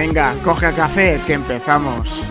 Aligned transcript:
Venga, 0.00 0.34
coge 0.42 0.72
café, 0.72 1.20
que 1.26 1.34
empezamos. 1.34 2.26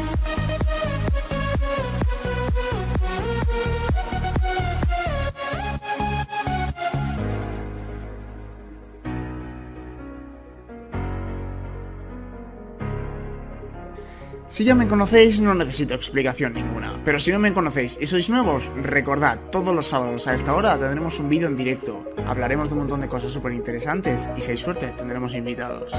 Si 14.48 14.64
ya 14.64 14.74
me 14.74 14.88
conocéis, 14.88 15.40
no 15.40 15.54
necesito 15.54 15.94
explicación 15.94 16.56
ninguna. 16.56 17.00
Pero 17.06 17.20
si 17.20 17.32
no 17.32 17.38
me 17.38 17.54
conocéis 17.54 18.00
y 18.02 18.08
sois 18.08 18.32
nuevos, 18.32 18.72
recordad, 18.82 19.38
todos 19.52 19.76
los 19.76 19.86
sábados 19.86 20.28
a 20.28 20.34
esta 20.34 20.56
hora 20.56 20.76
tendremos 20.76 21.20
un 21.20 21.30
vídeo 21.30 21.48
en 21.48 21.56
directo. 21.56 22.04
Hablaremos 22.26 22.70
de 22.70 22.74
un 22.74 22.80
montón 22.80 23.02
de 23.02 23.08
cosas 23.08 23.32
súper 23.32 23.54
interesantes 23.54 24.28
y 24.36 24.42
si 24.42 24.50
hay 24.50 24.58
suerte, 24.58 24.92
tendremos 24.98 25.36
invitados. 25.36 25.94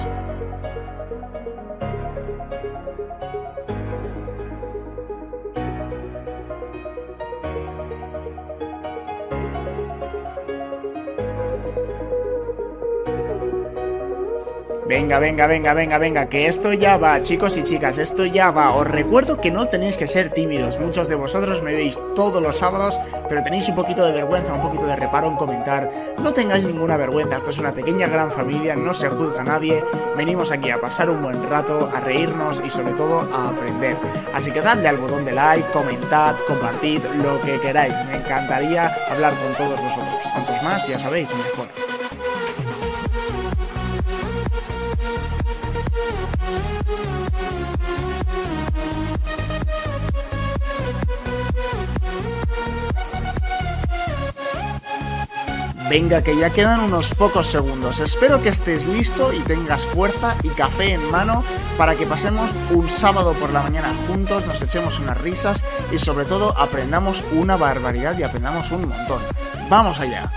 Venga, 14.91 15.20
venga, 15.20 15.46
venga, 15.46 15.72
venga, 15.72 15.98
venga, 15.98 16.28
que 16.28 16.48
esto 16.48 16.72
ya 16.72 16.96
va, 16.96 17.22
chicos 17.22 17.56
y 17.56 17.62
chicas, 17.62 17.96
esto 17.96 18.24
ya 18.24 18.50
va. 18.50 18.74
Os 18.74 18.88
recuerdo 18.88 19.41
que 19.41 19.52
no 19.52 19.69
tenéis 19.69 19.96
que 19.96 20.08
ser 20.08 20.30
tímidos. 20.30 20.80
Muchos 20.80 21.06
de 21.06 21.14
vosotros 21.14 21.62
me 21.62 21.72
veis 21.72 22.00
todos 22.16 22.42
los 22.42 22.56
sábados, 22.56 22.98
pero 23.28 23.41
tenéis 23.41 23.68
un 23.68 23.77
poquito 23.77 24.05
de 24.05 24.11
vergüenza, 24.11 24.52
un 24.52 24.62
poquito 24.62 24.86
de 24.86 24.96
reparo 24.96 25.28
en 25.28 25.36
comentar. 25.36 25.88
No 26.18 26.33
tengáis 26.33 26.64
ninguna 26.64 26.96
vergüenza, 26.96 27.36
esto 27.36 27.50
es 27.50 27.61
una 27.61 27.70
pequeña 27.70 28.08
gran 28.08 28.33
familia, 28.33 28.74
no 28.74 28.92
se 28.92 29.08
juzga 29.08 29.42
a 29.42 29.44
nadie. 29.44 29.80
Venimos 30.16 30.50
aquí 30.50 30.70
a 30.70 30.80
pasar 30.80 31.08
un 31.08 31.22
buen 31.22 31.48
rato, 31.48 31.88
a 31.94 32.00
reírnos 32.00 32.61
y 32.66 32.68
sobre 32.68 32.92
todo 32.94 33.28
a 33.33 33.50
aprender. 33.50 33.96
Así 34.34 34.50
que 34.50 34.61
dadle 34.61 34.88
al 34.88 34.96
botón 34.96 35.24
de 35.24 35.30
like, 35.30 35.70
comentad, 35.70 36.34
compartid, 36.48 37.00
lo 37.22 37.41
que 37.42 37.61
queráis. 37.61 37.94
Me 38.08 38.16
encantaría 38.16 38.92
hablar 39.08 39.34
con 39.34 39.55
todos 39.55 39.80
vosotros. 39.80 40.27
Cuantos 40.34 40.61
más, 40.64 40.88
ya 40.88 40.98
sabéis, 40.98 41.33
mejor. 41.36 41.89
Venga, 55.91 56.22
que 56.22 56.36
ya 56.36 56.50
quedan 56.50 56.83
unos 56.83 57.14
pocos 57.14 57.48
segundos. 57.48 57.98
Espero 57.98 58.41
que 58.41 58.50
estés 58.50 58.86
listo 58.86 59.33
y 59.33 59.40
tengas 59.40 59.84
fuerza 59.86 60.36
y 60.45 60.51
café 60.51 60.95
en 60.95 61.11
mano 61.11 61.42
para 61.77 61.96
que 61.96 62.06
pasemos 62.06 62.52
un 62.70 62.89
sábado 62.89 63.34
por 63.34 63.51
la 63.51 63.61
mañana 63.61 63.92
juntos, 64.06 64.46
nos 64.46 64.62
echemos 64.62 65.01
unas 65.01 65.20
risas 65.20 65.64
y 65.90 65.98
sobre 65.98 66.27
todo 66.27 66.56
aprendamos 66.56 67.24
una 67.33 67.56
barbaridad 67.56 68.17
y 68.17 68.23
aprendamos 68.23 68.70
un 68.70 68.89
montón. 68.89 69.20
¡Vamos 69.68 69.98
allá! 69.98 70.30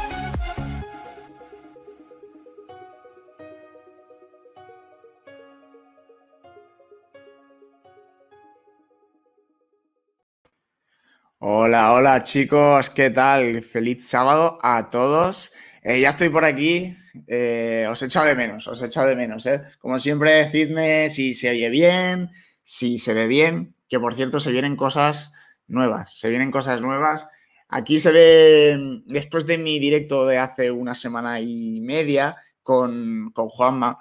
Hola, 11.46 11.92
hola 11.92 12.22
chicos, 12.22 12.90
¿qué 12.90 13.09
tal? 13.09 13.62
Feliz 13.64 14.08
sábado 14.08 14.58
a 14.62 14.90
todos. 14.90 15.52
Eh, 15.81 16.00
ya 16.00 16.08
estoy 16.08 16.30
por 16.30 16.46
aquí, 16.46 16.96
eh, 17.28 17.86
os 17.90 18.02
he 18.02 18.06
echado 18.06 18.28
de 18.28 18.36
menos, 18.36 18.66
os 18.70 18.81
he 18.81 18.86
echado 18.86 19.09
de 19.09 19.18
menos. 19.18 19.46
¿eh? 19.48 19.62
Como 19.80 20.00
siempre, 20.00 20.32
decidme 20.32 21.09
si 21.09 21.34
se 21.34 21.50
oye 21.50 21.70
bien, 21.70 22.30
si 22.62 22.98
se 22.98 23.14
ve 23.14 23.28
bien, 23.28 23.76
que 23.90 24.00
por 24.00 24.16
cierto 24.16 24.40
se 24.40 24.53
vienen 24.53 24.78
cosas 24.78 25.34
nuevas, 25.68 26.18
se 26.18 26.30
vienen 26.30 26.50
cosas 26.50 26.80
nuevas. 26.80 27.28
Aquí 27.68 28.00
se 28.00 28.12
ve, 28.12 29.02
después 29.06 29.46
de 29.46 29.58
mi 29.58 29.80
directo 29.80 30.26
de 30.26 30.38
hace 30.38 30.72
una 30.72 30.96
semana 30.96 31.42
y 31.42 31.82
media 31.82 32.38
con, 32.62 33.32
con 33.34 33.50
Juanma, 33.50 33.98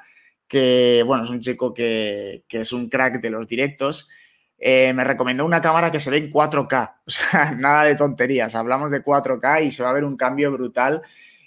que 0.47 1.02
bueno, 1.04 1.25
es 1.25 1.31
un 1.31 1.41
chico 1.41 1.75
que, 1.75 2.44
que 2.47 2.60
es 2.60 2.72
un 2.72 2.88
crack 2.88 3.20
de 3.20 3.31
los 3.31 3.48
directos. 3.48 4.08
Eh, 4.64 4.92
me 4.94 5.02
recomendó 5.02 5.44
una 5.44 5.60
cámara 5.60 5.90
que 5.90 5.98
se 5.98 6.08
ve 6.08 6.18
en 6.18 6.30
4K. 6.30 6.94
O 7.06 7.10
sea, 7.10 7.50
nada 7.50 7.82
de 7.82 7.96
tonterías. 7.96 8.54
Hablamos 8.54 8.92
de 8.92 9.04
4K 9.04 9.64
y 9.64 9.72
se 9.72 9.82
va 9.82 9.90
a 9.90 9.92
ver 9.92 10.04
un 10.04 10.16
cambio 10.16 10.52
brutal. 10.52 11.02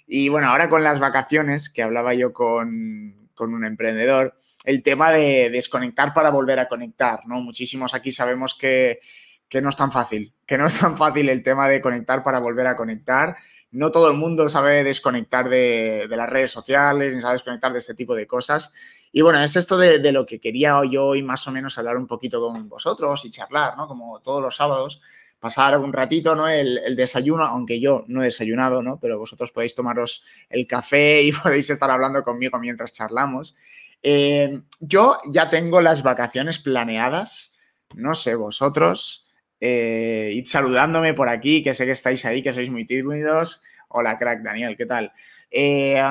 Y 0.06 0.28
bueno, 0.28 0.48
ahora 0.48 0.68
con 0.68 0.84
las 0.84 1.00
vacaciones, 1.00 1.70
que 1.70 1.82
hablaba 1.82 2.12
yo 2.12 2.34
con, 2.34 3.30
con 3.34 3.54
un 3.54 3.64
emprendedor, 3.64 4.36
el 4.64 4.82
tema 4.82 5.10
de 5.12 5.48
desconectar 5.48 6.12
para 6.12 6.28
volver 6.28 6.58
a 6.58 6.68
conectar, 6.68 7.20
¿no? 7.26 7.40
Muchísimos 7.40 7.94
aquí 7.94 8.12
sabemos 8.12 8.54
que, 8.54 9.00
que 9.48 9.62
no 9.62 9.70
es 9.70 9.76
tan 9.76 9.90
fácil, 9.90 10.34
que 10.44 10.58
no 10.58 10.66
es 10.66 10.78
tan 10.78 10.94
fácil 10.96 11.30
el 11.30 11.42
tema 11.42 11.68
de 11.70 11.80
conectar 11.80 12.22
para 12.22 12.38
volver 12.38 12.66
a 12.66 12.76
conectar. 12.76 13.34
No 13.70 13.90
todo 13.92 14.10
el 14.10 14.16
mundo 14.18 14.50
sabe 14.50 14.84
desconectar 14.84 15.48
de, 15.48 16.06
de 16.08 16.16
las 16.18 16.28
redes 16.28 16.50
sociales, 16.50 17.14
ni 17.14 17.20
sabe 17.22 17.34
desconectar 17.34 17.72
de 17.72 17.78
este 17.78 17.94
tipo 17.94 18.14
de 18.14 18.26
cosas. 18.26 18.72
Y 19.16 19.22
bueno, 19.22 19.42
es 19.42 19.56
esto 19.56 19.78
de, 19.78 20.12
lo 20.12 20.26
que 20.26 20.38
quería 20.38 20.78
yo 20.90 21.06
hoy 21.06 21.22
más 21.22 21.48
o 21.48 21.50
menos 21.50 21.78
hablar 21.78 21.96
un 21.96 22.06
poquito 22.06 22.38
con 22.38 22.68
vosotros 22.68 23.24
y 23.24 23.30
charlar, 23.30 23.74
¿no? 23.74 23.88
Como 23.88 24.20
todos 24.20 24.42
los 24.42 24.56
sábados, 24.56 25.00
pasar 25.40 25.78
un 25.78 25.90
ratito, 25.90 26.36
¿no? 26.36 26.48
El, 26.48 26.94
desayuno, 26.96 27.42
aunque 27.44 27.80
yo 27.80 28.04
no 28.08 28.20
he 28.20 28.26
desayunado, 28.26 28.82
¿no? 28.82 29.00
Pero 29.00 29.18
vosotros 29.18 29.52
podéis 29.52 29.74
tomaros 29.74 30.22
el 30.50 30.66
café 30.66 31.22
y 31.22 31.32
podéis 31.42 31.70
estar 31.70 31.90
hablando 31.90 32.22
conmigo 32.24 32.58
mientras 32.58 32.92
charlamos. 32.92 33.56
Eh, 34.02 34.60
yo 34.80 35.16
ya 35.32 35.48
tengo 35.48 35.80
las 35.80 36.02
vacaciones 36.02 36.58
planeadas, 36.58 37.54
no 37.94 38.14
sé 38.14 38.34
vosotros, 38.34 39.30
eh, 39.60 40.30
id 40.34 40.44
saludándome 40.44 41.14
por 41.14 41.30
aquí, 41.30 41.62
que 41.62 41.72
sé 41.72 41.86
que 41.86 41.92
estáis 41.92 42.26
ahí, 42.26 42.42
que 42.42 42.52
sois 42.52 42.68
muy 42.68 42.84
tímidos. 42.84 43.62
Hola, 43.88 44.18
crack, 44.18 44.42
Daniel, 44.42 44.76
¿qué 44.76 44.84
tal? 44.84 45.10
Eh, 45.50 46.02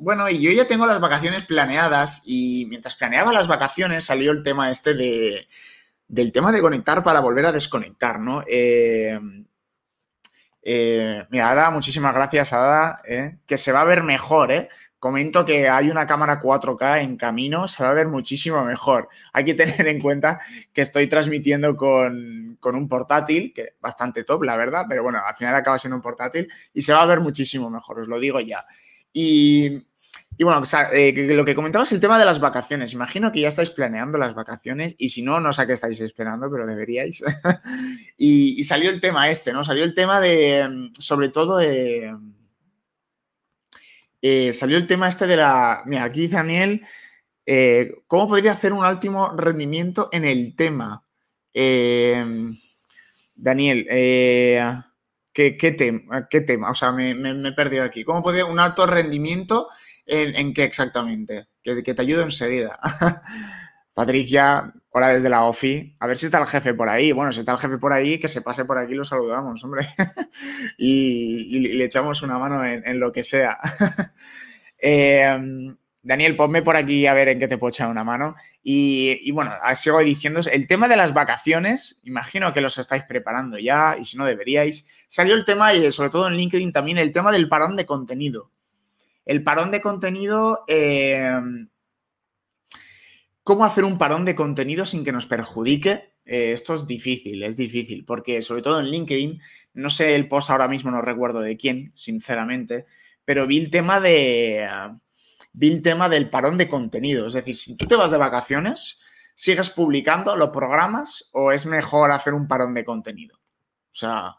bueno, 0.00 0.28
y 0.30 0.40
yo 0.40 0.50
ya 0.50 0.66
tengo 0.66 0.86
las 0.86 0.98
vacaciones 0.98 1.44
planeadas 1.44 2.22
y 2.24 2.64
mientras 2.66 2.96
planeaba 2.96 3.32
las 3.32 3.48
vacaciones 3.48 4.04
salió 4.04 4.32
el 4.32 4.42
tema 4.42 4.70
este 4.70 4.94
de, 4.94 5.46
del 6.08 6.32
tema 6.32 6.52
de 6.52 6.62
conectar 6.62 7.02
para 7.02 7.20
volver 7.20 7.44
a 7.44 7.52
desconectar, 7.52 8.18
¿no? 8.18 8.42
Eh, 8.48 9.20
eh, 10.62 11.26
mira, 11.30 11.50
Ada, 11.50 11.70
muchísimas 11.70 12.14
gracias, 12.14 12.52
Ada, 12.54 13.02
eh, 13.06 13.38
que 13.46 13.58
se 13.58 13.72
va 13.72 13.82
a 13.82 13.84
ver 13.84 14.02
mejor, 14.02 14.50
¿eh? 14.52 14.68
Comento 14.98 15.44
que 15.44 15.68
hay 15.68 15.90
una 15.90 16.06
cámara 16.06 16.40
4K 16.40 17.02
en 17.02 17.16
camino, 17.16 17.68
se 17.68 17.82
va 17.82 17.90
a 17.90 17.94
ver 17.94 18.08
muchísimo 18.08 18.64
mejor. 18.64 19.08
Hay 19.34 19.44
que 19.44 19.54
tener 19.54 19.86
en 19.86 20.00
cuenta 20.00 20.40
que 20.72 20.80
estoy 20.80 21.08
transmitiendo 21.08 21.76
con, 21.76 22.56
con 22.58 22.74
un 22.74 22.88
portátil, 22.88 23.52
que 23.54 23.76
bastante 23.80 24.24
top, 24.24 24.44
la 24.44 24.56
verdad, 24.56 24.86
pero 24.88 25.02
bueno, 25.02 25.20
al 25.24 25.34
final 25.36 25.54
acaba 25.54 25.78
siendo 25.78 25.96
un 25.96 26.02
portátil 26.02 26.48
y 26.72 26.82
se 26.82 26.94
va 26.94 27.02
a 27.02 27.06
ver 27.06 27.20
muchísimo 27.20 27.68
mejor, 27.68 28.00
os 28.00 28.08
lo 28.08 28.18
digo 28.18 28.40
ya. 28.40 28.64
Y, 29.12 29.89
y 30.40 30.42
bueno, 30.42 30.62
eh, 30.94 31.12
lo 31.34 31.44
que 31.44 31.54
comentaba 31.54 31.84
es 31.84 31.92
el 31.92 32.00
tema 32.00 32.18
de 32.18 32.24
las 32.24 32.40
vacaciones. 32.40 32.94
Imagino 32.94 33.30
que 33.30 33.42
ya 33.42 33.48
estáis 33.48 33.70
planeando 33.70 34.16
las 34.16 34.32
vacaciones 34.32 34.94
y 34.96 35.10
si 35.10 35.20
no, 35.20 35.38
no 35.38 35.52
sé 35.52 35.66
qué 35.66 35.74
estáis 35.74 36.00
esperando, 36.00 36.50
pero 36.50 36.64
deberíais. 36.64 37.22
y, 38.16 38.64
salió 38.64 38.88
el 38.88 39.02
tema 39.02 39.28
este, 39.28 39.52
¿no? 39.52 39.64
Salió 39.64 39.84
el 39.84 39.92
tema 39.92 40.18
de, 40.18 40.88
sobre 40.98 41.28
todo, 41.28 41.58
de, 41.58 42.16
eh, 44.22 44.54
salió 44.54 44.78
el 44.78 44.86
tema 44.86 45.08
este 45.08 45.26
de 45.26 45.36
la... 45.36 45.82
Mira, 45.84 46.04
aquí 46.04 46.22
dice 46.22 46.36
Daniel, 46.36 46.86
eh, 47.44 47.92
¿cómo 48.06 48.26
podría 48.26 48.52
hacer 48.52 48.72
un 48.72 48.82
último 48.82 49.36
rendimiento 49.36 50.08
en 50.10 50.24
el 50.24 50.56
tema? 50.56 51.04
Eh, 51.52 52.24
Daniel, 53.34 53.84
¿qué, 53.90 55.56
qué, 55.58 55.72
tema, 55.72 56.28
¿qué 56.30 56.40
tema? 56.40 56.70
O 56.70 56.74
sea, 56.74 56.92
me, 56.92 57.14
me, 57.14 57.34
me 57.34 57.50
he 57.50 57.52
perdido 57.52 57.84
aquí. 57.84 58.04
¿Cómo 58.04 58.22
podría 58.22 58.46
un 58.46 58.58
alto 58.58 58.86
rendimiento? 58.86 59.68
¿En, 60.10 60.52
qué 60.52 60.64
exactamente? 60.64 61.46
Que, 61.62 61.82
te 61.82 62.02
ayudo 62.02 62.22
enseguida. 62.22 62.78
Patricia, 63.94 64.72
Hola 64.92 65.10
desde 65.10 65.28
la 65.28 65.44
OFI. 65.44 65.96
A 66.00 66.08
ver 66.08 66.18
si 66.18 66.26
está 66.26 66.40
el 66.40 66.48
jefe 66.48 66.74
por 66.74 66.88
ahí. 66.88 67.12
Bueno, 67.12 67.30
si 67.30 67.38
está 67.38 67.52
el 67.52 67.58
jefe 67.58 67.78
por 67.78 67.92
ahí, 67.92 68.18
que 68.18 68.26
se 68.26 68.42
pase 68.42 68.64
por 68.64 68.76
aquí 68.76 68.92
y 68.92 68.96
lo 68.96 69.04
saludamos, 69.04 69.62
hombre. 69.62 69.86
y, 70.78 71.60
le 71.60 71.84
echamos 71.84 72.22
una 72.22 72.40
mano 72.40 72.66
en, 72.66 72.98
lo 72.98 73.12
que 73.12 73.22
sea. 73.22 73.58
Em, 74.82 75.76
Daniel, 76.02 76.34
ponme 76.34 76.62
por 76.62 76.74
aquí 76.74 77.06
a 77.06 77.12
ver 77.12 77.28
en 77.28 77.38
qué 77.38 77.46
te 77.46 77.58
puedo 77.58 77.68
echar 77.68 77.88
una 77.88 78.02
mano. 78.02 78.34
Y, 78.64 79.30
bueno, 79.30 79.52
sigo 79.76 80.00
diciendo, 80.00 80.40
el 80.50 80.66
tema 80.66 80.88
de 80.88 80.96
las 80.96 81.14
vacaciones, 81.14 82.00
imagino 82.02 82.52
que 82.52 82.62
los 82.62 82.78
estáis 82.78 83.04
preparando 83.04 83.58
ya, 83.58 83.96
y 84.00 84.04
si 84.04 84.16
no 84.16 84.24
deberíais. 84.24 85.06
Salió 85.08 85.34
el 85.34 85.44
tema, 85.44 85.72
y 85.74 85.92
sobre 85.92 86.10
todo 86.10 86.26
en 86.26 86.34
LinkedIn 86.34 86.72
también, 86.72 86.98
el 86.98 87.12
tema 87.12 87.30
del 87.30 87.48
parón 87.48 87.76
de 87.76 87.86
contenido. 87.86 88.50
El 89.30 89.44
parón 89.44 89.70
de 89.70 89.80
contenido, 89.80 90.64
em, 90.66 91.68
¿cómo 93.44 93.64
hacer 93.64 93.84
un 93.84 93.96
parón 93.96 94.24
de 94.24 94.34
contenido 94.34 94.86
sin 94.86 95.04
que 95.04 95.12
nos 95.12 95.26
perjudique? 95.26 96.14
Eh, 96.24 96.50
esto 96.50 96.74
es 96.74 96.84
difícil, 96.84 97.44
es 97.44 97.56
difícil, 97.56 98.04
porque 98.04 98.42
sobre 98.42 98.62
todo 98.62 98.80
en 98.80 98.86
LinkedIn, 98.86 99.40
no 99.74 99.88
sé 99.88 100.16
el 100.16 100.26
post 100.26 100.50
ahora 100.50 100.66
mismo, 100.66 100.90
no 100.90 101.00
recuerdo 101.00 101.42
de 101.42 101.56
quién, 101.56 101.92
sinceramente, 101.94 102.86
pero 103.24 103.46
vi 103.46 103.58
el 103.58 103.70
tema 103.70 104.00
de 104.00 104.66
vi 105.52 105.68
el 105.68 105.82
tema 105.82 106.08
del 106.08 106.28
parón 106.28 106.58
de 106.58 106.68
contenido. 106.68 107.28
Es 107.28 107.34
decir, 107.34 107.54
si 107.54 107.76
tú 107.76 107.86
te 107.86 107.94
vas 107.94 108.10
de 108.10 108.18
vacaciones, 108.18 108.98
¿sigues 109.36 109.70
publicando 109.70 110.34
los 110.34 110.50
programas 110.50 111.30
o 111.30 111.52
es 111.52 111.66
mejor 111.66 112.10
hacer 112.10 112.34
un 112.34 112.48
parón 112.48 112.74
de 112.74 112.84
contenido? 112.84 113.36
O 113.36 113.94
sea, 113.94 114.34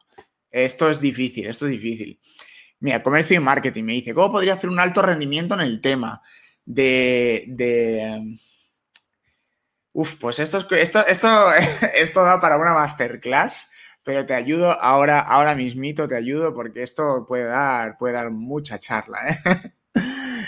esto 0.50 0.90
es 0.90 1.00
difícil, 1.00 1.48
esto 1.48 1.68
es 1.68 1.72
difícil. 1.72 2.20
Mira, 2.82 3.04
comercio 3.04 3.38
y 3.38 3.40
marketing 3.40 3.84
me 3.84 3.94
dice, 3.94 4.14
¿cómo 4.14 4.32
podría 4.32 4.56
hacer 4.56 4.70
un 4.70 4.80
alto 4.80 5.02
rendimiento 5.04 5.54
en 5.56 5.62
el 5.62 5.82
tema 5.82 6.22
de... 6.66 7.46
de... 7.48 8.34
Uf, 9.94 10.16
pues 10.16 10.40
esto, 10.40 10.58
esto, 10.72 11.06
esto, 11.06 11.54
esto 11.94 12.24
da 12.24 12.40
para 12.40 12.58
una 12.58 12.74
masterclass, 12.74 13.70
pero 14.04 14.26
te 14.26 14.34
ayudo 14.34 14.72
ahora, 14.82 15.20
ahora 15.20 15.54
mismito, 15.54 16.08
te 16.08 16.16
ayudo 16.16 16.56
porque 16.56 16.82
esto 16.82 17.26
puede 17.28 17.44
dar, 17.44 17.98
puede 18.00 18.16
dar 18.16 18.32
mucha 18.32 18.80
charla. 18.80 19.20
¿eh? 19.30 19.74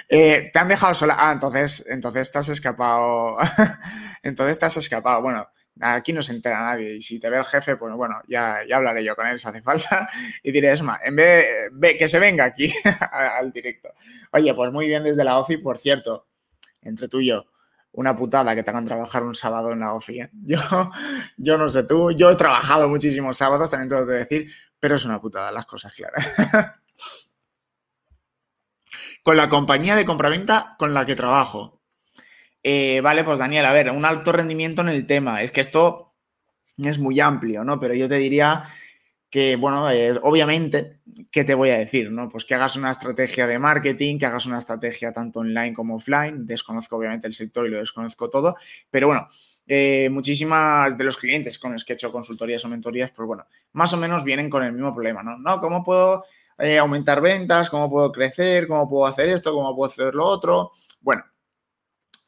Eh, 0.09 0.51
te 0.53 0.59
han 0.59 0.68
dejado 0.68 0.94
sola. 0.94 1.15
Ah, 1.18 1.31
entonces, 1.31 1.86
entonces 1.88 2.31
te 2.31 2.38
has 2.38 2.50
escapado. 2.50 3.38
entonces 4.24 4.59
te 4.59 4.65
has 4.68 4.77
escapado. 4.77 5.24
Bueno, 5.24 5.47
aquí 5.81 6.13
no 6.13 6.21
se 6.21 6.33
entera 6.33 6.59
nadie. 6.59 6.95
Y 6.95 7.01
si 7.01 7.19
te 7.19 7.29
ve 7.29 7.37
el 7.37 7.43
jefe, 7.43 7.77
pues 7.77 7.93
bueno, 7.93 8.15
ya, 8.27 8.59
hablaré 8.73 9.03
yo 9.03 9.15
con 9.15 9.27
él 9.27 9.39
si 9.39 9.47
hace 9.47 9.61
falta. 9.61 10.09
Y 10.43 10.51
diré, 10.51 10.71
es 10.71 10.81
más, 10.81 10.99
en 11.03 11.15
vez 11.15 11.45
de 11.71 11.97
que 11.97 12.07
se 12.07 12.19
venga 12.19 12.45
aquí 12.45 12.73
al 13.11 13.51
directo. 13.51 13.89
Oye, 14.31 14.53
pues 14.53 14.71
muy 14.71 14.87
bien 14.87 15.03
desde 15.03 15.23
la 15.23 15.37
OFI, 15.39 15.57
por 15.57 15.77
cierto, 15.77 16.27
entre 16.81 17.07
tú 17.07 17.19
y 17.19 17.27
yo. 17.27 17.45
Una 17.91 18.15
putada 18.15 18.55
que 18.55 18.63
te 18.63 18.71
hagan 18.71 18.85
trabajar 18.85 19.23
un 19.23 19.35
sábado 19.35 19.71
en 19.71 19.79
la 19.79 19.93
OFI. 19.93 20.21
¿eh? 20.21 20.29
Yo, 20.43 20.59
yo 21.37 21.57
no 21.59 21.69
sé 21.69 21.83
tú, 21.83 22.11
yo 22.11 22.31
he 22.31 22.35
trabajado 22.35 22.89
muchísimos 22.89 23.37
sábados, 23.37 23.69
también 23.69 23.89
tengo 23.89 24.07
que 24.07 24.13
decir, 24.13 24.51
pero 24.79 24.95
es 24.95 25.05
una 25.05 25.21
putada, 25.21 25.51
las 25.51 25.67
cosas 25.67 25.93
claras. 25.93 26.27
con 29.23 29.37
la 29.37 29.47
compañía 29.47 29.95
de 29.95 30.05
compraventa 30.05 30.75
con 30.79 30.93
la 30.95 31.05
que 31.05 31.15
trabajo. 31.15 31.82
Eh, 32.63 33.01
vale, 33.01 33.24
pues 33.24 33.39
Daniel, 33.39 33.65
a 33.65 33.74
ver, 33.74 33.92
un 33.92 34.06
alto 34.06 34.31
rendimiento 34.31 34.81
en 34.81 34.89
el 34.89 35.06
tema. 35.06 35.44
Es 35.44 35.51
que 35.51 35.62
esto 35.62 36.15
es 36.77 37.00
muy 37.00 37.19
amplio, 37.19 37.63
¿no? 37.63 37.80
Pero 37.80 37.94
yo 37.94 38.07
te 38.07 38.15
diría 38.18 38.63
que, 39.33 39.56
bueno, 39.56 39.88
obviamente, 40.21 41.00
¿qué 41.31 41.44
te 41.44 41.56
voy 41.56 41.71
a 41.71 41.77
decir? 41.80 42.12
¿no? 42.12 42.30
Pues 42.30 42.45
que 42.45 42.54
hagas 42.54 42.75
una 42.75 42.92
estrategia 42.92 43.48
de 43.48 43.57
marketing, 43.57 44.19
que 44.19 44.27
hagas 44.27 44.45
una 44.45 44.60
estrategia 44.60 45.12
tanto 45.12 45.39
online 45.39 45.74
como 45.74 45.95
offline. 45.95 46.45
Desconozco 46.45 46.98
obviamente 46.98 47.27
el 47.27 47.33
sector 47.33 47.65
y 47.65 47.71
lo 47.71 47.80
desconozco 47.80 48.30
todo, 48.30 48.56
pero 48.92 49.07
bueno, 49.07 49.27
eh, 49.65 50.10
muchísimas 50.12 50.98
de 50.98 51.04
los 51.04 51.18
clientes 51.18 51.57
con 51.57 51.74
los 51.74 51.83
que 51.83 51.94
he 51.94 51.95
hecho 51.95 52.12
consultorías 52.12 52.63
o 52.65 52.69
mentorías, 52.69 53.10
pues 53.10 53.25
bueno, 53.25 53.48
más 53.71 53.92
o 53.94 53.98
menos 53.98 54.24
vienen 54.24 54.50
con 54.51 54.63
el 54.63 54.74
mismo 54.74 54.94
problema, 54.94 55.24
¿no? 55.24 55.38
No, 55.39 55.60
¿cómo 55.60 55.81
puedo 55.81 56.25
eh, 56.60 56.77
aumentar 56.77 57.19
ventas? 57.19 57.71
¿Cómo 57.71 57.89
puedo 57.89 58.12
crecer? 58.12 58.68
¿Cómo 58.68 58.88
puedo 58.88 59.07
hacer 59.07 59.30
esto? 59.30 59.51
¿Cómo 59.51 59.75
puedo 59.75 59.92
hacer 59.92 60.13
lo 60.13 60.25
otro? 60.25 60.71
Bueno, 61.01 61.24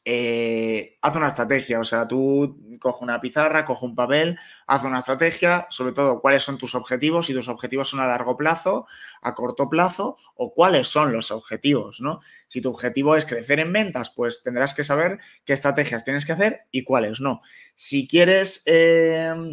eh, 0.08 0.98
haz 1.02 1.16
una 1.16 1.26
estrategia, 1.26 1.80
o 1.80 1.84
sea, 1.84 2.06
tú 2.06 2.78
coge 2.78 3.02
una 3.02 3.20
pizarra, 3.20 3.64
coge 3.64 3.86
un 3.86 3.96
papel, 3.96 4.38
haz 4.68 4.84
una 4.84 5.00
estrategia, 5.00 5.66
sobre 5.68 5.90
todo 5.90 6.20
cuáles 6.20 6.44
son 6.44 6.58
tus 6.58 6.76
objetivos, 6.76 7.26
si 7.26 7.34
tus 7.34 7.48
objetivos 7.48 7.88
son 7.88 7.98
a 7.98 8.06
largo 8.06 8.36
plazo, 8.36 8.86
a 9.20 9.34
corto 9.34 9.68
plazo, 9.68 10.16
o 10.36 10.54
cuáles 10.54 10.86
son 10.86 11.12
los 11.12 11.32
objetivos, 11.32 12.00
¿no? 12.00 12.20
Si 12.46 12.60
tu 12.60 12.70
objetivo 12.70 13.16
es 13.16 13.26
crecer 13.26 13.58
en 13.58 13.72
ventas, 13.72 14.10
pues 14.10 14.44
tendrás 14.44 14.74
que 14.74 14.84
saber 14.84 15.18
qué 15.44 15.54
estrategias 15.54 16.04
tienes 16.04 16.24
que 16.24 16.32
hacer 16.32 16.60
y 16.70 16.84
cuáles 16.84 17.20
no. 17.20 17.42
Si 17.74 18.06
quieres... 18.06 18.62
Em, 18.66 19.52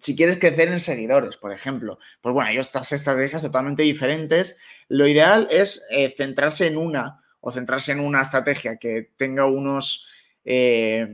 si 0.00 0.16
quieres 0.16 0.38
crecer 0.38 0.68
en 0.68 0.80
seguidores, 0.80 1.36
por 1.36 1.52
ejemplo, 1.52 2.00
pues 2.20 2.34
bueno, 2.34 2.50
hay 2.50 2.56
estas 2.56 2.90
estrategias 2.90 3.42
totalmente 3.42 3.84
diferentes. 3.84 4.56
Lo 4.88 5.06
ideal 5.06 5.46
es 5.52 5.84
eh, 5.88 6.12
centrarse 6.16 6.66
en 6.66 6.76
una 6.76 7.23
o 7.44 7.50
centrarse 7.50 7.92
en 7.92 8.00
una 8.00 8.22
estrategia 8.22 8.78
que 8.78 9.10
tenga 9.18 9.44
unos, 9.44 10.08
eh, 10.46 11.06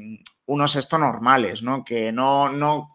unos 0.47 0.77
esto 0.77 0.97
normales, 0.97 1.61
¿no? 1.61 1.83
Que 1.85 2.13
no, 2.13 2.53
no, 2.53 2.95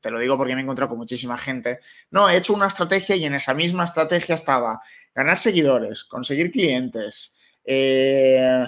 te 0.00 0.10
lo 0.10 0.18
digo 0.18 0.36
porque 0.36 0.54
me 0.54 0.62
he 0.62 0.64
encontrado 0.64 0.88
con 0.88 0.98
muchísima 0.98 1.38
gente. 1.38 1.78
No, 2.10 2.28
he 2.28 2.36
hecho 2.36 2.54
una 2.54 2.66
estrategia 2.66 3.14
y 3.14 3.24
en 3.24 3.34
esa 3.34 3.54
misma 3.54 3.84
estrategia 3.84 4.34
estaba 4.34 4.80
ganar 5.14 5.38
seguidores, 5.38 6.02
conseguir 6.02 6.50
clientes, 6.50 7.38
eh, 7.64 8.66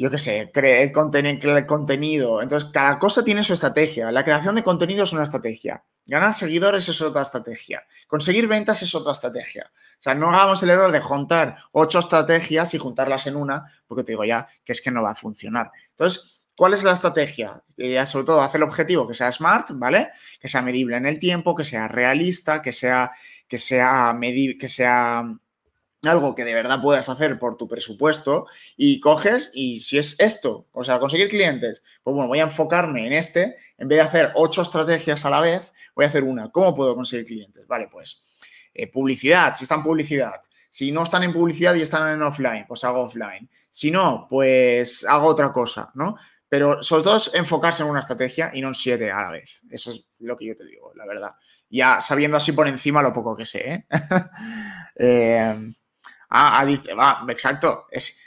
yo 0.00 0.10
qué 0.10 0.18
sé, 0.18 0.50
crear 0.52 0.92
contenido. 0.92 2.40
Entonces, 2.40 2.70
cada 2.72 2.98
cosa 2.98 3.22
tiene 3.22 3.44
su 3.44 3.52
estrategia. 3.52 4.10
La 4.10 4.24
creación 4.24 4.54
de 4.54 4.62
contenido 4.62 5.04
es 5.04 5.12
una 5.12 5.24
estrategia. 5.24 5.84
Ganar 6.06 6.32
seguidores 6.32 6.88
es 6.88 7.02
otra 7.02 7.20
estrategia. 7.20 7.86
Conseguir 8.06 8.48
ventas 8.48 8.82
es 8.82 8.94
otra 8.94 9.12
estrategia. 9.12 9.70
O 9.74 10.02
sea, 10.02 10.14
no 10.14 10.30
hagamos 10.30 10.62
el 10.62 10.70
error 10.70 10.90
de 10.90 11.00
juntar 11.00 11.56
ocho 11.72 11.98
estrategias 11.98 12.72
y 12.72 12.78
juntarlas 12.78 13.26
en 13.26 13.36
una, 13.36 13.66
porque 13.86 14.02
te 14.02 14.12
digo 14.12 14.24
ya 14.24 14.48
que 14.64 14.72
es 14.72 14.80
que 14.80 14.90
no 14.90 15.02
va 15.02 15.10
a 15.10 15.14
funcionar. 15.14 15.70
Entonces, 15.90 16.46
¿cuál 16.56 16.72
es 16.72 16.82
la 16.82 16.92
estrategia? 16.92 17.62
Eh, 17.76 18.04
sobre 18.06 18.24
todo, 18.24 18.40
hacer 18.40 18.62
el 18.62 18.68
objetivo 18.68 19.06
que 19.06 19.12
sea 19.12 19.30
smart, 19.30 19.68
¿vale? 19.74 20.08
Que 20.40 20.48
sea 20.48 20.62
medible 20.62 20.96
en 20.96 21.04
el 21.04 21.18
tiempo, 21.18 21.54
que 21.54 21.64
sea 21.64 21.88
realista, 21.88 22.62
que 22.62 22.72
sea, 22.72 23.12
que 23.46 23.58
sea, 23.58 24.18
que 24.18 24.68
sea 24.68 25.24
algo 26.08 26.34
que 26.34 26.44
de 26.44 26.54
verdad 26.54 26.80
puedas 26.80 27.08
hacer 27.08 27.38
por 27.38 27.56
tu 27.56 27.68
presupuesto 27.68 28.46
y 28.76 29.00
coges 29.00 29.50
y 29.52 29.80
si 29.80 29.98
es 29.98 30.16
esto, 30.18 30.66
o 30.72 30.82
sea, 30.82 30.98
conseguir 30.98 31.28
clientes, 31.28 31.82
pues 32.02 32.14
bueno, 32.14 32.28
voy 32.28 32.38
a 32.38 32.44
enfocarme 32.44 33.06
en 33.06 33.12
este, 33.12 33.56
en 33.76 33.88
vez 33.88 33.98
de 33.98 34.02
hacer 34.02 34.32
ocho 34.34 34.62
estrategias 34.62 35.24
a 35.24 35.30
la 35.30 35.40
vez, 35.40 35.74
voy 35.94 36.06
a 36.06 36.08
hacer 36.08 36.24
una. 36.24 36.50
¿Cómo 36.50 36.74
puedo 36.74 36.94
conseguir 36.94 37.26
clientes? 37.26 37.66
Vale, 37.66 37.88
pues 37.88 38.22
eh, 38.72 38.90
publicidad, 38.90 39.54
si 39.54 39.64
están 39.64 39.80
en 39.80 39.84
publicidad. 39.84 40.40
Si 40.72 40.92
no 40.92 41.02
están 41.02 41.24
en 41.24 41.32
publicidad 41.32 41.74
y 41.74 41.82
están 41.82 42.08
en 42.12 42.22
offline, 42.22 42.64
pues 42.66 42.84
hago 42.84 43.02
offline. 43.02 43.50
Si 43.72 43.90
no, 43.90 44.26
pues 44.30 45.04
hago 45.04 45.26
otra 45.26 45.52
cosa, 45.52 45.90
¿no? 45.94 46.16
Pero 46.48 46.82
sobre 46.82 47.02
todo 47.02 47.16
es 47.16 47.30
enfocarse 47.34 47.82
en 47.82 47.90
una 47.90 48.00
estrategia 48.00 48.52
y 48.54 48.60
no 48.60 48.68
en 48.68 48.74
siete 48.74 49.10
a 49.10 49.22
la 49.22 49.30
vez. 49.32 49.62
Eso 49.68 49.90
es 49.90 50.06
lo 50.20 50.36
que 50.36 50.46
yo 50.46 50.56
te 50.56 50.64
digo, 50.64 50.92
la 50.94 51.06
verdad. 51.06 51.32
Ya 51.68 52.00
sabiendo 52.00 52.36
así 52.36 52.52
por 52.52 52.68
encima 52.68 53.02
lo 53.02 53.12
poco 53.12 53.36
que 53.36 53.46
sé, 53.46 53.72
¿eh? 53.72 53.86
eh 54.96 55.70
Ah, 56.30 56.60
ah, 56.60 56.64
dice, 56.64 56.94
va, 56.94 57.24
exacto. 57.28 57.86
Es, 57.90 58.20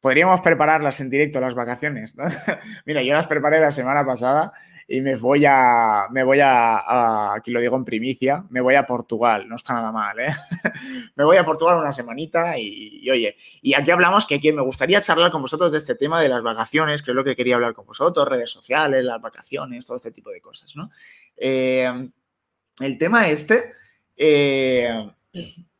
podríamos 0.00 0.40
prepararlas 0.40 1.00
en 1.00 1.10
directo 1.10 1.40
las 1.40 1.54
vacaciones. 1.54 2.16
Mira, 2.86 3.02
yo 3.02 3.14
las 3.14 3.26
preparé 3.26 3.60
la 3.60 3.70
semana 3.70 4.04
pasada 4.04 4.52
y 4.88 5.02
me 5.02 5.14
voy 5.14 5.44
a, 5.46 6.08
me 6.10 6.24
voy 6.24 6.40
a, 6.42 7.32
aquí 7.34 7.52
lo 7.52 7.60
digo 7.60 7.76
en 7.76 7.84
primicia, 7.84 8.44
me 8.50 8.60
voy 8.60 8.74
a 8.74 8.86
Portugal, 8.86 9.48
no 9.48 9.54
está 9.54 9.74
nada 9.74 9.92
mal, 9.92 10.18
¿eh? 10.18 10.34
me 11.14 11.22
voy 11.22 11.36
a 11.36 11.44
Portugal 11.44 11.78
una 11.78 11.92
semanita 11.92 12.58
y, 12.58 13.08
oye, 13.08 13.36
y 13.62 13.74
aquí 13.74 13.92
hablamos 13.92 14.26
que, 14.26 14.40
me 14.52 14.62
gustaría 14.62 15.00
charlar 15.00 15.30
con 15.30 15.42
vosotros 15.42 15.70
de 15.70 15.78
este 15.78 15.94
tema 15.94 16.20
de 16.20 16.28
las 16.28 16.42
vacaciones, 16.42 17.02
que 17.02 17.12
es 17.12 17.14
lo 17.14 17.22
que 17.22 17.36
quería 17.36 17.54
hablar 17.54 17.72
con 17.72 17.86
vosotros, 17.86 18.26
redes 18.26 18.50
sociales, 18.50 19.04
las 19.04 19.20
vacaciones, 19.20 19.86
todo 19.86 19.96
este 19.96 20.10
tipo 20.10 20.30
de 20.30 20.40
cosas, 20.40 20.74
¿no? 20.74 20.90
Eh, 21.36 22.10
el 22.80 22.98
tema 22.98 23.28
este, 23.28 23.74
eh, 24.16 25.08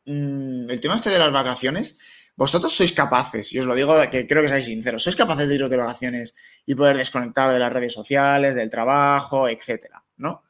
Mm, 0.05 0.69
el 0.69 0.79
tema 0.79 0.95
este 0.95 1.09
de 1.09 1.19
las 1.19 1.31
vacaciones, 1.31 1.97
vosotros 2.35 2.73
sois 2.73 2.91
capaces, 2.91 3.53
y 3.53 3.59
os 3.59 3.65
lo 3.65 3.75
digo 3.75 3.93
que 4.09 4.25
creo 4.25 4.41
que 4.41 4.49
seáis 4.49 4.65
sinceros, 4.65 5.03
sois 5.03 5.15
capaces 5.15 5.47
de 5.49 5.55
iros 5.55 5.69
de 5.69 5.77
vacaciones 5.77 6.33
y 6.65 6.75
poder 6.75 6.97
desconectar 6.97 7.51
de 7.51 7.59
las 7.59 7.71
redes 7.71 7.93
sociales, 7.93 8.55
del 8.55 8.69
trabajo, 8.69 9.47
etcétera, 9.47 10.03
¿no? 10.17 10.43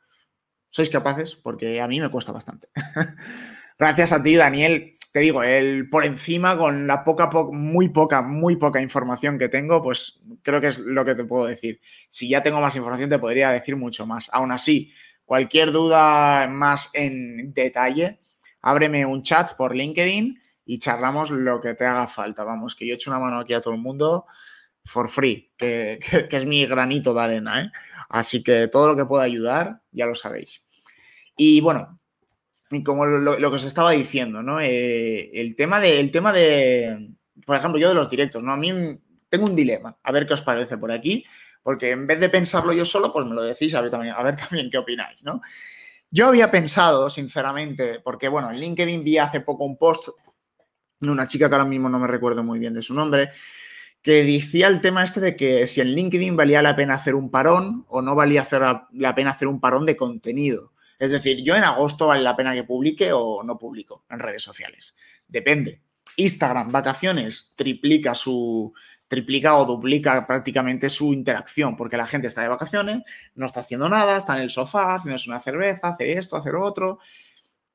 Sois 0.69 0.89
capaces 0.89 1.35
porque 1.35 1.81
a 1.81 1.87
mí 1.87 1.99
me 1.99 2.09
cuesta 2.09 2.31
bastante. 2.31 2.69
Gracias 3.77 4.11
a 4.13 4.23
ti, 4.23 4.35
Daniel. 4.35 4.93
Te 5.11 5.19
digo, 5.19 5.43
el 5.43 5.89
por 5.89 6.05
encima, 6.05 6.57
con 6.57 6.87
la 6.87 7.03
poca, 7.03 7.29
muy 7.51 7.89
poca, 7.89 8.21
muy 8.21 8.55
poca 8.55 8.79
información 8.79 9.37
que 9.37 9.49
tengo, 9.49 9.83
pues 9.83 10.21
creo 10.43 10.61
que 10.61 10.67
es 10.67 10.77
lo 10.77 11.03
que 11.03 11.15
te 11.15 11.25
puedo 11.25 11.45
decir. 11.45 11.81
Si 12.07 12.29
ya 12.29 12.41
tengo 12.41 12.61
más 12.61 12.75
información, 12.77 13.09
te 13.09 13.19
podría 13.19 13.51
decir 13.51 13.75
mucho 13.75 14.05
más. 14.05 14.29
Aún 14.31 14.53
así, 14.53 14.93
cualquier 15.25 15.73
duda 15.73 16.47
más 16.47 16.91
en 16.93 17.53
detalle, 17.53 18.19
ábreme 18.61 19.05
un 19.05 19.23
chat 19.23 19.55
por 19.55 19.75
LinkedIn 19.75 20.39
y 20.65 20.79
charlamos 20.79 21.31
lo 21.31 21.59
que 21.59 21.73
te 21.73 21.85
haga 21.85 22.07
falta. 22.07 22.43
Vamos, 22.43 22.75
que 22.75 22.87
yo 22.87 22.95
echo 22.95 23.09
una 23.09 23.19
mano 23.19 23.37
aquí 23.37 23.53
a 23.53 23.61
todo 23.61 23.73
el 23.73 23.81
mundo 23.81 24.25
for 24.83 25.09
free, 25.09 25.51
que, 25.57 25.99
es 26.31 26.45
mi 26.45 26.65
granito 26.65 27.13
de 27.13 27.21
arena. 27.21 27.61
¿eh? 27.61 27.71
Así 28.09 28.43
que 28.43 28.67
todo 28.67 28.87
lo 28.87 28.95
que 28.95 29.05
pueda 29.05 29.23
ayudar, 29.23 29.81
ya 29.91 30.05
lo 30.05 30.15
sabéis. 30.15 30.63
Y 31.35 31.61
bueno, 31.61 31.99
y 32.69 32.83
como 32.83 33.05
lo, 33.05 33.37
que 33.37 33.45
os 33.45 33.63
estaba 33.63 33.91
diciendo, 33.91 34.41
¿no? 34.41 34.59
Eh, 34.61 35.29
el, 35.33 35.55
tema 35.55 35.79
de, 35.79 35.99
el 35.99 36.11
tema 36.11 36.31
de, 36.31 37.11
por 37.45 37.57
ejemplo, 37.57 37.79
yo 37.79 37.89
de 37.89 37.95
los 37.95 38.09
directos, 38.09 38.43
¿no? 38.43 38.51
A 38.53 38.57
mí 38.57 38.71
tengo 39.29 39.45
un 39.45 39.55
dilema, 39.55 39.97
a 40.01 40.11
ver 40.11 40.25
qué 40.25 40.33
os 40.33 40.41
parece 40.41 40.77
por 40.77 40.91
aquí, 40.91 41.25
porque 41.63 41.91
en 41.91 42.07
vez 42.07 42.19
de 42.19 42.29
pensarlo 42.29 42.73
yo 42.73 42.85
solo, 42.85 43.11
pues 43.11 43.25
me 43.27 43.35
lo 43.35 43.43
decís, 43.43 43.73
a 43.75 43.81
ver 43.81 43.91
también, 43.91 44.13
a 44.15 44.23
ver 44.23 44.35
también 44.49 44.69
qué 44.69 44.77
opináis, 44.77 45.23
¿no? 45.23 45.41
Yo 46.13 46.27
había 46.27 46.51
pensado, 46.51 47.09
sinceramente, 47.09 48.01
porque 48.01 48.27
bueno, 48.27 48.51
en 48.51 48.59
LinkedIn 48.59 49.03
vi 49.03 49.17
hace 49.17 49.39
poco 49.39 49.63
un 49.63 49.77
post 49.77 50.09
de 50.99 51.09
una 51.09 51.25
chica 51.25 51.47
que 51.47 51.55
ahora 51.55 51.67
mismo 51.67 51.87
no 51.87 51.99
me 51.99 52.07
recuerdo 52.07 52.43
muy 52.43 52.59
bien 52.59 52.73
de 52.73 52.81
su 52.81 52.93
nombre, 52.93 53.31
que 54.01 54.25
decía 54.25 54.67
el 54.67 54.81
tema 54.81 55.03
este 55.03 55.21
de 55.21 55.35
que 55.37 55.67
si 55.67 55.79
en 55.79 55.95
LinkedIn 55.95 56.35
valía 56.35 56.61
la 56.61 56.75
pena 56.75 56.95
hacer 56.95 57.15
un 57.15 57.31
parón 57.31 57.85
o 57.87 58.01
no 58.01 58.13
valía 58.13 58.41
hacer 58.41 58.61
la 58.91 59.15
pena 59.15 59.31
hacer 59.31 59.47
un 59.47 59.61
parón 59.61 59.85
de 59.85 59.95
contenido. 59.95 60.73
Es 60.99 61.11
decir, 61.11 61.43
yo 61.43 61.55
en 61.55 61.63
agosto 61.63 62.07
vale 62.07 62.21
la 62.21 62.35
pena 62.35 62.53
que 62.53 62.63
publique 62.63 63.13
o 63.13 63.41
no 63.43 63.57
publico 63.57 64.05
en 64.09 64.19
redes 64.19 64.43
sociales. 64.43 64.93
Depende. 65.27 65.81
Instagram, 66.17 66.71
vacaciones, 66.71 67.53
triplica 67.55 68.15
su, 68.15 68.73
triplica 69.11 69.57
o 69.57 69.65
duplica 69.65 70.25
prácticamente 70.25 70.89
su 70.89 71.11
interacción, 71.11 71.75
porque 71.75 71.97
la 71.97 72.07
gente 72.07 72.27
está 72.27 72.43
de 72.43 72.47
vacaciones, 72.47 73.01
no 73.35 73.45
está 73.45 73.59
haciendo 73.59 73.89
nada, 73.89 74.15
está 74.15 74.37
en 74.37 74.43
el 74.43 74.49
sofá, 74.49 74.95
haciéndose 74.95 75.29
una 75.29 75.41
cerveza, 75.41 75.89
hace 75.89 76.13
esto, 76.13 76.37
hace 76.37 76.49
lo 76.53 76.63
otro. 76.63 76.97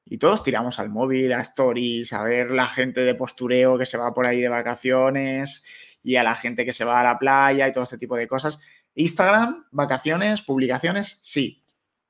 Y 0.07 0.17
todos 0.17 0.43
tiramos 0.43 0.79
al 0.79 0.89
móvil, 0.89 1.35
a 1.35 1.43
stories, 1.43 2.15
a 2.15 2.25
ver 2.25 2.53
la 2.53 2.67
gente 2.67 3.03
de 3.03 3.15
postureo 3.15 3.77
que 3.77 3.85
se 3.85 3.99
va 3.99 4.15
por 4.15 4.25
ahí 4.25 4.41
de 4.41 4.49
vacaciones 4.49 5.99
y 6.03 6.17
a 6.17 6.25
la 6.25 6.35
gente 6.35 6.65
que 6.65 6.73
se 6.73 6.87
va 6.87 7.01
a 7.01 7.05
la 7.05 7.19
playa 7.19 7.69
y 7.69 7.73
todo 7.73 7.85
este 7.85 7.99
tipo 7.99 8.17
de 8.17 8.27
cosas. 8.27 8.59
Instagram, 8.95 9.67
vacaciones, 9.73 10.41
publicaciones, 10.41 11.19
sí, 11.21 11.63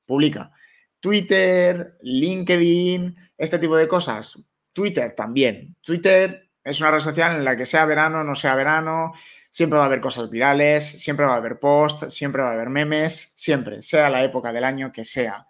publica. 0.05 0.53
Twitter, 1.01 1.97
LinkedIn, 2.01 3.13
este 3.37 3.59
tipo 3.59 3.75
de 3.75 3.89
cosas. 3.89 4.39
Twitter 4.71 5.13
también. 5.13 5.75
Twitter 5.81 6.46
es 6.67 6.81
una 6.81 6.91
red 6.91 6.99
social 6.99 7.35
en 7.35 7.45
la 7.45 7.55
que 7.55 7.65
sea 7.65 7.85
verano, 7.85 8.23
no 8.23 8.35
sea 8.35 8.53
verano, 8.55 9.13
siempre 9.49 9.77
va 9.77 9.83
a 9.83 9.87
haber 9.87 10.01
cosas 10.01 10.29
virales, 10.29 10.85
siempre 10.85 11.25
va 11.25 11.33
a 11.33 11.37
haber 11.37 11.59
posts, 11.59 12.13
siempre 12.13 12.41
va 12.41 12.49
a 12.49 12.53
haber 12.53 12.69
memes, 12.69 13.31
siempre, 13.35 13.81
sea 13.81 14.09
la 14.09 14.21
época 14.23 14.51
del 14.51 14.65
año 14.65 14.91
que 14.91 15.05
sea. 15.05 15.47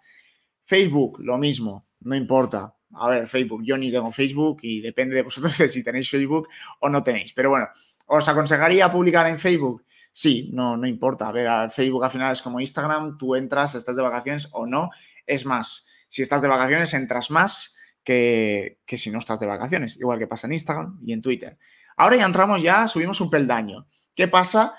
Facebook, 0.62 1.18
lo 1.20 1.36
mismo, 1.36 1.88
no 2.00 2.14
importa. 2.14 2.74
A 2.94 3.08
ver, 3.08 3.26
Facebook, 3.26 3.62
yo 3.64 3.76
ni 3.76 3.90
tengo 3.90 4.12
Facebook 4.12 4.58
y 4.62 4.80
depende 4.80 5.16
de 5.16 5.22
vosotros 5.22 5.58
de 5.58 5.68
si 5.68 5.82
tenéis 5.82 6.08
Facebook 6.08 6.48
o 6.80 6.88
no 6.88 7.02
tenéis. 7.02 7.32
Pero 7.32 7.50
bueno, 7.50 7.66
¿os 8.06 8.28
aconsejaría 8.28 8.90
publicar 8.90 9.26
en 9.26 9.40
Facebook? 9.40 9.84
Sí, 10.12 10.50
no, 10.52 10.76
no 10.76 10.86
importa. 10.86 11.28
A 11.28 11.32
ver, 11.32 11.48
Facebook 11.72 12.04
al 12.04 12.10
final 12.10 12.32
es 12.32 12.42
como 12.42 12.60
Instagram, 12.60 13.18
tú 13.18 13.34
entras, 13.34 13.74
estás 13.74 13.96
de 13.96 14.02
vacaciones 14.02 14.48
o 14.52 14.66
no. 14.66 14.90
Es 15.26 15.44
más, 15.44 15.88
si 16.08 16.22
estás 16.22 16.42
de 16.42 16.48
vacaciones, 16.48 16.94
entras 16.94 17.30
más 17.30 17.77
que, 18.08 18.96
si 18.96 19.10
no 19.10 19.18
estás 19.18 19.38
de 19.38 19.46
vacaciones, 19.46 19.98
igual 19.98 20.18
que 20.18 20.26
pasa 20.26 20.46
en 20.46 20.54
Instagram 20.54 20.98
y 21.04 21.12
en 21.12 21.20
Twitter. 21.20 21.58
Ahora 21.94 22.16
ya 22.16 22.24
entramos, 22.24 22.62
ya 22.62 22.88
subimos 22.88 23.20
un 23.20 23.28
peldaño. 23.28 23.86
¿Qué 24.14 24.28
pasa 24.28 24.74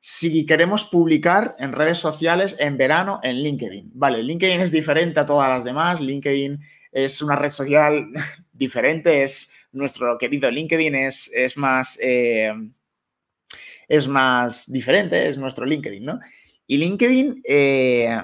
si 0.00 0.44
queremos 0.44 0.84
publicar 0.84 1.56
en 1.58 1.72
redes 1.72 1.96
sociales 1.96 2.56
en 2.60 2.76
verano 2.76 3.20
en 3.22 3.42
LinkedIn? 3.42 3.92
Vale, 3.94 4.22
LinkedIn 4.22 4.60
es 4.60 4.70
diferente 4.70 5.18
a 5.18 5.24
todas 5.24 5.48
las 5.48 5.64
demás. 5.64 6.02
LinkedIn 6.02 6.60
es 6.92 7.22
una 7.22 7.36
red 7.36 7.48
social 7.48 8.06
diferente, 8.52 9.22
es 9.22 9.50
nuestro 9.72 10.18
querido 10.18 10.50
LinkedIn, 10.50 10.94
es, 10.94 11.30
es 11.34 11.56
más... 11.56 11.98
Eh, 12.02 12.52
es 13.86 14.08
más 14.08 14.72
diferente, 14.72 15.28
es 15.28 15.36
nuestro 15.36 15.66
LinkedIn, 15.66 16.06
¿no? 16.06 16.18
Y 16.66 16.78
LinkedIn 16.78 17.42
eh, 17.46 18.16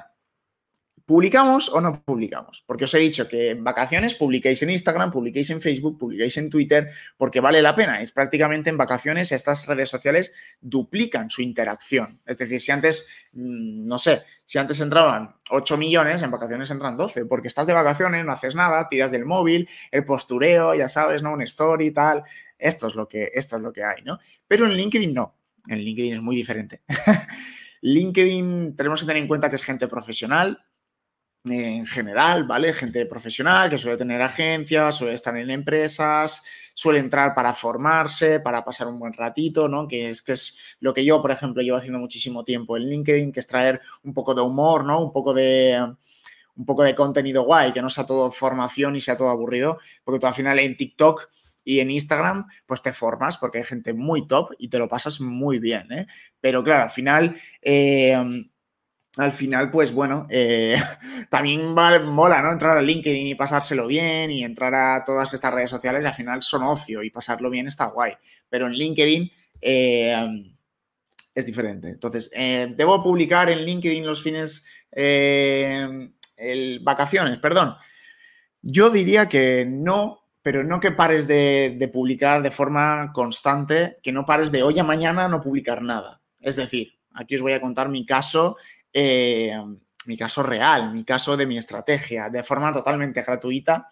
¿Publicamos 1.11 1.69
o 1.71 1.81
no 1.81 2.05
publicamos? 2.05 2.63
Porque 2.65 2.85
os 2.85 2.95
he 2.95 3.01
dicho 3.01 3.27
que 3.27 3.51
en 3.51 3.65
vacaciones 3.65 4.15
publiquéis 4.15 4.63
en 4.63 4.71
Instagram, 4.71 5.11
publiquéis 5.11 5.51
en 5.51 5.61
Facebook, 5.61 5.99
publiquéis 5.99 6.37
en 6.37 6.49
Twitter, 6.49 6.89
porque 7.17 7.41
vale 7.41 7.61
la 7.63 7.75
pena. 7.75 8.01
Es 8.01 8.13
prácticamente 8.13 8.71
en 8.71 8.77
vacaciones 8.77 9.33
estas 9.33 9.67
redes 9.67 9.89
sociales 9.91 10.31
duplican 10.61 11.29
su 11.29 11.43
interacción. 11.43 12.21
Es 12.27 12.39
decir, 12.39 12.61
si 12.61 12.71
antes, 12.71 13.09
mm, 13.33 13.89
no 13.89 13.99
sé, 13.99 14.23
si 14.45 14.59
antes 14.59 14.81
entraban 14.81 15.35
8 15.51 15.77
millones, 15.77 16.23
en 16.23 16.31
vacaciones 16.31 16.71
entran 16.71 16.97
12, 16.97 17.27
porque 17.27 17.49
estás 17.49 17.67
de 17.67 17.73
vacaciones, 17.73 18.25
no 18.25 18.31
haces 18.31 18.55
nada, 18.55 18.87
tiras 18.89 19.11
del 19.11 19.27
móvil, 19.27 19.69
el 19.91 20.05
postureo, 20.05 20.77
ya 20.77 20.89
sabes, 20.89 21.25
¿no? 21.25 21.33
Un 21.33 21.43
story 21.43 21.87
y 21.87 21.91
tal. 21.91 22.23
Esto 22.57 22.87
es 22.87 22.95
lo 22.95 23.09
que, 23.09 23.33
esto 23.35 23.57
es 23.57 23.63
lo 23.63 23.73
que 23.73 23.83
hay, 23.83 24.05
¿no? 24.05 24.21
Pero 24.47 24.65
en 24.65 24.75
LinkedIn 24.75 25.13
no. 25.13 25.35
En 25.67 25.81
LinkedIn 25.81 26.15
es 26.15 26.23
muy 26.23 26.37
diferente. 26.37 26.83
LinkedIn 27.81 28.77
tenemos 28.77 29.01
que 29.01 29.07
tener 29.07 29.23
en 29.23 29.29
cuenta 29.29 29.51
que 29.51 29.57
es 29.57 29.65
gente 29.65 29.89
profesional, 29.89 30.63
en 31.45 31.87
general, 31.87 32.45
¿vale? 32.45 32.73
Gente 32.73 33.07
profesional 33.07 33.71
que 33.71 33.79
suele 33.79 33.97
tener 33.97 34.21
agencias, 34.21 34.97
suele 34.97 35.15
estar 35.15 35.37
en 35.37 35.51
empresas, 35.51 36.43
suele 36.75 36.99
entrar 36.99 37.35
para 37.35 37.55
formarse, 37.55 38.41
para 38.41 38.65
pasar 38.65 38.89
un 38.89 38.99
buen 38.99 39.13
ratito, 39.15 39.69
¿no? 39.69 39.89
Que 39.89 40.11
es, 40.11 40.23
que 40.23 40.33
es 40.33 40.77
lo 40.81 40.93
que 40.93 41.05
yo, 41.05 41.23
por 41.23 41.31
ejemplo, 41.31 41.63
llevo 41.63 41.79
haciendo 41.79 41.99
muchísimo 41.99 42.45
tiempo 42.45 42.77
en 42.77 42.85
LinkedIn, 42.85 43.33
que 43.33 43.41
es 43.41 43.47
traer 43.47 43.81
un 44.05 44.13
poco 44.13 44.35
de 44.35 44.43
humor, 44.43 44.85
¿no? 44.85 45.03
Un 45.03 45.13
poco 45.13 45.33
de 45.33 45.95
un 46.57 46.67
poco 46.67 46.83
de 46.83 46.95
contenido 46.95 47.45
guay, 47.45 47.73
que 47.73 47.81
no 47.81 47.89
sea 47.89 48.05
todo 48.05 48.31
formación 48.31 48.95
y 48.95 49.01
sea 49.01 49.17
todo 49.17 49.31
aburrido, 49.31 49.79
porque 50.05 50.19
tú 50.21 50.27
al 50.27 50.35
final 50.35 50.59
en 50.59 50.77
TikTok 50.77 51.31
y 51.65 51.81
en 51.81 51.91
Instagram, 51.91 52.47
pues 52.67 52.83
te 52.83 52.93
formas 52.93 53.39
porque 53.39 53.59
hay 53.59 53.65
gente 53.65 53.95
muy 53.95 54.27
top 54.27 54.51
y 54.59 54.69
te 54.69 54.79
lo 54.79 54.89
pasas 54.89 55.23
muy 55.23 55.59
bien, 55.59 55.91
¿eh? 55.91 56.07
Pero 56.41 56.63
claro, 56.63 56.83
al 56.85 56.91
final... 56.91 57.35
Eh, 57.63 58.45
al 59.17 59.33
final, 59.33 59.71
pues 59.71 59.93
bueno, 59.93 60.27
eh, 60.31 60.77
también 61.31 61.75
mola, 61.75 62.43
¿no? 62.43 62.53
Entrar 62.53 62.79
a 62.79 62.83
LinkedIn 62.83 63.27
y 63.27 63.35
pasárselo 63.35 63.87
bien 63.87 64.31
y 64.31 64.45
entrar 64.45 64.75
a 64.75 65.03
todas 65.05 65.35
estas 65.35 65.53
redes 65.53 65.71
sociales, 65.71 66.05
al 66.05 66.15
final 66.15 66.43
son 66.43 66.63
ocio 66.63 67.03
y 67.03 67.11
pasarlo 67.11 67.51
bien 67.51 67.67
está 67.67 67.87
guay. 67.87 68.13
Pero 68.49 68.67
en 68.67 68.73
LinkedIn 68.73 69.31
eh, 69.61 70.55
es 71.35 71.47
diferente. 71.47 71.89
Entonces, 71.89 72.31
eh, 72.35 72.73
debo 72.77 73.03
publicar 73.03 73.51
en 73.51 73.65
LinkedIn 73.65 74.07
los 74.07 74.23
fines, 74.23 74.65
vacaciones, 76.83 77.39
perdón. 77.39 77.75
Yo 78.63 78.91
diría 78.91 79.29
que 79.29 79.67
no, 79.69 80.29
pero 80.43 80.63
no 80.63 80.81
que 80.81 80.93
pares 80.93 81.27
de, 81.27 81.77
de 81.79 81.89
publicar 81.89 82.43
de 82.43 82.51
forma 82.51 83.11
constante, 83.13 83.99
que 84.03 84.13
no 84.13 84.25
pares 84.25 84.53
de 84.53 84.63
hoy 84.63 84.79
a 84.79 84.85
mañana 84.85 85.29
no 85.29 85.41
publicar 85.41 85.83
nada. 85.83 86.23
Es 86.41 86.57
decir, 86.57 86.93
aquí 87.15 87.37
os 87.37 87.43
voy 87.43 87.53
a 87.53 87.61
contar 87.61 87.89
mi 87.89 88.05
caso 88.05 88.57
eh, 88.93 89.53
mi 90.07 90.17
caso 90.17 90.43
real, 90.43 90.93
mi 90.93 91.05
caso 91.05 91.37
de 91.37 91.47
mi 91.47 91.59
estrategia, 91.59 92.31
de 92.31 92.43
forma 92.43 92.73
totalmente 92.73 93.23
gratuita. 93.23 93.89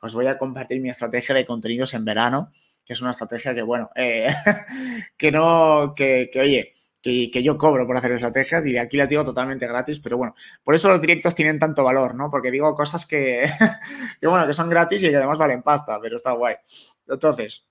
Os 0.00 0.14
voy 0.14 0.26
a 0.26 0.38
compartir 0.38 0.80
mi 0.80 0.90
estrategia 0.90 1.34
de 1.34 1.46
contenidos 1.46 1.94
en 1.94 2.04
verano, 2.04 2.50
que 2.84 2.94
es 2.94 3.00
una 3.00 3.12
estrategia 3.12 3.54
que, 3.54 3.62
bueno, 3.62 3.90
eh, 3.94 4.26
que 5.16 5.30
no, 5.30 5.94
que, 5.94 6.30
oye, 6.40 6.72
que, 7.00 7.42
yo 7.42 7.56
cobro 7.58 7.86
por 7.86 7.96
hacer 7.96 8.12
estrategias 8.12 8.66
y 8.66 8.78
aquí 8.78 8.96
las 8.96 9.08
digo 9.08 9.24
totalmente 9.24 9.66
gratis, 9.66 10.00
pero 10.00 10.16
bueno, 10.18 10.34
por 10.64 10.74
eso 10.74 10.88
los 10.88 11.00
directos 11.00 11.34
tienen 11.34 11.58
tanto 11.58 11.84
valor, 11.84 12.14
¿no? 12.14 12.30
Porque 12.30 12.50
digo 12.50 12.74
cosas 12.74 13.06
que, 13.06 13.48
que 14.20 14.26
bueno, 14.26 14.46
que 14.46 14.54
son 14.54 14.68
gratis 14.68 15.02
y 15.02 15.10
que 15.10 15.16
además 15.16 15.38
valen 15.38 15.62
pasta, 15.62 16.00
pero 16.00 16.16
está 16.16 16.32
guay. 16.32 16.56
Entonces, 17.06 17.66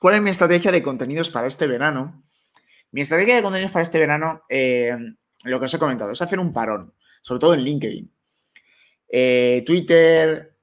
¿cuál 0.00 0.16
es 0.16 0.22
mi 0.22 0.30
estrategia 0.30 0.72
de 0.72 0.82
contenidos 0.82 1.30
para 1.30 1.46
este 1.46 1.66
verano? 1.66 2.24
Mi 2.90 3.02
estrategia 3.02 3.36
de 3.36 3.42
contenidos 3.42 3.72
para 3.72 3.82
este 3.82 3.98
verano 3.98 4.42
eh, 4.48 4.96
lo 5.50 5.58
que 5.58 5.66
os 5.66 5.74
he 5.74 5.78
comentado, 5.78 6.10
es 6.10 6.22
hacer 6.22 6.38
un 6.38 6.52
parón, 6.52 6.94
sobre 7.22 7.40
todo 7.40 7.54
en 7.54 7.60
LinkedIn. 7.60 8.10
Eh, 9.08 9.62
Twitter, 9.66 10.54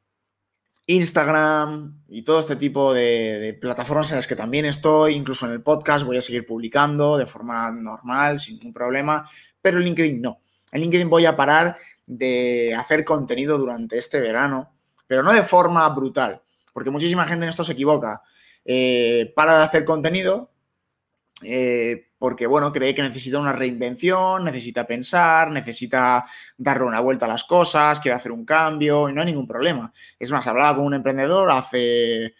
Instagram 0.87 2.03
y 2.09 2.23
todo 2.23 2.41
este 2.41 2.55
tipo 2.55 2.93
de, 2.93 3.57
plataformas 3.61 4.11
en 4.11 4.17
las 4.17 4.27
que 4.27 4.35
también 4.35 4.65
estoy, 4.65 5.13
incluso 5.13 5.45
en 5.45 5.53
el 5.53 5.61
podcast 5.61 6.05
voy 6.05 6.17
a 6.17 6.21
seguir 6.21 6.45
publicando 6.45 7.17
de 7.17 7.25
forma 7.25 7.71
normal, 7.71 8.39
sin 8.39 8.55
ningún 8.55 8.73
problema, 8.73 9.27
pero 9.61 9.77
en 9.77 9.85
LinkedIn 9.85 10.21
no. 10.21 10.41
En 10.71 10.81
LinkedIn 10.81 11.09
voy 11.09 11.25
a 11.25 11.35
parar 11.35 11.77
de 12.05 12.73
hacer 12.75 13.05
contenido 13.05 13.57
durante 13.57 13.97
este 13.97 14.19
verano, 14.19 14.73
pero 15.07 15.23
no 15.23 15.33
de 15.33 15.43
forma 15.43 15.87
brutal, 15.89 16.41
porque 16.73 16.91
muchísima 16.91 17.27
gente 17.27 17.45
en 17.45 17.49
esto 17.49 17.63
se 17.63 17.73
equivoca. 17.73 18.21
Eh, 18.65 19.31
para 19.35 19.59
de 19.59 19.63
hacer 19.63 19.85
contenido, 19.85 20.51
eh, 21.43 22.10
porque, 22.21 22.45
bueno, 22.45 22.71
cree 22.71 22.93
que 22.93 23.01
necesita 23.01 23.39
una 23.39 23.51
reinvención, 23.51 24.43
necesita 24.43 24.85
pensar, 24.85 25.49
necesita 25.49 26.23
darle 26.55 26.85
una 26.85 26.99
vuelta 26.99 27.25
a 27.25 27.29
las 27.29 27.45
cosas, 27.45 27.99
quiere 27.99 28.15
hacer 28.15 28.31
un 28.31 28.45
cambio 28.45 29.09
y 29.09 29.13
no 29.13 29.21
hay 29.21 29.25
ningún 29.25 29.47
problema. 29.47 29.91
Es 30.19 30.29
más, 30.29 30.45
hablaba 30.45 30.75
con 30.75 30.85
un 30.85 30.93
emprendedor 30.93 31.49
hace, 31.49 32.25
eh, 32.25 32.33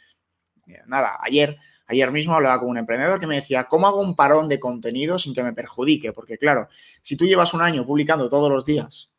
nada, 0.85 1.17
ayer, 1.19 1.57
ayer 1.88 2.11
mismo 2.11 2.35
hablaba 2.35 2.59
con 2.59 2.69
un 2.69 2.77
emprendedor 2.77 3.19
que 3.19 3.25
me 3.25 3.38
decía, 3.38 3.63
¿cómo 3.63 3.88
hago 3.88 4.01
un 4.03 4.15
parón 4.15 4.47
de 4.50 4.59
contenido 4.59 5.17
sin 5.17 5.33
que 5.33 5.41
me 5.41 5.51
perjudique? 5.51 6.13
Porque, 6.13 6.38
claro, 6.38 6.67
si 7.01 7.17
tú 7.17 7.25
llevas 7.25 7.55
un 7.55 7.63
año 7.63 7.83
publicando 7.83 8.29
todos 8.29 8.51
los 8.51 8.63
días 8.63 9.10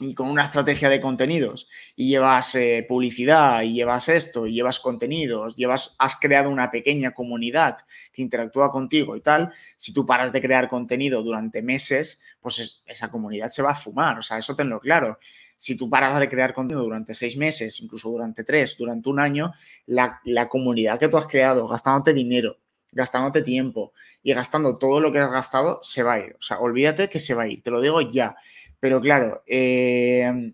y 0.00 0.14
con 0.14 0.28
una 0.28 0.44
estrategia 0.44 0.88
de 0.88 1.00
contenidos 1.00 1.68
y 1.94 2.08
llevas 2.08 2.54
eh, 2.54 2.84
publicidad 2.86 3.62
y 3.62 3.74
llevas 3.74 4.08
esto 4.08 4.46
y 4.46 4.52
llevas 4.52 4.78
contenidos, 4.78 5.56
llevas, 5.56 5.94
has 5.98 6.16
creado 6.16 6.50
una 6.50 6.70
pequeña 6.70 7.14
comunidad 7.14 7.76
que 8.12 8.22
interactúa 8.22 8.70
contigo 8.70 9.16
y 9.16 9.20
tal, 9.20 9.52
si 9.78 9.92
tú 9.92 10.04
paras 10.04 10.32
de 10.32 10.40
crear 10.40 10.68
contenido 10.68 11.22
durante 11.22 11.62
meses, 11.62 12.20
pues 12.40 12.82
esa 12.84 13.10
comunidad 13.10 13.48
se 13.48 13.62
va 13.62 13.70
a 13.70 13.76
fumar, 13.76 14.18
o 14.18 14.22
sea, 14.22 14.38
eso 14.38 14.54
tenlo 14.54 14.80
claro. 14.80 15.18
Si 15.58 15.74
tú 15.74 15.88
paras 15.88 16.18
de 16.20 16.28
crear 16.28 16.52
contenido 16.52 16.84
durante 16.84 17.14
seis 17.14 17.38
meses, 17.38 17.80
incluso 17.80 18.10
durante 18.10 18.44
tres, 18.44 18.76
durante 18.76 19.08
un 19.08 19.18
año, 19.18 19.52
la, 19.86 20.20
la 20.24 20.48
comunidad 20.48 20.98
que 20.98 21.08
tú 21.08 21.16
has 21.16 21.26
creado, 21.26 21.66
gastándote 21.66 22.12
dinero, 22.12 22.58
gastándote 22.92 23.42
tiempo 23.42 23.92
y 24.22 24.32
gastando 24.34 24.78
todo 24.78 25.00
lo 25.00 25.12
que 25.12 25.18
has 25.18 25.30
gastado, 25.30 25.80
se 25.82 26.02
va 26.02 26.14
a 26.14 26.18
ir. 26.20 26.36
O 26.38 26.42
sea, 26.42 26.58
olvídate 26.58 27.08
que 27.08 27.20
se 27.20 27.34
va 27.34 27.44
a 27.44 27.48
ir, 27.48 27.62
te 27.62 27.70
lo 27.70 27.80
digo 27.80 28.00
ya. 28.02 28.36
Pero 28.80 29.00
claro, 29.00 29.42
eh, 29.46 30.52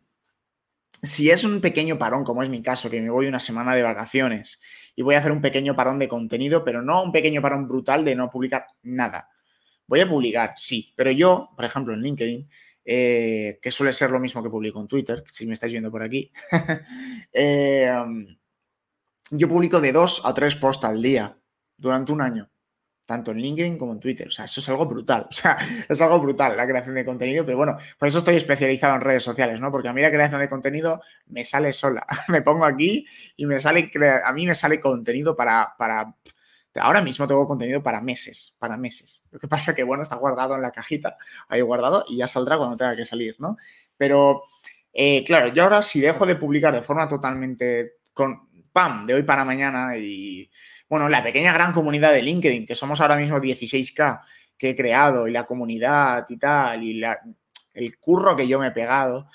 si 1.03 1.31
es 1.31 1.45
un 1.45 1.61
pequeño 1.61 1.99
parón, 1.99 2.25
como 2.25 2.43
es 2.43 2.49
mi 2.49 2.63
caso, 2.63 2.89
que 2.89 3.01
me 3.03 3.11
voy 3.11 3.27
una 3.27 3.41
semana 3.41 3.75
de 3.75 3.83
vacaciones 3.83 4.61
y 4.95 5.03
voy 5.03 5.17
a 5.17 5.19
hacer 5.19 5.33
un 5.33 5.41
pequeño 5.41 5.75
parón 5.75 5.99
de 5.99 6.09
contenido, 6.09 6.65
pero 6.65 6.83
no 6.83 7.03
un 7.03 7.13
pequeño 7.13 7.43
parón 7.43 7.67
brutal 7.67 8.05
de 8.05 8.15
no 8.15 8.31
publicar 8.31 8.67
nada. 8.83 9.29
Voy 9.87 10.01
a 10.01 10.09
publicar, 10.09 10.55
sí, 10.57 10.93
pero 10.97 11.11
yo, 11.11 11.51
por 11.57 11.65
ejemplo, 11.65 11.93
en 11.93 12.03
LinkedIn, 12.03 12.49
eh, 12.85 13.59
que 13.61 13.71
suele 13.71 13.93
ser 13.93 14.11
lo 14.11 14.21
mismo 14.21 14.43
que 14.43 14.51
publico 14.51 14.81
en 14.81 14.87
Twitter, 14.87 15.25
si 15.27 15.47
me 15.47 15.55
estáis 15.55 15.73
viendo 15.73 15.91
por 15.91 16.03
aquí, 16.03 16.31
eh, 17.33 17.93
yo 19.31 19.49
publico 19.49 19.81
de 19.81 19.93
dos 19.93 20.23
a 20.25 20.33
tres 20.35 20.57
posts 20.57 20.87
al 20.87 21.03
día 21.03 21.37
durante 21.77 22.13
un 22.13 22.21
año 22.21 22.52
tanto 23.07 23.33
en 23.33 23.39
LinkedIn 23.39 23.79
como 23.79 23.93
en 23.93 24.01
Twitter. 24.01 24.29
O 24.29 24.31
sea, 24.31 24.45
eso 24.45 24.61
es 24.61 24.69
algo 24.69 24.87
brutal. 24.87 25.27
O 25.33 25.33
sea, 25.33 25.57
es 25.89 26.01
algo 26.01 26.21
brutal 26.21 26.57
la 26.57 26.67
creación 26.67 26.95
de 26.95 27.05
contenido, 27.05 27.45
pero 27.45 27.57
bueno, 27.57 27.77
por 27.99 28.09
eso 28.09 28.19
estoy 28.19 28.37
especializado 28.37 28.95
en 28.95 29.01
redes 29.01 29.23
sociales, 29.23 29.61
¿no? 29.61 29.71
Porque 29.71 29.89
a 29.89 29.93
mí 29.93 30.03
la 30.03 30.11
creación 30.11 30.41
de 30.41 30.49
contenido 30.49 31.01
me 31.27 31.45
sale 31.45 31.73
sola. 31.73 32.05
me 32.29 32.43
pongo 32.43 32.65
aquí 32.65 33.07
y 33.37 33.47
me 33.47 33.61
sale, 33.61 33.91
a 34.25 34.33
mí 34.33 34.47
me 34.47 34.55
sale 34.55 34.81
contenido 34.81 35.37
para, 35.37 35.75
para, 35.79 36.15
ahora 36.81 37.03
mismo 37.03 37.27
tengo 37.27 37.47
contenido 37.47 37.83
para 37.83 38.01
meses, 38.01 38.55
para 38.59 38.77
meses. 38.77 39.25
Lo 39.31 39.39
que 39.39 39.49
pasa 39.49 39.75
que, 39.75 39.83
bueno, 39.83 40.03
está 40.03 40.17
guardado 40.17 40.55
en 40.55 40.63
la 40.63 40.71
cajita, 40.71 41.17
ahí 41.49 41.61
guardado 41.61 42.05
y 42.09 42.19
ya 42.19 42.27
saldrá 42.27 42.57
cuando 42.59 42.77
tenga 42.77 42.97
que 42.97 43.05
salir, 43.05 43.37
¿no? 43.39 43.57
Pero, 43.97 44.43
eh, 44.93 45.25
claro, 45.25 45.49
yo 45.49 45.65
ahora 45.65 45.83
si 45.83 46.01
dejo 46.01 46.27
de 46.27 46.37
publicar 46.37 46.75
de 46.75 46.83
forma 46.83 47.09
totalmente 47.09 47.95
con, 48.13 48.49
pam, 48.73 49.07
de 49.07 49.15
hoy 49.15 49.23
para 49.23 49.45
mañana 49.45 49.97
y 49.97 50.51
bueno, 50.93 51.09
la 51.09 51.23
pequeña 51.23 51.55
gran 51.55 51.73
comunidad 51.73 52.13
de 52.13 52.21
LinkedIn, 52.21 52.67
que 52.67 52.75
somos 52.75 53.01
ahora 53.01 53.17
mismo 53.17 53.39
16K 53.39 54.21
que 54.59 54.69
he 54.69 54.77
creado 54.77 55.27
y 55.27 55.31
la 55.31 55.45
comunidad 55.45 56.27
y 56.29 56.37
tal, 56.37 56.85
y 56.85 57.03
el 57.73 57.99
curro 57.99 58.37
que 58.37 58.47
yo 58.47 58.59
me 58.59 58.67
he 58.67 58.71
pegado, 58.73 59.27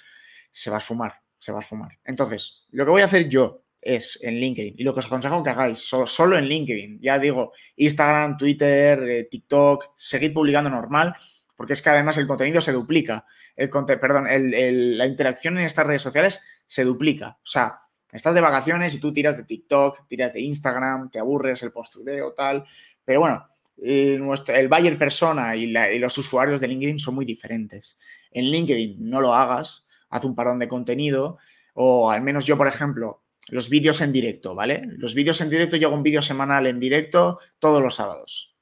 se 0.51 0.69
va 0.69 0.77
a 0.77 0.79
fumar, 0.79 1.15
se 1.39 1.51
va 1.51 1.57
a 1.57 1.63
fumar. 1.63 1.97
Entonces, 2.05 2.67
lo 2.69 2.85
que 2.85 2.91
voy 2.91 3.01
a 3.01 3.05
hacer 3.05 3.27
yo 3.27 3.63
es 3.81 4.19
en 4.21 4.35
LinkedIn 4.35 4.75
y 4.77 4.83
lo 4.83 4.93
que 4.93 4.99
os 4.99 5.07
aconsejo 5.07 5.41
que 5.41 5.49
hagáis 5.49 5.79
solo, 5.79 6.37
en 6.37 6.45
LinkedIn, 6.45 6.99
ya 7.01 7.17
digo, 7.17 7.53
Instagram, 7.75 8.37
Twitter, 8.37 9.01
eh, 9.09 9.23
TikTok, 9.23 9.93
seguid 9.95 10.33
publicando 10.33 10.69
normal, 10.69 11.15
porque 11.55 11.73
es 11.73 11.81
que 11.81 11.89
además 11.89 12.19
el 12.19 12.27
contenido 12.27 12.61
se 12.61 12.71
duplica, 12.71 13.25
el, 13.55 13.71
perdón, 13.71 14.27
la 14.29 15.07
interacción 15.07 15.57
en 15.57 15.65
estas 15.65 15.87
redes 15.87 16.03
sociales 16.03 16.39
se 16.67 16.83
duplica, 16.83 17.39
o 17.41 17.47
sea, 17.47 17.81
Estás 18.11 18.35
de 18.35 18.41
vacaciones 18.41 18.93
y 18.93 18.99
tú 18.99 19.11
tiras 19.11 19.37
de 19.37 19.43
TikTok, 19.43 20.07
tiras 20.07 20.33
de 20.33 20.41
Instagram, 20.41 21.09
te 21.09 21.19
aburres 21.19 21.61
el 21.63 21.71
postureo, 21.71 22.33
tal. 22.33 22.63
Pero 23.03 23.19
bueno, 23.19 23.47
el, 23.77 24.19
nuestro, 24.19 24.55
el 24.55 24.69
buyer 24.69 24.97
persona 24.97 25.55
y, 25.55 25.67
los 25.99 26.17
usuarios 26.17 26.61
de 26.61 26.69
LinkedIn 26.69 26.99
son 26.99 27.15
muy 27.15 27.25
diferentes. 27.25 27.97
En 28.31 28.45
LinkedIn 28.45 28.97
no 28.99 29.21
lo 29.21 29.33
hagas, 29.33 29.85
haz 30.09 30.23
un 30.23 30.35
parón 30.35 30.59
de 30.59 30.67
contenido 30.67 31.37
o 31.73 32.09
al 32.09 32.21
menos 32.21 32.45
yo, 32.45 32.57
por 32.57 32.67
ejemplo, 32.67 33.23
los 33.49 33.69
vídeos 33.69 34.01
en 34.01 34.11
directo, 34.11 34.55
¿vale? 34.55 34.83
Los 34.97 35.13
vídeos 35.13 35.41
en 35.41 35.49
directo, 35.49 35.77
yo 35.77 35.87
hago 35.87 35.97
un 35.97 36.03
vídeo 36.03 36.21
semanal 36.21 36.65
en 36.65 36.79
directo 36.79 37.39
todos 37.59 37.81
los 37.81 37.95
sábados 37.95 38.56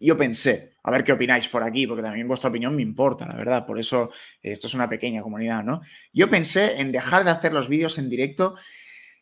yo 0.00 0.16
pensé, 0.16 0.76
a 0.82 0.90
ver 0.90 1.04
qué 1.04 1.12
opináis 1.12 1.48
por 1.48 1.62
aquí, 1.62 1.86
porque 1.86 2.02
también 2.02 2.28
vuestra 2.28 2.50
opinión 2.50 2.74
me 2.74 2.82
importa, 2.82 3.26
la 3.26 3.36
verdad, 3.36 3.66
por 3.66 3.78
eso 3.78 4.10
esto 4.42 4.66
es 4.66 4.74
una 4.74 4.88
pequeña 4.88 5.22
comunidad, 5.22 5.64
¿no? 5.64 5.80
Yo 6.12 6.28
pensé 6.30 6.80
en 6.80 6.92
dejar 6.92 7.24
de 7.24 7.30
hacer 7.30 7.52
los 7.52 7.68
vídeos 7.68 7.98
en 7.98 8.08
directo 8.08 8.54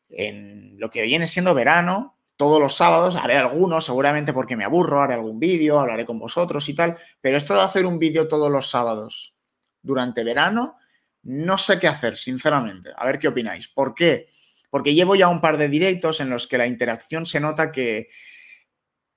en 0.08 0.78
lo 0.78 0.90
que 0.90 1.02
viene 1.02 1.26
siendo 1.26 1.54
verano, 1.54 2.18
todos 2.36 2.60
los 2.60 2.76
sábados, 2.76 3.16
haré 3.16 3.36
algunos, 3.36 3.86
seguramente 3.86 4.32
porque 4.32 4.56
me 4.56 4.64
aburro, 4.64 5.02
haré 5.02 5.14
algún 5.14 5.40
vídeo, 5.40 5.80
hablaré 5.80 6.04
con 6.04 6.18
vosotros 6.18 6.68
y 6.68 6.74
tal, 6.74 6.96
pero 7.20 7.36
esto 7.38 7.54
de 7.54 7.62
hacer 7.62 7.86
un 7.86 7.98
vídeo 7.98 8.28
todos 8.28 8.50
los 8.50 8.68
sábados 8.68 9.34
durante 9.82 10.22
verano, 10.22 10.76
no 11.22 11.58
sé 11.58 11.78
qué 11.78 11.88
hacer, 11.88 12.16
sinceramente. 12.18 12.90
A 12.94 13.06
ver 13.06 13.18
qué 13.18 13.28
opináis. 13.28 13.68
¿Por 13.68 13.94
qué? 13.94 14.26
Porque 14.70 14.94
llevo 14.94 15.16
ya 15.16 15.28
un 15.28 15.40
par 15.40 15.56
de 15.56 15.68
directos 15.68 16.20
en 16.20 16.28
los 16.28 16.46
que 16.46 16.58
la 16.58 16.66
interacción 16.66 17.24
se 17.24 17.40
nota 17.40 17.72
que, 17.72 18.08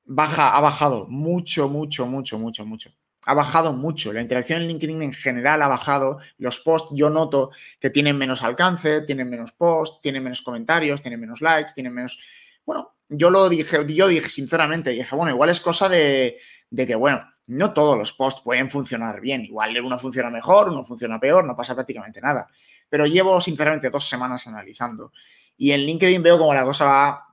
baja, 0.10 0.58
ha 0.58 0.60
bajado 0.60 1.06
mucho, 1.08 1.70
mucho, 1.70 2.08
mucho, 2.08 2.40
mucho, 2.40 2.66
mucho. 2.66 2.92
Ha 3.26 3.34
bajado 3.36 3.74
mucho. 3.74 4.12
La 4.12 4.22
interacción 4.22 4.62
en 4.62 4.68
LinkedIn 4.68 5.04
en 5.04 5.14
general 5.14 5.62
ha 5.62 5.68
bajado. 5.68 6.20
Los 6.38 6.60
posts 6.62 6.94
yo 6.96 7.12
noto 7.12 7.52
que 7.80 7.92
tienen 7.92 8.18
menos 8.18 8.42
alcance, 8.42 9.02
tienen 9.02 9.30
menos 9.30 9.52
posts, 9.52 10.02
tienen 10.02 10.24
menos 10.24 10.42
comentarios, 10.42 11.02
tienen 11.02 11.20
menos 11.20 11.42
likes, 11.42 11.74
tienen 11.76 11.94
menos... 11.94 12.20
Bueno, 12.66 12.96
yo 13.08 13.30
lo 13.30 13.48
dije, 13.50 13.86
yo 13.88 14.08
dije 14.08 14.30
sinceramente, 14.30 14.90
dije, 14.90 15.16
bueno, 15.16 15.32
igual 15.32 15.50
es 15.50 15.62
cosa 15.62 15.88
de, 15.88 16.38
de 16.72 16.88
que, 16.88 16.96
bueno, 16.96 17.24
no 17.46 17.72
todos 17.74 17.98
los 17.98 18.14
posts 18.14 18.42
pueden 18.42 18.70
funcionar 18.70 19.22
bien. 19.22 19.46
Igual 19.46 19.80
uno 19.80 20.00
funciona 20.00 20.32
mejor, 20.32 20.70
uno 20.70 20.84
funciona 20.84 21.20
peor, 21.20 21.46
no 21.46 21.56
pasa 21.56 21.76
prácticamente 21.76 22.20
nada. 22.20 22.50
Pero 22.90 23.06
llevo 23.06 23.40
sinceramente 23.42 23.92
dos 23.92 24.10
semanas 24.10 24.48
analizando. 24.48 25.12
Y 25.56 25.72
en 25.72 25.82
LinkedIn 25.82 26.24
veo 26.24 26.40
como 26.40 26.54
la 26.54 26.64
cosa 26.64 26.86
va 26.86 27.29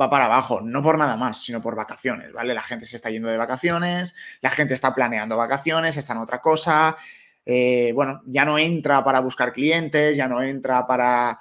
va 0.00 0.10
para 0.10 0.26
abajo, 0.26 0.60
no 0.60 0.82
por 0.82 0.98
nada 0.98 1.16
más, 1.16 1.42
sino 1.42 1.60
por 1.62 1.76
vacaciones, 1.76 2.32
¿vale? 2.32 2.54
La 2.54 2.62
gente 2.62 2.86
se 2.86 2.96
está 2.96 3.10
yendo 3.10 3.28
de 3.28 3.36
vacaciones, 3.36 4.14
la 4.40 4.50
gente 4.50 4.74
está 4.74 4.94
planeando 4.94 5.36
vacaciones, 5.36 5.96
está 5.96 6.14
en 6.14 6.20
otra 6.20 6.40
cosa, 6.40 6.96
eh, 7.44 7.92
bueno, 7.94 8.22
ya 8.26 8.44
no 8.44 8.58
entra 8.58 9.04
para 9.04 9.20
buscar 9.20 9.52
clientes, 9.52 10.16
ya 10.16 10.26
no 10.26 10.42
entra 10.42 10.86
para, 10.86 11.38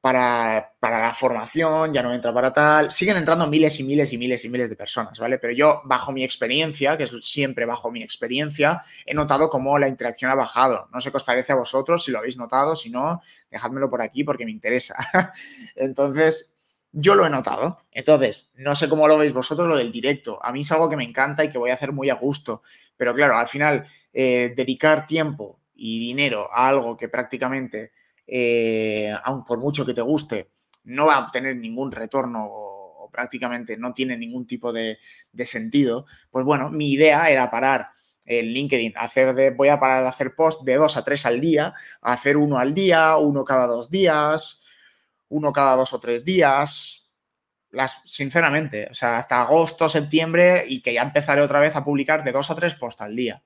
para, 0.00 0.72
para, 0.80 0.98
la 0.98 1.12
formación, 1.12 1.92
ya 1.92 2.02
no 2.02 2.14
entra 2.14 2.32
para 2.32 2.52
tal, 2.52 2.90
siguen 2.90 3.18
entrando 3.18 3.46
miles 3.46 3.78
y 3.78 3.84
miles 3.84 4.12
y 4.14 4.18
miles 4.18 4.44
y 4.46 4.48
miles 4.48 4.70
de 4.70 4.76
personas, 4.76 5.18
¿vale? 5.18 5.38
Pero 5.38 5.52
yo, 5.52 5.82
bajo 5.84 6.10
mi 6.10 6.24
experiencia, 6.24 6.96
que 6.96 7.04
es 7.04 7.12
siempre 7.20 7.66
bajo 7.66 7.92
mi 7.92 8.02
experiencia, 8.02 8.80
he 9.04 9.12
notado 9.12 9.50
cómo 9.50 9.78
la 9.78 9.88
interacción 9.88 10.30
ha 10.30 10.34
bajado. 10.34 10.88
No 10.92 11.02
sé 11.02 11.10
qué 11.10 11.18
os 11.18 11.24
parece 11.24 11.52
a 11.52 11.56
vosotros, 11.56 12.02
si 12.02 12.10
lo 12.10 12.18
habéis 12.18 12.38
notado, 12.38 12.74
si 12.74 12.88
no, 12.88 13.20
dejádmelo 13.50 13.90
por 13.90 14.00
aquí 14.00 14.24
porque 14.24 14.46
me 14.46 14.50
interesa. 14.50 14.96
Entonces, 15.76 16.54
yo 16.92 17.14
lo 17.14 17.26
he 17.26 17.30
notado. 17.30 17.80
Entonces, 17.90 18.50
no 18.54 18.74
sé 18.74 18.88
cómo 18.88 19.08
lo 19.08 19.18
veis 19.18 19.32
vosotros 19.32 19.68
lo 19.68 19.76
del 19.76 19.90
directo. 19.90 20.38
A 20.44 20.52
mí 20.52 20.60
es 20.60 20.72
algo 20.72 20.88
que 20.88 20.96
me 20.96 21.04
encanta 21.04 21.44
y 21.44 21.50
que 21.50 21.58
voy 21.58 21.70
a 21.70 21.74
hacer 21.74 21.92
muy 21.92 22.10
a 22.10 22.14
gusto. 22.14 22.62
Pero 22.96 23.14
claro, 23.14 23.36
al 23.36 23.48
final, 23.48 23.86
eh, 24.12 24.52
dedicar 24.56 25.06
tiempo 25.06 25.60
y 25.74 25.98
dinero 25.98 26.48
a 26.52 26.68
algo 26.68 26.96
que 26.96 27.08
prácticamente, 27.08 27.92
eh, 28.26 29.12
aun 29.24 29.44
por 29.44 29.58
mucho 29.58 29.84
que 29.84 29.94
te 29.94 30.02
guste, 30.02 30.50
no 30.84 31.06
va 31.06 31.16
a 31.16 31.26
obtener 31.26 31.56
ningún 31.56 31.90
retorno 31.90 32.46
o, 32.48 33.10
prácticamente 33.12 33.76
no 33.76 33.92
tiene 33.92 34.16
ningún 34.16 34.46
tipo 34.46 34.72
de, 34.72 34.98
sentido, 35.44 36.06
pues 36.30 36.46
bueno, 36.46 36.70
mi 36.70 36.92
idea 36.92 37.28
era 37.28 37.50
parar 37.50 37.88
en 38.24 38.46
LinkedIn, 38.46 38.94
hacer 38.96 39.34
de, 39.34 39.50
voy 39.50 39.68
a 39.68 39.78
parar 39.78 40.02
de 40.02 40.08
hacer 40.08 40.34
post 40.34 40.62
de 40.62 40.76
dos 40.76 40.96
a 40.96 41.04
tres 41.04 41.26
al 41.26 41.38
día, 41.38 41.74
hacer 42.00 42.38
uno 42.38 42.58
al 42.58 42.72
día, 42.72 43.16
uno 43.16 43.44
cada 43.44 43.66
dos 43.66 43.90
días, 43.90 44.61
uno 45.32 45.52
cada 45.52 45.76
dos 45.76 45.92
o 45.92 46.00
tres 46.00 46.24
días. 46.24 47.10
Las, 47.70 48.02
sinceramente, 48.04 48.88
o 48.90 48.94
sea, 48.94 49.16
hasta 49.16 49.40
agosto, 49.40 49.88
septiembre 49.88 50.64
y 50.68 50.82
que 50.82 50.92
ya 50.92 51.02
empezaré 51.02 51.40
otra 51.40 51.58
vez 51.58 51.74
a 51.74 51.84
publicar 51.84 52.22
de 52.22 52.32
dos 52.32 52.50
a 52.50 52.54
tres 52.54 52.74
posts 52.74 53.00
al 53.02 53.16
día. 53.16 53.42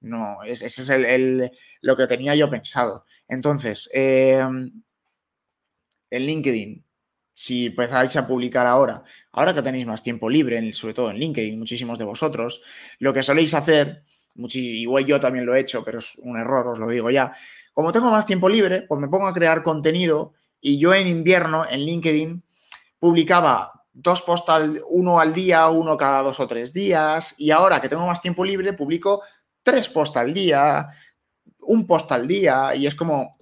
No, 0.00 0.42
ese 0.42 0.66
es 0.66 0.90
el, 0.90 1.50
lo 1.80 1.96
que 1.96 2.06
tenía 2.06 2.34
yo 2.34 2.50
pensado. 2.50 3.06
Entonces, 3.28 3.88
em, 3.92 4.82
en 6.10 6.22
LinkedIn, 6.26 6.84
si 7.34 7.66
empezáis 7.66 8.16
a 8.16 8.26
publicar 8.26 8.66
ahora, 8.66 9.02
ahora 9.32 9.54
que 9.54 9.62
tenéis 9.62 9.86
más 9.86 10.02
tiempo 10.02 10.28
libre, 10.28 10.72
sobre 10.72 10.94
todo 10.94 11.10
en 11.10 11.18
LinkedIn, 11.18 11.58
muchísimos 11.58 11.98
de 11.98 12.04
vosotros, 12.04 12.60
lo 12.98 13.12
que 13.14 13.22
soléis 13.22 13.54
hacer, 13.54 14.02
igual 14.36 15.06
yo 15.06 15.18
también 15.20 15.46
lo 15.46 15.54
he 15.54 15.60
hecho, 15.60 15.84
pero 15.84 15.98
es 15.98 16.16
un 16.18 16.36
error, 16.36 16.68
os 16.68 16.78
lo 16.78 16.88
digo 16.88 17.10
ya, 17.10 17.32
como 17.72 17.90
tengo 17.90 18.10
más 18.10 18.26
tiempo 18.26 18.48
libre, 18.48 18.82
pues 18.82 19.00
me 19.00 19.08
pongo 19.08 19.26
a 19.26 19.32
crear 19.32 19.62
contenido 19.62 20.34
y 20.66 20.78
yo 20.78 20.94
en 20.94 21.06
invierno, 21.06 21.66
en 21.68 21.80
LinkedIn, 21.80 22.42
publicaba 22.98 23.84
dos 23.92 24.22
posts, 24.22 24.80
uno 24.88 25.20
al 25.20 25.34
día, 25.34 25.68
uno 25.68 25.94
cada 25.94 26.22
dos 26.22 26.40
o 26.40 26.48
tres 26.48 26.72
días. 26.72 27.34
Y 27.36 27.50
ahora 27.50 27.82
que 27.82 27.90
tengo 27.90 28.06
más 28.06 28.22
tiempo 28.22 28.46
libre, 28.46 28.72
publico 28.72 29.22
tres 29.62 29.90
posts 29.90 30.16
al 30.16 30.32
día, 30.32 30.88
un 31.58 31.86
post 31.86 32.10
al 32.12 32.26
día. 32.26 32.74
Y 32.74 32.86
es 32.86 32.94
como, 32.94 33.36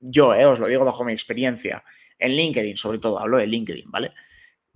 yo 0.00 0.34
eh, 0.34 0.44
os 0.44 0.58
lo 0.58 0.66
digo 0.66 0.84
bajo 0.84 1.04
mi 1.04 1.12
experiencia, 1.12 1.84
en 2.18 2.32
LinkedIn, 2.32 2.76
sobre 2.76 2.98
todo, 2.98 3.20
hablo 3.20 3.36
de 3.36 3.46
LinkedIn, 3.46 3.88
¿vale? 3.88 4.12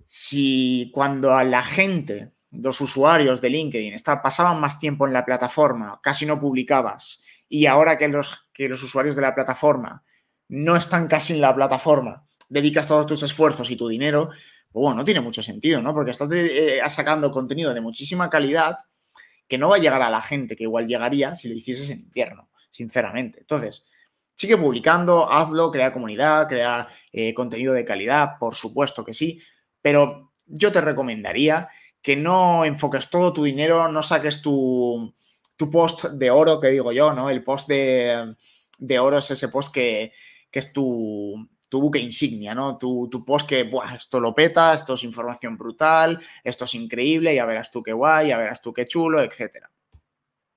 Si 0.05 0.89
cuando 0.93 1.35
a 1.35 1.43
la 1.43 1.61
gente, 1.61 2.31
los 2.51 2.79
usuarios 2.79 3.41
de 3.41 3.49
LinkedIn, 3.49 3.93
está, 3.93 4.21
pasaban 4.21 4.61
más 4.61 4.79
tiempo 4.79 5.05
en 5.05 5.11
la 5.11 5.25
plataforma, 5.25 5.99
casi 6.01 6.25
no 6.25 6.39
publicabas 6.39 7.21
y 7.49 7.65
ahora 7.65 7.97
que 7.97 8.07
los, 8.07 8.47
que 8.53 8.69
los 8.69 8.81
usuarios 8.81 9.17
de 9.17 9.23
la 9.23 9.35
plataforma 9.35 10.05
no 10.49 10.75
están 10.75 11.07
casi 11.07 11.33
en 11.33 11.41
la 11.41 11.53
plataforma, 11.55 12.25
dedicas 12.49 12.87
todos 12.87 13.05
tus 13.05 13.23
esfuerzos 13.23 13.69
y 13.69 13.75
tu 13.75 13.87
dinero, 13.87 14.29
pues 14.71 14.81
bueno, 14.81 14.97
no 14.97 15.05
tiene 15.05 15.21
mucho 15.21 15.41
sentido, 15.41 15.81
¿no? 15.81 15.93
Porque 15.93 16.11
estás 16.11 16.29
eh, 16.31 16.79
sacando 16.89 17.31
contenido 17.31 17.73
de 17.73 17.81
muchísima 17.81 18.29
calidad 18.29 18.75
que 19.47 19.57
no 19.57 19.69
va 19.69 19.77
a 19.77 19.79
llegar 19.79 20.01
a 20.01 20.09
la 20.09 20.21
gente 20.21 20.55
que 20.55 20.63
igual 20.63 20.87
llegaría 20.87 21.35
si 21.35 21.47
lo 21.47 21.55
hicieses 21.55 21.89
en 21.89 21.99
invierno, 22.01 22.49
sinceramente. 22.69 23.39
Entonces, 23.39 23.85
sigue 24.35 24.57
publicando, 24.57 25.31
hazlo, 25.31 25.71
crea 25.71 25.93
comunidad, 25.93 26.47
crea 26.47 26.87
eh, 27.11 27.33
contenido 27.33 27.73
de 27.73 27.85
calidad, 27.85 28.37
por 28.39 28.55
supuesto 28.55 29.03
que 29.03 29.13
sí, 29.13 29.41
pero 29.81 30.33
yo 30.45 30.71
te 30.71 30.81
recomendaría 30.81 31.69
que 32.01 32.15
no 32.15 32.63
enfoques 32.63 33.09
todo 33.09 33.33
tu 33.33 33.43
dinero, 33.43 33.91
no 33.91 34.03
saques 34.03 34.41
tu, 34.41 35.13
post 35.71 36.05
de 36.05 36.29
oro, 36.29 36.59
que 36.59 36.69
digo 36.69 36.91
yo, 36.91 37.13
¿no? 37.13 37.29
El 37.29 37.43
post 37.43 37.67
de, 37.67 38.35
oro 38.99 39.17
es 39.17 39.31
ese 39.31 39.49
post 39.49 39.73
que, 39.73 40.13
es 40.57 40.73
tu, 40.73 41.47
tu 41.69 41.81
buque 41.81 41.99
insignia, 41.99 42.55
¿no? 42.55 42.77
Tu, 42.77 43.09
tu 43.09 43.25
post 43.25 43.47
que, 43.47 43.63
Buah, 43.63 43.95
esto 43.95 44.19
lo 44.19 44.33
peta, 44.33 44.73
esto 44.73 44.93
es 44.93 45.03
información 45.03 45.57
brutal, 45.57 46.19
esto 46.43 46.65
es 46.65 46.75
increíble, 46.75 47.35
ya 47.35 47.45
verás 47.45 47.71
tú 47.71 47.83
qué 47.83 47.93
guay, 47.93 48.29
ya 48.29 48.37
verás 48.37 48.61
tú 48.61 48.73
qué 48.73 48.85
chulo, 48.85 49.21
etc. 49.21 49.67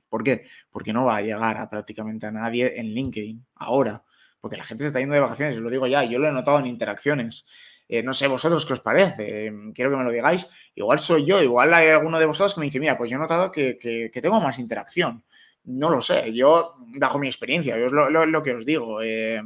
¿Por 0.09 0.25
qué? 0.25 0.45
Porque 0.71 0.93
no 0.93 1.05
va 1.05 1.17
a 1.17 1.23
llegar 1.23 1.57
a 1.57 1.69
prácticamente 1.71 2.27
a 2.27 2.31
nadie 2.31 2.79
en 2.79 2.87
LinkedIn 2.87 3.47
ahora, 3.57 4.05
porque 4.41 4.57
la 4.57 4.65
gente 4.65 4.85
se 4.85 4.89
está 4.89 5.01
yendo 5.01 5.15
de 5.15 5.21
vacaciones, 5.21 5.57
lo 5.57 5.71
digo 5.71 5.87
ya, 5.87 6.05
yo 6.05 6.19
lo 6.19 6.29
he 6.29 6.33
notado 6.33 6.59
en 6.59 6.67
interacciones. 6.67 7.45
Eh, 7.93 8.05
no 8.05 8.15
sé 8.15 8.29
vosotros 8.29 8.65
qué 8.67 8.75
os 8.75 8.81
parece, 8.81 9.47
em, 9.47 9.73
quiero 9.73 9.91
que 9.91 9.97
me 9.97 10.05
lo 10.05 10.13
digáis. 10.13 10.49
Igual 10.77 11.01
soy 11.01 11.25
yo, 11.27 11.43
igual 11.43 11.75
hay 11.75 11.89
alguno 11.89 12.21
de 12.21 12.27
vosotros 12.27 12.55
que 12.55 12.61
me 12.61 12.67
dice, 12.67 12.79
mira, 12.79 12.97
pues 12.97 13.11
yo 13.11 13.17
he 13.17 13.21
notado 13.21 13.51
que, 13.51 14.11
tengo 14.23 14.41
más 14.41 14.61
interacción. 14.61 15.25
No 15.65 15.91
lo 15.91 16.01
sé, 16.01 16.33
yo, 16.33 16.77
bajo 16.99 17.19
mi 17.19 17.27
experiencia, 17.27 17.77
yo 17.77 17.87
es 17.87 17.93
lo, 17.93 18.43
que 18.45 18.55
os 18.55 18.65
digo. 18.65 19.03
Eh, 19.03 19.43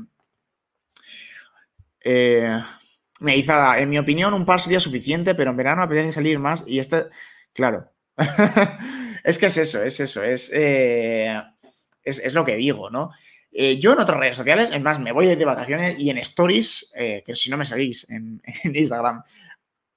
eh, 2.04 2.60
me 3.20 3.34
dice, 3.34 3.52
en 3.78 3.88
mi 3.88 3.98
opinión, 3.98 4.34
un 4.34 4.44
par 4.44 4.60
sería 4.60 4.80
suficiente, 4.80 5.34
pero 5.34 5.50
en 5.50 5.56
verano 5.56 5.82
apetece 5.82 6.12
salir 6.12 6.38
más 6.38 6.64
y 6.66 6.78
este, 6.78 7.06
claro. 7.52 7.90
es 9.24 9.38
que 9.38 9.46
es 9.46 9.56
eso, 9.56 9.82
es 9.82 9.98
eso, 10.00 10.22
es, 10.22 10.50
eh, 10.54 11.42
es, 12.04 12.34
lo 12.34 12.44
que 12.44 12.56
digo, 12.56 12.90
¿no? 12.90 13.10
Eh, 13.50 13.78
yo 13.78 13.92
en 13.92 14.00
otras 14.00 14.18
redes 14.18 14.36
sociales, 14.36 14.70
es 14.72 14.80
más, 14.80 15.00
me 15.00 15.12
voy 15.12 15.28
a 15.28 15.32
ir 15.32 15.38
de 15.38 15.44
vacaciones 15.44 15.98
y 15.98 16.10
en 16.10 16.18
stories, 16.18 16.92
que 16.94 17.34
si 17.34 17.50
no 17.50 17.56
me 17.56 17.64
seguís 17.64 18.06
en 18.10 18.42
Instagram, 18.74 19.22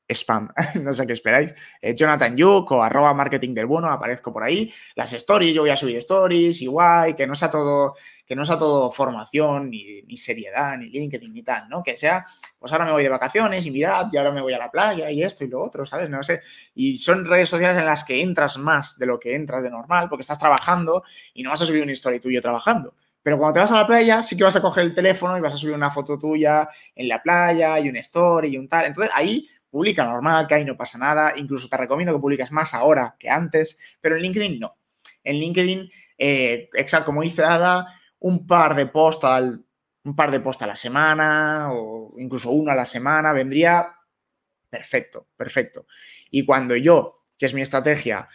spam, 0.10 0.50
no 0.84 0.94
sé 0.94 1.06
qué 1.06 1.14
esperáis. 1.14 1.54
Eh, 1.82 1.96
Jonathan 1.96 2.36
Yuk 2.36 2.72
o 2.72 2.84
arroba 2.84 3.14
marketing 3.14 3.54
del 3.54 3.66
bueno, 3.66 3.90
aparezco 3.90 4.32
por 4.32 4.44
ahí. 4.44 4.72
Las 4.96 5.14
stories, 5.14 5.54
yo 5.54 5.62
voy 5.62 5.72
a 5.72 5.78
subir 5.78 5.98
stories, 5.98 6.62
igual, 6.62 7.16
que 7.16 7.28
no 7.28 7.36
sea 7.36 7.50
todo, 7.50 7.96
que 8.26 8.36
no 8.36 8.46
sea 8.46 8.58
todo 8.58 8.92
formación, 8.92 9.70
ni, 9.70 10.18
seriedad, 10.18 10.78
ni 10.78 10.90
LinkedIn, 10.90 11.34
ni 11.34 11.44
tal, 11.44 11.68
¿no? 11.70 11.84
Que 11.84 11.96
sea, 11.96 12.24
pues 12.58 12.72
ahora 12.72 12.86
me 12.86 12.92
voy 12.92 13.04
de 13.04 13.10
vacaciones 13.10 13.66
y 13.66 13.72
mirad, 13.72 14.08
y 14.12 14.18
ahora 14.18 14.32
me 14.32 14.42
voy 14.42 14.54
a 14.54 14.58
la 14.58 14.72
playa 14.72 15.12
y 15.12 15.24
esto 15.24 15.44
y 15.44 15.48
lo 15.48 15.62
otro, 15.62 15.86
¿sabes? 15.86 16.10
No 16.10 16.24
sé. 16.24 16.42
Y 16.76 16.98
son 16.98 17.26
redes 17.26 17.50
sociales 17.50 17.78
en 17.78 17.86
las 17.86 18.04
que 18.04 18.22
entras 18.22 18.58
más 18.58 18.98
de 18.98 19.06
lo 19.06 19.20
que 19.20 19.36
entras 19.36 19.64
de 19.64 19.70
normal, 19.70 20.08
porque 20.10 20.22
estás 20.22 20.40
trabajando 20.40 21.04
y 21.34 21.44
no 21.44 21.50
vas 21.50 21.62
a 21.62 21.66
subir 21.66 21.84
una 21.84 21.92
story 21.92 22.20
tuyo 22.20 22.42
trabajando. 22.42 22.96
Pero 23.28 23.38
cuando 23.38 23.56
te 23.56 23.60
vas 23.60 23.72
a 23.74 23.76
la 23.76 23.86
playa, 23.86 24.24
sí 24.24 24.38
que 24.38 24.46
vas 24.46 24.56
a 24.56 24.62
coger 24.62 24.86
el 24.86 24.96
teléfono 24.96 25.38
y 25.38 25.42
vas 25.42 25.54
a 25.54 25.58
subir 25.58 25.76
una 25.76 25.92
foto 25.92 26.18
tuya 26.18 26.66
en 26.96 27.10
la 27.10 27.22
playa 27.22 27.78
y 27.78 27.90
una 27.90 28.00
story 28.00 28.54
y 28.54 28.58
un 28.58 28.70
tal. 28.70 28.86
Entonces 28.86 29.12
ahí 29.14 29.46
publica 29.78 30.06
normal, 30.06 30.48
que 30.48 30.56
ahí 30.56 30.66
no 30.66 30.76
pasa 30.76 30.98
nada. 30.98 31.34
Incluso 31.38 31.70
te 31.70 31.78
recomiendo 31.78 32.12
que 32.12 32.20
publiques 32.20 32.52
más 32.52 32.74
ahora 32.74 33.16
que 33.20 33.30
antes, 33.30 33.78
pero 34.02 34.16
en 34.16 34.24
LinkedIn 34.24 34.60
no. 34.60 34.76
En 35.24 35.38
LinkedIn, 35.38 35.88
eh, 36.18 36.68
exacto, 36.74 37.06
como 37.06 37.22
dice 37.22 37.44
Ada, 37.44 37.86
un 38.20 38.48
par 38.48 38.74
de 38.74 38.88
posts 38.88 39.26
al, 39.26 39.64
un 40.04 40.16
par 40.16 40.32
de 40.32 40.40
posts 40.40 40.64
a 40.64 40.68
la 40.68 40.76
semana 40.76 41.70
o 41.72 42.16
incluso 42.18 42.50
uno 42.50 42.72
a 42.72 42.76
la 42.76 42.88
semana 42.88 43.34
vendría 43.34 43.94
perfecto, 44.68 45.28
perfecto. 45.38 45.86
Y 46.32 46.44
cuando 46.44 46.76
yo, 46.76 47.24
que 47.38 47.46
es 47.46 47.54
mi 47.54 47.62
estrategia, 47.62 48.28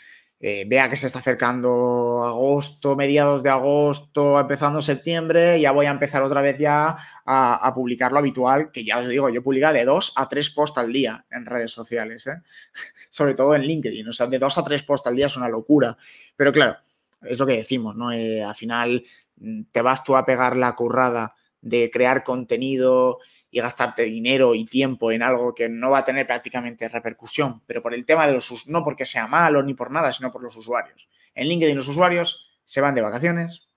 eh, 0.44 0.64
vea 0.66 0.90
que 0.90 0.96
se 0.96 1.06
está 1.06 1.20
acercando 1.20 2.24
agosto, 2.24 2.96
mediados 2.96 3.44
de 3.44 3.50
agosto, 3.50 4.40
empezando 4.40 4.82
septiembre, 4.82 5.60
ya 5.60 5.70
voy 5.70 5.86
a 5.86 5.92
empezar 5.92 6.20
otra 6.20 6.40
vez 6.40 6.58
ya 6.58 6.96
a, 7.24 7.72
publicar 7.76 8.10
lo 8.10 8.18
habitual, 8.18 8.72
que 8.72 8.84
ya 8.84 8.98
os 8.98 9.08
digo, 9.08 9.28
yo 9.28 9.44
publico 9.44 9.72
de 9.72 9.84
dos 9.84 10.12
a 10.16 10.28
tres 10.28 10.50
posts 10.50 10.78
al 10.78 10.92
día 10.92 11.24
en 11.30 11.46
redes 11.46 11.70
sociales, 11.70 12.26
¿eh? 12.26 12.42
sobre 13.08 13.34
todo 13.34 13.54
en 13.54 13.62
LinkedIn, 13.62 14.08
o 14.08 14.12
sea, 14.12 14.26
de 14.26 14.40
dos 14.40 14.58
a 14.58 14.64
tres 14.64 14.82
posts 14.82 15.06
al 15.06 15.14
día 15.14 15.26
es 15.26 15.36
una 15.36 15.48
locura, 15.48 15.96
pero 16.34 16.52
claro, 16.52 16.76
es 17.22 17.38
lo 17.38 17.46
que 17.46 17.58
decimos, 17.58 17.94
¿no? 17.94 18.10
Eh, 18.10 18.42
al 18.42 18.56
final 18.56 19.04
mm, 19.36 19.62
te 19.70 19.80
vas 19.80 20.02
tú 20.02 20.16
a 20.16 20.26
pegar 20.26 20.56
la 20.56 20.74
currada 20.74 21.36
de 21.60 21.88
crear 21.92 22.24
contenido 22.24 23.20
y 23.54 23.60
gastarte 23.60 24.04
dinero 24.04 24.54
y 24.54 24.64
tiempo 24.64 25.12
en 25.12 25.22
algo 25.22 25.54
que 25.54 25.68
no 25.68 25.90
va 25.90 25.98
a 25.98 26.04
tener 26.04 26.26
prácticamente 26.26 26.88
repercusión, 26.88 27.62
pero 27.66 27.82
por 27.82 27.92
el 27.92 28.06
tema 28.06 28.26
de 28.26 28.32
los 28.32 28.66
no 28.66 28.82
porque 28.82 29.04
sea 29.04 29.26
malo 29.26 29.62
ni 29.62 29.74
por 29.74 29.90
nada, 29.90 30.10
sino 30.12 30.32
por 30.32 30.42
los 30.42 30.56
usuarios. 30.56 31.10
En 31.34 31.48
LinkedIn 31.48 31.76
los 31.76 31.86
usuarios 31.86 32.48
se 32.64 32.80
van 32.80 32.94
de 32.94 33.02
vacaciones, 33.02 33.68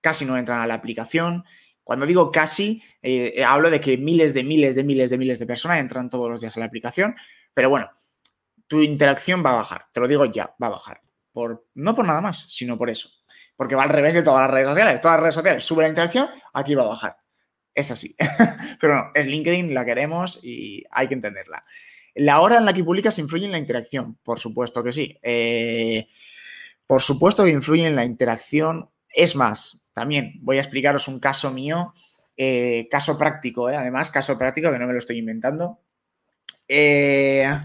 casi 0.00 0.24
no 0.24 0.38
entran 0.38 0.60
a 0.60 0.68
la 0.68 0.74
aplicación. 0.74 1.44
Cuando 1.82 2.06
digo 2.06 2.30
casi, 2.30 2.80
eh, 3.02 3.34
eh, 3.36 3.44
hablo 3.44 3.70
de 3.70 3.80
que 3.80 3.98
miles 3.98 4.34
de 4.34 4.44
miles 4.44 4.76
de 4.76 4.84
miles 4.84 5.10
de 5.10 5.18
miles 5.18 5.40
de 5.40 5.46
personas 5.46 5.80
entran 5.80 6.08
todos 6.08 6.30
los 6.30 6.40
días 6.40 6.56
a 6.56 6.60
la 6.60 6.66
aplicación, 6.66 7.16
pero 7.52 7.68
bueno, 7.70 7.90
tu 8.68 8.82
interacción 8.82 9.44
va 9.44 9.54
a 9.54 9.56
bajar, 9.56 9.86
te 9.92 9.98
lo 9.98 10.06
digo 10.06 10.26
ya, 10.26 10.54
va 10.62 10.68
a 10.68 10.70
bajar. 10.70 11.02
Por, 11.32 11.66
no 11.74 11.96
por 11.96 12.06
nada 12.06 12.20
más, 12.20 12.44
sino 12.48 12.78
por 12.78 12.88
eso. 12.88 13.08
Porque 13.56 13.74
va 13.74 13.82
al 13.82 13.88
revés 13.88 14.14
de 14.14 14.22
todas 14.22 14.42
las 14.42 14.50
redes 14.52 14.68
sociales. 14.68 15.00
Todas 15.00 15.16
las 15.16 15.22
redes 15.22 15.34
sociales 15.34 15.64
sube 15.64 15.82
la 15.82 15.88
interacción, 15.88 16.28
aquí 16.52 16.76
va 16.76 16.84
a 16.84 16.88
bajar. 16.88 17.23
Es 17.74 17.90
así. 17.90 18.14
Pero 18.80 18.94
no, 18.94 19.02
en 19.14 19.28
LinkedIn 19.28 19.74
la 19.74 19.84
queremos 19.84 20.40
y 20.42 20.84
hay 20.90 21.08
que 21.08 21.14
entenderla. 21.14 21.64
La 22.14 22.40
hora 22.40 22.58
en 22.58 22.64
la 22.64 22.72
que 22.72 22.84
publicas 22.84 23.18
influye 23.18 23.46
en 23.46 23.52
la 23.52 23.58
interacción, 23.58 24.16
por 24.22 24.38
supuesto 24.38 24.84
que 24.84 24.92
sí. 24.92 25.18
Eh, 25.22 26.06
por 26.86 27.02
supuesto 27.02 27.44
que 27.44 27.50
influye 27.50 27.86
en 27.86 27.96
la 27.96 28.04
interacción. 28.04 28.90
Es 29.08 29.34
más, 29.34 29.80
también 29.92 30.34
voy 30.40 30.58
a 30.58 30.60
explicaros 30.60 31.08
un 31.08 31.18
caso 31.18 31.50
mío, 31.50 31.92
eh, 32.36 32.86
caso 32.90 33.18
práctico, 33.18 33.68
eh, 33.68 33.76
además, 33.76 34.10
caso 34.10 34.38
práctico 34.38 34.70
que 34.70 34.78
no 34.78 34.86
me 34.86 34.92
lo 34.92 34.98
estoy 34.98 35.18
inventando. 35.18 35.80
en 36.66 37.58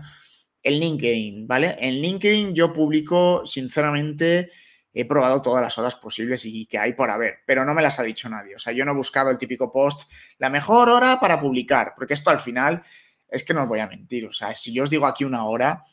LinkedIn, 0.63 1.47
¿vale? 1.47 1.77
En 1.79 2.01
LinkedIn 2.01 2.53
yo 2.53 2.73
publico, 2.73 3.45
sinceramente, 3.45 4.51
he 4.93 5.05
probado 5.05 5.41
todas 5.41 5.61
las 5.61 5.77
horas 5.77 5.95
posibles 5.95 6.45
y 6.45 6.65
que 6.65 6.77
hay 6.77 6.93
por 6.93 7.09
haber, 7.09 7.39
pero 7.45 7.65
no 7.65 7.73
me 7.73 7.81
las 7.81 7.99
ha 7.99 8.03
dicho 8.03 8.29
nadie. 8.29 8.55
O 8.55 8.59
sea, 8.59 8.73
yo 8.73 8.85
no 8.85 8.91
he 8.91 8.95
buscado 8.95 9.29
el 9.29 9.37
típico 9.37 9.71
post, 9.71 10.09
la 10.37 10.49
mejor 10.49 10.89
hora 10.89 11.19
para 11.19 11.39
publicar, 11.39 11.93
porque 11.95 12.13
esto 12.13 12.29
al 12.29 12.39
final 12.39 12.81
es 13.27 13.43
que 13.43 13.53
no 13.53 13.63
os 13.63 13.67
voy 13.67 13.79
a 13.79 13.87
mentir. 13.87 14.25
O 14.25 14.31
sea, 14.31 14.53
si 14.55 14.73
yo 14.73 14.83
os 14.83 14.89
digo 14.89 15.05
aquí 15.05 15.23
una 15.23 15.45
hora, 15.45 15.83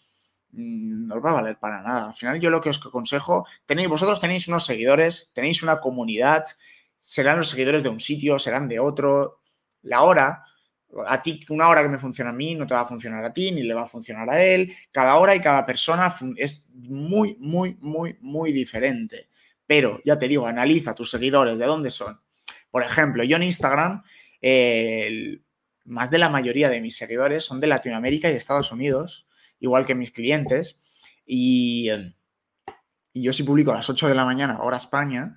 mm, 0.53 1.07
no 1.07 1.17
os 1.17 1.25
va 1.25 1.31
a 1.31 1.35
valer 1.35 1.59
para 1.59 1.83
nada. 1.83 2.09
Al 2.09 2.15
final 2.15 2.41
yo 2.41 2.51
lo 2.51 2.61
que 2.61 2.71
os 2.71 2.81
aconsejo, 2.85 3.47
tenéis, 3.67 3.89
vosotros 3.89 4.21
tenéis 4.21 4.49
unos 4.49 4.65
seguidores, 4.65 5.31
tenéis 5.35 5.63
una 5.63 5.81
comunidad, 5.81 6.45
serán 6.97 7.37
los 7.37 7.49
seguidores 7.49 7.83
de 7.83 7.91
un 7.91 8.01
sitio, 8.01 8.39
serán 8.39 8.69
de 8.69 8.81
otro. 8.81 9.41
La 9.83 10.03
hora 10.03 10.45
a 11.07 11.21
ti, 11.21 11.41
una 11.51 11.69
hora 11.69 11.83
que 11.83 11.89
me 11.89 11.99
funciona 11.99 12.31
a 12.31 12.33
mí 12.33 12.55
no 12.55 12.67
te 12.67 12.75
va 12.75 12.83
a 12.83 12.87
funcionar 12.87 13.25
a 13.25 13.33
ti, 13.33 13.51
ni 13.53 13.63
le 13.63 13.75
va 13.75 13.83
a 13.83 13.87
funcionar 13.87 14.29
a 14.31 14.43
él. 14.43 14.73
Cada 14.91 15.17
hora 15.17 15.35
y 15.35 15.41
cada 15.41 15.67
persona 15.67 16.15
es 16.37 16.67
muy, 16.73 17.37
muy, 17.41 17.77
muy, 17.81 18.17
muy 18.21 18.53
diferente. 18.53 19.29
Pero 19.67 20.01
ya 20.05 20.19
te 20.19 20.29
digo, 20.29 20.47
analiza 20.47 20.95
tus 20.95 21.11
seguidores, 21.11 21.59
de 21.59 21.67
dónde 21.67 21.91
son. 21.91 22.21
Por 22.71 22.83
ejemplo, 22.83 23.25
yo 23.25 23.37
en 23.37 23.43
Instagram, 23.43 24.03
más 25.85 26.11
de 26.11 26.19
la 26.19 26.29
mayoría 26.29 26.69
de 26.69 26.81
mis 26.81 26.97
seguidores 26.97 27.45
son 27.45 27.61
de 27.61 27.67
Latinoamérica 27.67 28.31
y 28.31 28.35
Estados 28.35 28.71
Unidos, 28.71 29.27
igual 29.59 29.85
que 29.85 29.95
mis 29.95 30.13
clientes. 30.13 30.79
Y, 31.27 31.91
y 33.13 33.23
yo 33.23 33.33
si 33.33 33.43
publico 33.43 33.73
a 33.73 33.77
las 33.77 33.91
8 33.91 34.09
de 34.09 34.15
la 34.15 34.25
mañana, 34.25 34.61
hora 34.61 34.77
España, 34.77 35.37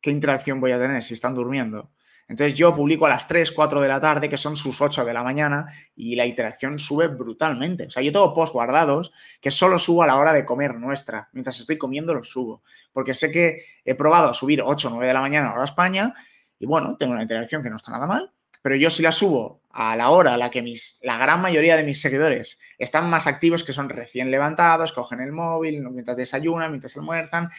¿qué 0.00 0.10
interacción 0.10 0.60
voy 0.60 0.72
a 0.72 0.78
tener 0.78 1.02
si 1.02 1.14
están 1.14 1.34
durmiendo? 1.34 1.90
Entonces 2.28 2.54
yo 2.54 2.74
publico 2.74 3.06
a 3.06 3.08
las 3.08 3.28
3, 3.28 3.52
4 3.52 3.80
de 3.80 3.88
la 3.88 4.00
tarde, 4.00 4.28
que 4.28 4.36
son 4.36 4.56
sus 4.56 4.80
8 4.80 5.04
de 5.04 5.14
la 5.14 5.22
mañana, 5.22 5.66
y 5.94 6.16
la 6.16 6.26
interacción 6.26 6.78
sube 6.78 7.06
brutalmente. 7.08 7.86
O 7.86 7.90
sea, 7.90 8.02
yo 8.02 8.10
tengo 8.10 8.34
posts 8.34 8.52
guardados 8.52 9.12
que 9.40 9.50
solo 9.50 9.78
subo 9.78 10.02
a 10.02 10.06
la 10.06 10.16
hora 10.16 10.32
de 10.32 10.44
comer 10.44 10.74
nuestra. 10.74 11.28
Mientras 11.32 11.60
estoy 11.60 11.78
comiendo 11.78 12.14
los 12.14 12.28
subo. 12.28 12.62
Porque 12.92 13.14
sé 13.14 13.30
que 13.30 13.58
he 13.84 13.94
probado 13.94 14.28
a 14.30 14.34
subir 14.34 14.60
8 14.62 14.88
o 14.88 14.90
9 14.90 15.06
de 15.06 15.14
la 15.14 15.20
mañana 15.20 15.50
a 15.50 15.54
hora 15.54 15.64
España, 15.64 16.14
y 16.58 16.66
bueno, 16.66 16.96
tengo 16.96 17.12
una 17.12 17.22
interacción 17.22 17.62
que 17.62 17.70
no 17.70 17.76
está 17.76 17.92
nada 17.92 18.06
mal. 18.06 18.32
Pero 18.62 18.74
yo 18.74 18.90
si 18.90 19.02
la 19.02 19.12
subo 19.12 19.60
a 19.70 19.94
la 19.94 20.10
hora 20.10 20.34
a 20.34 20.36
la 20.36 20.50
que 20.50 20.60
mis, 20.60 20.98
la 21.02 21.18
gran 21.18 21.40
mayoría 21.40 21.76
de 21.76 21.84
mis 21.84 22.00
seguidores 22.00 22.58
están 22.78 23.08
más 23.08 23.28
activos, 23.28 23.62
que 23.62 23.72
son 23.72 23.88
recién 23.88 24.32
levantados, 24.32 24.92
cogen 24.92 25.20
el 25.20 25.30
móvil 25.30 25.88
mientras 25.90 26.16
desayunan, 26.16 26.70
mientras 26.70 26.96
almuerzan, 26.96 27.50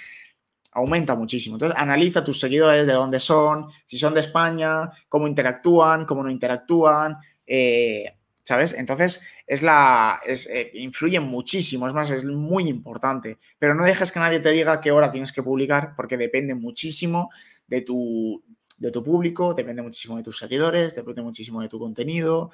aumenta 0.77 1.15
muchísimo. 1.15 1.55
Entonces, 1.55 1.77
analiza 1.77 2.23
tus 2.23 2.39
seguidores, 2.39 2.85
de 2.85 2.93
dónde 2.93 3.19
son, 3.19 3.67
si 3.85 3.97
son 3.97 4.13
de 4.13 4.19
España, 4.19 4.91
cómo 5.09 5.27
interactúan, 5.27 6.05
cómo 6.05 6.23
no 6.23 6.29
interactúan, 6.29 7.17
eh, 7.47 8.13
¿sabes? 8.43 8.73
Entonces, 8.73 9.21
es 9.47 9.63
la, 9.63 10.19
es, 10.23 10.47
eh, 10.47 10.69
influye 10.75 11.19
muchísimo, 11.19 11.87
es 11.87 11.93
más, 11.93 12.11
es 12.11 12.23
muy 12.25 12.69
importante. 12.69 13.39
Pero 13.57 13.73
no 13.73 13.83
dejes 13.83 14.11
que 14.11 14.19
nadie 14.19 14.39
te 14.39 14.51
diga 14.51 14.79
qué 14.79 14.91
hora 14.91 15.11
tienes 15.11 15.33
que 15.33 15.41
publicar, 15.41 15.93
porque 15.95 16.15
depende 16.15 16.53
muchísimo 16.53 17.31
de 17.65 17.81
tu, 17.81 18.43
de 18.77 18.91
tu 18.91 19.03
público, 19.03 19.55
depende 19.55 19.81
muchísimo 19.81 20.15
de 20.17 20.23
tus 20.23 20.37
seguidores, 20.37 20.93
depende 20.93 21.23
muchísimo 21.23 21.59
de 21.59 21.69
tu 21.69 21.79
contenido. 21.79 22.51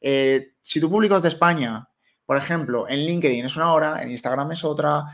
Eh, 0.00 0.52
si 0.62 0.80
tu 0.80 0.88
público 0.88 1.16
es 1.16 1.22
de 1.24 1.28
España, 1.30 1.88
por 2.24 2.36
ejemplo, 2.36 2.88
en 2.88 3.00
LinkedIn 3.00 3.44
es 3.44 3.56
una 3.56 3.72
hora, 3.72 4.00
en 4.00 4.12
Instagram 4.12 4.52
es 4.52 4.62
otra. 4.64 5.04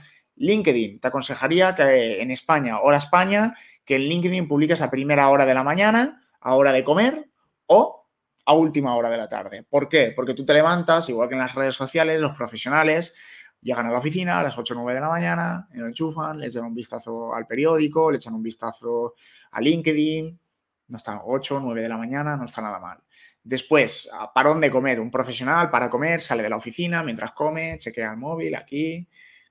LinkedIn, 0.40 1.00
te 1.00 1.08
aconsejaría 1.08 1.74
que 1.74 2.22
en 2.22 2.30
España, 2.30 2.80
hora 2.80 2.96
España, 2.96 3.54
que 3.84 3.96
en 3.96 4.02
LinkedIn 4.02 4.48
publiques 4.48 4.80
a 4.80 4.90
primera 4.90 5.28
hora 5.28 5.44
de 5.44 5.52
la 5.52 5.62
mañana, 5.62 6.22
a 6.40 6.54
hora 6.54 6.72
de 6.72 6.82
comer 6.82 7.30
o 7.66 8.08
a 8.46 8.54
última 8.54 8.96
hora 8.96 9.10
de 9.10 9.18
la 9.18 9.28
tarde. 9.28 9.64
¿Por 9.68 9.88
qué? 9.88 10.12
Porque 10.16 10.32
tú 10.32 10.46
te 10.46 10.54
levantas, 10.54 11.10
igual 11.10 11.28
que 11.28 11.34
en 11.34 11.40
las 11.40 11.54
redes 11.54 11.74
sociales, 11.74 12.20
los 12.22 12.32
profesionales 12.32 13.12
llegan 13.60 13.86
a 13.86 13.90
la 13.90 13.98
oficina 13.98 14.40
a 14.40 14.42
las 14.42 14.56
8 14.56 14.72
o 14.72 14.76
9 14.78 14.94
de 14.94 15.00
la 15.00 15.10
mañana, 15.10 15.68
lo 15.72 15.86
enchufan, 15.86 16.40
le 16.40 16.46
echan 16.46 16.64
un 16.64 16.74
vistazo 16.74 17.34
al 17.34 17.46
periódico, 17.46 18.10
le 18.10 18.16
echan 18.16 18.34
un 18.34 18.42
vistazo 18.42 19.14
a 19.50 19.60
LinkedIn, 19.60 20.40
no 20.88 20.96
está 20.96 21.20
8 21.22 21.56
o 21.56 21.60
9 21.60 21.82
de 21.82 21.88
la 21.90 21.98
mañana, 21.98 22.38
no 22.38 22.46
está 22.46 22.62
nada 22.62 22.80
mal. 22.80 22.98
Después, 23.42 24.08
a 24.18 24.32
parón 24.32 24.62
de 24.62 24.70
comer, 24.70 25.00
un 25.00 25.10
profesional 25.10 25.70
para 25.70 25.90
comer, 25.90 26.22
sale 26.22 26.42
de 26.42 26.48
la 26.48 26.56
oficina 26.56 27.02
mientras 27.02 27.32
come, 27.32 27.76
chequea 27.76 28.12
el 28.12 28.16
móvil 28.16 28.54
aquí, 28.54 29.06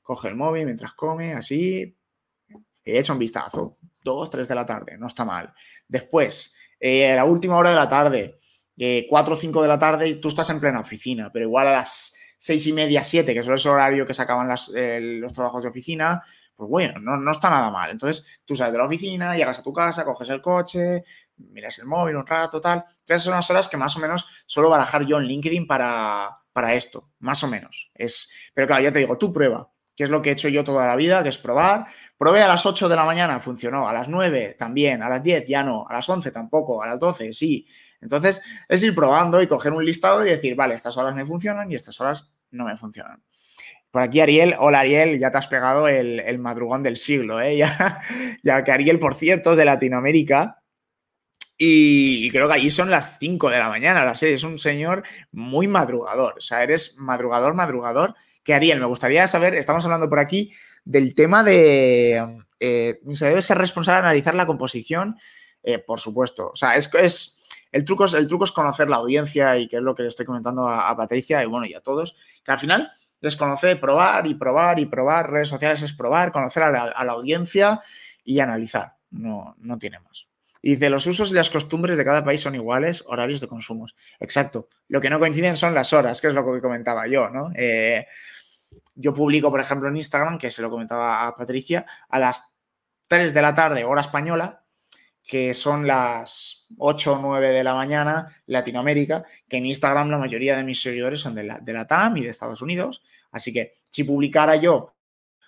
coge 0.09 0.29
el 0.29 0.35
móvil 0.35 0.65
mientras 0.65 0.93
come, 0.93 1.33
así, 1.33 1.95
y 2.83 2.97
echa 2.97 3.13
un 3.13 3.19
vistazo. 3.19 3.77
2, 4.03 4.29
3 4.31 4.47
de 4.47 4.55
la 4.55 4.65
tarde, 4.65 4.97
no 4.97 5.05
está 5.05 5.23
mal. 5.23 5.53
Después, 5.87 6.55
eh, 6.79 7.11
a 7.11 7.17
la 7.17 7.25
última 7.25 7.57
hora 7.57 7.69
de 7.69 7.75
la 7.75 7.87
tarde, 7.87 8.39
4 9.07 9.33
o 9.35 9.37
5 9.37 9.61
de 9.61 9.67
la 9.67 9.77
tarde, 9.77 10.09
y 10.09 10.15
tú 10.15 10.29
estás 10.29 10.49
en 10.49 10.59
plena 10.59 10.79
oficina, 10.79 11.29
pero 11.31 11.45
igual 11.45 11.67
a 11.67 11.73
las 11.73 12.15
6 12.39 12.65
y 12.65 12.73
media, 12.73 13.03
7, 13.03 13.35
que 13.35 13.39
es 13.41 13.47
el 13.47 13.67
horario 13.69 14.07
que 14.07 14.15
se 14.15 14.23
acaban 14.23 14.47
los 14.47 15.33
trabajos 15.33 15.61
de 15.61 15.69
oficina, 15.69 16.23
pues 16.55 16.67
bueno, 16.71 16.99
no, 16.99 17.15
no, 17.15 17.31
está 17.31 17.51
nada 17.51 17.69
mal. 17.69 17.91
Entonces, 17.91 18.25
tú 18.45 18.55
sales 18.55 18.73
de 18.73 18.79
la 18.79 18.85
oficina, 18.85 19.35
llegas 19.35 19.59
a 19.59 19.63
tu 19.63 19.71
casa, 19.71 20.03
coges 20.05 20.29
el 20.29 20.41
coche, 20.41 21.03
miras 21.37 21.77
el 21.77 21.85
móvil 21.85 22.15
un 22.15 22.25
rato, 22.25 22.59
tal. 22.59 22.83
Entonces, 23.01 23.21
son 23.21 23.35
las 23.35 23.47
horas 23.51 23.69
que 23.69 23.77
más 23.77 23.95
o 23.95 23.99
menos 23.99 24.25
suelo 24.47 24.71
barajar 24.71 25.05
yo 25.05 25.19
en 25.19 25.25
LinkedIn 25.25 25.67
para, 25.67 26.39
para 26.51 26.73
esto, 26.73 27.11
más 27.19 27.43
o 27.43 27.47
menos. 27.47 27.91
Es, 27.93 28.51
pero 28.55 28.65
claro, 28.65 28.81
ya 28.81 28.91
te 28.91 28.99
digo, 28.99 29.19
tú 29.19 29.31
prueba, 29.31 29.69
que 29.99 30.05
es 30.05 30.09
lo 30.09 30.21
que 30.21 30.29
he 30.29 30.31
hecho 30.31 30.47
yo 30.47 30.63
toda 30.63 30.87
la 30.87 30.95
vida, 30.95 31.21
que 31.23 31.27
es 31.27 31.37
probar. 31.37 31.85
Probé 32.17 32.41
a 32.41 32.47
las 32.47 32.65
8 32.65 32.87
de 32.87 32.95
la 32.95 33.03
mañana, 33.03 33.41
funcionó, 33.41 33.85
a 33.85 33.91
las 33.91 34.07
9 34.07 34.55
también, 34.57 35.03
a 35.03 35.09
las 35.09 35.21
10 35.21 35.43
ya 35.45 35.61
no, 35.61 35.85
a 35.89 35.91
las 35.91 36.07
11 36.07 36.31
tampoco, 36.31 36.81
a 36.81 36.87
las 36.87 37.01
12 37.01 37.33
sí, 37.33 37.67
entonces, 37.99 38.41
es 38.69 38.81
ir 38.81 38.95
probando 38.95 39.41
y 39.41 39.47
coger 39.47 39.73
un 39.73 39.83
listado 39.83 40.25
y 40.25 40.29
decir, 40.29 40.55
vale, 40.55 40.73
estas 40.73 40.95
horas 40.95 41.13
me 41.13 41.25
funcionan 41.25 41.69
y 41.69 41.75
estas 41.75 41.99
horas 41.99 42.31
no 42.49 42.63
me 42.63 42.77
funcionan. 42.77 43.21
Por 43.91 44.01
aquí 44.01 44.21
Ariel, 44.21 44.55
hola 44.57 44.79
Ariel, 44.79 45.19
ya 45.19 45.31
te 45.31 45.37
has 45.37 45.47
pegado 45.47 45.89
el, 45.89 46.39
madrugón 46.39 46.81
del 46.81 46.95
siglo, 46.95 47.41
¿eh? 47.41 47.57
Ya, 47.57 47.99
ya, 48.41 48.63
que 48.63 48.71
Ariel, 48.71 48.99
por 48.99 49.15
cierto, 49.15 49.51
es 49.51 49.57
de 49.57 49.65
Latinoamérica. 49.65 50.63
Y, 51.57 52.31
creo 52.31 52.47
que 52.47 52.53
allí 52.53 52.71
son 52.71 52.89
las 52.89 53.17
5 53.19 53.49
de 53.49 53.59
la 53.59 53.67
mañana, 53.67 54.05
las 54.05 54.19
6. 54.19 54.33
Es 54.33 54.43
un 54.45 54.59
señor 54.59 55.03
muy 55.33 55.67
madrugador. 55.67 56.35
O 56.37 56.41
sea, 56.41 56.63
eres 56.63 56.95
madrugador, 56.97 57.53
madrugador. 57.53 58.15
Que 58.49 58.55
Ariel, 58.55 58.79
me 58.79 58.87
gustaría 58.87 59.27
saber, 59.27 59.53
estamos 59.53 59.85
hablando 59.85 60.09
por 60.09 60.17
aquí 60.17 60.51
del 60.83 61.13
tema 61.13 61.43
de. 61.43 62.39
Eh, 62.59 62.99
se 63.11 63.27
debe 63.27 63.43
ser 63.43 63.59
responsable 63.59 64.01
de 64.01 64.07
analizar 64.07 64.33
la 64.33 64.47
composición, 64.47 65.17
eh, 65.61 65.77
por 65.77 65.99
supuesto. 65.99 66.49
O 66.51 66.55
sea, 66.55 66.75
es, 66.75 66.89
es 66.95 67.47
el 67.71 67.85
truco, 67.85 68.05
es, 68.05 68.15
el 68.15 68.25
truco 68.25 68.45
es 68.45 68.51
conocer 68.51 68.89
la 68.89 68.95
audiencia 68.95 69.55
y 69.59 69.67
que 69.67 69.75
es 69.75 69.83
lo 69.83 69.93
que 69.93 70.01
le 70.01 70.09
estoy 70.09 70.25
comentando 70.25 70.67
a, 70.67 70.97
Patricia 70.97 71.43
y 71.43 71.45
bueno, 71.45 71.67
y 71.67 71.75
a 71.75 71.81
todos, 71.81 72.15
que 72.43 72.51
al 72.51 72.57
final 72.57 72.91
les 73.21 73.35
conoce 73.35 73.75
probar 73.75 74.25
y 74.25 74.33
probar 74.33 74.79
y 74.79 74.87
probar, 74.87 75.29
redes 75.29 75.49
sociales 75.49 75.83
es 75.83 75.93
probar, 75.93 76.31
conocer 76.31 76.63
a 76.63 76.71
la, 76.71 77.11
audiencia 77.11 77.79
y 78.23 78.39
analizar, 78.39 78.95
no, 79.11 79.57
no 79.59 79.77
tiene 79.77 79.99
más. 79.99 80.27
Y 80.63 80.71
dice, 80.71 80.89
los 80.89 81.05
usos 81.05 81.29
y 81.29 81.35
las 81.35 81.51
costumbres 81.51 81.97
de 81.97 82.03
cada 82.03 82.23
país 82.23 82.41
son 82.41 82.55
iguales, 82.55 83.03
horarios 83.05 83.41
de 83.41 83.47
consumos. 83.47 83.95
Exacto. 84.19 84.69
Lo 84.87 84.99
que 85.01 85.11
no 85.11 85.19
coinciden 85.19 85.55
son 85.55 85.75
las 85.75 85.93
horas, 85.93 86.19
que 86.19 86.27
es 86.27 86.33
lo 86.33 86.43
que 86.43 86.61
comentaba 86.61 87.05
yo, 87.07 87.29
¿no? 87.29 87.51
Eh, 87.55 88.07
yo 88.99 89.13
publico, 89.13 89.49
por 89.49 89.61
ejemplo, 89.61 89.87
en 89.87 89.95
Instagram, 89.95 90.37
que 90.37 90.51
se 90.51 90.61
lo 90.61 90.69
comentaba 90.69 91.25
a 91.25 91.35
Patricia, 91.35 91.85
a 92.09 92.19
las 92.19 92.53
3 93.07 93.33
de 93.33 93.41
la 93.41 93.53
tarde, 93.53 93.85
hora 93.85 94.01
española, 94.01 94.65
que 95.25 95.53
son 95.53 95.87
las 95.87 96.67
8 96.77 97.13
o 97.13 97.19
9 97.19 97.49
de 97.51 97.63
la 97.63 97.75
mañana, 97.75 98.27
Latinoamérica, 98.45 99.23
que 99.47 99.57
en 99.57 99.67
Instagram 99.67 100.09
la 100.09 100.17
mayoría 100.17 100.57
de 100.57 100.65
mis 100.65 100.81
seguidores 100.81 101.21
son 101.21 101.33
de 101.33 101.43
la, 101.43 101.59
de 101.59 101.71
la 101.71 101.87
TAM 101.87 102.17
y 102.17 102.23
de 102.23 102.29
Estados 102.29 102.61
Unidos. 102.61 103.01
Así 103.31 103.53
que 103.53 103.73
si 103.89 104.03
publicara 104.03 104.57
yo 104.57 104.93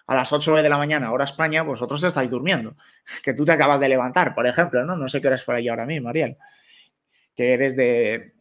a 0.07 0.15
las 0.15 0.31
8 0.31 0.49
o 0.49 0.53
9 0.53 0.63
de 0.63 0.69
la 0.69 0.77
mañana, 0.77 1.11
hora 1.11 1.25
España, 1.25 1.63
vosotros 1.63 2.01
estáis 2.03 2.29
durmiendo. 2.29 2.75
Que 3.23 3.33
tú 3.33 3.43
te 3.43 3.51
acabas 3.51 3.81
de 3.81 3.89
levantar, 3.89 4.33
por 4.33 4.47
ejemplo, 4.47 4.85
¿no? 4.85 4.95
No 4.95 5.09
sé 5.09 5.19
qué 5.19 5.27
hora 5.27 5.35
es 5.35 5.43
por 5.43 5.55
ahí 5.55 5.67
ahora 5.67 5.85
mismo, 5.85 6.07
Ariel. 6.07 6.37
Que 7.35 7.53
eres 7.53 7.75
de, 7.75 8.33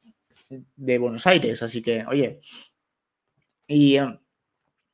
de 0.76 0.98
Buenos 0.98 1.26
Aires, 1.26 1.62
así 1.64 1.82
que, 1.82 2.04
oye. 2.06 2.38
Y, 3.66 3.98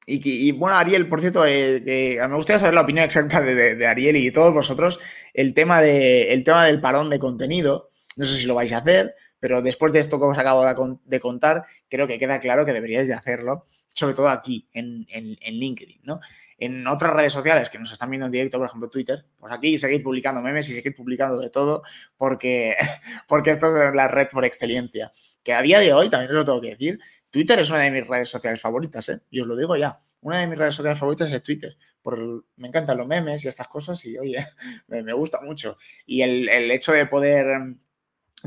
y, 0.08 0.52
bueno, 0.52 0.76
Ariel, 0.76 1.08
por 1.08 1.20
cierto, 1.20 1.44
eh, 1.44 2.18
me 2.28 2.36
gustaría 2.36 2.60
saber 2.60 2.74
la 2.74 2.82
opinión 2.82 3.04
exacta 3.04 3.40
de, 3.40 3.86
Ariel 3.86 4.16
y 4.16 4.30
todos 4.30 4.54
vosotros. 4.54 5.00
El 5.34 5.52
tema, 5.52 5.82
de, 5.82 6.32
el 6.32 6.44
tema 6.44 6.64
del 6.64 6.80
parón 6.80 7.10
de 7.10 7.18
contenido, 7.18 7.88
no 8.16 8.24
sé 8.24 8.36
si 8.36 8.46
lo 8.46 8.54
vais 8.54 8.72
a 8.72 8.78
hacer, 8.78 9.16
pero 9.46 9.62
después 9.62 9.92
de 9.92 10.00
esto 10.00 10.18
que 10.18 10.24
os 10.24 10.36
acabo 10.36 10.64
de, 11.04 11.20
contar, 11.20 11.64
creo 11.88 12.08
que 12.08 12.18
queda 12.18 12.40
claro 12.40 12.66
que 12.66 12.72
deberíais 12.72 13.06
de 13.06 13.14
hacerlo, 13.14 13.64
sobre 13.94 14.12
todo 14.12 14.28
aquí, 14.28 14.68
en, 14.72 15.06
en, 15.08 15.36
LinkedIn, 15.54 16.00
¿no? 16.02 16.18
En 16.58 16.84
otras 16.88 17.12
redes 17.12 17.32
sociales 17.32 17.70
que 17.70 17.78
nos 17.78 17.92
están 17.92 18.10
viendo 18.10 18.26
en 18.26 18.32
directo, 18.32 18.58
por 18.58 18.66
ejemplo 18.66 18.90
Twitter, 18.90 19.24
pues 19.38 19.52
aquí 19.52 19.78
seguid 19.78 20.02
publicando 20.02 20.42
memes 20.42 20.68
y 20.68 20.74
seguid 20.74 20.96
publicando 20.96 21.38
de 21.38 21.48
todo, 21.48 21.84
porque, 22.16 22.74
porque 23.28 23.52
esto 23.52 23.68
es 23.68 23.94
la 23.94 24.08
red 24.08 24.26
por 24.32 24.44
excelencia. 24.44 25.12
Que 25.44 25.52
a 25.52 25.62
día 25.62 25.78
de 25.78 25.92
hoy, 25.92 26.10
también 26.10 26.32
os 26.32 26.38
lo 26.38 26.44
tengo 26.44 26.60
que 26.60 26.70
decir, 26.70 26.98
Twitter 27.30 27.60
es 27.60 27.70
una 27.70 27.82
de 27.82 27.92
mis 27.92 28.08
redes 28.08 28.28
sociales 28.28 28.60
favoritas, 28.60 29.08
¿eh? 29.10 29.20
Y 29.30 29.42
os 29.42 29.46
lo 29.46 29.56
digo 29.56 29.76
ya. 29.76 30.00
Una 30.22 30.40
de 30.40 30.48
mis 30.48 30.58
redes 30.58 30.74
sociales 30.74 30.98
favoritas 30.98 31.30
es 31.30 31.40
Twitter. 31.44 31.76
Por, 32.02 32.46
me 32.56 32.66
encantan 32.66 32.98
los 32.98 33.06
memes 33.06 33.44
y 33.44 33.48
estas 33.48 33.68
cosas 33.68 34.04
y, 34.04 34.18
oye, 34.18 34.44
me, 34.88 35.12
gusta 35.12 35.40
mucho. 35.40 35.78
Y 36.04 36.22
el, 36.22 36.48
hecho 36.72 36.90
de 36.90 37.06
poder 37.06 37.46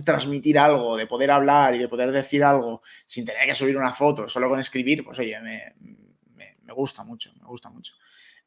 transmitir 0.04 0.58
algo, 0.60 0.98
de 0.98 1.08
poder 1.08 1.32
hablar 1.32 1.76
y 1.76 1.80
de 1.80 1.88
poder 1.88 2.12
decir 2.12 2.44
algo 2.44 2.82
sin 3.06 3.26
tener 3.26 3.46
que 3.46 3.56
subir 3.56 3.78
una 3.78 3.94
foto, 3.94 4.28
solo 4.28 4.48
con 4.50 4.60
escribir, 4.60 5.04
pues 5.04 5.20
oye, 5.20 5.40
me, 5.42 5.74
gusta 6.74 7.04
mucho, 7.04 7.34
me 7.42 7.48
gusta 7.48 7.70
mucho. 7.72 7.94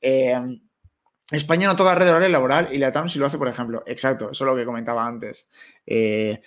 Eh, 0.00 0.40
España 1.30 1.66
no 1.66 1.76
toca 1.76 1.94
red 1.94 2.08
horaria 2.08 2.28
laboral 2.28 2.68
y 2.72 2.78
la 2.78 2.92
TAM 2.92 3.08
sí 3.08 3.18
lo 3.18 3.26
hace, 3.26 3.38
por 3.38 3.48
ejemplo. 3.48 3.82
Exacto, 3.86 4.30
eso 4.30 4.44
es 4.44 4.50
lo 4.50 4.56
que 4.56 4.64
comentaba 4.64 5.06
antes. 5.06 5.48
Eh, 5.86 6.40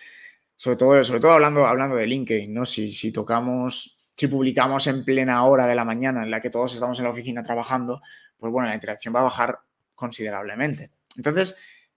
sobre 0.56 0.78
todo, 0.78 1.04
sobre 1.04 1.20
todo 1.20 1.32
hablando, 1.32 1.66
hablando 1.66 1.96
de 1.96 2.08
LinkedIn, 2.08 2.54
¿no? 2.54 2.66
Si, 2.66 2.90
si 2.90 3.12
tocamos, 3.12 3.98
si 4.16 4.28
publicamos 4.28 4.88
en 4.88 5.04
plena 5.04 5.44
hora 5.44 5.68
de 5.68 5.76
la 5.76 5.84
mañana 5.86 6.24
en 6.24 6.32
la 6.32 6.40
que 6.42 6.50
todos 6.50 6.74
estamos 6.74 6.98
en 7.00 7.06
la 7.06 7.12
oficina 7.12 7.44
trabajando, 7.44 8.02
pues 8.38 8.52
bueno, 8.54 8.70
la 8.70 8.76
interacción 8.76 9.14
va 9.14 9.20
a 9.20 9.24
bajar 9.24 9.60
considerablemente. 9.96 10.92
Entonces, 11.18 11.56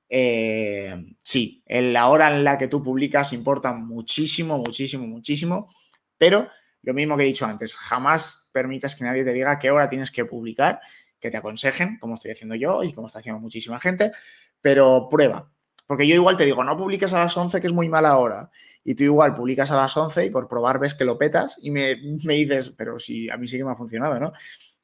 eh, 0.09 0.95
sí, 1.23 1.63
en 1.67 1.93
la 1.93 2.09
hora 2.09 2.29
en 2.29 2.45
la 2.45 2.59
que 2.59 2.69
tú 2.69 2.83
publicas 2.83 3.33
importa 3.33 3.73
muchísimo, 3.73 4.59
muchísimo, 4.59 5.07
muchísimo, 5.07 5.69
pero 6.17 6.49
lo 6.83 6.95
mismo 6.95 7.17
que 7.17 7.25
he 7.25 7.27
dicho 7.27 7.47
antes, 7.47 7.75
jamás 7.75 8.51
permitas 8.53 8.97
que 8.97 9.05
nadie 9.05 9.25
te 9.25 9.33
diga 9.33 9.59
qué 9.59 9.71
hora 9.71 9.89
tienes 9.89 10.11
que 10.11 10.25
publicar, 10.25 10.81
que 11.21 11.31
te 11.31 11.37
aconsejen, 11.37 11.99
como 11.99 12.15
estoy 12.15 12.31
haciendo 12.31 12.55
yo 12.55 12.83
y 12.83 12.93
como 12.93 13.09
está 13.09 13.19
haciendo 13.19 13.41
muchísima 13.41 13.81
gente, 13.81 14.13
pero 14.61 15.09
prueba, 15.11 15.51
porque 15.89 16.07
yo 16.07 16.15
igual 16.15 16.37
te 16.37 16.45
digo, 16.45 16.63
no 16.63 16.77
publiques 16.77 17.15
a 17.15 17.21
las 17.21 17.35
11, 17.35 17.63
que 17.63 17.67
es 17.67 17.73
muy 17.73 17.89
mala 17.89 18.19
hora. 18.19 18.51
Y 18.85 18.95
tú 18.95 19.05
igual 19.05 19.35
publicas 19.35 19.71
a 19.71 19.77
las 19.77 19.97
11 19.97 20.27
y 20.27 20.31
por 20.31 20.47
probar 20.47 20.79
ves 20.79 20.95
que 20.95 21.07
lo 21.07 21.17
petas 21.17 21.57
y 21.63 21.71
me, 21.71 21.95
dices, 22.23 22.75
pero 22.77 23.01
si 23.01 23.31
a 23.31 23.39
mí 23.39 23.49
sí 23.49 23.57
que 23.57 23.65
me 23.65 23.73
ha 23.73 23.75
funcionado, 23.77 24.21
¿no? 24.21 24.33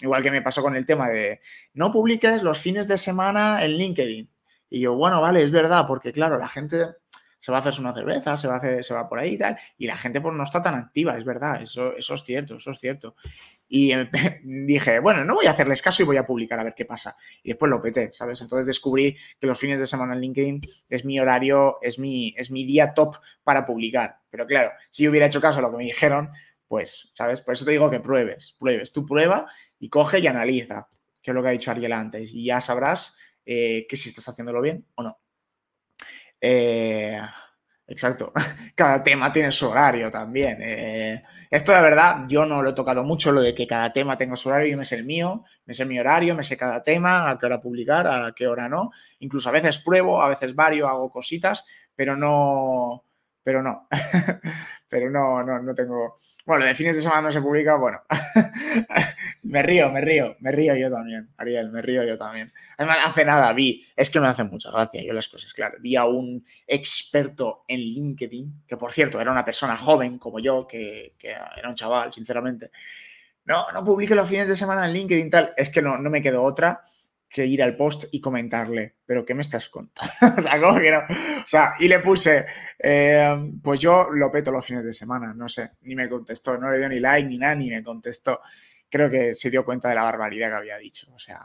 Igual 0.01 0.23
que 0.23 0.31
me 0.31 0.41
pasó 0.41 0.63
con 0.63 0.75
el 0.75 0.87
tema 0.87 1.11
de, 1.11 1.41
no 1.75 1.93
publiques 1.93 2.43
los 2.43 2.59
fines 2.59 2.89
de 2.89 2.97
semana 2.97 3.63
en 3.63 3.73
LinkedIn. 3.73 4.31
Y 4.75 4.81
yo, 4.81 4.95
bueno, 4.95 5.21
vale, 5.21 5.41
es 5.41 5.53
verdad, 5.53 5.87
porque 5.87 6.13
claro, 6.13 6.37
la 6.37 6.49
gente 6.49 6.85
se 7.39 7.53
va 7.53 7.59
a 7.59 7.61
hacerse 7.61 7.81
una 7.81 7.95
cerveza, 7.95 8.37
se 8.37 8.49
va 8.49 8.55
a 8.55 8.57
hacer, 8.57 8.85
se 8.85 8.93
va 8.93 9.09
por 9.09 9.21
ahí 9.21 9.35
y 9.35 9.39
tal, 9.39 9.57
y 9.79 9.87
la 9.87 9.97
gente 9.97 10.21
pues 10.21 10.35
no 10.35 10.43
está 10.43 10.61
tan 10.61 10.75
activa, 10.75 11.17
es 11.17 11.25
verdad, 11.25 11.63
eso, 11.63 11.95
eso 11.95 12.15
es 12.15 12.25
cierto, 12.25 12.57
eso 12.57 12.73
es 12.73 12.81
cierto. 12.81 13.15
Y 13.69 13.93
dije, 14.43 14.99
bueno, 14.99 15.25
no 15.25 15.37
voy 15.37 15.47
a 15.47 15.53
hacerles 15.53 15.81
caso 15.81 16.03
y 16.03 16.07
voy 16.07 16.17
a 16.17 16.27
publicar 16.27 16.59
a 16.59 16.65
ver 16.65 16.75
qué 16.75 16.87
pasa. 16.87 17.17
Y 17.45 17.51
después 17.51 17.71
lo 17.71 17.81
peté, 17.81 18.13
¿sabes? 18.13 18.41
Entonces 18.43 18.67
descubrí 18.67 19.17
que 19.39 19.47
los 19.47 19.57
fines 19.57 19.79
de 19.79 19.87
semana 19.87 20.15
en 20.15 20.21
LinkedIn 20.23 20.63
es 20.89 21.05
mi 21.05 21.21
horario, 21.21 21.79
es 21.81 22.01
mi, 22.01 22.35
es 22.37 22.51
mi 22.51 22.65
día 22.65 22.95
top 22.95 23.19
para 23.45 23.65
publicar. 23.65 24.23
Pero 24.29 24.45
claro, 24.45 24.73
si 24.91 25.05
yo 25.05 25.11
hubiera 25.11 25.27
hecho 25.27 25.41
caso 25.41 25.61
a 25.61 25.63
lo 25.63 25.71
que 25.71 25.77
me 25.77 25.85
dijeron, 25.85 26.31
pues, 26.67 27.13
¿sabes? 27.15 27.43
Por 27.43 27.55
eso 27.55 27.65
te 27.65 27.71
digo 27.71 27.91
que 27.91 28.01
pruebes, 28.01 28.57
pruebes. 28.59 28.93
Tú 28.93 29.07
prueba 29.07 29.47
y 29.79 29.89
coge 29.89 30.19
y 30.19 30.27
analiza, 30.27 30.89
que 31.23 31.31
es 31.31 31.35
lo 31.35 31.43
que 31.43 31.49
ha 31.51 31.53
dicho 31.53 31.71
Ariel 31.71 31.93
antes, 31.93 32.33
y 32.33 32.47
ya 32.47 32.61
sabrás 32.61 33.15
eh, 33.46 33.87
que 33.88 33.96
si 33.96 34.09
estás 34.09 34.28
haciéndolo 34.28 34.61
bien 34.61 34.87
o 34.94 35.02
no. 35.02 35.18
Eh, 36.40 37.20
Exacto. 37.87 38.33
Cada 38.74 39.02
tema 39.02 39.30
tiene 39.33 39.52
su 39.52 39.68
horario 39.68 40.11
también. 40.11 40.59
Eh. 40.62 41.22
esto 41.50 41.72
de 41.72 41.83
verdad, 41.83 42.22
yo 42.28 42.46
no 42.46 42.62
lo 42.62 42.70
he 42.70 42.72
tocado 42.72 43.04
mucho, 43.04 43.30
lo 43.30 43.42
de 43.42 43.54
que 43.54 43.66
cada 43.66 43.92
tema 43.92 44.16
tenga 44.16 44.37
su 44.37 44.48
horario. 44.48 44.68
Yo 44.72 44.78
me 44.78 44.85
sé 44.85 44.96
el 44.96 45.04
mío, 45.04 45.44
me 45.66 45.74
sé 45.74 45.85
mi 45.85 45.98
horario, 45.98 46.35
me 46.35 46.42
sé 46.42 46.57
cada 46.57 46.83
tema, 46.83 47.30
a 47.30 47.38
qué 47.38 47.46
hora 47.46 47.61
publicar, 47.61 48.07
a 48.07 48.33
qué 48.35 48.46
hora 48.46 48.68
no. 48.68 48.90
Incluso 49.18 49.48
a 49.48 49.52
veces 49.52 49.78
pruebo, 49.78 50.22
a 50.22 50.28
veces 50.28 50.54
vario, 50.54 50.88
hago 50.88 51.11
cositas, 51.11 51.64
pero 51.94 52.16
no, 52.16 53.04
pero 53.42 53.62
no. 53.62 53.87
pero 54.94 55.11
no, 55.11 55.42
no, 55.42 55.61
no 55.61 55.74
tengo. 55.74 56.14
Bueno, 56.46 56.61
lo 56.61 56.66
de 56.66 56.76
fines 56.76 56.94
de 56.94 57.02
semana 57.02 57.22
no 57.22 57.33
se 57.33 57.40
publica, 57.40 57.74
bueno. 57.74 58.00
me 59.42 59.61
río, 59.61 59.90
me 59.90 60.00
río, 60.00 60.37
me 60.38 60.52
río 60.52 60.76
yo 60.76 60.88
también, 60.88 61.30
Ariel, 61.37 61.72
me 61.72 61.83
río 61.83 62.04
yo 62.04 62.16
también. 62.16 62.52
Además, 62.78 62.98
hace 63.04 63.24
nada 63.24 63.52
vi, 63.54 63.85
es 63.96 64.09
que 64.09 64.20
me 64.20 64.28
hace 64.28 64.44
mucha 64.44 64.70
gracia 64.70 65.02
yo 65.02 65.12
las 65.12 65.26
cosas, 65.26 65.52
claro. 65.52 65.78
Vi 65.80 65.96
a 65.96 66.04
un 66.04 66.46
experto 66.68 67.64
en 67.66 67.80
LinkedIn, 67.80 68.62
que 68.68 68.76
por 68.76 68.92
cierto 68.92 69.20
era 69.20 69.33
una 69.33 69.44
persona 69.44 69.76
joven 69.76 70.16
como 70.16 70.38
yo, 70.38 70.64
que, 70.64 71.16
que 71.18 71.30
era 71.30 71.68
un 71.68 71.74
chaval, 71.74 72.12
sinceramente. 72.12 72.70
No, 73.46 73.72
no 73.72 73.85
publique 73.85 74.14
los 74.14 74.28
fines 74.28 74.46
de 74.46 74.54
semana 74.54 74.87
en 74.87 74.92
LinkedIn, 74.92 75.28
tal. 75.28 75.54
Es 75.57 75.70
que 75.70 75.83
no, 75.83 75.98
no 75.98 76.09
me 76.09 76.22
quedó 76.22 76.40
otra 76.40 76.80
que 77.35 77.44
ir 77.44 77.64
al 77.64 77.75
post 77.75 78.05
y 78.12 78.20
comentarle, 78.20 78.94
pero 79.05 79.25
¿qué 79.25 79.35
me 79.35 79.40
estás 79.40 79.68
contando? 79.68 80.12
o 80.38 80.40
sea, 80.40 80.61
¿cómo 80.61 80.79
que 80.79 80.92
no? 80.92 80.99
O 81.01 81.47
sea, 81.49 81.75
y 81.81 81.88
le 81.88 81.99
puse, 81.99 82.47
eh, 82.79 83.51
pues 83.61 83.81
yo 83.81 84.07
lo 84.12 84.31
peto 84.31 84.53
los 84.53 84.64
fines 84.64 84.85
de 84.85 84.94
semana, 84.94 85.35
no 85.35 85.49
sé, 85.49 85.73
ni 85.81 85.97
me 85.97 86.09
contestó, 86.09 86.57
no 86.59 86.70
le 86.70 86.79
dio 86.79 86.88
ni 86.88 87.01
like 87.01 87.29
ni 87.29 87.37
nada, 87.37 87.57
ni 87.57 87.70
me 87.70 87.83
contestó. 87.83 88.38
Creo 88.88 89.11
que 89.11 89.35
se 89.35 89.51
dio 89.51 89.64
cuenta 89.64 89.88
de 89.88 89.97
la 89.97 90.05
barbaridad 90.05 90.51
que 90.51 90.55
había 90.55 90.79
dicho. 90.79 91.09
O 91.12 91.18
sea, 91.18 91.40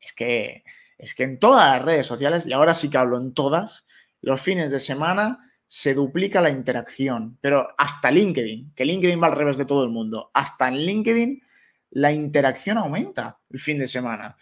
es 0.00 0.14
que, 0.14 0.64
es 0.96 1.14
que 1.14 1.24
en 1.24 1.38
todas 1.38 1.70
las 1.70 1.82
redes 1.82 2.06
sociales, 2.06 2.46
y 2.46 2.54
ahora 2.54 2.72
sí 2.72 2.88
que 2.88 2.96
hablo 2.96 3.18
en 3.18 3.34
todas, 3.34 3.84
los 4.22 4.40
fines 4.40 4.70
de 4.70 4.80
semana 4.80 5.52
se 5.68 5.92
duplica 5.92 6.40
la 6.40 6.48
interacción, 6.48 7.36
pero 7.42 7.68
hasta 7.76 8.10
LinkedIn, 8.10 8.72
que 8.74 8.86
LinkedIn 8.86 9.22
va 9.22 9.26
al 9.26 9.36
revés 9.36 9.58
de 9.58 9.66
todo 9.66 9.84
el 9.84 9.90
mundo, 9.90 10.30
hasta 10.32 10.68
en 10.68 10.78
LinkedIn 10.78 11.42
la 11.90 12.10
interacción 12.10 12.78
aumenta 12.78 13.40
el 13.50 13.60
fin 13.60 13.78
de 13.78 13.86
semana 13.86 14.38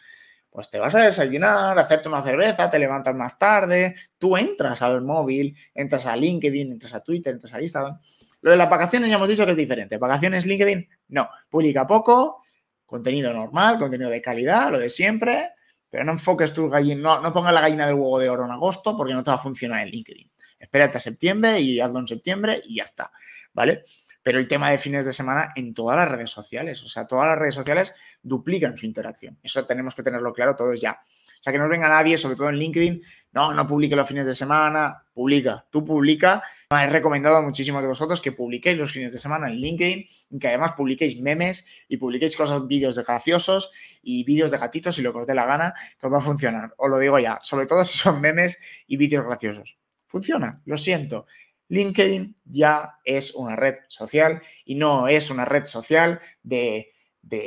pues 0.53 0.69
te 0.69 0.79
vas 0.79 0.95
a 0.95 0.99
desayunar, 1.01 1.79
hacerte 1.79 2.11
una 2.11 2.23
cerveza, 2.23 2.69
te 2.69 2.79
levantas 2.79 3.15
más 3.15 3.39
tarde, 3.39 3.95
tú 4.19 4.37
entras 4.37 4.83
al 4.83 5.01
móvil, 5.01 5.57
entras 5.75 6.05
a 6.05 6.15
LinkedIn, 6.15 6.73
entras 6.73 6.93
a 6.93 7.01
Twitter, 7.01 7.33
entras 7.33 7.55
a 7.55 7.63
Instagram. 7.63 7.99
Lo 8.43 8.51
de 8.51 8.59
las 8.59 8.69
vacaciones 8.69 9.09
ya 9.09 9.17
hemos 9.17 9.31
dicho 9.31 9.47
que 9.47 9.53
es 9.53 9.57
diferente. 9.57 9.97
Vacaciones 9.97 10.45
LinkedIn, 10.45 10.87
no. 11.09 11.31
Publica 11.49 11.87
poco, 11.87 12.43
contenido 12.85 13.33
normal, 13.33 13.79
contenido 13.79 14.11
de 14.11 14.21
calidad, 14.21 14.71
lo 14.71 14.79
de 14.79 14.91
siempre, 14.91 15.53
pero 15.89 16.05
no 16.05 16.13
enfoques 16.13 16.53
tu 16.53 16.69
gallina, 16.69 17.01
no, 17.01 17.21
no 17.23 17.33
pongas 17.33 17.55
la 17.55 17.63
gallina 17.63 17.87
del 17.87 17.95
huevo 17.95 18.19
de 18.19 18.29
oro 18.29 18.45
en 18.45 18.51
agosto 18.51 18.95
porque 18.95 19.15
no 19.15 19.23
te 19.23 19.31
va 19.31 19.39
a 19.39 19.41
funcionar 19.41 19.81
en 19.81 19.89
LinkedIn. 19.89 20.31
Espérate 20.59 20.99
a 20.99 21.01
septiembre 21.01 21.61
y 21.61 21.81
hazlo 21.81 21.99
en 21.99 22.09
septiembre 22.09 22.61
y 22.67 22.77
ya 22.77 22.85
está, 22.85 23.11
¿vale? 23.55 23.85
Pero 24.23 24.39
el 24.39 24.49
tema 24.49 24.71
de 24.71 24.79
fines 24.79 25.07
de 25.07 25.13
semana 25.13 25.53
en 25.57 25.75
todas 25.75 25.97
las 25.97 26.09
redes 26.09 26.31
sociales. 26.31 26.83
O 26.85 26.89
sea, 26.89 27.07
todas 27.07 27.29
las 27.29 27.39
redes 27.39 27.55
sociales 27.55 27.95
duplican 28.23 28.77
su 28.77 28.87
interacción. 28.87 29.39
Eso 29.43 29.65
tenemos 29.67 29.95
que 29.95 30.03
tenerlo 30.03 30.33
claro 30.33 30.57
todos 30.57 30.81
ya. 30.81 31.01
O 31.03 31.43
sea, 31.43 31.53
que 31.53 31.59
no 31.59 31.69
venga 31.69 31.89
nadie, 31.89 32.17
sobre 32.17 32.37
todo 32.37 32.51
en 32.51 32.57
LinkedIn, 32.57 33.03
no, 33.33 33.53
no 33.53 33.67
publique 33.67 33.97
los 33.97 34.09
fines 34.09 34.27
de 34.27 34.35
semana, 34.35 35.03
publica, 35.13 35.67
tú 35.71 35.85
publica. 35.85 36.41
He 36.71 36.87
recomendado 36.87 37.37
a 37.37 37.43
muchísimos 37.43 37.83
de 37.83 37.89
vosotros 37.89 38.21
que 38.21 38.31
publiquéis 38.31 38.79
los 38.79 38.93
fines 38.93 39.13
de 39.13 39.19
semana 39.19 39.49
en 39.49 39.57
LinkedIn, 39.57 40.05
que 40.39 40.49
además 40.49 40.75
publiquéis 40.77 41.21
memes 41.21 41.85
y 41.89 41.97
publiquéis 41.97 42.37
cosas, 42.37 42.65
vídeos 42.69 42.95
de 42.95 43.03
graciosos 43.03 43.73
y 44.03 44.23
vídeos 44.23 44.53
de 44.53 44.59
gatitos 44.59 44.99
y 45.01 45.03
lo 45.03 45.13
que 45.13 45.19
os 45.19 45.27
dé 45.27 45.35
la 45.35 45.47
gana, 45.47 45.75
que 45.99 46.07
os 46.07 46.13
va 46.13 46.19
a 46.19 46.23
funcionar. 46.23 46.75
Os 46.77 46.89
lo 46.89 47.01
digo 47.01 47.19
ya, 47.19 47.41
sobre 47.43 47.67
todo 47.67 47.85
si 47.85 47.99
son 47.99 48.21
memes 48.21 48.59
y 48.87 48.97
vídeos 48.97 49.25
graciosos. 49.25 49.79
Funciona, 50.07 50.63
lo 50.65 50.77
siento. 50.77 51.27
LinkedIn 51.73 52.37
ya 52.45 52.99
es 53.03 53.35
una 53.35 53.57
red 53.57 53.77
social 53.89 54.43
y 54.67 54.75
no 54.75 55.09
es 55.09 55.31
una 55.31 55.47
red 55.47 55.65
social 55.65 56.21
de, 56.43 56.93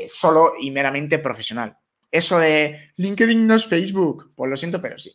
solo 0.07 0.53
y 0.59 0.71
meramente 0.71 1.19
profesional. 1.19 1.77
Eso 2.09 2.39
de 2.39 2.91
LinkedIn 2.95 3.45
no 3.45 3.53
es 3.53 3.65
Facebook, 3.65 4.33
pues 4.35 4.49
lo 4.49 4.57
siento, 4.57 4.81
pero 4.81 4.97
sí. 4.97 5.11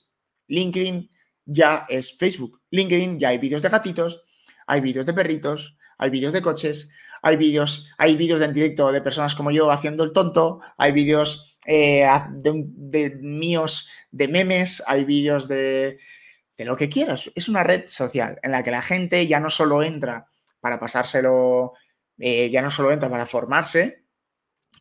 LinkedIn 0.46 1.10
ya 1.44 1.86
es 1.88 2.16
Facebook. 2.16 2.62
LinkedIn 2.70 3.18
ya 3.18 3.30
hay 3.30 3.38
vídeos 3.38 3.62
de 3.62 3.68
gatitos, 3.68 4.22
hay 4.68 4.80
vídeos 4.80 5.06
de 5.06 5.12
perritos, 5.12 5.76
hay 5.98 6.10
vídeos 6.10 6.32
de 6.32 6.42
coches, 6.42 6.88
hay 7.20 7.36
vídeos, 7.36 7.90
hay 7.98 8.14
vídeos 8.14 8.40
en 8.42 8.52
directo 8.52 8.92
de 8.92 9.02
personas 9.02 9.34
como 9.34 9.50
yo 9.50 9.72
haciendo 9.72 10.04
el 10.04 10.12
tonto, 10.12 10.60
hay 10.78 10.92
vídeos 10.92 11.58
eh, 11.66 12.06
de, 12.34 13.18
míos 13.20 13.88
de 14.12 14.28
memes, 14.28 14.84
hay 14.86 15.04
vídeos 15.04 15.48
de, 15.48 15.98
de 16.60 16.66
lo 16.66 16.76
que 16.76 16.90
quieras. 16.90 17.30
Es 17.34 17.48
una 17.48 17.62
red 17.62 17.86
social 17.86 18.38
en 18.42 18.50
la 18.50 18.62
que 18.62 18.70
la 18.70 18.82
gente 18.82 19.26
ya 19.26 19.40
no 19.40 19.48
solo 19.48 19.82
entra 19.82 20.26
para 20.60 20.78
pasárselo, 20.78 21.72
eh, 22.18 22.50
ya 22.50 22.60
no 22.60 22.70
solo 22.70 22.92
entra 22.92 23.08
para 23.08 23.24
formarse, 23.24 24.04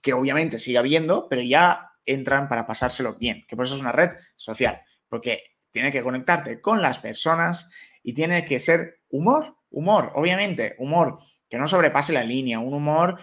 que 0.01 0.11
obviamente 0.11 0.59
sigue 0.59 0.77
habiendo, 0.77 1.29
pero 1.29 1.41
ya 1.41 1.93
entran 2.05 2.49
para 2.49 2.67
pasárselo 2.67 3.15
bien, 3.15 3.45
que 3.47 3.55
por 3.55 3.65
eso 3.65 3.75
es 3.75 3.81
una 3.81 3.93
red 3.93 4.09
social, 4.35 4.81
porque 5.07 5.41
tiene 5.71 5.89
que 5.89 6.03
conectarte 6.03 6.59
con 6.59 6.81
las 6.81 6.99
personas 6.99 7.69
y 8.03 8.13
tiene 8.13 8.43
que 8.43 8.59
ser 8.59 8.99
humor, 9.07 9.55
humor, 9.69 10.11
obviamente, 10.15 10.75
humor 10.79 11.17
que 11.47 11.59
no 11.59 11.69
sobrepase 11.69 12.11
la 12.11 12.25
línea, 12.25 12.59
un 12.59 12.73
humor 12.73 13.17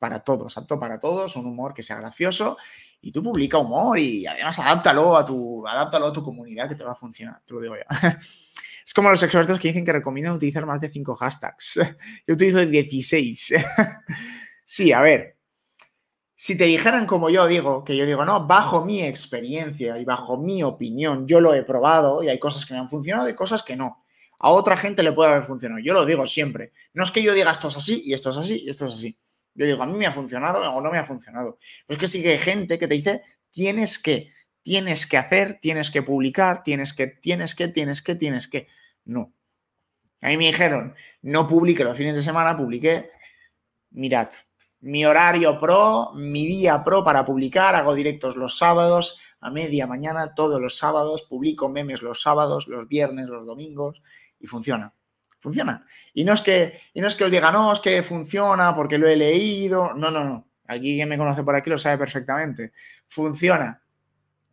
para 0.00 0.20
todos, 0.20 0.56
apto 0.56 0.80
para 0.80 0.98
todos, 0.98 1.36
un 1.36 1.46
humor 1.46 1.74
que 1.74 1.84
sea 1.84 1.96
gracioso 1.96 2.56
y 3.00 3.12
tú 3.12 3.22
publica 3.22 3.58
humor 3.58 3.98
y 3.98 4.26
además 4.26 4.58
adáptalo 4.58 5.16
a 5.16 5.24
tu, 5.24 5.64
adáptalo 5.68 6.06
a 6.06 6.12
tu 6.12 6.24
comunidad 6.24 6.68
que 6.68 6.74
te 6.74 6.82
va 6.82 6.92
a 6.92 6.96
funcionar, 6.96 7.40
te 7.44 7.54
lo 7.54 7.60
digo 7.60 7.76
ya. 7.76 8.18
Es 8.84 8.94
como 8.94 9.10
los 9.10 9.22
expertos 9.22 9.60
que 9.60 9.68
dicen 9.68 9.84
que 9.84 9.92
recomiendan 9.92 10.34
utilizar 10.34 10.66
más 10.66 10.80
de 10.80 10.88
5 10.88 11.14
hashtags. 11.14 11.78
Yo 12.26 12.34
utilizo 12.34 12.58
16. 12.58 13.54
Sí, 14.64 14.92
a 14.92 15.00
ver. 15.00 15.36
Si 16.36 16.56
te 16.56 16.62
dijeran 16.62 17.04
como 17.04 17.28
yo 17.28 17.48
digo, 17.48 17.82
que 17.82 17.96
yo 17.96 18.06
digo, 18.06 18.24
no, 18.24 18.46
bajo 18.46 18.84
mi 18.84 19.02
experiencia 19.02 19.98
y 19.98 20.04
bajo 20.04 20.38
mi 20.38 20.62
opinión, 20.62 21.26
yo 21.26 21.40
lo 21.40 21.54
he 21.54 21.64
probado 21.64 22.22
y 22.22 22.28
hay 22.28 22.38
cosas 22.38 22.64
que 22.64 22.74
me 22.74 22.78
han 22.78 22.88
funcionado 22.88 23.28
y 23.28 23.34
cosas 23.34 23.64
que 23.64 23.74
no. 23.74 24.04
A 24.38 24.50
otra 24.52 24.76
gente 24.76 25.02
le 25.02 25.10
puede 25.10 25.30
haber 25.30 25.42
funcionado. 25.42 25.80
Yo 25.80 25.92
lo 25.92 26.06
digo 26.06 26.24
siempre. 26.28 26.72
No 26.94 27.02
es 27.02 27.10
que 27.10 27.20
yo 27.20 27.34
diga 27.34 27.50
esto 27.50 27.66
es 27.66 27.76
así 27.76 28.02
y 28.04 28.14
esto 28.14 28.30
es 28.30 28.36
así 28.36 28.62
y 28.64 28.70
esto 28.70 28.86
es 28.86 28.92
así. 28.92 29.18
Yo 29.54 29.66
digo, 29.66 29.82
a 29.82 29.86
mí 29.86 29.94
me 29.94 30.06
ha 30.06 30.12
funcionado 30.12 30.60
o 30.72 30.80
no 30.80 30.90
me 30.90 30.98
ha 30.98 31.04
funcionado. 31.04 31.58
Pero 31.86 32.02
es 32.02 32.12
que 32.12 32.28
hay 32.28 32.38
gente 32.38 32.78
que 32.78 32.86
te 32.86 32.94
dice, 32.94 33.22
tienes 33.50 33.98
que, 33.98 34.32
tienes 34.62 35.06
que 35.06 35.16
hacer, 35.16 35.58
tienes 35.60 35.90
que 35.90 36.02
publicar, 36.02 36.62
tienes 36.62 36.94
que, 36.94 37.06
tienes 37.08 37.54
que, 37.54 37.68
tienes 37.68 38.02
que, 38.02 38.14
tienes 38.14 38.48
que. 38.48 38.68
No. 39.04 39.34
A 40.22 40.28
mí 40.28 40.36
me 40.36 40.46
dijeron, 40.46 40.94
no 41.22 41.48
publique 41.48 41.84
los 41.84 41.96
fines 41.96 42.14
de 42.14 42.22
semana, 42.22 42.56
publiqué, 42.56 43.10
mirad, 43.90 44.28
mi 44.80 45.04
horario 45.04 45.58
pro, 45.58 46.12
mi 46.14 46.46
día 46.46 46.84
pro 46.84 47.02
para 47.02 47.24
publicar, 47.24 47.74
hago 47.74 47.94
directos 47.94 48.36
los 48.36 48.58
sábados, 48.58 49.18
a 49.40 49.50
media 49.50 49.86
mañana, 49.86 50.34
todos 50.34 50.60
los 50.60 50.76
sábados, 50.76 51.22
publico 51.22 51.70
memes 51.70 52.02
los 52.02 52.20
sábados, 52.20 52.68
los 52.68 52.86
viernes, 52.86 53.28
los 53.28 53.46
domingos, 53.46 54.02
y 54.38 54.46
funciona 54.46 54.94
funciona. 55.40 55.84
Y 56.14 56.24
no 56.24 56.34
es 56.34 56.42
que, 56.42 56.78
y 56.94 57.00
no 57.00 57.08
es 57.08 57.16
que 57.16 57.24
os 57.24 57.30
diga, 57.30 57.50
no, 57.50 57.72
es 57.72 57.80
que 57.80 58.02
funciona 58.02 58.74
porque 58.74 58.98
lo 58.98 59.08
he 59.08 59.16
leído. 59.16 59.94
No, 59.94 60.10
no, 60.10 60.22
no. 60.22 60.48
Aquí 60.66 60.94
quien 60.94 61.08
me 61.08 61.18
conoce 61.18 61.42
por 61.42 61.56
aquí 61.56 61.68
lo 61.68 61.78
sabe 61.78 61.98
perfectamente. 61.98 62.72
Funciona. 63.08 63.82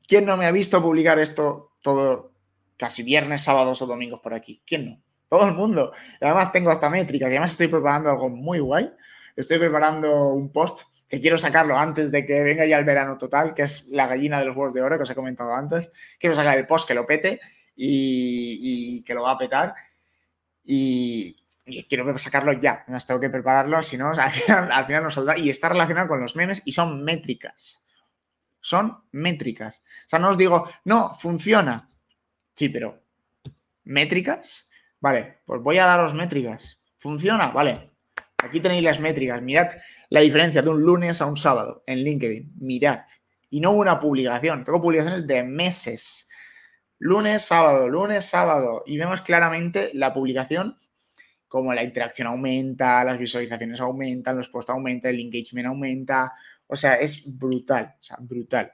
¿Quién 0.08 0.26
no 0.26 0.38
me 0.38 0.46
ha 0.48 0.52
visto 0.52 0.82
publicar 0.82 1.20
esto 1.20 1.74
todo 1.84 2.34
casi 2.78 3.04
viernes, 3.04 3.44
sábados 3.44 3.82
o 3.82 3.86
domingos 3.86 4.22
por 4.22 4.34
aquí? 4.34 4.64
¿Quién 4.66 4.86
no? 4.86 5.02
Todo 5.30 5.46
el 5.46 5.54
mundo. 5.54 5.92
además 6.22 6.54
tengo 6.54 6.72
hasta 6.72 6.90
métrica, 6.90 7.26
que 7.26 7.34
además 7.34 7.52
estoy 7.52 7.68
preparando 7.68 8.10
algo 8.10 8.30
muy 8.30 8.60
guay. 8.60 8.90
Estoy 9.36 9.60
preparando 9.60 10.34
un 10.34 10.52
post 10.52 10.88
que 11.08 11.20
quiero 11.20 11.38
sacarlo 11.38 11.78
antes 11.78 12.12
de 12.12 12.26
que 12.26 12.42
venga 12.42 12.66
ya 12.66 12.78
el 12.78 12.86
verano 12.86 13.18
total, 13.18 13.54
que 13.54 13.64
es 13.64 13.88
la 13.90 14.08
gallina 14.08 14.40
de 14.40 14.46
los 14.46 14.56
huevos 14.56 14.74
de 14.74 14.82
oro 14.82 14.98
que 14.98 15.04
os 15.04 15.10
he 15.10 15.16
comentado 15.16 15.54
antes. 15.54 15.92
Quiero 16.18 16.36
sacar 16.36 16.58
el 16.58 16.66
post 16.66 16.88
que 16.88 16.94
lo 16.94 17.06
pete 17.06 17.40
y 17.76 19.04
que 19.04 19.14
lo 19.14 19.24
va 19.24 19.32
a 19.32 19.38
petar 19.38 19.76
y, 20.70 21.38
quiero 21.88 22.18
sacarlo 22.18 22.52
ya, 22.52 22.84
no 22.88 22.98
tengo 23.00 23.22
que 23.22 23.30
prepararlo, 23.30 23.82
si 23.82 23.98
no, 23.98 24.12
al 24.18 24.86
final, 24.86 25.04
nos 25.04 25.14
saldrá. 25.14 25.38
Y 25.40 25.50
está 25.50 25.70
relacionado 25.70 26.10
con 26.10 26.20
los 26.20 26.36
memes 26.36 26.62
y 26.66 26.74
son 26.74 27.04
métricas. 27.04 27.86
Son 28.60 29.06
métricas. 29.14 29.80
O 29.80 30.10
sea, 30.10 30.20
no 30.20 30.30
os 30.30 30.38
digo, 30.38 30.68
no, 30.84 31.14
funciona. 31.14 31.90
Sí, 32.54 32.68
pero 32.68 33.02
¿métricas? 33.86 34.70
Vale, 35.00 35.40
pues 35.46 35.62
voy 35.62 35.78
a 35.78 35.86
daros 35.86 36.14
métricas. 36.14 36.82
¿Funciona? 36.98 37.52
Vale. 37.52 37.92
Aquí 38.44 38.60
tenéis 38.60 38.84
las 38.84 39.00
métricas. 39.00 39.42
Mirad 39.42 39.70
la 40.10 40.20
diferencia 40.20 40.62
de 40.62 40.70
un 40.70 40.82
lunes 40.82 41.22
a 41.22 41.28
un 41.28 41.38
sábado 41.38 41.84
en 41.88 42.00
LinkedIn. 42.00 42.56
Mirad. 42.58 43.06
Y 43.50 43.62
no 43.62 43.72
una 43.72 44.02
publicación. 44.02 44.66
Tengo 44.66 44.82
publicaciones 44.82 45.26
de 45.28 45.44
meses 45.44 46.27
lunes, 47.00 47.44
sábado, 47.44 47.90
lunes, 47.90 48.26
sábado. 48.26 48.84
Y 48.86 48.98
vemos 48.98 49.22
claramente 49.22 49.92
la 49.94 50.14
publicación, 50.14 50.78
como 51.48 51.74
la 51.74 51.84
interacción 51.84 52.28
aumenta, 52.28 53.04
las 53.04 53.18
visualizaciones 53.18 53.80
aumentan, 53.80 54.38
los 54.38 54.50
posts 54.50 54.72
aumentan, 54.72 55.14
el 55.14 55.22
engagement 55.22 55.68
aumenta. 55.68 56.34
O 56.68 56.76
sea, 56.76 56.96
es 56.96 57.24
brutal, 57.26 57.96
o 58.20 58.24
brutal. 58.24 58.74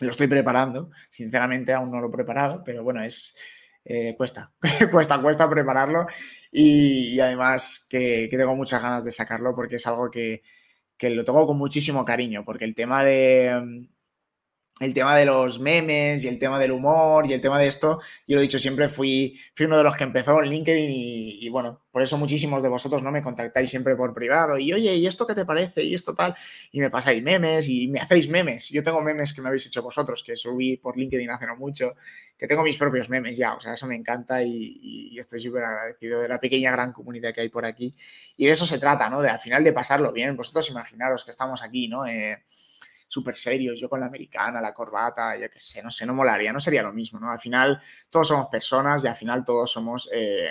Lo 0.00 0.10
estoy 0.10 0.26
preparando, 0.26 0.90
sinceramente 1.10 1.72
aún 1.72 1.90
no 1.90 2.00
lo 2.00 2.08
he 2.08 2.12
preparado, 2.12 2.62
pero 2.64 2.82
bueno, 2.82 3.02
es, 3.02 3.36
eh, 3.84 4.14
cuesta, 4.16 4.52
cuesta, 4.90 5.20
cuesta 5.20 5.50
prepararlo 5.50 6.06
y, 6.50 7.18
además 7.20 7.86
que, 7.90 8.28
tengo 8.30 8.56
muchas 8.56 8.80
ganas 8.82 9.04
de 9.04 9.12
sacarlo 9.12 9.54
porque 9.54 9.76
es 9.76 9.86
algo 9.86 10.10
que, 10.10 10.42
que 10.96 11.10
lo 11.10 11.24
tengo 11.24 11.46
con 11.46 11.58
muchísimo 11.58 12.04
cariño, 12.04 12.44
porque 12.44 12.64
el 12.64 12.74
tema 12.74 13.04
de, 13.04 13.88
el 14.82 14.94
tema 14.94 15.16
de 15.16 15.24
los 15.24 15.60
memes 15.60 16.24
y 16.24 16.28
el 16.28 16.38
tema 16.38 16.58
del 16.58 16.72
humor 16.72 17.26
y 17.26 17.32
el 17.32 17.40
tema 17.40 17.58
de 17.58 17.66
esto, 17.66 18.00
yo 18.26 18.36
lo 18.36 18.40
he 18.40 18.42
dicho 18.42 18.58
siempre, 18.58 18.88
fui, 18.88 19.38
fui 19.54 19.66
uno 19.66 19.78
de 19.78 19.84
los 19.84 19.96
que 19.96 20.04
empezó 20.04 20.42
en 20.42 20.50
LinkedIn 20.50 20.90
y, 20.90 21.48
bueno, 21.50 21.82
por 21.90 22.02
eso 22.02 22.18
muchísimos 22.18 22.62
de 22.62 22.68
vosotros 22.68 23.02
no 23.02 23.10
me 23.12 23.22
contactáis 23.22 23.70
siempre 23.70 23.96
por 23.96 24.14
privado 24.14 24.58
y 24.58 24.72
oye, 24.72 24.94
¿y 24.96 25.06
esto 25.06 25.26
qué 25.26 25.34
te 25.34 25.44
parece? 25.44 25.84
Y 25.84 25.94
esto 25.94 26.14
tal, 26.14 26.34
y 26.70 26.80
me 26.80 26.90
pasáis 26.90 27.22
memes 27.22 27.68
y 27.68 27.88
me 27.88 28.00
hacéis 28.00 28.28
memes. 28.28 28.70
Yo 28.70 28.82
tengo 28.82 29.00
memes 29.02 29.32
que 29.32 29.40
me 29.40 29.48
habéis 29.48 29.66
hecho 29.66 29.82
vosotros, 29.82 30.22
que 30.24 30.36
subí 30.36 30.76
por 30.76 30.96
LinkedIn 30.96 31.30
hace 31.30 31.46
no 31.46 31.56
mucho, 31.56 31.94
que 32.38 32.48
tengo 32.48 32.64
mis 32.64 32.76
propios 32.76 33.08
memes 33.08 33.36
ya, 33.36 33.54
o 33.54 33.60
sea, 33.60 33.74
eso 33.74 33.86
me 33.86 33.94
encanta 33.94 34.42
y, 34.42 35.16
estoy 35.16 35.38
súper 35.40 35.62
agradecido 35.62 36.20
de 36.20 36.26
la 36.26 36.40
pequeña 36.40 36.72
gran 36.72 36.92
comunidad 36.92 37.32
que 37.32 37.42
hay 37.42 37.48
por 37.48 37.64
aquí. 37.64 37.94
Y 38.36 38.46
de 38.46 38.50
eso 38.50 38.66
se 38.66 38.78
trata, 38.78 39.08
¿no? 39.08 39.20
De 39.22 39.28
al 39.28 39.38
final 39.38 39.62
de 39.62 39.72
pasarlo 39.72 40.12
bien. 40.12 40.36
Vosotros 40.36 40.68
imaginaros 40.68 41.24
que 41.24 41.30
estamos 41.30 41.62
aquí, 41.62 41.86
¿no? 41.86 42.04
Eh, 42.04 42.42
súper 43.12 43.36
serios, 43.36 43.78
yo 43.78 43.90
con 43.90 44.00
la 44.00 44.06
americana, 44.06 44.58
la 44.60 44.72
corbata, 44.72 45.36
ya 45.36 45.50
que 45.50 45.60
sé, 45.60 45.82
no 45.82 45.90
sé, 45.90 46.06
no 46.06 46.14
molaría, 46.14 46.50
no 46.50 46.60
sería 46.60 46.82
lo 46.82 46.94
mismo, 46.94 47.20
¿no? 47.20 47.30
Al 47.30 47.38
final 47.38 47.78
todos 48.08 48.28
somos 48.28 48.46
personas 48.46 49.04
y 49.04 49.08
al 49.08 49.14
final 49.14 49.44
todos 49.44 49.70
somos... 49.70 50.08
Eh, 50.14 50.48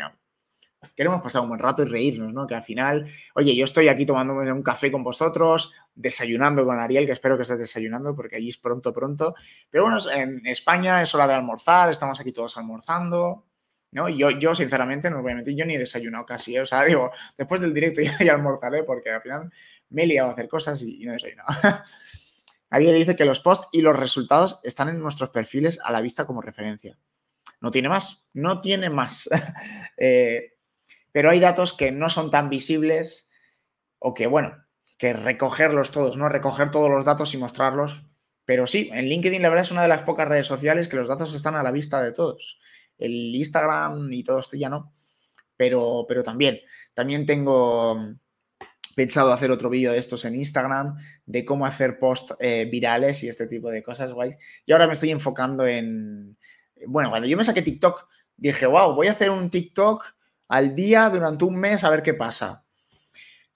queremos 0.96 1.22
pasar 1.22 1.42
un 1.42 1.50
buen 1.50 1.60
rato 1.60 1.82
y 1.82 1.86
reírnos, 1.86 2.32
¿no? 2.34 2.46
Que 2.46 2.54
al 2.54 2.62
final, 2.62 3.04
oye, 3.34 3.56
yo 3.56 3.64
estoy 3.64 3.88
aquí 3.88 4.06
tomándome 4.06 4.52
un 4.52 4.62
café 4.62 4.92
con 4.92 5.04
vosotros, 5.04 5.72
desayunando 5.96 6.64
con 6.64 6.78
Ariel, 6.78 7.08
que 7.08 7.14
espero 7.14 7.36
que 7.36 7.44
estés 7.44 7.58
desayunando 7.58 8.16
porque 8.16 8.36
allí 8.36 8.50
es 8.50 8.58
pronto, 8.58 8.94
pronto. 8.94 9.34
Pero 9.72 9.86
bueno, 9.86 9.98
en 10.14 10.46
España 10.46 11.02
es 11.02 11.16
hora 11.16 11.26
de 11.26 11.34
almorzar, 11.34 11.90
estamos 11.90 12.20
aquí 12.20 12.32
todos 12.32 12.58
almorzando, 12.58 13.46
¿no? 13.92 14.08
Yo, 14.08 14.30
yo, 14.30 14.54
sinceramente, 14.54 15.10
no 15.10 15.24
voy 15.24 15.32
a 15.32 15.36
mentir, 15.36 15.56
yo 15.56 15.66
ni 15.66 15.76
he 15.76 15.80
desayunado 15.80 16.28
casi, 16.28 16.56
¿eh? 16.56 16.62
o 16.62 16.66
sea, 16.68 16.84
digo, 16.86 17.12
después 17.40 17.60
del 17.60 17.74
directo 17.74 18.02
ya, 18.02 18.34
almorzaré 18.34 18.84
porque 18.84 19.10
al 19.10 19.22
final 19.22 19.52
me 19.90 20.04
he 20.04 20.08
liado 20.08 20.30
a 20.30 20.34
hacer 20.34 20.48
cosas 20.48 20.82
y, 20.84 21.02
y 21.02 21.06
no 21.06 21.12
he 21.12 21.16
desayunado. 21.16 21.50
Alguien 22.72 22.96
dice 22.96 23.18
que 23.18 23.26
los 23.26 23.42
posts 23.42 23.68
y 23.74 23.82
los 23.82 24.00
resultados 24.00 24.60
están 24.64 24.88
en 24.88 25.00
nuestros 25.00 25.30
perfiles 25.30 25.80
a 25.84 25.92
la 25.92 26.02
vista 26.02 26.26
como 26.26 26.42
referencia. 26.42 26.98
No 27.60 27.70
tiene 27.70 27.90
más, 27.90 28.26
no 28.34 28.62
tiene 28.62 28.90
más. 28.90 29.30
Eh, 30.04 30.54
pero 31.12 31.30
hay 31.30 31.40
datos 31.40 31.74
que 31.74 31.92
no 31.92 32.10
son 32.10 32.32
tan 32.32 32.50
visibles 32.50 33.30
o 34.00 34.16
que, 34.16 34.26
bueno, 34.26 34.56
que 34.98 35.14
recogerlos 35.14 35.92
todos, 35.92 36.18
¿no? 36.18 36.28
Recoger 36.28 36.72
todos 36.72 36.90
los 36.90 37.06
datos 37.06 37.36
y 37.36 37.38
mostrarlos. 37.38 38.06
Pero 38.46 38.66
sí, 38.66 38.90
en 38.92 39.06
LinkedIn 39.06 39.44
la 39.44 39.50
verdad 39.50 39.66
es 39.66 39.72
una 39.72 39.84
de 39.84 39.90
las 39.90 40.02
pocas 40.02 40.28
redes 40.28 40.48
sociales 40.48 40.88
que 40.88 40.98
los 40.98 41.08
datos 41.08 41.36
están 41.36 41.56
a 41.56 41.62
la 41.62 41.72
vista 41.72 42.02
de 42.02 42.14
todos. 42.14 42.60
El 42.98 43.36
Instagram 43.36 44.12
y 44.12 44.24
todo 44.24 44.40
esto 44.40 44.58
ya 44.58 44.70
no. 44.70 44.92
Pero, 45.56 46.06
pero 46.08 46.24
también, 46.24 46.62
también 46.96 47.28
tengo 47.28 48.16
pensado 49.02 49.34
hacer 49.34 49.50
otro 49.50 49.70
vídeo 49.70 49.92
de 49.92 49.98
estos 49.98 50.26
en 50.26 50.36
Instagram, 50.36 50.96
de 51.26 51.44
cómo 51.44 51.66
hacer 51.66 51.98
post 51.98 52.32
eh, 52.40 52.68
virales 52.72 53.24
y 53.24 53.30
este 53.30 53.48
tipo 53.48 53.72
de 53.72 53.82
cosas 53.82 54.14
guays. 54.14 54.38
Y 54.64 54.72
ahora 54.74 54.86
me 54.86 54.94
estoy 54.94 55.10
enfocando 55.10 55.66
en... 55.66 56.38
Bueno, 56.86 57.10
cuando 57.10 57.28
yo 57.28 57.36
me 57.36 57.44
saqué 57.44 57.64
TikTok, 57.64 58.08
dije, 58.38 58.68
wow, 58.68 58.94
voy 58.94 59.08
a 59.08 59.14
hacer 59.14 59.32
un 59.32 59.50
TikTok 59.50 60.06
al 60.50 60.76
día 60.76 61.10
durante 61.10 61.46
un 61.46 61.56
mes 61.56 61.84
a 61.84 61.90
ver 61.90 62.04
qué 62.04 62.14
pasa. 62.14 62.64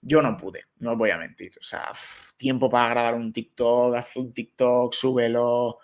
Yo 0.00 0.20
no 0.20 0.36
pude, 0.36 0.64
no 0.78 0.92
os 0.92 0.98
voy 0.98 1.10
a 1.10 1.18
mentir. 1.18 1.52
O 1.60 1.62
sea, 1.62 1.92
tiempo 2.36 2.68
para 2.68 2.90
grabar 2.90 3.14
un 3.14 3.32
TikTok, 3.32 3.94
haz 3.94 4.16
un 4.16 4.34
TikTok, 4.34 4.92
súbelo. 4.94 5.78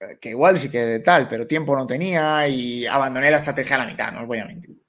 Eh, 0.00 0.18
que 0.18 0.30
igual 0.30 0.58
sí 0.58 0.70
que 0.70 1.00
tal, 1.00 1.28
pero 1.28 1.46
tiempo 1.46 1.76
no 1.76 1.86
tenía 1.86 2.48
y 2.48 2.86
abandoné 2.86 3.30
la 3.30 3.36
estrategia 3.36 3.76
a 3.76 3.80
la 3.80 3.86
mitad, 3.86 4.10
no 4.10 4.22
os 4.22 4.26
voy 4.26 4.38
a 4.38 4.46
mentir. 4.46 4.82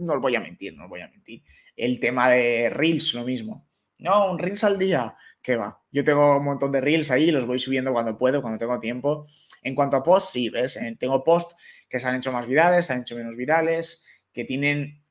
No 0.00 0.12
os 0.12 0.20
voy 0.20 0.36
a 0.36 0.40
mentir, 0.40 0.74
no 0.76 0.84
os 0.84 0.90
voy 0.90 1.00
a 1.00 1.08
mentir. 1.08 1.42
El 1.78 2.00
tema 2.00 2.28
de 2.28 2.70
Reels, 2.70 3.14
lo 3.14 3.24
mismo. 3.24 3.68
No, 3.98 4.30
un 4.30 4.38
Reels 4.38 4.64
al 4.64 4.78
día, 4.78 5.14
¿qué 5.42 5.56
va? 5.56 5.80
Yo 5.92 6.02
tengo 6.04 6.38
un 6.38 6.44
montón 6.44 6.72
de 6.72 6.80
Reels 6.80 7.10
ahí, 7.10 7.30
los 7.30 7.46
voy 7.46 7.58
subiendo 7.60 7.92
cuando 7.92 8.18
puedo, 8.18 8.42
cuando 8.42 8.58
tengo 8.58 8.80
tiempo. 8.80 9.24
En 9.62 9.74
cuanto 9.74 9.96
a 9.96 10.02
posts, 10.02 10.32
sí, 10.32 10.50
¿ves? 10.50 10.76
Eh, 10.76 10.96
tengo 10.98 11.22
posts 11.22 11.56
que 11.88 12.00
se 12.00 12.06
han 12.08 12.16
hecho 12.16 12.32
más 12.32 12.46
virales, 12.46 12.86
se 12.86 12.92
han 12.92 13.00
hecho 13.00 13.16
menos 13.16 13.36
virales, 13.36 14.02
que 14.32 14.44
tienen, 14.44 15.04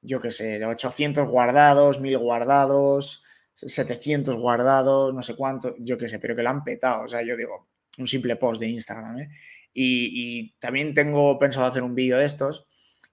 yo 0.00 0.20
qué 0.20 0.30
sé, 0.30 0.64
800 0.64 1.28
guardados, 1.28 2.00
1000 2.00 2.18
guardados, 2.18 3.24
700 3.54 4.36
guardados, 4.36 5.12
no 5.12 5.22
sé 5.22 5.34
cuánto, 5.34 5.74
yo 5.80 5.98
qué 5.98 6.08
sé, 6.08 6.20
pero 6.20 6.36
que 6.36 6.42
lo 6.44 6.50
han 6.50 6.62
petado. 6.62 7.04
O 7.04 7.08
sea, 7.08 7.22
yo 7.22 7.36
digo, 7.36 7.68
un 7.98 8.06
simple 8.06 8.36
post 8.36 8.60
de 8.60 8.68
Instagram, 8.68 9.18
¿eh? 9.18 9.28
Y, 9.72 10.10
y 10.14 10.58
también 10.58 10.94
tengo 10.94 11.38
pensado 11.38 11.66
hacer 11.66 11.82
un 11.82 11.94
vídeo 11.94 12.18
de 12.18 12.24
estos 12.26 12.66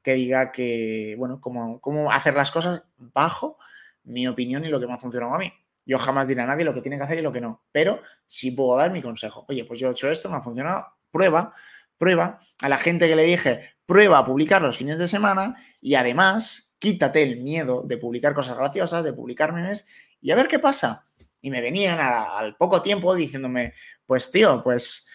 que 0.03 0.13
diga 0.13 0.51
que, 0.51 1.15
bueno, 1.17 1.39
cómo, 1.41 1.79
cómo 1.79 2.11
hacer 2.11 2.35
las 2.35 2.51
cosas 2.51 2.83
bajo 2.97 3.57
mi 4.03 4.27
opinión 4.27 4.65
y 4.65 4.69
lo 4.69 4.79
que 4.79 4.87
me 4.87 4.93
ha 4.93 4.97
funcionado 4.97 5.33
a 5.33 5.37
mí. 5.37 5.51
Yo 5.85 5.97
jamás 5.97 6.27
diré 6.27 6.41
a 6.41 6.45
nadie 6.45 6.65
lo 6.65 6.73
que 6.73 6.81
tiene 6.81 6.97
que 6.97 7.03
hacer 7.03 7.19
y 7.19 7.21
lo 7.21 7.33
que 7.33 7.41
no, 7.41 7.63
pero 7.71 8.01
sí 8.25 8.51
puedo 8.51 8.77
dar 8.77 8.91
mi 8.91 9.01
consejo. 9.01 9.45
Oye, 9.49 9.65
pues 9.65 9.79
yo 9.79 9.89
he 9.89 9.91
hecho 9.91 10.09
esto, 10.09 10.29
me 10.29 10.37
ha 10.37 10.41
funcionado, 10.41 10.85
prueba, 11.11 11.53
prueba. 11.97 12.37
A 12.61 12.69
la 12.69 12.77
gente 12.77 13.07
que 13.07 13.15
le 13.15 13.23
dije, 13.23 13.61
prueba 13.85 14.19
a 14.19 14.25
publicar 14.25 14.61
los 14.61 14.77
fines 14.77 14.99
de 14.99 15.07
semana 15.07 15.55
y 15.81 15.95
además 15.95 16.73
quítate 16.79 17.23
el 17.23 17.41
miedo 17.41 17.83
de 17.83 17.97
publicar 17.97 18.33
cosas 18.33 18.57
graciosas, 18.57 19.03
de 19.03 19.13
publicar 19.13 19.53
memes 19.53 19.85
y 20.21 20.31
a 20.31 20.35
ver 20.35 20.47
qué 20.47 20.59
pasa. 20.59 21.03
Y 21.41 21.49
me 21.49 21.61
venían 21.61 21.99
al 21.99 22.55
poco 22.55 22.81
tiempo 22.81 23.13
diciéndome, 23.15 23.73
pues 24.05 24.31
tío, 24.31 24.61
pues 24.63 25.07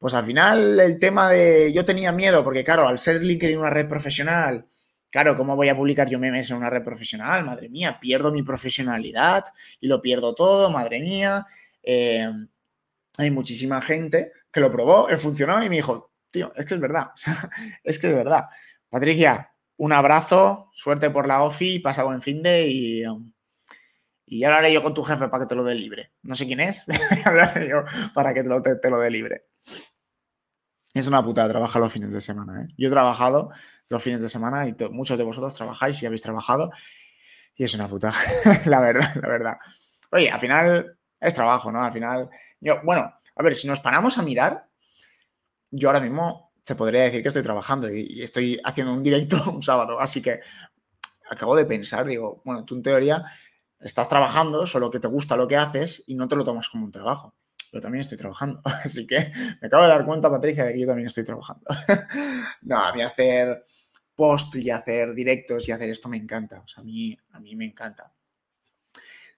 pues 0.00 0.14
al 0.14 0.24
final 0.24 0.80
el 0.80 0.98
tema 0.98 1.30
de 1.30 1.72
yo 1.74 1.84
tenía 1.84 2.10
miedo, 2.10 2.42
porque 2.42 2.64
claro, 2.64 2.88
al 2.88 2.98
ser 2.98 3.22
LinkedIn 3.22 3.58
una 3.58 3.68
red 3.68 3.86
profesional, 3.86 4.66
claro, 5.10 5.36
¿cómo 5.36 5.54
voy 5.56 5.68
a 5.68 5.76
publicar 5.76 6.08
yo 6.08 6.18
memes 6.18 6.50
en 6.50 6.56
una 6.56 6.70
red 6.70 6.82
profesional? 6.82 7.44
Madre 7.44 7.68
mía, 7.68 7.98
pierdo 8.00 8.32
mi 8.32 8.42
profesionalidad 8.42 9.44
y 9.78 9.88
lo 9.88 10.00
pierdo 10.00 10.34
todo, 10.34 10.70
madre 10.70 11.00
mía. 11.00 11.46
Eh, 11.82 12.26
hay 13.18 13.30
muchísima 13.30 13.82
gente 13.82 14.32
que 14.50 14.60
lo 14.60 14.72
probó, 14.72 15.10
he 15.10 15.18
funcionado 15.18 15.62
y 15.62 15.68
me 15.68 15.76
dijo, 15.76 16.14
tío, 16.30 16.50
es 16.56 16.64
que 16.64 16.74
es 16.74 16.80
verdad, 16.80 17.08
es 17.84 17.98
que 17.98 18.08
es 18.08 18.14
verdad. 18.14 18.46
Patricia, 18.88 19.52
un 19.76 19.92
abrazo, 19.92 20.70
suerte 20.72 21.10
por 21.10 21.28
la 21.28 21.42
OFI, 21.42 21.80
pasa 21.80 22.04
buen 22.04 22.22
fin 22.22 22.42
de 22.42 22.66
y, 22.68 23.02
y 24.24 24.44
ahora 24.44 24.58
haré 24.58 24.72
yo 24.72 24.80
con 24.80 24.94
tu 24.94 25.02
jefe 25.02 25.28
para 25.28 25.44
que 25.44 25.48
te 25.48 25.54
lo 25.56 25.64
dé 25.64 25.74
libre. 25.74 26.12
No 26.22 26.34
sé 26.34 26.46
quién 26.46 26.60
es, 26.60 26.86
hablaré 27.26 27.68
yo 27.68 27.84
para 28.14 28.32
que 28.32 28.42
te 28.42 28.48
lo, 28.48 28.62
te 28.62 28.88
lo 28.88 28.98
dé 28.98 29.10
libre. 29.10 29.49
Es 30.92 31.06
una 31.06 31.22
putada 31.22 31.48
trabajar 31.48 31.80
los 31.80 31.92
fines 31.92 32.10
de 32.10 32.20
semana. 32.20 32.62
¿eh? 32.62 32.68
Yo 32.76 32.88
he 32.88 32.90
trabajado 32.90 33.50
los 33.88 34.02
fines 34.02 34.20
de 34.20 34.28
semana 34.28 34.66
y 34.66 34.74
muchos 34.90 35.18
de 35.18 35.24
vosotros 35.24 35.54
trabajáis 35.54 36.02
y 36.02 36.06
habéis 36.06 36.22
trabajado 36.22 36.70
y 37.54 37.64
es 37.64 37.74
una 37.74 37.88
puta, 37.88 38.12
la 38.66 38.80
verdad, 38.80 39.14
la 39.20 39.28
verdad. 39.28 39.58
Oye, 40.10 40.30
al 40.30 40.40
final 40.40 40.98
es 41.20 41.34
trabajo, 41.34 41.70
¿no? 41.70 41.82
Al 41.82 41.92
final, 41.92 42.30
yo, 42.60 42.80
bueno, 42.84 43.12
a 43.36 43.42
ver, 43.42 43.54
si 43.54 43.68
nos 43.68 43.80
paramos 43.80 44.18
a 44.18 44.22
mirar, 44.22 44.66
yo 45.70 45.88
ahora 45.88 46.00
mismo 46.00 46.52
te 46.64 46.74
podría 46.74 47.02
decir 47.02 47.22
que 47.22 47.28
estoy 47.28 47.42
trabajando 47.42 47.92
y, 47.92 48.22
estoy 48.22 48.58
haciendo 48.64 48.94
un 48.94 49.02
directo 49.02 49.36
un 49.52 49.62
sábado, 49.62 50.00
así 50.00 50.22
que 50.22 50.40
acabo 51.30 51.54
de 51.54 51.66
pensar, 51.66 52.06
digo, 52.06 52.40
bueno, 52.44 52.64
tú 52.64 52.76
en 52.76 52.82
teoría 52.82 53.24
estás 53.78 54.08
trabajando, 54.08 54.66
solo 54.66 54.90
que 54.90 54.98
te 54.98 55.08
gusta 55.08 55.36
lo 55.36 55.46
que 55.46 55.56
haces 55.56 56.02
y 56.06 56.14
no 56.14 56.28
te 56.28 56.36
lo 56.36 56.44
tomas 56.44 56.68
como 56.68 56.86
un 56.86 56.92
trabajo 56.92 57.34
pero 57.70 57.82
también 57.82 58.00
estoy 58.00 58.18
trabajando. 58.18 58.60
Así 58.84 59.06
que 59.06 59.32
me 59.60 59.68
acabo 59.68 59.84
de 59.84 59.90
dar 59.90 60.04
cuenta, 60.04 60.30
Patricia, 60.30 60.64
de 60.64 60.72
que 60.72 60.80
yo 60.80 60.86
también 60.86 61.06
estoy 61.06 61.24
trabajando. 61.24 61.64
no, 62.62 62.76
a 62.76 62.92
mí 62.92 63.02
hacer 63.02 63.62
post 64.14 64.56
y 64.56 64.70
hacer 64.70 65.14
directos 65.14 65.68
y 65.68 65.72
hacer 65.72 65.90
esto 65.90 66.08
me 66.08 66.16
encanta. 66.16 66.60
O 66.60 66.68
sea, 66.68 66.82
a 66.82 66.84
mí, 66.84 67.16
a 67.30 67.40
mí 67.40 67.56
me 67.56 67.64
encanta. 67.64 68.12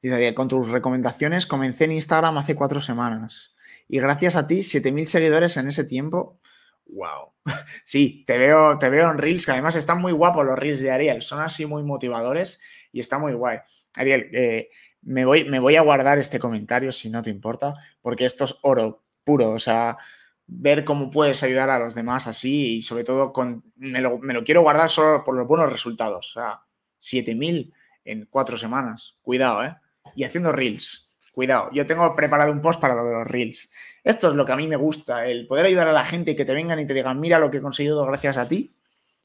Dice, 0.02 0.34
con 0.34 0.48
tus 0.48 0.68
recomendaciones 0.68 1.46
comencé 1.46 1.84
en 1.84 1.92
Instagram 1.92 2.36
hace 2.38 2.56
cuatro 2.56 2.80
semanas. 2.80 3.54
Y 3.86 4.00
gracias 4.00 4.34
a 4.36 4.46
ti, 4.46 4.58
7.000 4.58 5.04
seguidores 5.04 5.56
en 5.56 5.68
ese 5.68 5.84
tiempo. 5.84 6.40
¡Wow! 6.86 7.32
Sí, 7.84 8.24
te 8.26 8.38
veo, 8.38 8.78
te 8.78 8.88
veo 8.90 9.10
en 9.10 9.18
Reels, 9.18 9.44
que 9.44 9.52
además 9.52 9.76
están 9.76 10.00
muy 10.00 10.12
guapos 10.12 10.44
los 10.44 10.58
Reels 10.58 10.80
de 10.80 10.90
Ariel. 10.90 11.22
Son 11.22 11.40
así 11.40 11.66
muy 11.66 11.82
motivadores 11.82 12.60
y 12.92 13.00
está 13.00 13.18
muy 13.18 13.34
guay. 13.34 13.58
Ariel, 13.96 14.30
eh, 14.32 14.70
me 15.02 15.24
voy, 15.24 15.44
me 15.44 15.58
voy 15.58 15.76
a 15.76 15.82
guardar 15.82 16.18
este 16.18 16.38
comentario 16.38 16.92
si 16.92 17.10
no 17.10 17.22
te 17.22 17.30
importa, 17.30 17.74
porque 18.00 18.24
esto 18.24 18.44
es 18.44 18.56
oro 18.62 19.04
puro, 19.24 19.50
o 19.50 19.58
sea, 19.58 19.98
ver 20.46 20.84
cómo 20.84 21.10
puedes 21.10 21.42
ayudar 21.42 21.70
a 21.70 21.78
los 21.78 21.94
demás 21.94 22.26
así 22.26 22.76
y 22.76 22.82
sobre 22.82 23.04
todo 23.04 23.32
con, 23.32 23.64
me 23.76 24.00
lo, 24.00 24.20
quiero 24.44 24.62
guardar 24.62 24.90
solo 24.90 25.24
por 25.24 25.36
los 25.36 25.46
buenos 25.46 25.70
resultados, 25.70 26.36
o 26.36 26.40
sea, 26.40 26.62
7000 26.98 27.72
en 28.04 28.26
cuatro 28.26 28.56
semanas, 28.56 29.16
cuidado, 29.22 29.64
¿eh? 29.64 29.76
Y 30.16 30.24
haciendo 30.24 30.52
reels, 30.52 31.10
cuidado, 31.32 31.70
yo 31.72 31.86
tengo 31.86 32.14
preparado 32.14 32.52
un 32.52 32.60
post 32.60 32.80
para 32.80 32.94
lo 32.94 33.04
de 33.04 33.12
los 33.12 33.26
reels. 33.26 33.70
Esto 34.04 34.28
es 34.28 34.34
lo 34.34 34.44
que 34.44 34.52
a 34.52 34.56
mí 34.56 34.66
me 34.66 34.76
gusta, 34.76 35.26
el 35.26 35.46
poder 35.46 35.66
ayudar 35.66 35.88
a 35.88 35.92
la 35.92 36.04
gente 36.04 36.32
y 36.32 36.36
que 36.36 36.44
te 36.44 36.54
vengan 36.54 36.80
y 36.80 36.86
te 36.86 36.94
digan, 36.94 37.20
mira 37.20 37.38
lo 37.38 37.50
que 37.50 37.58
he 37.58 37.62
conseguido 37.62 38.04
gracias 38.04 38.36
a 38.36 38.48
ti, 38.48 38.74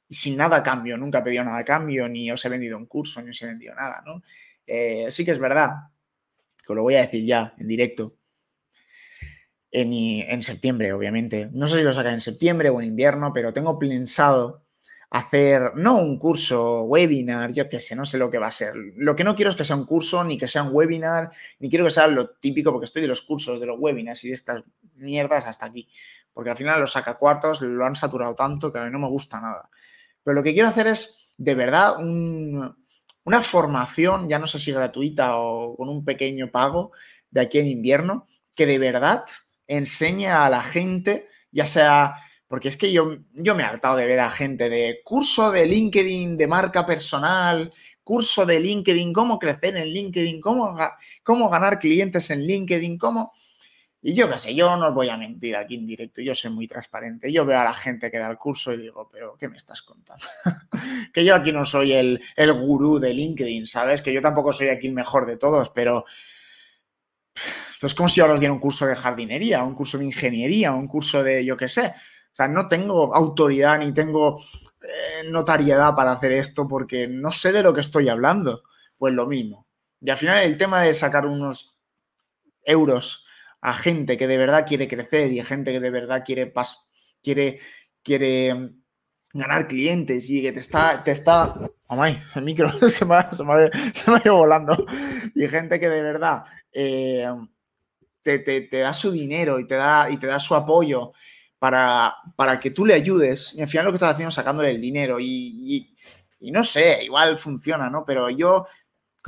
sin 0.09 0.37
nada 0.37 0.57
a 0.57 0.63
cambio, 0.63 0.97
nunca 0.97 1.19
he 1.19 1.23
pedido 1.23 1.43
nada 1.43 1.57
a 1.57 1.65
cambio, 1.65 2.07
ni 2.07 2.31
os 2.31 2.45
he 2.45 2.49
vendido 2.49 2.77
un 2.77 2.85
curso, 2.85 3.21
ni 3.21 3.31
os 3.31 3.41
he 3.41 3.47
vendido 3.47 3.75
nada, 3.75 4.03
¿no? 4.05 4.21
Eh, 4.67 5.07
sí 5.09 5.25
que 5.25 5.31
es 5.31 5.39
verdad, 5.39 5.71
que 6.67 6.75
lo 6.75 6.83
voy 6.83 6.95
a 6.95 7.01
decir 7.01 7.25
ya 7.25 7.53
en 7.57 7.67
directo, 7.67 8.17
en, 9.71 10.43
septiembre, 10.43 10.93
obviamente. 10.93 11.49
No 11.53 11.67
sé 11.67 11.77
si 11.77 11.83
lo 11.83 11.93
sacan 11.93 12.15
en 12.15 12.21
septiembre 12.21 12.69
o 12.69 12.79
en 12.79 12.87
invierno, 12.87 13.31
pero 13.33 13.53
tengo 13.53 13.77
pensado 13.79 14.63
hacer, 15.09 15.71
no 15.75 15.97
un 15.97 16.19
curso, 16.19 16.83
webinar, 16.83 17.53
yo 17.53 17.69
qué 17.69 17.79
sé, 17.79 17.95
no 17.95 18.05
sé 18.05 18.17
lo 18.17 18.29
que 18.29 18.39
va 18.39 18.47
a 18.47 18.51
ser. 18.51 18.73
Lo 18.75 19.15
que 19.15 19.23
no 19.23 19.35
quiero 19.35 19.51
es 19.51 19.55
que 19.55 19.63
sea 19.63 19.75
un 19.75 19.85
curso, 19.85 20.23
ni 20.23 20.37
que 20.37 20.47
sea 20.47 20.63
un 20.63 20.71
webinar, 20.73 21.29
ni 21.59 21.69
quiero 21.69 21.85
que 21.85 21.91
sea 21.91 22.07
lo 22.07 22.29
típico, 22.31 22.71
porque 22.71 22.85
estoy 22.85 23.01
de 23.01 23.07
los 23.07 23.21
cursos, 23.21 23.59
de 23.59 23.65
los 23.65 23.77
webinars 23.79 24.23
y 24.23 24.29
de 24.29 24.33
estas 24.33 24.63
mierdas 24.95 25.45
hasta 25.45 25.65
aquí. 25.65 25.87
Porque 26.33 26.49
al 26.49 26.57
final 26.57 26.79
los 26.79 26.91
saca 26.91 27.17
cuartos 27.17 27.61
lo 27.61 27.85
han 27.85 27.95
saturado 27.95 28.35
tanto 28.35 28.71
que 28.71 28.79
a 28.79 28.85
mí 28.85 28.91
no 28.91 28.99
me 28.99 29.07
gusta 29.07 29.39
nada. 29.39 29.69
Pero 30.23 30.35
lo 30.35 30.43
que 30.43 30.53
quiero 30.53 30.67
hacer 30.67 30.87
es, 30.87 31.33
de 31.37 31.55
verdad, 31.55 31.95
una 33.27 33.41
formación, 33.41 34.29
ya 34.29 34.39
no 34.39 34.47
sé 34.47 34.57
si 34.57 34.71
gratuita 34.71 35.37
o 35.37 35.75
con 35.75 35.89
un 35.89 36.05
pequeño 36.05 36.49
pago 36.49 36.93
de 37.29 37.41
aquí 37.41 37.59
en 37.59 37.67
invierno, 37.67 38.25
que 38.55 38.65
de 38.65 38.79
verdad 38.79 39.25
enseñe 39.67 40.27
a 40.27 40.49
la 40.49 40.61
gente, 40.61 41.27
ya 41.51 41.65
sea 41.65 42.15
porque 42.47 42.69
es 42.69 42.77
que 42.77 42.93
yo, 42.93 43.17
yo 43.33 43.53
me 43.53 43.63
he 43.63 43.65
hartado 43.65 43.97
de 43.97 44.05
ver 44.05 44.21
a 44.21 44.29
gente 44.29 44.69
de 44.69 45.01
curso 45.03 45.51
de 45.51 45.65
LinkedIn, 45.65 46.37
de 46.37 46.47
marca 46.47 46.85
personal, 46.85 47.73
curso 48.01 48.45
de 48.45 48.61
LinkedIn, 48.61 49.11
cómo 49.11 49.37
crecer 49.39 49.75
en 49.75 49.89
LinkedIn, 49.89 50.39
cómo, 50.39 50.77
cómo 51.21 51.49
ganar 51.49 51.79
clientes 51.79 52.29
en 52.31 52.47
LinkedIn, 52.47 52.97
cómo... 52.97 53.33
Y 54.07 54.15
yo 54.15 54.29
qué 54.31 54.39
sé, 54.39 54.55
yo 54.55 54.73
no 54.77 54.87
os 54.87 54.93
voy 54.93 55.09
a 55.09 55.17
mentir 55.17 55.57
aquí 55.57 55.75
en 55.75 55.85
directo, 55.85 56.21
yo 56.21 56.33
soy 56.33 56.49
muy 56.49 56.65
transparente. 56.65 57.29
Yo 57.29 57.45
veo 57.45 57.59
a 57.59 57.65
la 57.65 57.73
gente 57.73 58.09
que 58.09 58.17
da 58.17 58.31
el 58.31 58.37
curso 58.37 58.71
y 58.71 58.77
digo, 58.77 59.09
pero 59.11 59.35
¿qué 59.37 59.49
me 59.49 59.57
estás 59.57 59.81
contando? 59.81 60.23
que 61.13 61.25
yo 61.25 61.35
aquí 61.35 61.51
no 61.51 61.65
soy 61.65 61.91
el, 61.91 62.21
el 62.37 62.53
gurú 62.53 62.99
de 62.99 63.13
LinkedIn, 63.13 63.67
¿sabes? 63.67 64.01
Que 64.01 64.13
yo 64.13 64.21
tampoco 64.21 64.53
soy 64.53 64.69
aquí 64.69 64.87
el 64.87 64.93
mejor 64.93 65.25
de 65.25 65.35
todos, 65.35 65.71
pero 65.71 66.05
pues 67.81 67.93
como 67.93 68.07
si 68.07 68.21
ahora 68.21 68.35
os 68.35 68.39
diera 68.39 68.53
un 68.53 68.61
curso 68.61 68.85
de 68.85 68.95
jardinería, 68.95 69.61
un 69.61 69.75
curso 69.75 69.97
de 69.97 70.05
ingeniería, 70.05 70.71
un 70.71 70.87
curso 70.87 71.21
de, 71.21 71.43
yo 71.43 71.57
qué 71.57 71.67
sé. 71.67 71.87
O 71.87 72.35
sea, 72.37 72.47
no 72.47 72.69
tengo 72.69 73.13
autoridad 73.13 73.77
ni 73.77 73.91
tengo 73.91 74.39
eh, 74.83 75.29
notariedad 75.29 75.95
para 75.95 76.13
hacer 76.13 76.31
esto 76.31 76.65
porque 76.65 77.09
no 77.09 77.29
sé 77.29 77.51
de 77.51 77.61
lo 77.61 77.73
que 77.73 77.81
estoy 77.81 78.07
hablando. 78.07 78.63
Pues 78.97 79.13
lo 79.13 79.27
mismo. 79.27 79.67
Y 79.99 80.09
al 80.09 80.17
final 80.17 80.43
el 80.43 80.55
tema 80.55 80.81
de 80.83 80.93
sacar 80.93 81.25
unos 81.25 81.75
euros 82.63 83.26
a 83.61 83.73
gente 83.73 84.17
que 84.17 84.27
de 84.27 84.37
verdad 84.37 84.65
quiere 84.67 84.87
crecer 84.87 85.31
y 85.31 85.39
a 85.39 85.45
gente 85.45 85.71
que 85.71 85.79
de 85.79 85.89
verdad 85.89 86.23
quiere, 86.25 86.53
quiere, 87.23 87.59
quiere 88.03 88.53
mm, 88.53 88.81
ganar 89.33 89.67
clientes 89.67 90.29
y 90.29 90.41
que 90.41 90.51
te 90.51 90.59
está, 90.59 91.03
te 91.03 91.11
está, 91.11 91.57
amay, 91.87 92.21
el 92.35 92.43
micro 92.43 92.69
se 92.89 93.05
me, 93.05 93.15
ha, 93.15 93.31
se, 93.31 93.43
ido 94.23 94.35
volando, 94.35 94.85
y 95.35 95.47
gente 95.47 95.79
que 95.79 95.89
de 95.89 96.01
verdad 96.01 96.43
eh, 96.71 97.27
te, 98.21 98.39
te, 98.39 98.77
da 98.79 98.93
su 98.93 99.11
dinero 99.11 99.59
y 99.59 99.67
te 99.67 99.75
da, 99.75 100.09
y 100.09 100.17
te 100.17 100.27
da 100.27 100.39
su 100.39 100.53
apoyo 100.53 101.11
para, 101.59 102.13
para 102.35 102.59
que 102.59 102.71
tú 102.71 102.85
le 102.85 102.93
ayudes. 102.93 103.53
Y 103.55 103.61
al 103.61 103.67
final 103.67 103.85
lo 103.85 103.91
que 103.91 103.95
estás 103.95 104.13
haciendo 104.13 104.29
es 104.29 104.35
sacándole 104.35 104.71
el 104.71 104.81
dinero. 104.81 105.19
Y, 105.19 105.95
no 106.39 106.63
sé, 106.63 107.03
igual 107.03 107.37
funciona, 107.39 107.89
¿no? 107.89 108.05
Pero 108.05 108.29
yo 108.29 108.65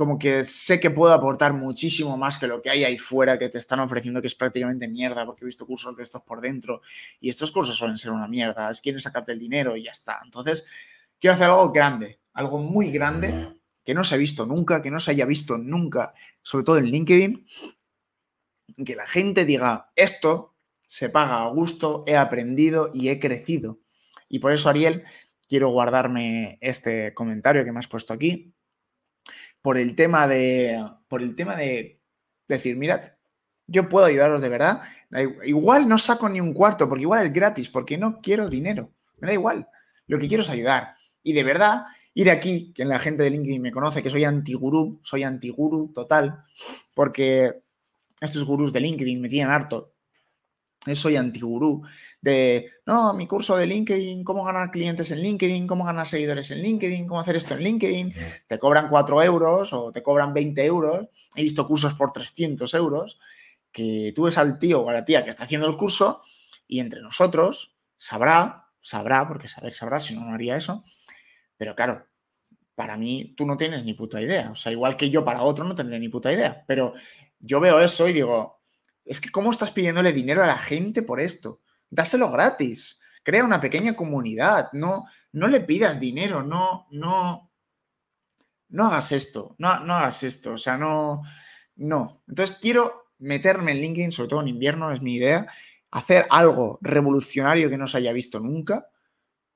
como 0.00 0.18
que 0.18 0.44
sé 0.44 0.80
que 0.80 0.88
puedo 0.88 1.12
aportar 1.12 1.52
muchísimo 1.52 2.16
más 2.16 2.38
que 2.38 2.46
lo 2.46 2.62
que 2.62 2.70
hay 2.70 2.84
ahí 2.84 2.96
fuera 2.96 3.38
que 3.38 3.50
te 3.50 3.58
están 3.58 3.80
ofreciendo, 3.80 4.22
que 4.22 4.28
es 4.28 4.34
prácticamente 4.34 4.88
mierda, 4.88 5.26
porque 5.26 5.44
he 5.44 5.44
visto 5.44 5.66
cursos 5.66 5.94
de 5.94 6.02
estos 6.02 6.22
por 6.22 6.40
dentro 6.40 6.80
y 7.20 7.28
estos 7.28 7.52
cursos 7.52 7.76
suelen 7.76 7.98
ser 7.98 8.10
una 8.10 8.26
mierda, 8.26 8.70
es 8.70 8.80
quieren 8.80 9.02
sacarte 9.02 9.32
el 9.32 9.38
dinero 9.38 9.76
y 9.76 9.82
ya 9.82 9.90
está. 9.90 10.22
Entonces, 10.24 10.64
quiero 11.18 11.34
hacer 11.34 11.50
algo 11.50 11.70
grande, 11.70 12.18
algo 12.32 12.62
muy 12.62 12.90
grande 12.90 13.54
que 13.84 13.92
no 13.92 14.02
se 14.02 14.14
ha 14.14 14.16
visto 14.16 14.46
nunca, 14.46 14.80
que 14.80 14.90
no 14.90 15.00
se 15.00 15.10
haya 15.10 15.26
visto 15.26 15.58
nunca, 15.58 16.14
sobre 16.40 16.64
todo 16.64 16.78
en 16.78 16.86
LinkedIn, 16.86 17.44
que 18.82 18.96
la 18.96 19.04
gente 19.06 19.44
diga, 19.44 19.92
esto 19.96 20.56
se 20.86 21.10
paga 21.10 21.44
a 21.44 21.48
gusto, 21.50 22.04
he 22.06 22.16
aprendido 22.16 22.90
y 22.94 23.10
he 23.10 23.20
crecido. 23.20 23.80
Y 24.30 24.38
por 24.38 24.52
eso, 24.52 24.70
Ariel, 24.70 25.04
quiero 25.46 25.68
guardarme 25.68 26.56
este 26.62 27.12
comentario 27.12 27.66
que 27.66 27.72
me 27.72 27.80
has 27.80 27.88
puesto 27.88 28.14
aquí. 28.14 28.54
Por 29.62 29.78
el 29.78 29.94
tema 29.94 30.26
de. 30.26 30.82
Por 31.08 31.22
el 31.22 31.34
tema 31.34 31.56
de 31.56 32.00
decir, 32.48 32.76
mirad, 32.76 33.02
yo 33.66 33.88
puedo 33.88 34.06
ayudaros 34.06 34.42
de 34.42 34.48
verdad. 34.48 34.82
Igual 35.44 35.88
no 35.88 35.98
saco 35.98 36.28
ni 36.28 36.40
un 36.40 36.52
cuarto, 36.52 36.88
porque 36.88 37.02
igual 37.02 37.26
es 37.26 37.32
gratis, 37.32 37.68
porque 37.70 37.98
no 37.98 38.20
quiero 38.20 38.48
dinero. 38.48 38.92
Me 39.18 39.28
da 39.28 39.34
igual. 39.34 39.68
Lo 40.06 40.18
que 40.18 40.28
quiero 40.28 40.42
es 40.42 40.50
ayudar. 40.50 40.94
Y 41.22 41.32
de 41.32 41.44
verdad, 41.44 41.84
ir 42.14 42.30
aquí, 42.30 42.72
que 42.72 42.84
la 42.84 42.98
gente 42.98 43.22
de 43.22 43.30
LinkedIn 43.30 43.62
me 43.62 43.72
conoce, 43.72 44.02
que 44.02 44.10
soy 44.10 44.24
antigurú, 44.24 45.00
soy 45.02 45.22
antigurú 45.22 45.92
total, 45.92 46.42
porque 46.94 47.62
estos 48.20 48.44
gurús 48.44 48.72
de 48.72 48.80
LinkedIn 48.80 49.20
me 49.20 49.28
tienen 49.28 49.52
harto 49.52 49.94
soy 50.94 51.16
antigurú 51.16 51.82
de, 52.20 52.70
no, 52.86 53.12
mi 53.14 53.26
curso 53.26 53.56
de 53.56 53.66
LinkedIn, 53.66 54.24
cómo 54.24 54.44
ganar 54.44 54.70
clientes 54.70 55.10
en 55.10 55.20
LinkedIn, 55.20 55.66
cómo 55.66 55.84
ganar 55.84 56.06
seguidores 56.06 56.50
en 56.50 56.62
LinkedIn, 56.62 57.06
cómo 57.06 57.20
hacer 57.20 57.36
esto 57.36 57.54
en 57.54 57.60
LinkedIn, 57.60 58.14
te 58.46 58.58
cobran 58.58 58.88
4 58.88 59.22
euros 59.22 59.72
o 59.72 59.92
te 59.92 60.02
cobran 60.02 60.32
20 60.32 60.64
euros, 60.64 61.08
he 61.34 61.42
visto 61.42 61.66
cursos 61.66 61.94
por 61.94 62.12
300 62.12 62.72
euros, 62.74 63.18
que 63.70 64.12
tú 64.14 64.24
ves 64.24 64.38
al 64.38 64.58
tío 64.58 64.80
o 64.80 64.88
a 64.88 64.92
la 64.92 65.04
tía 65.04 65.22
que 65.22 65.30
está 65.30 65.44
haciendo 65.44 65.66
el 65.66 65.76
curso 65.76 66.20
y 66.66 66.80
entre 66.80 67.02
nosotros 67.02 67.76
sabrá, 67.96 68.68
sabrá, 68.80 69.28
porque 69.28 69.48
saber 69.48 69.72
sabrá, 69.72 70.00
si 70.00 70.14
no, 70.14 70.24
no 70.24 70.32
haría 70.32 70.56
eso, 70.56 70.82
pero 71.58 71.76
claro, 71.76 72.06
para 72.74 72.96
mí 72.96 73.34
tú 73.36 73.46
no 73.46 73.58
tienes 73.58 73.84
ni 73.84 73.92
puta 73.92 74.22
idea, 74.22 74.50
o 74.50 74.54
sea, 74.54 74.72
igual 74.72 74.96
que 74.96 75.10
yo 75.10 75.24
para 75.24 75.42
otro 75.42 75.66
no 75.66 75.74
tendré 75.74 75.98
ni 75.98 76.08
puta 76.08 76.32
idea, 76.32 76.64
pero 76.66 76.94
yo 77.38 77.60
veo 77.60 77.80
eso 77.80 78.08
y 78.08 78.14
digo, 78.14 78.59
es 79.10 79.20
que 79.20 79.30
¿cómo 79.30 79.50
estás 79.50 79.72
pidiéndole 79.72 80.12
dinero 80.12 80.44
a 80.44 80.46
la 80.46 80.56
gente 80.56 81.02
por 81.02 81.20
esto? 81.20 81.60
Dáselo 81.90 82.30
gratis. 82.30 83.00
Crea 83.24 83.44
una 83.44 83.60
pequeña 83.60 83.96
comunidad. 83.96 84.70
No, 84.72 85.04
no 85.32 85.48
le 85.48 85.58
pidas 85.62 85.98
dinero. 85.98 86.44
No, 86.44 86.86
no, 86.92 87.50
no 88.68 88.86
hagas 88.86 89.10
esto. 89.10 89.56
No, 89.58 89.80
no 89.80 89.94
hagas 89.94 90.22
esto. 90.22 90.52
O 90.52 90.58
sea, 90.58 90.76
no, 90.78 91.22
no. 91.74 92.22
Entonces 92.28 92.58
quiero 92.60 93.10
meterme 93.18 93.72
en 93.72 93.80
LinkedIn, 93.80 94.12
sobre 94.12 94.28
todo 94.28 94.42
en 94.42 94.48
invierno, 94.48 94.92
es 94.92 95.02
mi 95.02 95.16
idea, 95.16 95.48
hacer 95.90 96.28
algo 96.30 96.78
revolucionario 96.80 97.68
que 97.68 97.78
no 97.78 97.88
se 97.88 97.98
haya 97.98 98.12
visto 98.12 98.38
nunca 98.38 98.90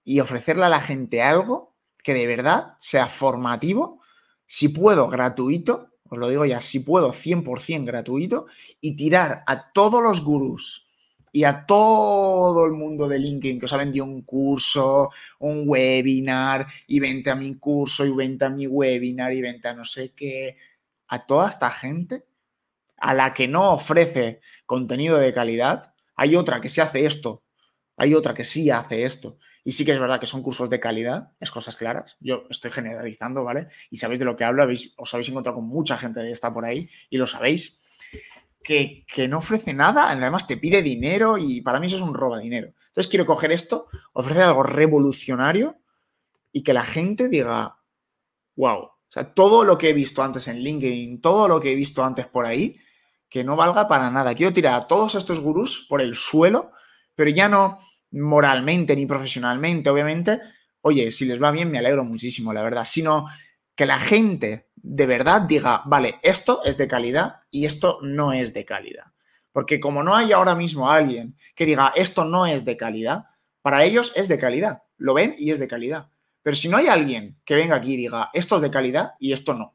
y 0.03 0.19
ofrecerle 0.19 0.65
a 0.65 0.69
la 0.69 0.81
gente 0.81 1.23
algo 1.23 1.77
que 2.03 2.13
de 2.13 2.27
verdad 2.27 2.75
sea 2.81 3.07
formativo, 3.07 4.03
si 4.47 4.69
puedo, 4.69 5.07
gratuito, 5.07 5.94
os 6.15 6.19
lo 6.19 6.29
digo 6.29 6.45
ya, 6.45 6.61
si 6.61 6.81
puedo, 6.81 7.13
100% 7.13 7.85
gratuito 7.85 8.47
y 8.81 8.97
tirar 8.97 9.45
a 9.47 9.73
todos 9.73 10.03
los 10.03 10.23
gurús 10.23 10.87
y 11.33 11.45
a 11.45 11.67
todo 11.67 12.65
el 12.65 12.73
mundo 12.73 13.09
de 13.09 13.19
LinkedIn 13.19 13.59
que 13.59 13.67
os 13.67 13.73
ha 13.73 13.77
vendido 13.77 14.05
un 14.05 14.23
curso, 14.23 15.11
un 15.41 15.65
webinar 15.67 16.67
y 16.87 17.01
vente 17.01 17.31
a 17.31 17.35
mi 17.35 17.57
curso 17.59 18.07
y 18.07 18.13
vente 18.13 18.45
a 18.45 18.51
mi 18.51 18.67
webinar 18.67 19.33
y 19.33 19.43
vente 19.43 19.69
a 19.69 19.75
no 19.75 19.85
sé 19.85 20.13
qué, 20.15 20.57
a 21.09 21.27
toda 21.27 21.51
esta 21.51 21.71
gente 21.71 22.25
a 22.97 23.15
la 23.15 23.35
que 23.35 23.49
no 23.49 23.73
ofrece 23.73 24.41
contenido 24.65 25.19
de 25.19 25.33
calidad, 25.33 25.95
hay 26.17 26.37
otra 26.37 26.61
que 26.61 26.69
se 26.69 26.81
hace 26.81 27.05
esto, 27.05 27.44
hay 27.97 28.15
otra 28.15 28.35
que 28.35 28.45
sí 28.45 28.71
hace 28.71 29.05
esto 29.05 29.39
y 29.65 29.73
sí 29.73 29.85
que 29.85 29.93
es 29.93 29.99
verdad 29.99 30.21
que 30.21 30.27
son 30.27 30.43
cursos 30.43 30.69
de 30.69 30.79
calidad, 30.79 31.33
es 31.41 31.51
cosas 31.51 31.77
claras. 31.79 32.19
Yo 32.21 32.45
estoy 32.51 32.71
generalizando, 32.71 33.45
¿vale? 33.45 33.67
Y 33.91 33.97
sabéis 33.97 34.19
de 34.19 34.27
lo 34.27 34.37
que 34.37 34.45
hablo, 34.45 34.67
os 34.97 35.15
habéis 35.15 35.29
encontrado 35.31 35.57
con 35.57 35.67
mucha 35.67 35.97
gente 35.97 36.21
de 36.21 36.33
esta 36.33 36.53
por 36.53 36.67
ahí 36.67 36.89
y 37.09 37.17
lo 37.17 37.27
sabéis. 37.27 37.79
Que, 38.63 39.05
no 39.29 39.39
ofrece 39.39 39.75
nada, 39.75 40.11
además 40.11 40.47
te 40.47 40.57
pide 40.57 40.83
dinero 40.83 41.37
y 41.39 41.61
para 41.61 41.81
mí 41.81 41.87
eso 41.87 41.97
es 41.97 42.03
un 42.03 42.15
roba 42.15 42.39
dinero. 42.39 42.73
Entonces 42.89 43.09
quiero 43.09 43.27
coger 43.27 43.53
esto, 43.53 43.87
ofrecer 44.13 44.43
algo 44.43 44.63
revolucionario 44.63 45.79
y 46.53 46.63
que 46.63 46.73
la 46.73 46.85
gente 46.85 47.29
diga, 47.29 47.79
wow, 48.57 48.79
o 48.79 48.99
sea, 49.09 49.33
todo 49.33 49.65
lo 49.65 49.79
que 49.79 49.91
he 49.91 49.93
visto 49.93 50.23
antes 50.23 50.49
en 50.49 50.59
LinkedIn, 50.59 51.21
todo 51.21 51.49
lo 51.49 51.61
que 51.61 51.73
he 51.73 51.75
visto 51.75 52.05
antes 52.05 52.27
por 52.27 52.47
ahí, 52.47 52.77
que 53.29 53.45
no 53.45 53.57
valga 53.57 53.89
para 53.89 54.11
nada. 54.11 54.35
Quiero 54.35 54.53
tirar 54.53 54.81
a 54.81 54.87
todos 54.87 55.15
estos 55.15 55.41
gurús 55.41 55.87
por 55.89 56.01
el 56.01 56.15
suelo, 56.15 56.71
pero 57.15 57.31
ya 57.31 57.49
no 57.49 57.79
moralmente 58.11 58.95
ni 58.95 59.07
profesionalmente, 59.07 59.91
obviamente, 59.91 60.41
oye, 60.81 61.11
si 61.13 61.25
les 61.25 61.43
va 61.43 61.51
bien, 61.51 61.71
me 61.71 61.79
alegro 61.79 62.05
muchísimo, 62.05 62.53
la 62.53 62.63
verdad, 62.63 62.85
sino 62.85 63.27
que 63.75 63.87
la 63.87 63.99
gente 63.99 64.69
de 64.75 65.07
verdad 65.07 65.43
diga, 65.43 65.83
vale, 65.87 66.19
esto 66.23 66.63
es 66.65 66.77
de 66.77 66.87
calidad 66.87 67.41
y 67.51 67.65
esto 67.67 67.99
no 68.03 68.33
es 68.33 68.55
de 68.55 68.65
calidad. 68.65 69.07
Porque 69.51 69.81
como 69.81 70.03
no 70.03 70.15
hay 70.15 70.33
ahora 70.33 70.55
mismo 70.55 70.91
alguien 70.91 71.37
que 71.55 71.67
diga, 71.67 71.93
esto 71.97 72.25
no 72.25 72.47
es 72.47 72.65
de 72.65 72.77
calidad, 72.77 73.25
para 73.63 73.85
ellos 73.85 74.13
es 74.15 74.29
de 74.29 74.39
calidad, 74.39 74.83
lo 74.99 75.15
ven 75.15 75.35
y 75.39 75.51
es 75.51 75.59
de 75.59 75.69
calidad. 75.69 76.11
Pero 76.43 76.57
si 76.57 76.69
no 76.69 76.77
hay 76.77 76.89
alguien 76.89 77.41
que 77.45 77.55
venga 77.55 77.77
aquí 77.77 77.95
y 77.95 77.97
diga, 77.97 78.31
esto 78.35 78.57
es 78.57 78.63
de 78.63 78.71
calidad 78.71 79.13
y 79.19 79.33
esto 79.33 79.55
no, 79.55 79.75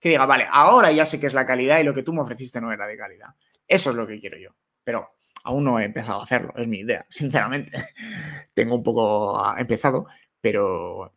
que 0.00 0.08
diga, 0.08 0.24
vale, 0.26 0.46
ahora 0.50 0.90
ya 0.90 1.04
sé 1.04 1.20
que 1.20 1.26
es 1.26 1.34
la 1.34 1.44
calidad 1.44 1.78
y 1.78 1.84
lo 1.84 1.92
que 1.92 2.02
tú 2.02 2.12
me 2.14 2.22
ofreciste 2.22 2.60
no 2.60 2.72
era 2.72 2.86
de 2.86 2.96
calidad. 2.96 3.28
Eso 3.68 3.90
es 3.90 3.96
lo 3.96 4.06
que 4.06 4.18
quiero 4.18 4.38
yo. 4.38 4.56
Pero 4.82 5.19
Aún 5.44 5.64
no 5.64 5.80
he 5.80 5.84
empezado 5.84 6.20
a 6.20 6.24
hacerlo, 6.24 6.52
es 6.56 6.68
mi 6.68 6.78
idea, 6.78 7.04
sinceramente. 7.08 7.72
Tengo 8.54 8.74
un 8.76 8.82
poco 8.82 9.42
empezado, 9.56 10.06
pero 10.40 11.14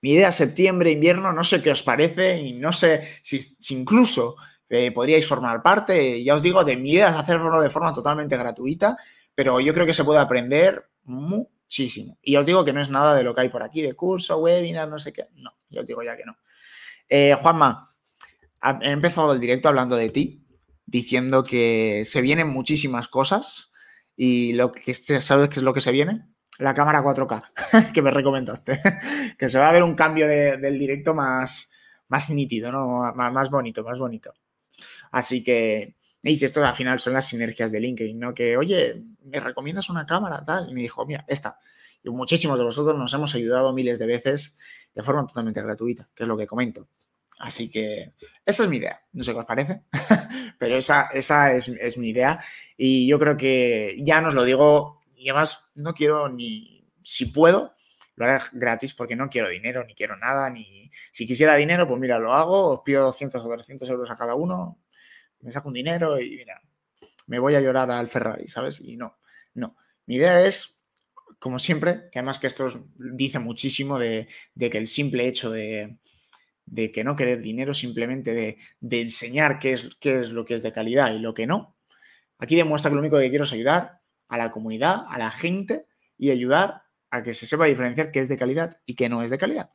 mi 0.00 0.12
idea 0.12 0.30
septiembre, 0.32 0.90
invierno, 0.90 1.32
no 1.32 1.44
sé 1.44 1.62
qué 1.62 1.72
os 1.72 1.82
parece 1.82 2.36
y 2.38 2.52
no 2.52 2.72
sé 2.72 3.08
si, 3.22 3.40
incluso 3.70 4.36
eh, 4.68 4.92
podríais 4.92 5.26
formar 5.26 5.62
parte. 5.62 6.22
Ya 6.22 6.34
os 6.34 6.42
digo, 6.42 6.64
de 6.64 6.76
mi 6.76 6.92
idea 6.92 7.10
es 7.10 7.16
hacerlo 7.16 7.60
de 7.60 7.70
forma 7.70 7.92
totalmente 7.92 8.36
gratuita, 8.36 8.96
pero 9.34 9.60
yo 9.60 9.74
creo 9.74 9.86
que 9.86 9.94
se 9.94 10.04
puede 10.04 10.20
aprender 10.20 10.88
muchísimo. 11.04 12.18
Y 12.22 12.36
os 12.36 12.46
digo 12.46 12.64
que 12.64 12.72
no 12.72 12.80
es 12.80 12.90
nada 12.90 13.14
de 13.14 13.24
lo 13.24 13.34
que 13.34 13.42
hay 13.42 13.48
por 13.48 13.62
aquí, 13.62 13.82
de 13.82 13.94
curso, 13.94 14.38
webinar, 14.38 14.88
no 14.88 14.98
sé 14.98 15.12
qué. 15.12 15.26
No, 15.34 15.52
yo 15.68 15.80
os 15.80 15.86
digo 15.86 16.02
ya 16.02 16.16
que 16.16 16.24
no. 16.24 16.36
Eh, 17.08 17.34
Juanma, 17.34 17.94
he 18.82 18.90
empezado 18.90 19.32
el 19.32 19.40
directo 19.40 19.68
hablando 19.68 19.96
de 19.96 20.10
ti, 20.10 20.44
diciendo 20.88 21.42
que 21.42 22.02
se 22.04 22.20
vienen 22.22 22.48
muchísimas 22.48 23.08
cosas 23.08 23.70
y 24.16 24.54
lo 24.54 24.72
que 24.72 24.94
sabes 24.94 25.48
qué 25.48 25.60
es 25.60 25.62
lo 25.62 25.74
que 25.74 25.80
se 25.80 25.92
viene 25.92 26.26
la 26.58 26.74
cámara 26.74 27.02
4K 27.02 27.92
que 27.92 28.02
me 28.02 28.10
recomendaste. 28.10 28.80
que 29.38 29.48
se 29.48 29.58
va 29.58 29.68
a 29.68 29.72
ver 29.72 29.82
un 29.82 29.94
cambio 29.94 30.26
del 30.26 30.78
directo 30.78 31.14
más, 31.14 31.70
más 32.08 32.30
nítido, 32.30 32.70
¿no? 32.72 33.12
Más, 33.14 33.50
bonito, 33.50 33.82
más 33.82 33.98
bonito. 33.98 34.34
Así 35.10 35.42
que, 35.42 35.96
y 36.22 36.44
esto 36.44 36.64
al 36.64 36.74
final 36.74 37.00
son 37.00 37.14
las 37.14 37.26
sinergias 37.26 37.72
de 37.72 37.80
LinkedIn, 37.80 38.18
¿no? 38.18 38.34
Que, 38.34 38.56
oye, 38.56 39.04
¿me 39.22 39.40
recomiendas 39.40 39.88
una 39.88 40.04
cámara 40.04 40.42
tal? 40.42 40.68
Y 40.70 40.74
me 40.74 40.82
dijo, 40.82 41.06
mira, 41.06 41.24
esta. 41.28 41.58
Y 42.02 42.10
muchísimos 42.10 42.58
de 42.58 42.64
vosotros 42.64 42.98
nos 42.98 43.12
hemos 43.14 43.34
ayudado 43.34 43.72
miles 43.72 43.98
de 43.98 44.06
veces 44.06 44.58
de 44.94 45.02
forma 45.02 45.26
totalmente 45.26 45.62
gratuita, 45.62 46.08
que 46.14 46.24
es 46.24 46.28
lo 46.28 46.36
que 46.36 46.46
comento. 46.46 46.88
Así 47.38 47.70
que 47.70 48.14
esa 48.44 48.64
es 48.64 48.68
mi 48.68 48.78
idea. 48.78 49.02
No 49.12 49.22
sé 49.22 49.32
qué 49.32 49.38
os 49.38 49.44
parece, 49.44 49.82
pero 50.58 50.76
esa, 50.76 51.08
esa 51.12 51.52
es, 51.52 51.68
es 51.68 51.98
mi 51.98 52.08
idea. 52.08 52.40
Y 52.76 53.06
yo 53.08 53.18
creo 53.18 53.36
que 53.36 53.96
ya 54.00 54.20
nos 54.20 54.34
lo 54.34 54.44
digo 54.44 54.98
y 55.16 55.28
además 55.28 55.70
no 55.74 55.94
quiero 55.94 56.28
ni, 56.28 56.88
si 57.02 57.26
puedo, 57.26 57.74
lo 58.16 58.24
haré 58.24 58.42
gratis 58.52 58.94
porque 58.94 59.16
no 59.16 59.28
quiero 59.28 59.48
dinero, 59.48 59.84
ni 59.84 59.94
quiero 59.94 60.16
nada, 60.16 60.50
ni 60.50 60.90
si 61.12 61.26
quisiera 61.26 61.54
dinero, 61.56 61.86
pues 61.88 62.00
mira, 62.00 62.18
lo 62.18 62.32
hago, 62.32 62.70
os 62.70 62.80
pido 62.84 63.04
200 63.04 63.42
o 63.42 63.48
300 63.48 63.88
euros 63.88 64.10
a 64.10 64.16
cada 64.16 64.34
uno, 64.34 64.78
me 65.40 65.52
saco 65.52 65.68
un 65.68 65.74
dinero 65.74 66.20
y 66.20 66.36
mira, 66.36 66.60
me 67.26 67.38
voy 67.38 67.54
a 67.54 67.60
llorar 67.60 67.90
al 67.90 68.08
Ferrari, 68.08 68.48
¿sabes? 68.48 68.80
Y 68.80 68.96
no, 68.96 69.18
no. 69.54 69.76
Mi 70.06 70.16
idea 70.16 70.44
es, 70.44 70.80
como 71.38 71.58
siempre, 71.58 72.08
que 72.10 72.18
además 72.18 72.38
que 72.38 72.46
esto 72.46 72.88
dice 72.96 73.38
muchísimo 73.38 73.98
de, 73.98 74.28
que 74.58 74.78
el 74.78 74.86
simple 74.86 75.28
hecho 75.28 75.50
de, 75.50 75.98
que 76.74 77.04
no 77.04 77.16
querer 77.16 77.40
dinero, 77.40 77.74
simplemente 77.74 78.34
de, 78.34 78.58
de 78.80 79.00
enseñar 79.00 79.58
qué 79.58 79.72
es, 79.72 79.96
qué 80.00 80.20
es 80.20 80.30
lo 80.30 80.44
que 80.44 80.54
es 80.54 80.62
de 80.62 80.72
calidad 80.72 81.14
y 81.14 81.18
lo 81.18 81.34
que 81.34 81.46
no, 81.46 81.76
aquí 82.38 82.56
demuestra 82.56 82.90
que 82.90 82.94
lo 82.94 83.00
único 83.00 83.18
que 83.18 83.30
quiero 83.30 83.44
es 83.44 83.52
ayudar 83.52 84.00
a 84.28 84.38
la 84.38 84.52
comunidad, 84.52 85.04
a 85.08 85.18
la 85.18 85.30
gente 85.30 85.86
y 86.16 86.30
ayudar 86.30 86.82
a 87.10 87.22
que 87.22 87.34
se 87.34 87.46
sepa 87.46 87.64
diferenciar 87.64 88.10
qué 88.10 88.20
es 88.20 88.28
de 88.28 88.36
calidad 88.36 88.80
y 88.86 88.94
qué 88.94 89.08
no 89.08 89.22
es 89.22 89.30
de 89.30 89.38
calidad. 89.38 89.70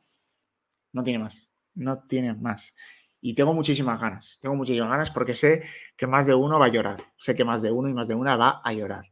No 0.92 1.02
tiene 1.02 1.18
más, 1.18 1.50
no 1.74 2.04
tiene 2.04 2.34
más. 2.34 2.74
Y 3.20 3.34
tengo 3.34 3.54
muchísimas 3.54 4.00
ganas, 4.00 4.38
tengo 4.40 4.54
muchísimas 4.54 4.90
ganas 4.90 5.10
porque 5.10 5.34
sé 5.34 5.64
que 5.96 6.06
más 6.06 6.26
de 6.26 6.34
uno 6.34 6.58
va 6.58 6.66
a 6.66 6.70
llorar, 6.70 7.12
sé 7.16 7.34
que 7.34 7.44
más 7.44 7.62
de 7.62 7.72
uno 7.72 7.88
y 7.88 7.94
más 7.94 8.06
de 8.06 8.14
una 8.14 8.36
va 8.36 8.60
a 8.62 8.72
llorar. 8.72 9.04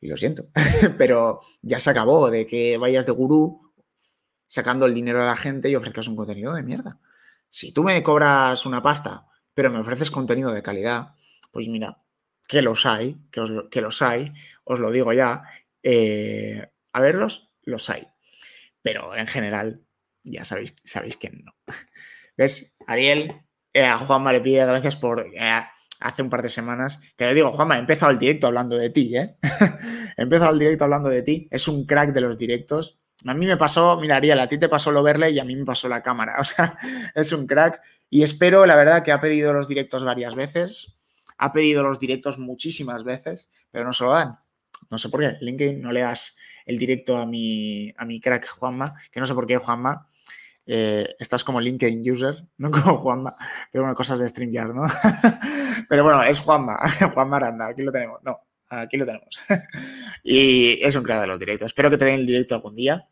Y 0.00 0.08
lo 0.08 0.16
siento, 0.16 0.48
pero 0.98 1.40
ya 1.62 1.78
se 1.78 1.90
acabó 1.90 2.30
de 2.30 2.44
que 2.44 2.76
vayas 2.76 3.06
de 3.06 3.12
gurú 3.12 3.65
sacando 4.46 4.86
el 4.86 4.94
dinero 4.94 5.22
a 5.22 5.26
la 5.26 5.36
gente 5.36 5.70
y 5.70 5.76
ofrezcas 5.76 6.08
un 6.08 6.16
contenido 6.16 6.54
de 6.54 6.62
mierda. 6.62 6.98
Si 7.48 7.72
tú 7.72 7.82
me 7.82 8.02
cobras 8.02 8.66
una 8.66 8.82
pasta, 8.82 9.26
pero 9.54 9.70
me 9.70 9.78
ofreces 9.78 10.10
contenido 10.10 10.52
de 10.52 10.62
calidad, 10.62 11.14
pues 11.50 11.68
mira, 11.68 12.02
que 12.46 12.62
los 12.62 12.86
hay, 12.86 13.16
que, 13.30 13.42
que 13.70 13.80
los 13.80 14.02
hay, 14.02 14.32
os 14.64 14.78
lo 14.78 14.90
digo 14.90 15.12
ya, 15.12 15.44
eh, 15.82 16.70
a 16.92 17.00
verlos, 17.00 17.50
los 17.62 17.90
hay. 17.90 18.06
Pero 18.82 19.16
en 19.16 19.26
general, 19.26 19.84
ya 20.22 20.44
sabéis, 20.44 20.74
sabéis 20.84 21.16
que 21.16 21.30
no. 21.30 21.54
¿Ves? 22.36 22.76
Ariel, 22.86 23.42
eh, 23.72 23.84
a 23.84 23.98
Juanma 23.98 24.32
le 24.32 24.40
pide 24.40 24.64
gracias 24.64 24.96
por 24.96 25.26
eh, 25.34 25.62
hace 26.00 26.22
un 26.22 26.30
par 26.30 26.42
de 26.42 26.50
semanas, 26.50 27.00
que 27.16 27.26
le 27.26 27.34
digo, 27.34 27.52
Juanma, 27.52 27.76
he 27.76 27.80
empezado 27.80 28.12
el 28.12 28.18
directo 28.18 28.46
hablando 28.46 28.76
de 28.76 28.90
ti, 28.90 29.16
¿eh? 29.16 29.36
he 30.16 30.22
empezado 30.22 30.52
el 30.52 30.58
directo 30.58 30.84
hablando 30.84 31.08
de 31.08 31.22
ti, 31.22 31.48
es 31.50 31.68
un 31.68 31.86
crack 31.86 32.12
de 32.12 32.20
los 32.20 32.38
directos. 32.38 33.00
A 33.26 33.34
mí 33.34 33.46
me 33.46 33.56
pasó, 33.56 33.98
mira, 34.00 34.16
Ariel, 34.16 34.38
a 34.38 34.48
ti 34.48 34.58
te 34.58 34.68
pasó 34.68 34.90
lo 34.90 35.02
verle 35.02 35.30
y 35.30 35.38
a 35.38 35.44
mí 35.44 35.56
me 35.56 35.64
pasó 35.64 35.88
la 35.88 36.02
cámara. 36.02 36.36
O 36.40 36.44
sea, 36.44 36.76
es 37.14 37.32
un 37.32 37.46
crack. 37.46 37.80
Y 38.08 38.22
espero, 38.22 38.66
la 38.66 38.76
verdad, 38.76 39.02
que 39.02 39.12
ha 39.12 39.20
pedido 39.20 39.52
los 39.52 39.68
directos 39.68 40.04
varias 40.04 40.34
veces 40.34 40.96
ha 41.38 41.52
pedido 41.52 41.82
los 41.82 41.98
directos 41.98 42.38
muchísimas 42.38 43.04
veces, 43.04 43.50
pero 43.70 43.84
no 43.84 43.92
se 43.92 44.04
lo 44.04 44.12
dan. 44.12 44.38
No 44.90 44.98
sé 44.98 45.08
por 45.08 45.20
qué. 45.20 45.36
LinkedIn 45.40 45.80
no 45.80 45.92
le 45.92 46.00
das 46.00 46.36
el 46.64 46.78
directo 46.78 47.16
a 47.16 47.26
mi, 47.26 47.92
a 47.96 48.04
mi 48.04 48.20
crack 48.20 48.48
Juanma, 48.48 48.94
que 49.10 49.20
no 49.20 49.26
sé 49.26 49.34
por 49.34 49.46
qué 49.46 49.56
Juanma. 49.56 50.08
Eh, 50.66 51.14
estás 51.18 51.44
como 51.44 51.60
LinkedIn 51.60 52.10
user, 52.10 52.44
no 52.58 52.70
como 52.72 52.98
Juanma, 52.98 53.36
pero 53.70 53.84
bueno, 53.84 53.94
cosas 53.94 54.18
de 54.18 54.28
StreamYard, 54.28 54.74
¿no? 54.74 54.82
pero 55.88 56.02
bueno, 56.02 56.22
es 56.24 56.40
Juanma, 56.40 56.76
Juanma 57.14 57.36
Aranda, 57.36 57.68
aquí 57.68 57.82
lo 57.82 57.92
tenemos, 57.92 58.20
no, 58.24 58.40
aquí 58.68 58.96
lo 58.96 59.06
tenemos. 59.06 59.40
y 60.24 60.84
es 60.84 60.96
un 60.96 61.04
crack 61.04 61.20
de 61.20 61.26
los 61.28 61.38
directos. 61.38 61.66
Espero 61.66 61.88
que 61.88 61.98
te 61.98 62.04
den 62.04 62.20
el 62.20 62.26
directo 62.26 62.56
algún 62.56 62.74
día. 62.74 63.06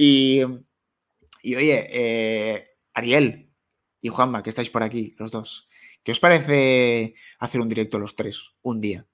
Y, 0.00 0.44
oye, 0.44 1.86
eh, 1.90 2.68
Ariel 2.94 3.52
y 4.00 4.08
Juanma, 4.10 4.44
que 4.44 4.50
estáis 4.50 4.70
por 4.70 4.84
aquí, 4.84 5.12
los 5.18 5.32
dos. 5.32 5.68
¿Qué 6.04 6.12
os 6.12 6.20
parece 6.20 7.14
hacer 7.40 7.60
un 7.60 7.68
directo 7.68 7.98
los 7.98 8.14
tres 8.14 8.52
un 8.62 8.80
día? 8.80 9.08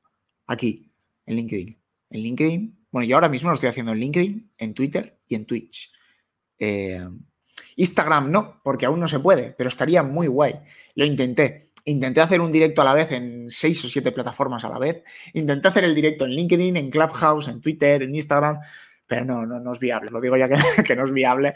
Aquí, 0.47 0.93
en 1.24 1.37
LinkedIn. 1.37 1.82
En 2.11 2.20
LinkedIn, 2.20 2.87
bueno, 2.91 3.09
yo 3.09 3.16
ahora 3.16 3.30
mismo 3.30 3.49
lo 3.49 3.55
estoy 3.55 3.70
haciendo 3.70 3.93
en 3.93 3.99
LinkedIn, 3.99 4.53
en 4.59 4.74
Twitter 4.74 5.22
y 5.26 5.37
en 5.37 5.47
Twitch. 5.47 5.91
Eh, 6.59 7.03
Instagram 7.76 8.30
no, 8.30 8.61
porque 8.62 8.85
aún 8.85 9.01
no 9.01 9.09
se 9.09 9.20
puede, 9.20 9.53
pero 9.53 9.70
estaría 9.70 10.03
muy 10.03 10.26
guay. 10.26 10.61
Lo 10.97 11.07
intenté. 11.07 11.70
Intenté 11.87 12.20
hacer 12.20 12.43
un 12.43 12.53
directo 12.53 12.82
a 12.82 12.85
la 12.85 12.93
vez 12.93 13.11
en 13.12 13.49
seis 13.49 13.82
o 13.87 13.89
siete 13.89 14.12
plataformas 14.12 14.64
a 14.64 14.68
la 14.68 14.78
vez. 14.78 15.03
Intenté 15.32 15.68
hacer 15.68 15.85
el 15.85 15.95
directo 15.95 16.26
en 16.26 16.32
LinkedIn, 16.32 16.76
en 16.76 16.91
Clubhouse, 16.91 17.49
en 17.49 17.62
Twitter, 17.62 18.03
en 18.03 18.14
Instagram, 18.14 18.61
pero 19.07 19.25
no, 19.25 19.47
no, 19.47 19.61
no 19.61 19.73
es 19.73 19.79
viable. 19.79 20.11
Lo 20.11 20.21
digo 20.21 20.37
ya 20.37 20.49
que, 20.85 20.97
no 20.97 21.05
es 21.05 21.13
viable 21.13 21.55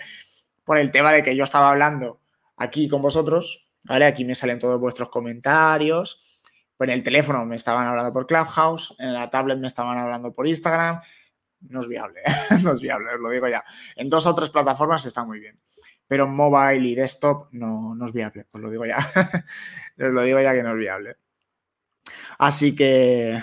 por 0.65 0.79
el 0.79 0.91
tema 0.91 1.13
de 1.13 1.23
que 1.23 1.37
yo 1.37 1.45
estaba 1.45 1.71
hablando 1.71 2.21
aquí 2.57 2.89
con 2.89 3.03
vosotros, 3.03 3.67
¿vale? 3.85 4.05
Aquí 4.05 4.25
me 4.25 4.35
salen 4.35 4.59
todos 4.59 4.81
vuestros 4.81 5.09
comentarios. 5.09 6.43
En 6.79 6.91
el 6.91 7.03
teléfono 7.03 7.45
me 7.45 7.57
estaban 7.57 7.87
hablando 7.87 8.13
por 8.13 8.27
Clubhouse, 8.27 8.95
en 8.99 9.13
la 9.13 9.29
tablet 9.31 9.59
me 9.59 9.67
estaban 9.67 9.99
hablando 9.99 10.33
por 10.33 10.47
Instagram. 10.47 11.01
No 11.61 11.81
es 11.81 11.89
viable, 11.89 12.21
no 12.63 12.73
es 12.73 12.81
viable, 12.81 13.09
os 13.15 13.21
lo 13.21 13.31
digo 13.31 13.49
ya. 13.49 13.65
En 13.97 14.09
dos 14.09 14.27
o 14.27 14.35
tres 14.35 14.51
plataformas 14.51 15.05
está 15.07 15.25
muy 15.25 15.41
bien, 15.41 15.59
pero 16.07 16.29
mobile 16.29 16.89
y 16.89 16.95
desktop 16.95 17.49
no, 17.51 17.97
no 17.97 18.07
es 18.07 18.13
viable, 18.13 18.47
os 18.53 18.61
lo 18.61 18.71
digo 18.71 18.87
ya. 18.87 18.99
os 19.99 20.13
lo 20.13 20.23
digo 20.23 20.41
ya 20.41 20.55
que 20.55 20.63
no 20.63 20.71
es 20.73 20.79
viable. 20.79 21.17
Así 22.39 22.77
que, 22.77 23.43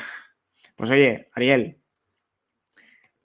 pues 0.78 0.90
oye, 0.90 1.30
Ariel, 1.34 1.82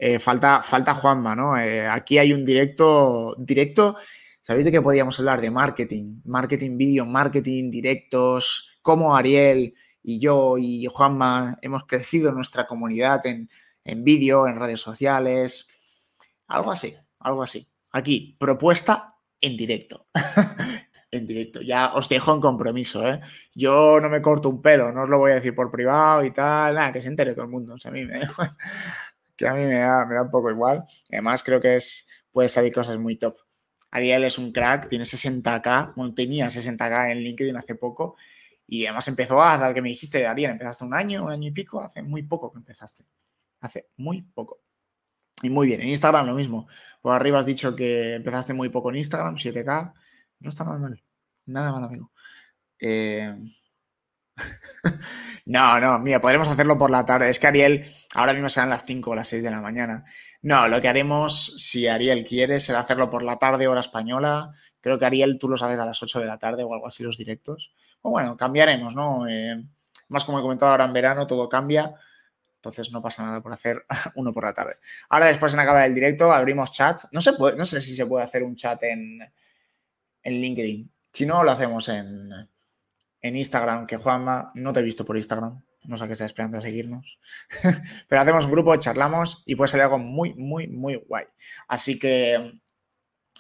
eh, 0.01 0.19
falta, 0.19 0.63
falta 0.63 0.95
Juanma, 0.95 1.37
¿no? 1.37 1.59
Eh, 1.59 1.87
aquí 1.87 2.19
hay 2.19 2.33
un 2.33 2.45
directo, 2.45 3.35
directo 3.39 3.97
¿Sabéis 4.43 4.65
de 4.65 4.73
qué 4.73 4.81
podíamos 4.81 5.19
hablar? 5.21 5.41
De 5.41 5.51
marketing, 5.51 6.23
marketing 6.25 6.79
vídeo, 6.79 7.05
marketing 7.05 7.71
directos, 7.71 8.79
cómo 8.81 9.15
Ariel 9.15 9.75
y 10.03 10.19
yo 10.19 10.57
y 10.59 10.87
Juanma 10.87 11.59
hemos 11.61 11.85
crecido 11.85 12.33
nuestra 12.33 12.67
comunidad 12.67 13.25
en, 13.27 13.51
en 13.85 14.03
vídeo, 14.03 14.49
en 14.49 14.59
redes 14.59 14.81
sociales, 14.81 15.69
algo 16.49 16.73
así, 16.73 16.97
algo 17.19 17.43
así. 17.43 17.69
Aquí, 17.93 18.37
propuesta 18.41 19.09
en 19.43 19.57
directo. 19.59 20.09
en 21.11 21.27
directo. 21.27 21.61
Ya 21.61 21.93
os 21.95 22.09
dejo 22.09 22.35
en 22.35 22.41
compromiso, 22.41 23.07
¿eh? 23.07 23.21
Yo 23.55 24.01
no 24.01 24.09
me 24.09 24.23
corto 24.23 24.49
un 24.49 24.63
pelo, 24.63 24.91
no 24.91 25.03
os 25.03 25.09
lo 25.09 25.19
voy 25.19 25.33
a 25.33 25.35
decir 25.35 25.55
por 25.55 25.71
privado 25.71 26.25
y 26.25 26.33
tal, 26.33 26.75
nada, 26.75 26.93
que 26.93 27.03
se 27.03 27.09
entere 27.09 27.35
todo 27.35 27.45
el 27.45 27.51
mundo. 27.51 27.75
O 27.75 27.79
sea, 27.79 27.91
a 27.91 27.95
mí 27.95 28.05
me, 28.05 28.21
que 29.41 29.49
a 29.49 29.55
mí 29.55 29.65
me 29.65 29.79
da, 29.79 30.07
me 30.07 30.15
da 30.15 30.23
un 30.23 30.31
poco 30.31 30.51
igual. 30.51 30.85
Además, 31.11 31.43
creo 31.43 31.61
que 31.61 31.77
es, 31.77 32.07
puede 32.31 32.49
salir 32.49 32.73
cosas 32.73 32.99
muy 32.99 33.17
top. 33.17 33.37
Ariel 33.91 34.25
es 34.25 34.39
un 34.39 34.53
crack, 34.53 34.89
tiene 34.89 35.05
60k, 35.05 35.95
bueno, 35.97 36.15
tenía 36.15 36.47
60k 36.47 37.11
en 37.11 37.19
LinkedIn 37.21 37.57
hace 37.57 37.75
poco 37.75 38.17
y 38.67 38.85
además 38.87 39.09
empezó 39.09 39.43
a, 39.43 39.57
dar 39.59 39.75
que 39.75 39.83
me 39.83 39.89
dijiste, 39.89 40.27
Ariel, 40.27 40.53
empezaste 40.53 40.85
un 40.85 40.95
año, 40.95 41.25
un 41.25 41.33
año 41.33 41.49
y 41.49 41.51
pico, 41.51 41.81
hace 41.81 42.03
muy 42.03 42.23
poco 42.23 42.53
que 42.53 42.59
empezaste, 42.59 43.05
hace 43.61 43.89
muy 43.97 44.23
poco. 44.23 44.61
Y 45.43 45.51
muy 45.51 45.67
bien, 45.67 45.81
en 45.81 45.89
Instagram 45.89 46.27
lo 46.27 46.35
mismo. 46.35 46.69
Por 47.01 47.15
arriba 47.15 47.41
has 47.41 47.47
dicho 47.47 47.75
que 47.75 48.15
empezaste 48.15 48.53
muy 48.53 48.69
poco 48.69 48.91
en 48.91 48.97
Instagram, 48.97 49.37
7k, 49.37 49.95
no 50.41 50.49
está 50.49 50.65
nada 50.65 50.79
mal, 50.79 51.03
nada 51.47 51.73
mal, 51.73 51.85
amigo. 51.85 52.13
Eh... 52.79 53.35
no, 55.47 55.81
no, 55.81 55.99
mira, 55.99 56.21
podremos 56.21 56.49
hacerlo 56.49 56.79
por 56.79 56.91
la 56.91 57.05
tarde. 57.05 57.31
Es 57.31 57.39
que 57.39 57.47
Ariel, 57.47 57.85
ahora 58.15 58.33
mismo 58.33 58.49
serán 58.49 58.71
las 58.71 58.85
5 58.85 59.11
o 59.11 59.15
las 59.15 59.29
6 59.29 59.43
de 59.43 59.51
la 59.51 59.61
mañana. 59.61 60.05
No, 60.43 60.69
lo 60.69 60.81
que 60.81 60.89
haremos, 60.89 61.55
si 61.57 61.87
Ariel 61.87 62.25
quiere, 62.25 62.61
será 62.61 62.81
hacerlo 62.81 63.11
por 63.11 63.23
la 63.23 63.37
tarde, 63.37 63.69
hora 63.69 63.81
española. 63.81 64.53
Creo 64.81 64.99
que 64.99 65.07
Ariel 65.07 65.39
tú 65.39 65.49
los 65.49 65.63
haces 65.63 65.79
a 65.79 65.87
las 65.87 66.03
8 66.03 66.21
de 66.21 66.27
la 66.27 66.39
tarde 66.39 66.65
o 66.65 66.73
algo 66.73 66.87
así 66.87 67.03
los 67.03 67.19
directos. 67.19 67.73
O 68.03 68.11
bueno, 68.11 68.37
cambiaremos, 68.37 68.95
¿no? 68.95 69.27
Eh, 69.29 69.63
más 70.09 70.25
como 70.25 70.39
he 70.39 70.43
comentado 70.43 70.73
ahora 70.73 70.85
en 70.85 70.93
verano, 70.93 71.27
todo 71.27 71.49
cambia. 71.49 71.95
Entonces 72.57 72.91
no 72.93 73.01
pasa 73.01 73.23
nada 73.23 73.43
por 73.43 73.53
hacer 73.53 73.85
uno 74.15 74.33
por 74.33 74.45
la 74.45 74.53
tarde. 74.53 74.75
Ahora 75.09 75.27
después 75.27 75.55
en 75.55 75.61
acabar 75.61 75.87
el 75.87 75.95
directo 75.95 76.33
abrimos 76.33 76.71
chat. 76.71 77.03
No, 77.13 77.21
no 77.57 77.65
sé 77.65 77.81
si 77.81 77.95
se 77.95 78.07
puede 78.07 78.25
hacer 78.25 78.43
un 78.43 78.57
chat 78.57 78.83
en, 78.83 79.21
en 80.23 80.33
LinkedIn. 80.33 80.91
Si 81.13 81.27
no, 81.27 81.43
lo 81.43 81.51
hacemos 81.51 81.89
en, 81.89 82.31
en 83.23 83.37
Instagram, 83.37 83.87
que 83.87 83.97
Juanma, 83.97 84.53
no 84.55 84.73
te 84.73 84.81
he 84.81 84.83
visto 84.83 85.05
por 85.05 85.17
Instagram, 85.17 85.63
no 85.85 85.97
sé 85.97 86.07
qué 86.07 86.13
está 86.13 86.27
esperando 86.27 86.59
a 86.59 86.61
seguirnos, 86.61 87.19
pero 88.09 88.21
hacemos 88.21 88.45
un 88.45 88.53
grupo, 88.53 88.77
charlamos 88.77 89.43
y 89.47 89.57
puede 89.57 89.69
salir 89.69 89.85
algo 89.85 89.99
muy, 89.99 90.35
muy, 90.35 90.69
muy 90.69 90.97
guay. 90.97 91.25
Así 91.69 91.99
que 91.99 92.61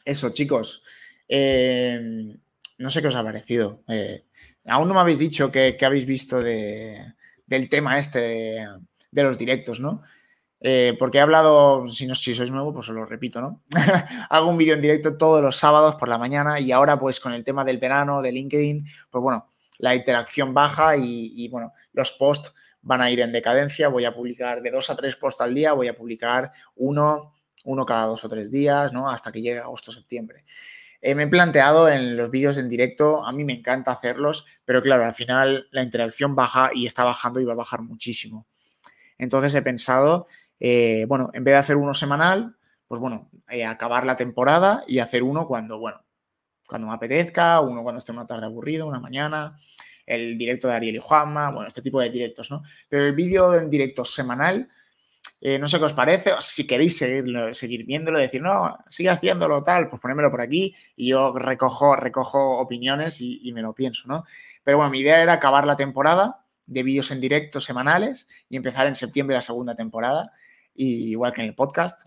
eso, 0.05 0.31
chicos, 0.31 0.83
eh, 1.29 2.01
no 2.79 2.91
sé 2.91 3.03
qué 3.03 3.09
os 3.09 3.15
ha 3.15 3.25
parecido. 3.25 3.83
Eh, 3.89 4.25
aún 4.67 4.89
no 4.89 4.95
me 4.95 5.01
habéis 5.01 5.19
dicho 5.19 5.51
qué, 5.51 5.77
habéis 5.83 6.07
visto 6.07 6.43
del 6.43 7.69
tema 7.69 7.99
este 7.99 8.67
de, 9.11 9.23
los 9.23 9.39
directos, 9.39 9.81
¿no? 9.81 10.03
Eh, 10.63 10.95
porque 10.99 11.19
he 11.19 11.21
hablado, 11.23 11.87
si, 11.87 12.07
no, 12.07 12.15
si 12.15 12.35
sois 12.35 12.51
nuevo, 12.51 12.75
pues 12.75 12.89
os 12.89 12.95
lo 12.95 13.07
repito, 13.07 13.41
¿no? 13.41 13.63
Hago 14.31 14.51
un 14.51 14.59
vídeo 14.59 14.75
en 14.75 14.83
directo 14.83 15.17
todos 15.17 15.41
los 15.41 15.57
sábados 15.57 15.95
por 15.97 16.09
la 16.09 16.19
mañana 16.19 16.61
y 16.61 16.73
ahora 16.73 16.99
pues 16.99 17.19
con 17.19 17.33
el 17.33 17.45
tema 17.45 17.65
del 17.65 17.79
verano, 17.79 18.21
de 18.21 18.33
LinkedIn, 18.33 18.85
pues 19.11 19.23
bueno, 19.23 19.49
la 19.81 19.95
interacción 19.95 20.55
baja 20.55 20.97
y, 20.97 21.49
bueno, 21.49 21.73
los 21.93 22.13
posts 22.13 22.53
van 22.83 23.01
a 23.01 23.11
ir 23.11 23.21
en 23.21 23.33
decadencia. 23.33 23.89
Voy 23.89 24.05
a 24.05 24.15
publicar 24.15 24.63
de 24.63 24.71
dos 24.71 24.91
a 24.91 24.97
tres 24.97 25.17
posts 25.17 25.41
al 25.41 25.55
día, 25.55 25.73
voy 25.73 25.89
a 25.89 25.95
publicar 25.95 26.53
uno, 26.77 27.35
uno 27.65 27.87
cada 27.87 28.07
dos 28.07 28.25
o 28.25 28.29
tres 28.29 28.51
días, 28.51 28.93
¿no? 28.93 29.09
Hasta 29.09 29.33
que 29.33 29.43
llegue 29.43 29.59
agosto 29.59 29.91
septiembre. 29.93 30.45
Eh, 31.03 31.15
me 31.15 31.23
he 31.25 31.27
planteado 31.29 31.89
en 31.89 32.17
los 32.17 32.31
vídeos 32.31 32.59
en 32.59 32.69
directo, 32.69 33.25
a 33.25 33.33
mí 33.33 33.43
me 33.43 33.55
encanta 33.55 33.91
hacerlos, 33.91 34.45
pero 34.67 34.83
claro, 34.83 35.05
al 35.05 35.15
final 35.15 35.67
la 35.71 35.83
interacción 35.83 36.35
baja 36.35 36.71
y 36.75 36.87
está 36.87 37.05
bajando 37.05 37.41
y 37.41 37.45
va 37.45 37.55
a 37.55 37.57
bajar 37.57 37.81
muchísimo. 37.81 38.47
Entonces 39.17 39.55
he 39.55 39.63
pensado, 39.63 40.27
eh, 40.59 41.07
bueno, 41.09 41.31
en 41.33 41.43
vez 41.45 41.55
de 41.55 41.59
hacer 41.59 41.77
uno 41.77 41.95
semanal, 41.95 42.57
pues 42.87 43.01
bueno, 43.01 43.31
eh, 43.49 43.65
acabar 43.65 44.05
la 44.05 44.17
temporada 44.17 44.85
y 44.87 44.99
hacer 44.99 45.23
uno 45.23 45.47
cuando, 45.47 45.79
bueno, 45.79 46.05
cuando 46.71 46.87
me 46.87 46.95
apetezca, 46.95 47.61
uno 47.61 47.83
cuando 47.83 47.99
esté 47.99 48.13
una 48.13 48.27
tarde 48.27 48.47
aburrido, 48.47 48.87
una 48.87 49.01
mañana, 49.01 49.57
el 50.07 50.39
directo 50.39 50.69
de 50.69 50.75
Ariel 50.75 50.95
y 50.95 50.99
Juanma, 50.99 51.51
bueno, 51.51 51.67
este 51.67 51.83
tipo 51.83 52.01
de 52.01 52.09
directos, 52.11 52.49
¿no? 52.51 52.63
Pero 52.89 53.07
el 53.07 53.13
vídeo 53.13 53.55
en 53.57 53.69
directo 53.69 54.05
semanal, 54.05 54.69
eh, 55.41 55.59
no 55.59 55.67
sé 55.67 55.79
qué 55.79 55.85
os 55.85 55.93
parece, 55.93 56.31
si 56.39 56.69
queréis 56.69 56.97
seguir, 56.97 57.55
seguir 57.55 57.85
viéndolo, 57.85 58.19
decir, 58.19 58.41
no, 58.41 58.77
sigue 58.89 59.11
haciéndolo 59.11 59.65
tal, 59.65 59.89
pues 59.89 60.01
ponémelo 60.01 60.31
por 60.31 60.41
aquí 60.41 60.73
y 60.95 61.09
yo 61.09 61.33
recojo, 61.37 61.97
recojo 61.97 62.59
opiniones 62.59 63.21
y, 63.21 63.41
y 63.43 63.53
me 63.53 63.63
lo 63.63 63.75
pienso, 63.75 64.07
¿no? 64.07 64.25
Pero 64.63 64.77
bueno, 64.77 64.93
mi 64.93 65.01
idea 65.01 65.21
era 65.23 65.33
acabar 65.33 65.67
la 65.67 65.77
temporada 65.77 66.45
de 66.67 66.85
vídeos 66.85 67.11
en 67.11 67.21
directo 67.21 67.59
semanales 67.59 68.29
y 68.49 68.57
empezar 68.57 68.87
en 68.87 68.95
septiembre 68.95 69.35
la 69.35 69.43
segunda 69.43 69.75
temporada, 69.75 70.33
y 70.73 71.11
igual 71.11 71.33
que 71.33 71.41
en 71.41 71.49
el 71.49 71.55
podcast, 71.57 72.07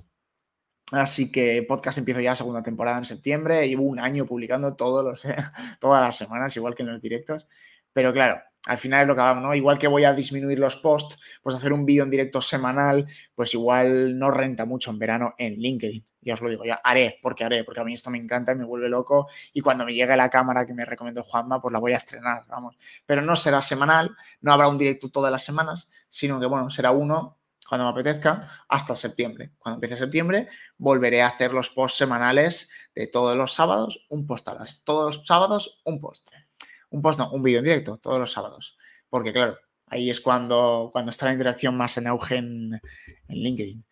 Así 0.94 1.32
que 1.32 1.66
podcast 1.68 1.98
empiezo 1.98 2.22
ya 2.22 2.36
segunda 2.36 2.62
temporada 2.62 3.00
en 3.00 3.06
septiembre. 3.06 3.68
Llevo 3.68 3.84
un 3.84 4.00
año 4.00 4.28
publicando 4.28 4.76
todos 4.76 5.04
los, 5.04 5.24
todas 5.80 6.02
las 6.06 6.16
semanas, 6.16 6.56
igual 6.56 6.76
que 6.76 6.84
en 6.84 6.91
los 6.91 7.02
directos. 7.02 7.48
Pero 7.94 8.14
claro, 8.14 8.39
al 8.68 8.78
final 8.78 9.02
es 9.02 9.08
lo 9.08 9.16
que 9.16 9.22
hago, 9.22 9.41
¿no? 9.41 9.56
Igual 9.56 9.80
que 9.80 9.88
voy 9.88 10.04
a 10.04 10.14
disminuir 10.14 10.60
los 10.60 10.76
posts, 10.76 11.18
pues 11.41 11.56
hacer 11.56 11.74
un 11.74 11.88
vídeo 11.88 12.04
en 12.04 12.12
directo 12.12 12.41
semanal, 12.41 13.08
pues 13.34 13.56
igual 13.56 14.20
no 14.20 14.30
renta 14.30 14.66
mucho 14.66 14.91
en 14.91 15.00
verano 15.00 15.34
en 15.39 15.56
LinkedIn. 15.56 16.06
Ya 16.22 16.36
os 16.36 16.41
lo 16.41 16.50
digo, 16.50 16.64
ya 16.64 16.80
haré, 16.84 17.18
porque 17.24 17.44
haré, 17.44 17.64
porque 17.64 17.82
a 17.82 17.84
mí 17.84 17.96
esto 17.96 18.12
me 18.12 18.20
encanta 18.20 18.52
y 18.52 18.56
me 18.56 18.64
vuelve 18.64 18.88
loco. 18.88 19.28
Y 19.52 19.62
cuando 19.62 19.86
me 19.86 19.96
llegue 19.96 20.16
la 20.16 20.30
cámara 20.30 20.64
que 20.64 20.76
me 20.76 20.86
recomendó 20.86 21.24
Juanma, 21.24 21.60
pues 21.60 21.74
la 21.74 21.80
voy 21.80 21.94
a 21.94 21.98
estrenar, 21.98 22.46
vamos. 22.48 22.78
Pero 23.08 23.24
no 23.24 23.36
será 23.36 23.64
semanal, 23.64 24.16
no 24.41 24.54
habrá 24.54 24.68
un 24.68 24.78
directo 24.78 25.10
todas 25.10 25.32
las 25.32 25.44
semanas, 25.44 25.89
sino 26.08 26.39
que, 26.39 26.46
bueno, 26.46 26.70
será 26.70 26.91
uno 26.91 27.39
cuando 27.68 27.86
me 27.86 27.91
apetezca, 27.91 28.47
hasta 28.68 28.95
septiembre. 28.95 29.53
Cuando 29.57 29.78
empiece 29.78 29.97
septiembre, 29.97 30.47
volveré 30.78 31.22
a 31.22 31.28
hacer 31.28 31.53
los 31.53 31.70
posts 31.70 31.97
semanales 31.97 32.70
de 32.93 33.07
todos 33.07 33.36
los 33.36 33.53
sábados, 33.53 34.05
un 34.09 34.28
post 34.28 34.47
a 34.49 34.55
las. 34.55 34.84
Todos 34.84 35.18
los 35.18 35.26
sábados, 35.26 35.82
un 35.86 35.99
post. 35.99 36.30
Un 36.89 37.01
post, 37.01 37.20
no, 37.20 37.32
un 37.32 37.41
vídeo 37.41 37.59
en 37.59 37.66
directo, 37.66 37.97
todos 37.97 38.20
los 38.20 38.32
sábados. 38.32 38.78
Porque, 39.09 39.32
claro, 39.32 39.57
ahí 39.88 40.09
es 40.09 40.22
cuando, 40.22 40.89
cuando 40.91 41.11
está 41.11 41.28
la 41.28 41.34
interacción 41.34 41.76
más 41.78 41.97
en 41.97 42.07
auge 42.07 42.38
en, 42.38 42.82
LinkedIn. 43.30 43.86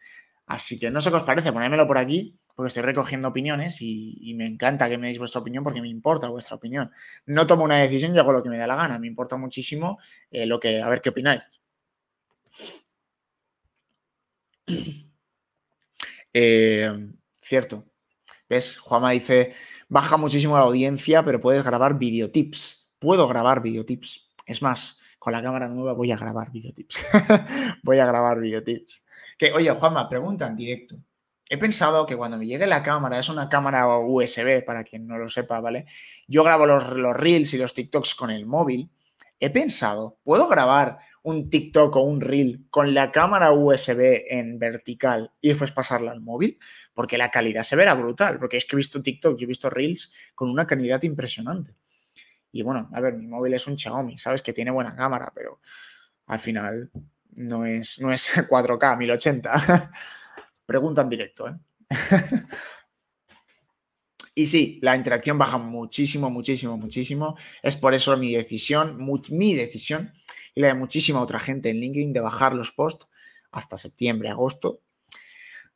Así 0.48 0.78
que 0.78 0.92
no 0.92 1.00
sé 1.00 1.10
qué 1.10 1.16
os 1.16 1.24
parece, 1.24 1.54
ponérmelo 1.54 1.88
por 1.88 1.98
aquí, 1.98 2.38
porque 2.56 2.68
estoy 2.68 2.84
recogiendo 2.84 3.30
opiniones 3.30 3.82
y, 3.82 4.34
me 4.36 4.46
encanta 4.46 4.90
que 4.90 4.98
me 4.98 5.08
deis 5.08 5.20
vuestra 5.20 5.40
opinión 5.42 5.64
porque 5.64 5.82
me 5.82 5.88
importa 5.88 6.28
vuestra 6.28 6.58
opinión. 6.58 6.92
No 7.26 7.48
tomo 7.48 7.64
una 7.64 7.78
decisión 7.78 8.14
y 8.14 8.20
hago 8.20 8.34
lo 8.34 8.44
que 8.44 8.50
me 8.50 8.58
da 8.58 8.68
la 8.68 8.76
gana, 8.76 9.00
me 9.00 9.08
importa 9.08 9.38
muchísimo 9.38 9.98
eh, 10.30 10.46
lo 10.46 10.60
que, 10.60 10.82
a 10.82 10.90
ver 10.90 11.02
qué 11.02 11.10
opináis. 11.10 11.42
Eh, 16.34 16.90
cierto. 17.42 17.86
¿Ves? 18.48 18.78
Juanma 18.78 19.12
dice, 19.12 19.54
baja 19.90 20.16
muchísimo 20.16 20.58
la 20.58 20.64
audiencia, 20.64 21.26
pero 21.26 21.42
puedes 21.42 21.62
grabar 21.62 22.00
videotips. 22.00 22.90
Puedo 23.00 23.28
grabar 23.28 23.62
videotips. 23.62 24.30
Es 24.46 24.62
más, 24.62 24.98
con 25.20 25.34
la 25.34 25.42
cámara 25.42 25.68
nueva 25.68 25.92
voy 25.92 26.12
a 26.12 26.16
grabar 26.16 26.50
videotips. 26.50 27.06
voy 27.84 28.00
a 28.00 28.06
grabar 28.06 28.40
videotips. 28.40 29.06
Que, 29.38 29.52
oye, 29.52 29.70
Juanma, 29.72 30.08
pregunta 30.08 30.48
en 30.48 30.56
directo. 30.56 30.96
He 31.50 31.58
pensado 31.58 32.06
que 32.06 32.16
cuando 32.16 32.38
me 32.38 32.46
llegue 32.46 32.66
la 32.66 32.82
cámara, 32.82 33.20
es 33.20 33.28
una 33.28 33.50
cámara 33.50 33.86
USB, 33.98 34.64
para 34.64 34.86
quien 34.86 35.06
no 35.06 35.18
lo 35.18 35.28
sepa, 35.28 35.60
¿vale? 35.60 35.86
Yo 36.28 36.46
grabo 36.46 36.66
los, 36.66 36.92
los 36.92 37.16
reels 37.18 37.54
y 37.54 37.58
los 37.58 37.74
TikToks 37.74 38.16
con 38.16 38.32
el 38.32 38.46
móvil 38.46 38.90
he 39.42 39.50
pensado, 39.50 40.20
¿puedo 40.24 40.48
grabar 40.48 41.00
un 41.24 41.50
TikTok 41.50 41.96
o 41.96 42.02
un 42.02 42.22
reel 42.22 42.66
con 42.70 42.94
la 42.94 43.12
cámara 43.12 43.52
USB 43.52 44.24
en 44.30 44.60
vertical 44.60 45.34
y 45.42 45.50
después 45.50 45.72
pasarla 45.72 46.12
al 46.12 46.22
móvil? 46.22 46.60
Porque 46.94 47.18
la 47.18 47.30
calidad 47.30 47.64
se 47.64 47.76
verá 47.76 47.96
brutal, 47.96 48.40
porque 48.40 48.58
es 48.58 48.66
que 48.66 48.76
he 48.76 48.78
visto 48.78 49.02
TikTok 49.02 49.42
he 49.42 49.46
visto 49.48 49.70
reels 49.70 50.12
con 50.36 50.50
una 50.50 50.68
calidad 50.68 51.02
impresionante. 51.02 51.76
Y 52.52 52.62
bueno, 52.62 52.90
a 52.94 53.02
ver, 53.02 53.16
mi 53.16 53.26
móvil 53.26 53.56
es 53.56 53.66
un 53.66 53.78
Xiaomi, 53.78 54.18
sabes 54.18 54.44
que 54.44 54.54
tiene 54.54 54.70
buena 54.70 54.96
cámara, 54.96 55.32
pero 55.34 55.60
al 56.28 56.40
final 56.40 56.92
no 57.32 57.66
es, 57.66 58.00
no 58.00 58.12
es 58.12 58.32
4K 58.48 58.98
1080. 58.98 59.92
Pregunta 60.68 61.02
en 61.02 61.10
directo, 61.10 61.48
¿eh? 61.48 61.58
Y 64.42 64.48
sí, 64.48 64.80
la 64.82 64.96
interacción 64.96 65.38
baja 65.38 65.60
muchísimo, 65.60 66.32
muchísimo, 66.32 66.76
muchísimo. 66.76 67.38
Es 67.62 67.78
por 67.78 67.94
eso 67.94 68.18
mi 68.18 68.34
decisión, 68.34 68.98
mi 69.30 69.54
decisión 69.54 70.12
y 70.56 70.62
la 70.62 70.70
de 70.70 70.74
muchísima 70.74 71.22
otra 71.22 71.40
gente 71.40 71.70
en 71.70 71.80
LinkedIn 71.80 72.12
de 72.12 72.22
bajar 72.22 72.56
los 72.56 72.72
posts 72.72 73.06
hasta 73.52 73.78
septiembre, 73.78 74.32
agosto 74.32 74.82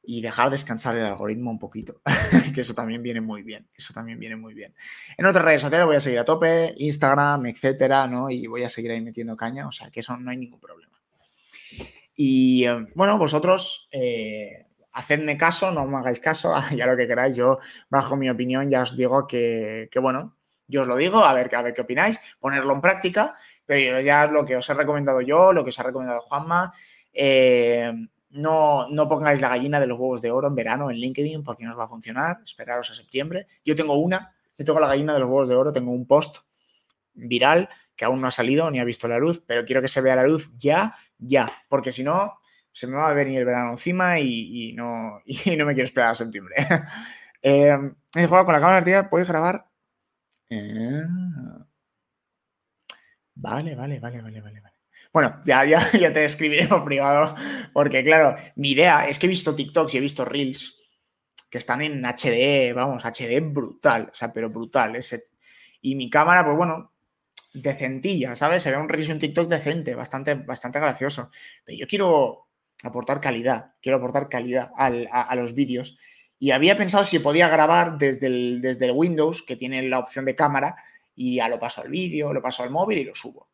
y 0.01 0.21
dejar 0.21 0.49
descansar 0.49 0.97
el 0.97 1.05
algoritmo 1.05 1.51
un 1.51 1.59
poquito, 1.59 2.01
que 2.55 2.61
eso 2.61 2.73
también 2.73 3.03
viene 3.03 3.21
muy 3.21 3.43
bien, 3.43 3.69
eso 3.77 3.93
también 3.93 4.19
viene 4.19 4.35
muy 4.35 4.55
bien. 4.55 4.73
En 5.15 5.27
otras 5.27 5.45
redes 5.45 5.61
sociales 5.61 5.85
voy 5.85 5.97
a 5.97 6.01
seguir 6.01 6.17
a 6.17 6.25
tope, 6.25 6.73
Instagram, 6.77 7.45
etcétera, 7.45 8.07
¿no? 8.07 8.31
Y 8.31 8.47
voy 8.47 8.63
a 8.63 8.69
seguir 8.69 8.89
ahí 8.89 9.01
metiendo 9.01 9.37
caña, 9.37 9.67
o 9.67 9.71
sea 9.71 9.91
que 9.91 9.99
eso 9.99 10.17
no 10.17 10.31
hay 10.31 10.37
ningún 10.37 10.59
problema. 10.59 10.99
Y 12.15 12.65
eh, 12.65 12.87
bueno, 12.95 13.19
vosotros 13.19 13.89
eh, 13.91 14.64
hacedme 14.95 15.37
caso, 15.37 15.71
no 15.71 15.85
me 15.85 15.97
hagáis 15.97 16.19
caso, 16.19 16.53
ya 16.75 16.87
lo 16.87 16.97
que 16.97 17.07
queráis, 17.07 17.35
yo 17.35 17.59
bajo 17.89 18.15
mi 18.15 18.29
opinión 18.29 18.69
ya 18.69 18.81
os 18.81 18.95
digo 18.95 19.27
que, 19.27 19.89
bueno, 20.01 20.35
yo 20.67 20.81
os 20.81 20.87
lo 20.87 20.95
digo, 20.95 21.23
a 21.23 21.33
ver, 21.33 21.53
a 21.53 21.61
ver 21.61 21.73
qué 21.73 21.81
opináis, 21.81 22.19
ponerlo 22.39 22.73
en 22.73 22.81
práctica, 22.81 23.35
pero 23.65 23.99
ya 23.99 24.25
lo 24.25 24.45
que 24.45 24.55
os 24.55 24.67
he 24.67 24.73
recomendado 24.73 25.21
yo, 25.21 25.53
lo 25.53 25.63
que 25.63 25.69
os 25.69 25.79
ha 25.79 25.83
recomendado 25.83 26.21
Juanma, 26.21 26.73
eh, 27.13 27.93
no, 28.29 28.87
no 28.89 29.07
pongáis 29.07 29.41
la 29.41 29.49
gallina 29.49 29.79
de 29.79 29.87
los 29.87 29.99
huevos 29.99 30.21
de 30.21 30.31
oro 30.31 30.47
en 30.47 30.55
verano 30.55 30.89
en 30.89 30.97
LinkedIn 30.97 31.43
porque 31.43 31.65
no 31.65 31.71
os 31.71 31.79
va 31.79 31.83
a 31.85 31.89
funcionar, 31.89 32.39
esperaros 32.43 32.89
a 32.89 32.95
septiembre. 32.95 33.47
Yo 33.63 33.75
tengo 33.75 33.95
una, 33.95 34.35
yo 34.57 34.65
tengo 34.65 34.79
la 34.79 34.87
gallina 34.87 35.13
de 35.13 35.19
los 35.19 35.29
huevos 35.29 35.49
de 35.49 35.55
oro, 35.55 35.71
tengo 35.71 35.91
un 35.91 36.05
post 36.05 36.39
viral 37.13 37.69
que 37.95 38.03
aún 38.03 38.19
no 38.19 38.27
ha 38.27 38.31
salido 38.31 38.69
ni 38.71 38.79
ha 38.79 38.83
visto 38.83 39.07
la 39.07 39.19
luz, 39.19 39.41
pero 39.45 39.65
quiero 39.65 39.81
que 39.81 39.87
se 39.87 40.01
vea 40.01 40.15
la 40.15 40.27
luz 40.27 40.51
ya, 40.57 40.93
ya, 41.17 41.49
porque 41.69 41.93
si 41.93 42.03
no, 42.03 42.39
se 42.75 42.87
me 42.87 42.97
va 42.97 43.07
a 43.07 43.13
venir 43.13 43.39
el 43.39 43.45
verano 43.45 43.71
encima 43.71 44.19
y, 44.19 44.73
no, 44.73 45.21
y 45.25 45.55
no 45.55 45.65
me 45.65 45.73
quiero 45.73 45.87
esperar 45.87 46.11
a 46.11 46.15
septiembre. 46.15 46.55
eh, 47.41 47.73
he 48.13 48.25
jugado 48.25 48.45
con 48.45 48.53
la 48.53 48.59
cámara 48.59 48.83
tía, 48.83 49.09
puedes 49.09 49.29
grabar. 49.29 49.65
Eh, 50.49 51.01
vale, 53.33 53.75
vale, 53.75 53.99
vale, 53.99 54.21
vale, 54.21 54.41
vale, 54.41 54.59
vale. 54.59 54.75
Bueno, 55.13 55.41
ya, 55.45 55.63
ya, 55.63 55.89
ya 55.97 56.11
te 56.11 56.25
escribiré 56.25 56.67
por 56.67 56.83
privado, 56.83 57.33
porque 57.71 58.03
claro, 58.03 58.37
mi 58.57 58.71
idea 58.71 59.07
es 59.07 59.19
que 59.19 59.27
he 59.27 59.29
visto 59.29 59.55
TikToks 59.55 59.95
y 59.95 59.97
he 59.97 60.01
visto 60.01 60.25
Reels 60.25 61.01
que 61.49 61.59
están 61.59 61.81
en 61.81 62.03
HD, 62.03 62.73
vamos, 62.73 63.05
HD 63.05 63.39
brutal, 63.39 64.09
o 64.11 64.13
sea, 64.15 64.33
pero 64.33 64.49
brutal. 64.49 64.97
Ese, 64.97 65.23
y 65.79 65.95
mi 65.95 66.09
cámara, 66.09 66.43
pues 66.43 66.57
bueno, 66.57 66.91
decentilla, 67.53 68.35
¿sabes? 68.35 68.63
Se 68.63 68.71
ve 68.71 68.77
un 68.77 68.89
Reels 68.89 69.07
y 69.07 69.11
un 69.13 69.19
TikTok 69.19 69.47
decente, 69.47 69.95
bastante, 69.95 70.35
bastante 70.35 70.79
gracioso. 70.81 71.31
Pero 71.63 71.77
yo 71.77 71.87
quiero 71.87 72.44
aportar 72.89 73.21
calidad, 73.21 73.73
quiero 73.81 73.97
aportar 73.97 74.29
calidad 74.29 74.71
a, 74.75 75.35
los 75.35 75.53
vídeos. 75.53 75.97
Y 76.39 76.51
había 76.51 76.75
pensado 76.75 77.03
si 77.03 77.19
podía 77.19 77.47
grabar 77.47 77.97
desde 77.97 78.27
el, 78.27 78.61
desde 78.61 78.85
el 78.85 78.91
Windows, 78.91 79.43
que 79.43 79.55
tiene 79.55 79.81
la 79.83 79.99
opción 79.99 80.25
de 80.25 80.35
cámara, 80.35 80.75
y 81.15 81.37
ya 81.37 81.49
lo 81.49 81.59
paso 81.59 81.81
al 81.81 81.89
vídeo, 81.89 82.33
lo 82.33 82.41
paso 82.41 82.63
al 82.63 82.69
móvil 82.69 82.99
y 82.99 83.05
lo 83.05 83.15
subo. 83.15 83.49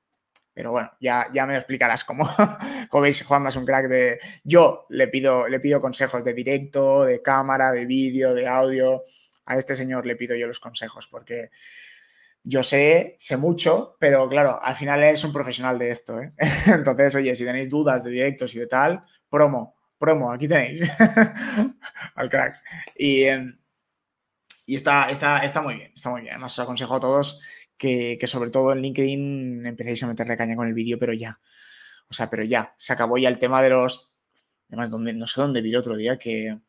Pero 0.53 0.71
bueno, 0.71 0.91
ya, 0.99 1.27
ya 1.33 1.45
me 1.45 1.53
lo 1.53 1.59
explicarás 1.59 2.03
cómo, 2.03 2.27
como 2.89 3.03
veis, 3.03 3.23
Juanma 3.23 3.49
es 3.49 3.55
un 3.55 3.65
crack 3.65 3.87
de... 3.87 4.19
Yo 4.43 4.85
le 4.89 5.07
pido, 5.07 5.47
le 5.47 5.59
pido 5.59 5.79
consejos 5.79 6.23
de 6.23 6.33
directo, 6.33 7.05
de 7.05 7.21
cámara, 7.21 7.71
de 7.71 7.85
vídeo, 7.85 8.33
de 8.33 8.47
audio. 8.47 9.01
A 9.45 9.57
este 9.57 9.75
señor 9.75 10.05
le 10.05 10.15
pido 10.15 10.35
yo 10.35 10.47
los 10.47 10.59
consejos 10.59 11.07
porque 11.07 11.49
yo 12.43 12.63
sé, 12.63 13.15
sé 13.19 13.37
mucho, 13.37 13.95
pero 13.99 14.27
claro, 14.27 14.59
al 14.61 14.75
final 14.75 15.01
eres 15.03 15.23
un 15.23 15.31
profesional 15.31 15.77
de 15.77 15.91
esto. 15.91 16.19
¿eh? 16.19 16.33
Entonces, 16.67 17.15
oye, 17.15 17.35
si 17.35 17.45
tenéis 17.45 17.69
dudas 17.69 18.03
de 18.03 18.11
directos 18.11 18.55
y 18.55 18.59
de 18.59 18.67
tal, 18.67 19.01
promo, 19.31 19.75
promo, 19.97 20.31
aquí 20.31 20.47
tenéis 20.47 20.87
al 22.15 22.29
crack. 22.29 22.61
Y, 22.95 23.23
em, 23.23 23.57
y 24.67 24.75
está, 24.75 25.09
está, 25.09 25.39
está 25.39 25.61
muy 25.61 25.75
bien, 25.75 25.91
está 25.95 26.11
muy 26.11 26.21
bien. 26.21 26.43
Os 26.43 26.59
aconsejo 26.59 26.95
a 26.95 26.99
todos 26.99 27.39
que, 27.77 28.17
que 28.19 28.27
sobre 28.27 28.51
todo 28.51 28.73
en 28.73 28.81
LinkedIn 28.81 29.65
empecéis 29.65 30.03
a 30.03 30.07
meterle 30.07 30.37
caña 30.37 30.55
con 30.55 30.67
el 30.67 30.75
vídeo, 30.75 30.99
pero 30.99 31.13
ya. 31.13 31.39
O 32.09 32.13
sea, 32.13 32.29
pero 32.29 32.43
ya, 32.43 32.75
se 32.77 32.93
acabó 32.93 33.17
ya 33.17 33.29
el 33.29 33.39
tema 33.39 33.63
de 33.63 33.69
los... 33.69 34.13
Además, 34.67 34.91
donde, 34.91 35.13
no 35.13 35.27
sé 35.27 35.41
dónde 35.41 35.61
vi 35.61 35.71
el 35.71 35.77
otro 35.77 35.95
día 35.95 36.17
que, 36.17 36.59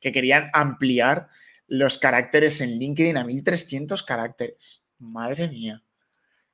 que 0.00 0.12
querían 0.12 0.50
ampliar 0.52 1.28
los 1.66 1.98
caracteres 1.98 2.60
en 2.60 2.78
LinkedIn 2.78 3.16
a 3.16 3.24
1300 3.24 4.02
caracteres. 4.02 4.84
Madre 4.98 5.48
mía. 5.48 5.82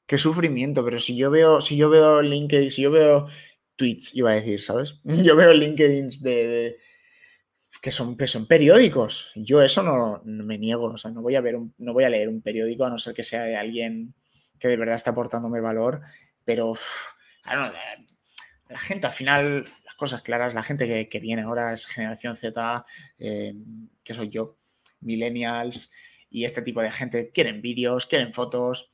Qué 0.07 0.19
sufrimiento, 0.19 0.85
pero 0.85 0.99
si 1.01 1.17
yo 1.17 1.31
veo, 1.31 1.61
si 1.61 1.77
yo 1.77 1.91
veo 1.91 2.23
LinkedIn, 2.23 2.71
si 2.71 2.83
yo 2.83 2.91
veo 2.91 3.27
tweets, 3.79 4.15
iba 4.15 4.33
a 4.33 4.35
decir, 4.35 4.61
¿sabes? 4.61 5.01
Yo 5.25 5.37
veo 5.37 5.55
LinkedIn 5.55 6.11
de, 6.21 6.77
que, 7.81 7.91
son, 7.91 8.17
son 8.27 8.47
periódicos. 8.47 9.33
Yo 9.37 9.63
eso 9.63 9.83
no, 9.83 10.21
me 10.25 10.59
niego, 10.59 10.87
o 10.87 10.99
sea, 10.99 11.11
no 11.11 11.23
voy 11.23 11.37
a 11.37 11.41
ver 11.41 11.57
no 11.79 11.93
voy 11.95 12.05
a 12.05 12.11
leer 12.11 12.29
un 12.29 12.43
periódico 12.43 12.85
a 12.85 12.91
no 12.91 12.99
ser 12.99 13.15
que 13.15 13.25
sea 13.25 13.45
de 13.45 13.57
alguien 13.57 14.15
que 14.59 14.69
de 14.69 14.77
verdad 14.77 14.97
está 14.97 15.13
aportándome 15.13 15.61
valor, 15.61 16.03
pero 16.45 16.75
la 17.45 18.79
gente 18.79 19.07
al 19.07 19.13
final, 19.13 19.73
las 19.85 19.95
cosas 19.95 20.23
claras, 20.23 20.53
la 20.53 20.65
gente 20.65 21.09
que, 21.09 21.21
viene 21.21 21.43
ahora 21.43 21.73
es 21.73 21.87
generación 21.87 22.37
Z, 22.37 22.85
eh, 23.19 23.55
que 24.03 24.15
soy 24.15 24.29
yo, 24.29 24.59
millennials 25.01 25.93
y 26.29 26.45
este 26.45 26.63
tipo 26.63 26.83
de 26.83 26.91
gente 26.91 27.31
quieren 27.31 27.63
vídeos, 27.63 28.07
quieren 28.07 28.35
fotos, 28.35 28.91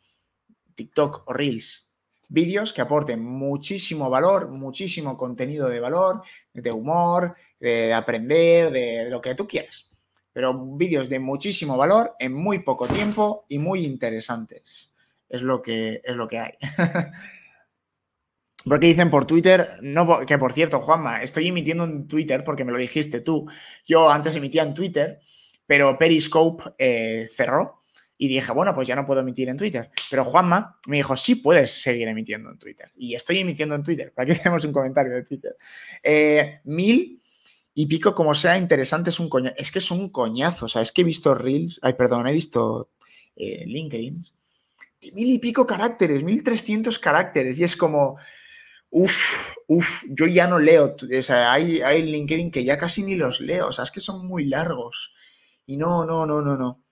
TikTok 0.75 1.25
o 1.27 1.33
Reels. 1.33 1.94
Vídeos 2.29 2.73
que 2.73 2.81
aporten 2.81 3.23
muchísimo 3.23 4.11
valor, 4.11 4.51
muchísimo 4.51 5.17
contenido 5.17 5.69
de 5.69 5.81
valor, 5.81 6.23
de 6.53 6.73
humor, 6.73 7.35
de 7.61 7.93
aprender, 7.93 8.71
de 8.71 9.11
lo 9.11 9.21
que 9.21 9.35
tú 9.35 9.47
quieras. 9.47 9.91
Pero 10.33 10.77
vídeos 10.77 11.09
de 11.09 11.21
muchísimo 11.21 11.77
valor 11.77 12.15
en 12.19 12.35
muy 12.35 12.61
poco 12.61 12.89
tiempo 12.89 13.45
y 13.49 13.59
muy 13.59 13.85
interesantes. 13.85 14.93
Es 15.29 15.43
lo 15.43 15.63
que, 15.63 16.01
es 16.05 16.17
lo 16.17 16.27
que 16.29 16.39
hay. 16.39 16.53
Porque 18.65 18.87
dicen 18.87 19.11
por 19.11 19.27
Twitter, 19.27 19.69
no, 19.83 20.25
que 20.27 20.39
por 20.39 20.55
cierto, 20.55 20.81
Juanma, 20.81 21.23
estoy 21.23 21.49
emitiendo 21.49 21.85
en 21.85 22.09
Twitter 22.09 22.45
porque 22.45 22.65
me 22.65 22.73
lo 22.73 22.79
dijiste 22.79 23.21
tú. 23.21 23.47
Yo 23.85 24.11
antes 24.11 24.37
emitía 24.37 24.63
en 24.63 24.73
Twitter 24.73 25.21
pero 25.67 25.99
Periscope 25.99 26.65
eh, 26.79 27.29
cerró 27.33 27.81
y 28.17 28.29
dije, 28.29 28.53
bueno, 28.53 28.75
pues 28.75 28.87
ya 28.87 28.95
no 28.95 29.07
puedo 29.07 29.21
emitir 29.21 29.49
en 29.49 29.57
Twitter. 29.57 29.91
Pero 30.11 30.25
Juanma 30.25 30.79
me 30.87 30.99
dijo, 30.99 31.17
sí 31.17 31.37
puedes 31.37 31.83
seguir 31.83 32.07
emitiendo 32.09 32.51
en 32.51 32.59
Twitter. 32.59 32.93
Y 32.97 33.15
estoy 33.15 33.39
emitiendo 33.39 33.75
en 33.75 33.83
Twitter. 33.83 34.13
Aquí 34.17 34.35
tenemos 34.43 34.65
un 34.65 34.73
comentario 34.73 35.13
de 35.13 35.25
Twitter. 35.25 35.57
Eh, 36.03 36.61
mil 36.65 37.21
y 37.75 37.87
pico, 37.87 38.15
como 38.15 38.35
sea 38.35 38.57
interesante, 38.57 39.11
es 39.11 39.19
un 39.19 39.29
coñazo. 39.29 39.57
Es 39.59 39.73
que 39.73 39.81
es 39.81 39.91
un 39.91 40.11
coñazo. 40.11 40.67
O 40.67 40.69
sea, 40.69 40.83
es 40.83 40.93
que 40.93 41.03
he 41.03 41.05
visto 41.05 41.35
Reels, 41.35 41.81
ay, 41.83 41.95
perdón, 41.95 42.29
he 42.29 42.33
visto 42.33 42.91
eh, 43.35 43.65
LinkedIn. 43.67 44.25
mil 45.13 45.33
y 45.33 45.39
pico 45.41 45.67
caracteres, 45.67 46.23
mil 46.23 46.45
trescientos 46.45 47.01
caracteres. 47.01 47.59
Y 47.59 47.65
es 47.65 47.77
como, 47.77 48.17
uff, 48.91 49.57
uff, 49.67 50.05
yo 50.09 50.27
ya 50.27 50.47
no 50.47 50.61
leo. 50.61 50.95
O 50.95 51.23
sea, 51.23 51.53
hay, 51.53 51.81
hay 51.81 52.03
LinkedIn 52.03 52.53
que 52.53 52.63
ya 52.63 52.79
casi 52.79 53.03
ni 53.03 53.17
los 53.17 53.41
leo. 53.41 53.69
O 53.69 53.73
sea, 53.73 53.83
es 53.83 53.91
que 53.91 54.01
son 54.01 54.25
muy 54.25 54.45
largos. 54.45 55.13
Y 55.67 55.77
no, 55.77 56.05
no, 56.05 56.27
no, 56.27 56.43
no, 56.43 56.57
no. 56.57 56.84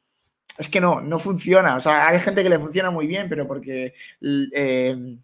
Es 0.58 0.68
que 0.68 0.80
no, 0.80 1.00
no 1.00 1.18
funciona. 1.18 1.76
O 1.76 1.80
sea, 1.80 2.08
hay 2.08 2.20
gente 2.20 2.42
que 2.42 2.50
le 2.50 2.58
funciona 2.58 2.90
muy 2.90 3.06
bien, 3.06 3.28
pero 3.28 3.46
porque 3.46 3.94
eh, 4.20 5.16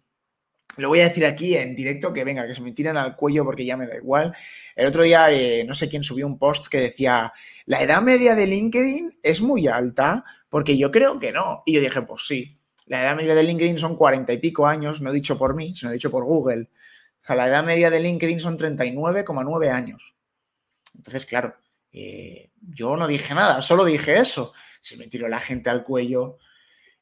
lo 0.77 0.87
voy 0.87 0.99
a 1.01 1.07
decir 1.07 1.25
aquí 1.25 1.55
en 1.55 1.75
directo, 1.75 2.13
que 2.13 2.23
venga, 2.23 2.47
que 2.47 2.53
se 2.53 2.61
me 2.61 2.71
tiran 2.71 2.97
al 2.97 3.15
cuello 3.15 3.45
porque 3.45 3.65
ya 3.65 3.77
me 3.77 3.87
da 3.87 3.97
igual. 3.97 4.33
El 4.75 4.87
otro 4.87 5.03
día, 5.03 5.31
eh, 5.31 5.63
no 5.65 5.75
sé 5.75 5.89
quién 5.89 6.03
subió 6.03 6.25
un 6.25 6.39
post 6.39 6.67
que 6.67 6.79
decía, 6.79 7.31
la 7.65 7.81
edad 7.81 8.01
media 8.01 8.35
de 8.35 8.47
LinkedIn 8.47 9.19
es 9.21 9.41
muy 9.41 9.67
alta, 9.67 10.23
porque 10.49 10.77
yo 10.77 10.91
creo 10.91 11.19
que 11.19 11.31
no. 11.31 11.63
Y 11.65 11.73
yo 11.73 11.81
dije, 11.81 12.01
pues 12.01 12.25
sí, 12.25 12.59
la 12.85 13.03
edad 13.03 13.15
media 13.15 13.35
de 13.35 13.43
LinkedIn 13.43 13.77
son 13.77 13.95
cuarenta 13.95 14.33
y 14.33 14.37
pico 14.37 14.65
años, 14.65 15.01
no 15.01 15.11
dicho 15.11 15.37
por 15.37 15.55
mí, 15.55 15.73
sino 15.75 15.91
dicho 15.91 16.09
por 16.09 16.23
Google. 16.23 16.69
O 17.21 17.25
sea, 17.25 17.35
la 17.35 17.47
edad 17.47 17.63
media 17.63 17.89
de 17.89 17.99
LinkedIn 17.99 18.39
son 18.39 18.57
39,9 18.57 19.69
años. 19.71 20.15
Entonces, 20.95 21.25
claro, 21.25 21.55
eh, 21.91 22.51
yo 22.61 22.95
no 22.97 23.07
dije 23.07 23.33
nada, 23.33 23.61
solo 23.61 23.85
dije 23.85 24.19
eso. 24.19 24.53
Se 24.79 24.97
me 24.97 25.07
tiró 25.07 25.27
la 25.27 25.39
gente 25.39 25.69
al 25.69 25.83
cuello. 25.83 26.37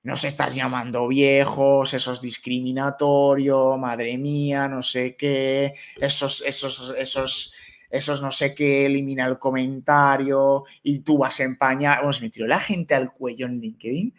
Nos 0.03 0.23
estás 0.23 0.55
llamando 0.55 1.07
viejos, 1.07 1.93
eso 1.93 2.13
es 2.13 2.21
discriminatorio, 2.21 3.77
madre 3.77 4.17
mía, 4.17 4.69
no 4.69 4.81
sé 4.81 5.17
qué, 5.17 5.73
esos, 5.99 6.43
esos, 6.45 6.93
esos, 6.97 7.53
esos 7.89 8.21
no 8.21 8.31
sé 8.31 8.55
qué, 8.55 8.85
elimina 8.85 9.25
el 9.25 9.37
comentario 9.37 10.63
y 10.81 10.99
tú 10.99 11.17
vas 11.17 11.39
a 11.39 11.43
empañar. 11.43 11.99
Bueno, 11.99 12.13
se 12.13 12.21
me 12.21 12.29
tiró 12.29 12.47
la 12.47 12.59
gente 12.59 12.95
al 12.95 13.11
cuello 13.11 13.47
en 13.47 13.59
LinkedIn 13.59 14.13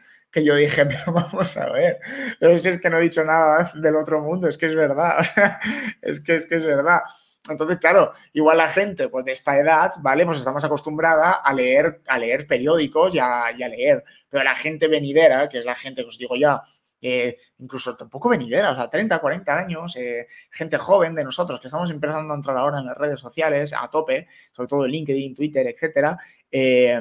yo 0.44 0.54
dije, 0.54 0.86
pero 0.86 1.12
vamos 1.12 1.56
a 1.56 1.72
ver, 1.72 1.98
pero 2.38 2.58
si 2.58 2.68
es 2.68 2.80
que 2.80 2.90
no 2.90 2.98
he 2.98 3.02
dicho 3.02 3.24
nada 3.24 3.70
del 3.74 3.96
otro 3.96 4.20
mundo, 4.22 4.48
es 4.48 4.58
que 4.58 4.66
es 4.66 4.74
verdad, 4.74 5.18
es 6.02 6.20
que 6.20 6.36
es 6.36 6.46
que 6.46 6.56
es 6.56 6.64
verdad. 6.64 7.00
Entonces, 7.50 7.78
claro, 7.78 8.12
igual 8.32 8.58
la 8.58 8.68
gente 8.68 9.08
pues, 9.08 9.24
de 9.24 9.32
esta 9.32 9.58
edad, 9.58 9.92
¿vale? 10.02 10.24
Pues 10.26 10.38
estamos 10.38 10.64
acostumbrada 10.64 11.32
a 11.32 11.54
leer, 11.54 12.02
a 12.06 12.18
leer 12.18 12.46
periódicos 12.46 13.14
y 13.14 13.18
a, 13.18 13.50
leer. 13.52 14.04
Pero 14.28 14.44
la 14.44 14.54
gente 14.54 14.88
venidera, 14.88 15.48
que 15.48 15.58
es 15.58 15.64
la 15.64 15.74
gente 15.74 16.02
que 16.02 16.08
os 16.08 16.18
digo 16.18 16.36
ya, 16.36 16.62
eh, 17.00 17.38
incluso 17.58 17.96
tampoco 17.96 18.28
venidera, 18.28 18.72
o 18.72 18.74
sea, 18.74 18.90
30, 18.90 19.18
40 19.20 19.56
años, 19.56 19.96
eh, 19.96 20.26
gente 20.50 20.78
joven 20.78 21.14
de 21.14 21.24
nosotros 21.24 21.60
que 21.60 21.68
estamos 21.68 21.90
empezando 21.90 22.34
a 22.34 22.36
entrar 22.36 22.56
ahora 22.58 22.80
en 22.80 22.86
las 22.86 22.98
redes 22.98 23.20
sociales 23.20 23.72
a 23.72 23.88
tope, 23.88 24.26
sobre 24.52 24.68
todo 24.68 24.84
en 24.84 24.90
LinkedIn, 24.90 25.34
Twitter, 25.34 25.66
etcétera, 25.68 26.18
eh, 26.50 27.00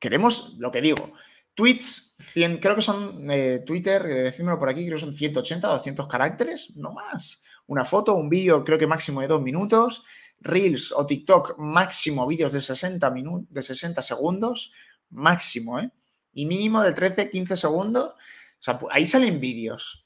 queremos 0.00 0.56
lo 0.58 0.72
que 0.72 0.80
digo, 0.80 1.12
tweets, 1.60 2.16
creo 2.60 2.74
que 2.74 2.82
son 2.82 3.28
Twitter, 3.66 4.02
decímelo 4.02 4.58
por 4.58 4.68
aquí, 4.68 4.86
creo 4.86 4.96
que 4.96 5.04
son 5.04 5.12
180, 5.12 5.68
200 5.68 6.06
caracteres, 6.06 6.72
no 6.76 6.92
más 6.92 7.42
una 7.70 7.84
foto, 7.84 8.16
un 8.16 8.28
vídeo 8.28 8.64
creo 8.64 8.78
que 8.78 8.88
máximo 8.88 9.20
de 9.20 9.28
dos 9.28 9.40
minutos, 9.40 10.02
Reels 10.40 10.92
o 10.92 11.06
TikTok 11.06 11.56
máximo 11.58 12.26
vídeos 12.26 12.50
de 12.50 12.60
60, 12.60 13.08
minutos, 13.10 13.46
de 13.48 13.62
60 13.62 14.02
segundos, 14.02 14.72
máximo, 15.10 15.78
¿eh? 15.78 15.88
Y 16.32 16.46
mínimo 16.46 16.82
de 16.82 16.92
13, 16.92 17.30
15 17.30 17.56
segundos. 17.56 18.08
O 18.10 18.62
sea, 18.62 18.80
ahí 18.90 19.06
salen 19.06 19.40
vídeos 19.40 20.04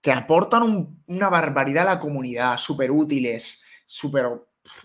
que 0.00 0.12
aportan 0.12 1.02
una 1.06 1.28
barbaridad 1.30 1.88
a 1.88 1.94
la 1.94 1.98
comunidad, 1.98 2.58
súper 2.58 2.92
útiles, 2.92 3.60
súper 3.86 4.26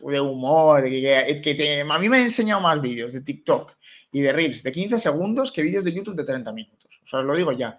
de 0.08 0.20
humor, 0.20 0.84
que, 0.86 1.86
a 1.88 2.00
mí 2.00 2.10
me 2.10 2.18
han 2.18 2.24
enseñado 2.24 2.62
más 2.62 2.82
vídeos 2.82 3.14
de 3.14 3.22
TikTok 3.22 3.76
y 4.12 4.22
de 4.22 4.34
Reels 4.34 4.64
de 4.64 4.72
15 4.72 5.00
segundos 5.00 5.52
que 5.52 5.62
vídeos 5.62 5.84
de 5.84 5.94
YouTube 5.94 6.16
de 6.16 6.24
30 6.24 6.52
minutos. 6.52 7.02
O 7.04 7.08
sea, 7.08 7.20
os 7.20 7.26
lo 7.26 7.36
digo 7.36 7.52
ya. 7.52 7.78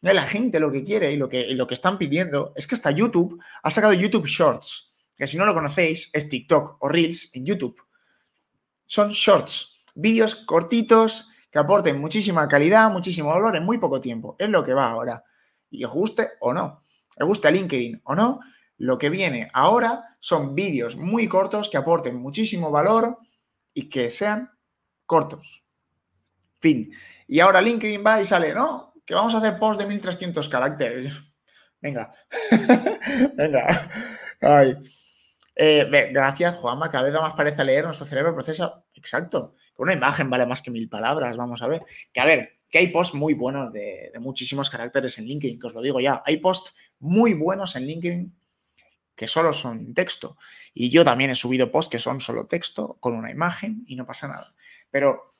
La 0.00 0.24
gente 0.24 0.58
lo 0.58 0.72
que 0.72 0.82
quiere 0.82 1.12
y 1.12 1.16
lo 1.16 1.28
que, 1.28 1.46
lo 1.54 1.66
que 1.66 1.74
están 1.74 1.96
pidiendo 1.96 2.52
es 2.56 2.66
que 2.66 2.74
hasta 2.74 2.90
YouTube 2.90 3.40
ha 3.62 3.70
sacado 3.70 3.92
YouTube 3.92 4.26
Shorts, 4.26 4.92
que 5.16 5.26
si 5.26 5.36
no 5.38 5.46
lo 5.46 5.54
conocéis 5.54 6.10
es 6.12 6.28
TikTok 6.28 6.78
o 6.80 6.88
Reels 6.88 7.30
en 7.34 7.46
YouTube. 7.46 7.80
Son 8.86 9.10
shorts, 9.10 9.84
vídeos 9.94 10.34
cortitos 10.34 11.28
que 11.50 11.58
aporten 11.58 12.00
muchísima 12.00 12.48
calidad, 12.48 12.90
muchísimo 12.90 13.28
valor 13.28 13.54
en 13.54 13.64
muy 13.64 13.78
poco 13.78 14.00
tiempo. 14.00 14.34
Es 14.38 14.48
lo 14.48 14.64
que 14.64 14.74
va 14.74 14.90
ahora. 14.90 15.22
Y 15.70 15.84
os 15.84 15.92
guste 15.92 16.30
o 16.40 16.52
no, 16.52 16.82
os 17.18 17.26
gusta 17.26 17.50
LinkedIn 17.50 18.02
o 18.04 18.14
no, 18.14 18.40
lo 18.78 18.98
que 18.98 19.10
viene 19.10 19.48
ahora 19.52 20.04
son 20.18 20.54
vídeos 20.54 20.96
muy 20.96 21.28
cortos 21.28 21.68
que 21.68 21.76
aporten 21.76 22.16
muchísimo 22.16 22.70
valor 22.70 23.18
y 23.72 23.88
que 23.88 24.10
sean 24.10 24.50
cortos. 25.06 25.61
Fin. 26.62 26.92
Y 27.26 27.40
ahora 27.40 27.60
LinkedIn 27.60 28.04
va 28.06 28.20
y 28.20 28.24
sale, 28.24 28.54
no, 28.54 28.94
que 29.04 29.14
vamos 29.14 29.34
a 29.34 29.38
hacer 29.38 29.58
post 29.58 29.80
de 29.80 29.86
1300 29.86 30.48
caracteres. 30.48 31.12
Venga, 31.80 32.14
venga. 33.36 33.90
Ay. 34.40 34.76
Eh, 35.56 36.10
gracias, 36.12 36.54
Juanma. 36.54 36.88
Cada 36.88 37.04
vez 37.04 37.12
más 37.14 37.34
parece 37.34 37.64
leer, 37.64 37.84
nuestro 37.84 38.06
cerebro 38.06 38.32
procesa. 38.34 38.84
Exacto. 38.94 39.54
Una 39.76 39.92
imagen 39.92 40.30
vale 40.30 40.46
más 40.46 40.62
que 40.62 40.70
mil 40.70 40.88
palabras, 40.88 41.36
vamos 41.36 41.60
a 41.62 41.66
ver. 41.66 41.82
Que 42.12 42.20
a 42.20 42.24
ver, 42.24 42.58
que 42.70 42.78
hay 42.78 42.88
posts 42.88 43.16
muy 43.16 43.34
buenos 43.34 43.72
de, 43.72 44.10
de 44.12 44.18
muchísimos 44.20 44.70
caracteres 44.70 45.18
en 45.18 45.24
LinkedIn, 45.24 45.58
que 45.58 45.66
os 45.66 45.74
lo 45.74 45.82
digo 45.82 45.98
ya. 45.98 46.22
Hay 46.24 46.36
posts 46.36 46.74
muy 47.00 47.34
buenos 47.34 47.74
en 47.74 47.86
LinkedIn 47.86 48.32
que 49.16 49.26
solo 49.26 49.52
son 49.52 49.92
texto. 49.94 50.36
Y 50.72 50.90
yo 50.90 51.04
también 51.04 51.30
he 51.30 51.34
subido 51.34 51.72
posts 51.72 51.90
que 51.90 51.98
son 51.98 52.20
solo 52.20 52.46
texto, 52.46 52.96
con 53.00 53.14
una 53.14 53.30
imagen, 53.30 53.84
y 53.86 53.96
no 53.96 54.06
pasa 54.06 54.28
nada. 54.28 54.54
Pero 54.90 55.31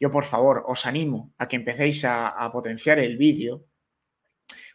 yo 0.00 0.10
por 0.10 0.24
favor 0.24 0.62
os 0.66 0.86
animo 0.86 1.34
a 1.38 1.48
que 1.48 1.56
empecéis 1.56 2.04
a, 2.04 2.50
potenciar 2.52 2.98
el 2.98 3.16
vídeo 3.16 3.66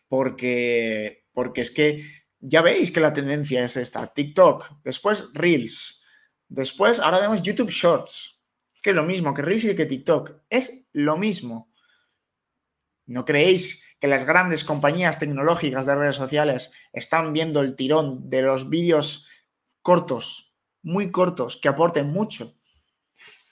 porque, 0.08 1.26
porque 1.34 1.62
es 1.62 1.72
que 1.72 2.04
ya 2.40 2.62
veis 2.62 2.92
que 2.92 3.00
la 3.00 3.14
tendencia 3.14 3.64
es 3.64 3.78
esta, 3.78 4.14
TikTok, 4.14 4.84
después 4.84 5.26
Reels, 5.34 6.04
después 6.50 7.00
ahora 7.00 7.20
vemos 7.20 7.42
YouTube 7.42 7.70
Shorts, 7.70 8.42
que 8.82 8.90
es 8.90 8.96
lo 8.96 9.04
mismo 9.04 9.34
que 9.34 9.42
Reels 9.42 9.64
y 9.64 9.76
que 9.76 9.86
TikTok, 9.86 10.44
es 10.50 10.88
lo 10.92 11.18
mismo. 11.18 11.74
¿No 13.06 13.26
creéis 13.26 13.84
que 14.00 14.08
las 14.08 14.26
grandes 14.26 14.64
compañías 14.64 15.20
tecnológicas 15.20 15.86
de 15.86 15.96
redes 15.96 16.16
sociales 16.16 16.72
están 16.92 17.34
viendo 17.34 17.62
el 17.62 17.76
tirón 17.76 18.30
de 18.30 18.42
los 18.42 18.70
vídeos 18.70 19.28
cortos, 19.82 20.54
muy 20.82 21.12
cortos, 21.12 21.58
que 21.58 21.70
aporten 21.70 22.12
mucho? 22.12 22.58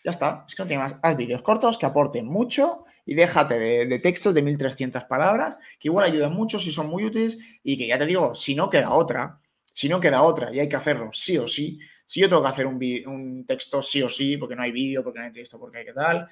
Ya 0.04 0.12
está, 0.12 0.46
es 0.48 0.56
que 0.56 0.64
no 0.64 0.68
tiene 0.68 0.84
más. 0.84 0.96
Haz 1.02 1.16
vídeos 1.16 1.42
cortos 1.44 1.78
que 1.78 1.86
aporten 1.86 2.26
mucho 2.26 2.86
y 3.06 3.14
déjate 3.14 3.60
de, 3.60 4.00
textos 4.00 4.34
de 4.34 4.42
1300 4.42 5.04
palabras, 5.06 5.58
que 5.80 5.90
igual 5.90 6.06
ayudan 6.06 6.34
mucho 6.34 6.58
si 6.58 6.72
son 6.72 6.88
muy 6.88 7.04
útiles 7.04 7.38
y 7.64 7.78
que 7.78 7.88
ya 7.88 7.98
te 7.98 8.06
digo, 8.06 8.34
si 8.34 8.56
no 8.56 8.70
queda 8.70 8.94
otra, 8.94 9.40
si 9.72 9.90
no 9.90 10.00
queda 10.00 10.24
otra 10.24 10.54
y 10.54 10.60
hay 10.60 10.68
que 10.68 10.76
hacerlo 10.76 11.10
sí 11.14 11.38
o 11.38 11.48
sí, 11.48 11.80
si 12.06 12.20
yo 12.20 12.30
tengo 12.30 12.42
que 12.42 12.50
hacer 12.50 12.66
un, 12.66 12.80
un 13.06 13.46
texto 13.46 13.82
sí 13.82 14.02
o 14.02 14.10
sí, 14.10 14.38
porque 14.38 14.56
no 14.56 14.64
hay 14.64 14.72
vídeo, 14.72 15.04
porque 15.04 15.20
no 15.20 15.26
hay 15.26 15.32
texto, 15.32 15.60
porque 15.60 15.80
hay 15.80 15.86
que 15.86 15.94
tal, 15.94 16.28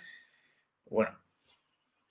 bueno, 0.85 1.19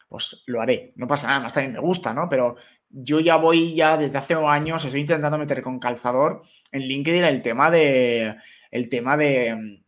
pues 0.09 0.43
lo 0.47 0.61
haré. 0.61 0.93
No 0.97 1.07
pasa 1.07 1.27
nada, 1.27 1.41
más 1.41 1.55
también 1.55 1.75
me 1.75 1.81
gusta, 1.81 2.15
¿no? 2.15 2.29
Pero 2.29 2.57
yo 2.91 3.21
ya 3.21 3.37
voy 3.37 3.75
ya 3.75 3.97
desde 3.97 4.19
hace 4.19 4.35
años, 4.35 4.85
estoy 4.85 5.01
intentando 5.01 5.39
meter 5.39 5.63
con 5.63 5.79
calzador 5.79 6.43
en 6.73 6.83
LinkedIn 6.83 7.25
el 7.25 7.43
tema 7.43 7.71
de, 7.71 8.37
el 8.71 8.89
tema 8.89 9.17
de, 9.17 9.83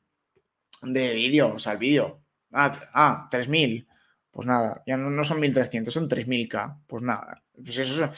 de 0.83 1.14
vídeo, 1.14 1.55
o 1.55 1.59
sea, 1.59 1.72
el 1.72 1.78
vídeo. 1.78 2.22
Ah, 2.53 2.78
ah 2.93 3.28
3000. 3.31 3.87
Pues 4.31 4.47
nada, 4.47 4.83
ya 4.87 4.97
no, 4.97 5.24
son 5.24 5.41
1300, 5.41 5.93
son 5.93 6.09
3000K. 6.09 6.83
Pues 6.87 7.03
nada, 7.03 7.43
pues 7.55 7.78
eso, 7.78 8.05
es, 8.05 8.11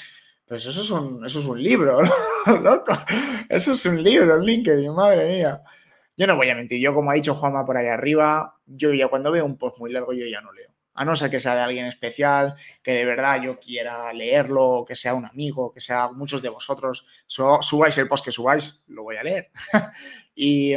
pues 0.46 0.66
eso, 0.66 0.82
es, 0.82 0.90
un, 0.90 1.24
eso 1.24 1.40
es 1.40 1.46
un 1.46 1.62
libro, 1.62 2.00
loco. 2.62 2.92
Eso 3.48 3.72
es 3.72 3.86
un 3.86 4.02
libro 4.02 4.38
LinkedIn, 4.38 4.94
madre 4.94 5.26
mía. 5.26 5.62
Yo 6.16 6.26
no 6.26 6.36
voy 6.36 6.50
a 6.50 6.54
mentir, 6.54 6.80
yo 6.80 6.92
como 6.92 7.10
ha 7.10 7.14
dicho 7.14 7.34
Juanma 7.34 7.64
por 7.64 7.78
ahí 7.78 7.86
arriba, 7.86 8.60
yo 8.66 8.92
ya 8.92 9.08
cuando 9.08 9.32
veo 9.32 9.46
un 9.46 9.56
post 9.56 9.78
muy 9.78 9.90
largo, 9.90 10.12
yo 10.12 10.26
ya 10.26 10.42
no 10.42 10.52
leo. 10.52 10.70
A 10.94 11.06
no 11.06 11.16
ser 11.16 11.30
que 11.30 11.40
sea 11.40 11.54
de 11.54 11.62
alguien 11.62 11.86
especial, 11.86 12.54
que 12.82 12.92
de 12.92 13.06
verdad 13.06 13.40
yo 13.40 13.58
quiera 13.58 14.12
leerlo, 14.12 14.84
que 14.86 14.94
sea 14.94 15.14
un 15.14 15.24
amigo, 15.24 15.72
que 15.72 15.80
sea 15.80 16.10
muchos 16.12 16.42
de 16.42 16.50
vosotros, 16.50 17.06
subáis 17.26 17.96
el 17.96 18.08
post 18.08 18.26
que 18.26 18.30
subáis, 18.30 18.82
lo 18.88 19.04
voy 19.04 19.16
a 19.16 19.22
leer. 19.22 19.50
y, 20.34 20.74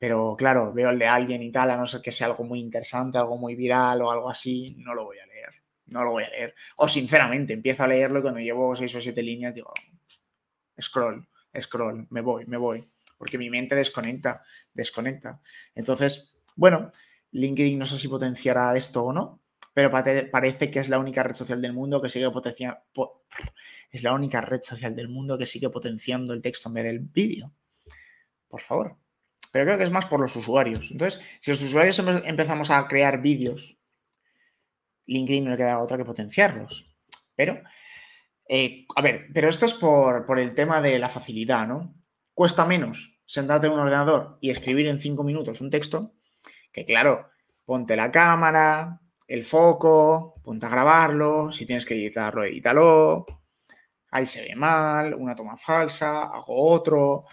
pero 0.00 0.34
claro, 0.34 0.72
veo 0.72 0.88
el 0.88 0.98
de 0.98 1.06
alguien 1.06 1.42
y 1.42 1.52
tal, 1.52 1.70
a 1.70 1.76
no 1.76 1.84
ser 1.84 2.00
que 2.00 2.10
sea 2.10 2.28
algo 2.28 2.42
muy 2.42 2.58
interesante, 2.58 3.18
algo 3.18 3.36
muy 3.36 3.54
viral 3.54 4.00
o 4.00 4.10
algo 4.10 4.30
así, 4.30 4.74
no 4.78 4.94
lo 4.94 5.04
voy 5.04 5.18
a 5.18 5.26
leer. 5.26 5.50
No 5.88 6.02
lo 6.04 6.12
voy 6.12 6.24
a 6.24 6.30
leer. 6.30 6.54
O 6.76 6.88
sinceramente, 6.88 7.52
empiezo 7.52 7.84
a 7.84 7.88
leerlo 7.88 8.20
y 8.20 8.22
cuando 8.22 8.40
llevo 8.40 8.74
seis 8.74 8.94
o 8.94 9.00
siete 9.00 9.22
líneas 9.22 9.54
digo, 9.54 9.74
scroll, 10.80 11.28
scroll, 11.60 12.06
me 12.08 12.22
voy, 12.22 12.46
me 12.46 12.56
voy. 12.56 12.90
Porque 13.18 13.36
mi 13.36 13.50
mente 13.50 13.74
desconecta, 13.74 14.42
desconecta. 14.72 15.42
Entonces, 15.74 16.34
bueno, 16.56 16.90
LinkedIn 17.32 17.78
no 17.78 17.84
sé 17.84 17.98
si 17.98 18.08
potenciará 18.08 18.74
esto 18.78 19.04
o 19.04 19.12
no, 19.12 19.42
pero 19.74 19.90
parece 19.90 20.70
que 20.70 20.78
es 20.78 20.88
la 20.88 20.98
única 20.98 21.22
red 21.22 21.34
social 21.34 21.60
del 21.60 21.74
mundo 21.74 22.00
que 22.00 22.08
sigue 22.08 22.30
potenciando. 22.30 22.80
Es 23.90 24.02
la 24.02 24.14
única 24.14 24.40
red 24.40 24.62
social 24.62 24.96
del 24.96 25.10
mundo 25.10 25.36
que 25.36 25.44
sigue 25.44 25.68
potenciando 25.68 26.32
el 26.32 26.40
texto 26.40 26.70
en 26.70 26.74
vez 26.74 26.84
del 26.84 27.00
vídeo. 27.00 27.52
Por 28.48 28.62
favor 28.62 28.96
pero 29.50 29.64
creo 29.64 29.78
que 29.78 29.84
es 29.84 29.90
más 29.90 30.06
por 30.06 30.20
los 30.20 30.36
usuarios. 30.36 30.90
Entonces, 30.90 31.20
si 31.40 31.50
los 31.50 31.62
usuarios 31.62 31.98
empezamos 32.24 32.70
a 32.70 32.86
crear 32.86 33.20
vídeos, 33.20 33.78
LinkedIn 35.06 35.44
no 35.44 35.50
le 35.50 35.56
queda 35.56 35.80
otra 35.80 35.96
que 35.96 36.04
potenciarlos. 36.04 36.94
Pero, 37.34 37.60
eh, 38.48 38.86
a 38.94 39.02
ver, 39.02 39.26
pero 39.34 39.48
esto 39.48 39.66
es 39.66 39.74
por, 39.74 40.38
el 40.38 40.54
tema 40.54 40.80
de 40.80 40.98
la 40.98 41.08
facilidad, 41.08 41.66
¿no? 41.66 41.94
Cuesta 42.34 42.64
menos 42.64 43.18
sentarte 43.26 43.66
en 43.66 43.74
un 43.74 43.80
ordenador 43.80 44.38
y 44.40 44.50
escribir 44.50 44.88
en 44.88 45.00
cinco 45.00 45.24
minutos 45.24 45.60
un 45.60 45.70
texto, 45.70 46.14
que 46.72 46.84
claro, 46.84 47.28
ponte 47.64 47.96
la 47.96 48.10
cámara, 48.10 49.00
el 49.26 49.44
foco, 49.44 50.34
ponte 50.42 50.66
a 50.66 50.68
grabarlo, 50.68 51.52
si 51.52 51.66
tienes 51.66 51.84
que 51.84 51.94
editarlo, 51.94 52.42
edítalo, 52.44 53.26
ahí 54.10 54.26
se 54.26 54.42
ve 54.42 54.56
mal, 54.56 55.14
una 55.14 55.34
toma 55.34 55.56
falsa, 55.56 56.24
hago 56.24 56.70
otro, 56.72 57.24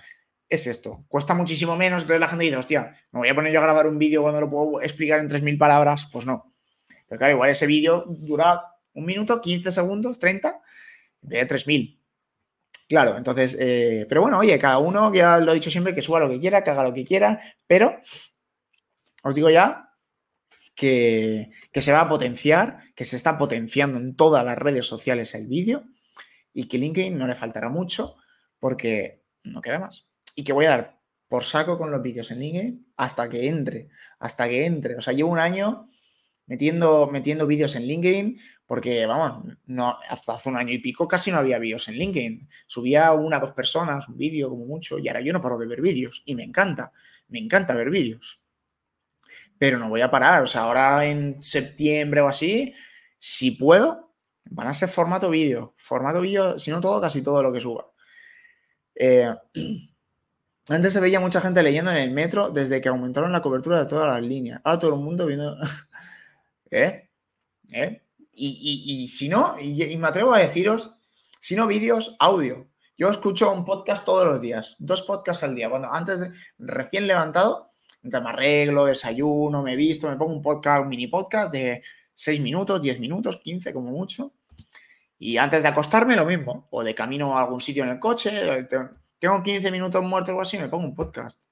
es 0.49 0.67
esto. 0.67 1.05
Cuesta 1.07 1.33
muchísimo 1.33 1.75
menos. 1.75 2.03
Entonces 2.03 2.19
la 2.19 2.27
gente 2.27 2.45
dice, 2.45 2.57
hostia, 2.57 2.93
me 3.11 3.19
voy 3.19 3.29
a 3.29 3.35
poner 3.35 3.51
yo 3.51 3.59
a 3.59 3.63
grabar 3.63 3.87
un 3.87 3.97
vídeo 3.97 4.21
cuando 4.21 4.41
lo 4.41 4.49
puedo 4.49 4.81
explicar 4.81 5.19
en 5.19 5.29
3.000 5.29 5.57
palabras. 5.57 6.07
Pues 6.11 6.25
no. 6.25 6.53
Pero 7.07 7.19
claro, 7.19 7.33
igual 7.33 7.49
ese 7.49 7.67
vídeo 7.67 8.05
dura 8.07 8.61
un 8.93 9.05
minuto, 9.05 9.39
15 9.41 9.71
segundos, 9.71 10.19
30, 10.19 10.61
de 11.21 11.47
3.000. 11.47 11.99
Claro, 12.89 13.17
entonces, 13.17 13.57
eh, 13.59 14.05
pero 14.07 14.21
bueno, 14.21 14.39
oye, 14.39 14.57
cada 14.57 14.77
uno, 14.77 15.13
ya 15.13 15.39
lo 15.39 15.51
he 15.51 15.55
dicho 15.55 15.69
siempre, 15.69 15.93
que 15.93 16.01
suba 16.01 16.19
lo 16.19 16.29
que 16.29 16.39
quiera, 16.39 16.63
que 16.63 16.69
haga 16.69 16.83
lo 16.83 16.93
que 16.93 17.05
quiera, 17.05 17.41
pero 17.67 17.99
os 19.23 19.35
digo 19.35 19.49
ya 19.49 19.89
que, 20.73 21.49
que 21.73 21.81
se 21.81 21.91
va 21.91 22.01
a 22.01 22.07
potenciar, 22.07 22.77
que 22.95 23.03
se 23.03 23.17
está 23.17 23.37
potenciando 23.37 23.97
en 23.97 24.15
todas 24.15 24.45
las 24.45 24.57
redes 24.57 24.85
sociales 24.85 25.35
el 25.35 25.47
vídeo 25.47 25.83
y 26.53 26.69
que 26.69 26.77
LinkedIn 26.77 27.17
no 27.17 27.27
le 27.27 27.35
faltará 27.35 27.69
mucho 27.69 28.15
porque 28.57 29.21
no 29.43 29.61
queda 29.61 29.79
más 29.79 30.07
y 30.37 30.43
que 30.43 30.53
voy 30.53 30.65
a 30.65 30.69
dar 30.69 31.01
por 31.27 31.43
saco 31.43 31.77
con 31.79 31.89
los 31.89 32.01
vídeos 32.01 32.29
en 32.29 32.39
LinkedIn 32.39 32.93
hasta 32.95 33.27
que 33.27 33.47
entre, 33.47 33.89
hasta 34.19 34.47
que 34.47 34.65
entre. 34.65 34.95
O 34.95 35.01
sea, 35.01 35.13
llevo 35.13 35.31
un 35.31 35.39
año 35.39 35.83
metiendo, 36.45 37.09
metiendo 37.11 37.47
vídeos 37.47 37.75
en 37.75 37.87
LinkedIn 37.87 38.39
porque, 38.67 39.07
vamos, 39.07 39.55
no, 39.65 39.97
hasta 40.07 40.33
hace 40.33 40.47
un 40.47 40.57
año 40.57 40.71
y 40.71 40.77
pico 40.77 41.07
casi 41.07 41.31
no 41.31 41.39
había 41.39 41.57
vídeos 41.57 41.87
en 41.87 41.95
LinkedIn. 41.95 42.47
Subía 42.67 43.11
una 43.13 43.39
dos 43.39 43.53
personas, 43.53 44.07
un 44.07 44.15
vídeo 44.15 44.49
como 44.49 44.65
mucho, 44.65 44.99
y 44.99 45.07
ahora 45.07 45.21
yo 45.21 45.33
no 45.33 45.41
paro 45.41 45.57
de 45.57 45.65
ver 45.65 45.81
vídeos 45.81 46.21
y 46.23 46.35
me 46.35 46.43
encanta, 46.43 46.93
me 47.29 47.39
encanta 47.39 47.73
ver 47.73 47.89
vídeos. 47.89 48.39
Pero 49.57 49.79
no 49.79 49.89
voy 49.89 50.01
a 50.01 50.11
parar, 50.11 50.43
o 50.43 50.47
sea, 50.47 50.61
ahora 50.61 51.03
en 51.07 51.41
septiembre 51.41 52.21
o 52.21 52.27
así, 52.27 52.75
si 53.17 53.51
puedo, 53.51 54.13
van 54.45 54.67
a 54.67 54.73
ser 54.75 54.87
formato 54.87 55.31
vídeo, 55.31 55.73
formato 55.77 56.21
vídeo, 56.21 56.59
si 56.59 56.69
no 56.69 56.79
todo, 56.79 57.01
casi 57.01 57.23
todo 57.23 57.41
lo 57.41 57.51
que 57.51 57.59
suba. 57.59 57.91
Eh, 58.93 59.33
Antes 60.69 60.91
se 60.91 60.99
veía 60.99 61.21
mucha 61.21 61.39
gente 61.39 61.63
leyendo 61.63 61.91
en 61.91 61.97
el 61.97 62.11
metro 62.11 62.49
desde 62.49 62.81
que 62.81 62.89
aumentaron 62.89 63.31
la 63.31 63.41
cobertura 63.41 63.79
de 63.79 63.85
todas 63.85 64.09
las 64.09 64.21
líneas. 64.21 64.59
Ahora 64.65 64.79
todo 64.79 64.93
el 64.95 64.99
mundo 64.99 65.25
viendo. 65.25 65.57
¿Eh? 66.71 67.09
¿Eh? 67.71 68.01
Y, 68.33 69.07
si 69.07 69.29
no, 69.29 69.55
y, 69.59 69.95
me 69.97 70.07
atrevo 70.07 70.33
a 70.33 70.39
deciros, 70.39 70.91
si 71.39 71.55
no 71.55 71.65
vídeos, 71.65 72.15
audio. 72.19 72.67
Yo 72.97 73.09
escucho 73.09 73.51
un 73.51 73.65
podcast 73.65 74.05
todos 74.05 74.25
los 74.25 74.41
días, 74.41 74.75
dos 74.77 75.03
podcasts 75.03 75.43
al 75.43 75.55
día. 75.55 75.69
Cuando 75.69 75.91
antes 75.91 76.19
de 76.19 76.31
recién 76.59 77.07
levantado, 77.07 77.67
mientras 78.01 78.23
me 78.23 78.29
arreglo, 78.29 78.85
desayuno, 78.85 79.63
me 79.63 79.75
visto, 79.75 80.09
me 80.09 80.17
pongo 80.17 80.33
un 80.33 80.41
podcast, 80.41 80.83
un 80.83 80.89
mini 80.89 81.07
podcast 81.07 81.51
de 81.51 81.81
6 82.13 82.41
minutos, 82.41 82.81
10 82.81 82.99
minutos, 82.99 83.37
15 83.37 83.73
como 83.73 83.89
mucho. 83.89 84.33
Y 85.17 85.37
antes 85.37 85.63
de 85.63 85.69
acostarme, 85.69 86.15
lo 86.15 86.25
mismo. 86.25 86.67
O 86.71 86.83
de 86.83 86.93
camino 86.93 87.37
a 87.37 87.41
algún 87.41 87.61
sitio 87.61 87.83
en 87.83 87.89
el 87.89 87.99
coche 87.99 88.67
tengo 89.19 89.41
15 89.41 89.71
minutos 89.71 90.03
muertos 90.03 90.29
o 90.29 90.31
algo 90.31 90.41
así, 90.41 90.57
me 90.57 90.69
pongo 90.69 90.85
un 90.85 90.95
podcast. 90.95 91.43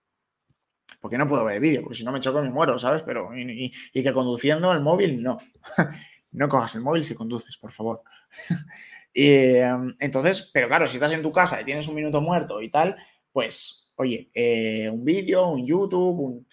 Porque 1.02 1.18
no 1.18 1.28
puedo 1.28 1.46
ver 1.46 1.56
el 1.56 1.62
vídeo, 1.62 1.82
porque 1.82 1.98
si 1.98 2.04
no 2.04 2.12
me 2.12 2.20
choco 2.20 2.42
me 2.42 2.50
muero, 2.50 2.80
¿sabes? 2.80 3.04
Pero, 3.04 3.30
y, 3.36 3.72
que 3.94 4.14
conduciendo 4.14 4.72
el 4.72 4.82
móvil, 4.82 5.22
no. 5.22 5.38
no 6.32 6.50
cojas 6.50 6.76
el 6.76 6.82
móvil 6.82 7.04
si 7.04 7.14
conduces, 7.14 7.58
por 7.58 7.72
favor. 7.72 8.02
y, 9.14 9.58
em, 9.58 9.96
entonces, 10.00 10.50
pero 10.54 10.68
claro, 10.68 10.88
si 10.88 10.96
estás 10.98 11.14
en 11.14 11.22
tu 11.22 11.32
casa 11.32 11.62
y 11.62 11.66
tienes 11.66 11.88
un 11.88 11.96
minuto 11.96 12.22
muerto 12.22 12.62
y 12.62 12.70
tal, 12.70 12.96
pues, 13.32 13.94
oye, 13.98 14.32
eh, 14.34 14.90
un 14.90 15.04
vídeo, 15.06 15.48
un 15.48 15.66
YouTube, 15.66 16.20
un... 16.20 16.48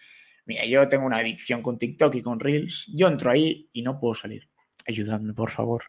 Mira, 0.44 0.66
yo 0.66 0.86
tengo 0.88 1.06
una 1.06 1.18
adicción 1.18 1.62
con 1.62 1.78
TikTok 1.78 2.14
y 2.16 2.22
con 2.22 2.40
Reels. 2.40 2.90
Yo 2.94 3.08
entro 3.08 3.30
ahí 3.30 3.70
y 3.72 3.82
no 3.82 3.98
puedo 3.98 4.14
salir 4.14 4.51
ayudadme, 4.86 5.34
por 5.34 5.50
favor. 5.50 5.84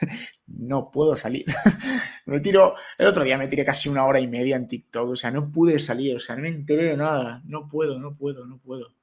no 0.46 0.90
puedo 0.90 1.16
salir. 1.16 1.46
me 2.26 2.40
tiro, 2.40 2.74
el 2.98 3.06
otro 3.06 3.24
día 3.24 3.38
me 3.38 3.48
tiré 3.48 3.64
casi 3.64 3.88
una 3.88 4.06
hora 4.06 4.20
y 4.20 4.26
media 4.26 4.56
en 4.56 4.66
TikTok, 4.66 5.10
o 5.10 5.16
sea, 5.16 5.30
no 5.30 5.50
pude 5.50 5.78
salir, 5.78 6.16
o 6.16 6.20
sea, 6.20 6.36
no 6.36 6.42
me 6.42 6.48
enteré 6.48 6.96
nada. 6.96 7.42
No 7.44 7.68
puedo, 7.68 7.98
no 7.98 8.16
puedo, 8.16 8.46
no 8.46 8.58
puedo. 8.58 8.94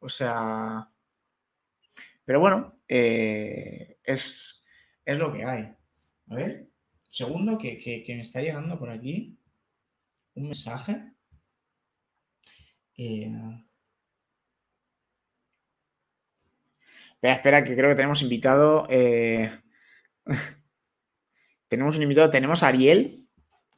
O 0.00 0.08
sea, 0.08 0.86
pero 2.24 2.40
bueno, 2.40 2.78
eh, 2.86 3.98
es, 4.04 4.62
es, 5.04 5.18
lo 5.18 5.32
que 5.32 5.44
hay. 5.44 5.74
A 6.28 6.34
ver, 6.34 6.68
segundo 7.08 7.56
que, 7.56 7.78
que, 7.78 8.04
me 8.14 8.20
está 8.20 8.42
llegando 8.42 8.78
por 8.78 8.90
aquí 8.90 9.38
un 10.34 10.44
mensaje. 10.44 11.14
Eh, 12.98 13.32
Espera, 17.18 17.34
espera, 17.34 17.64
que 17.64 17.74
creo 17.74 17.90
que 17.90 17.96
tenemos 17.96 18.22
invitado. 18.22 18.86
Eh, 18.88 19.50
tenemos 21.68 21.96
un 21.96 22.02
invitado, 22.04 22.30
tenemos 22.30 22.62
a 22.62 22.68
Ariel. 22.68 23.28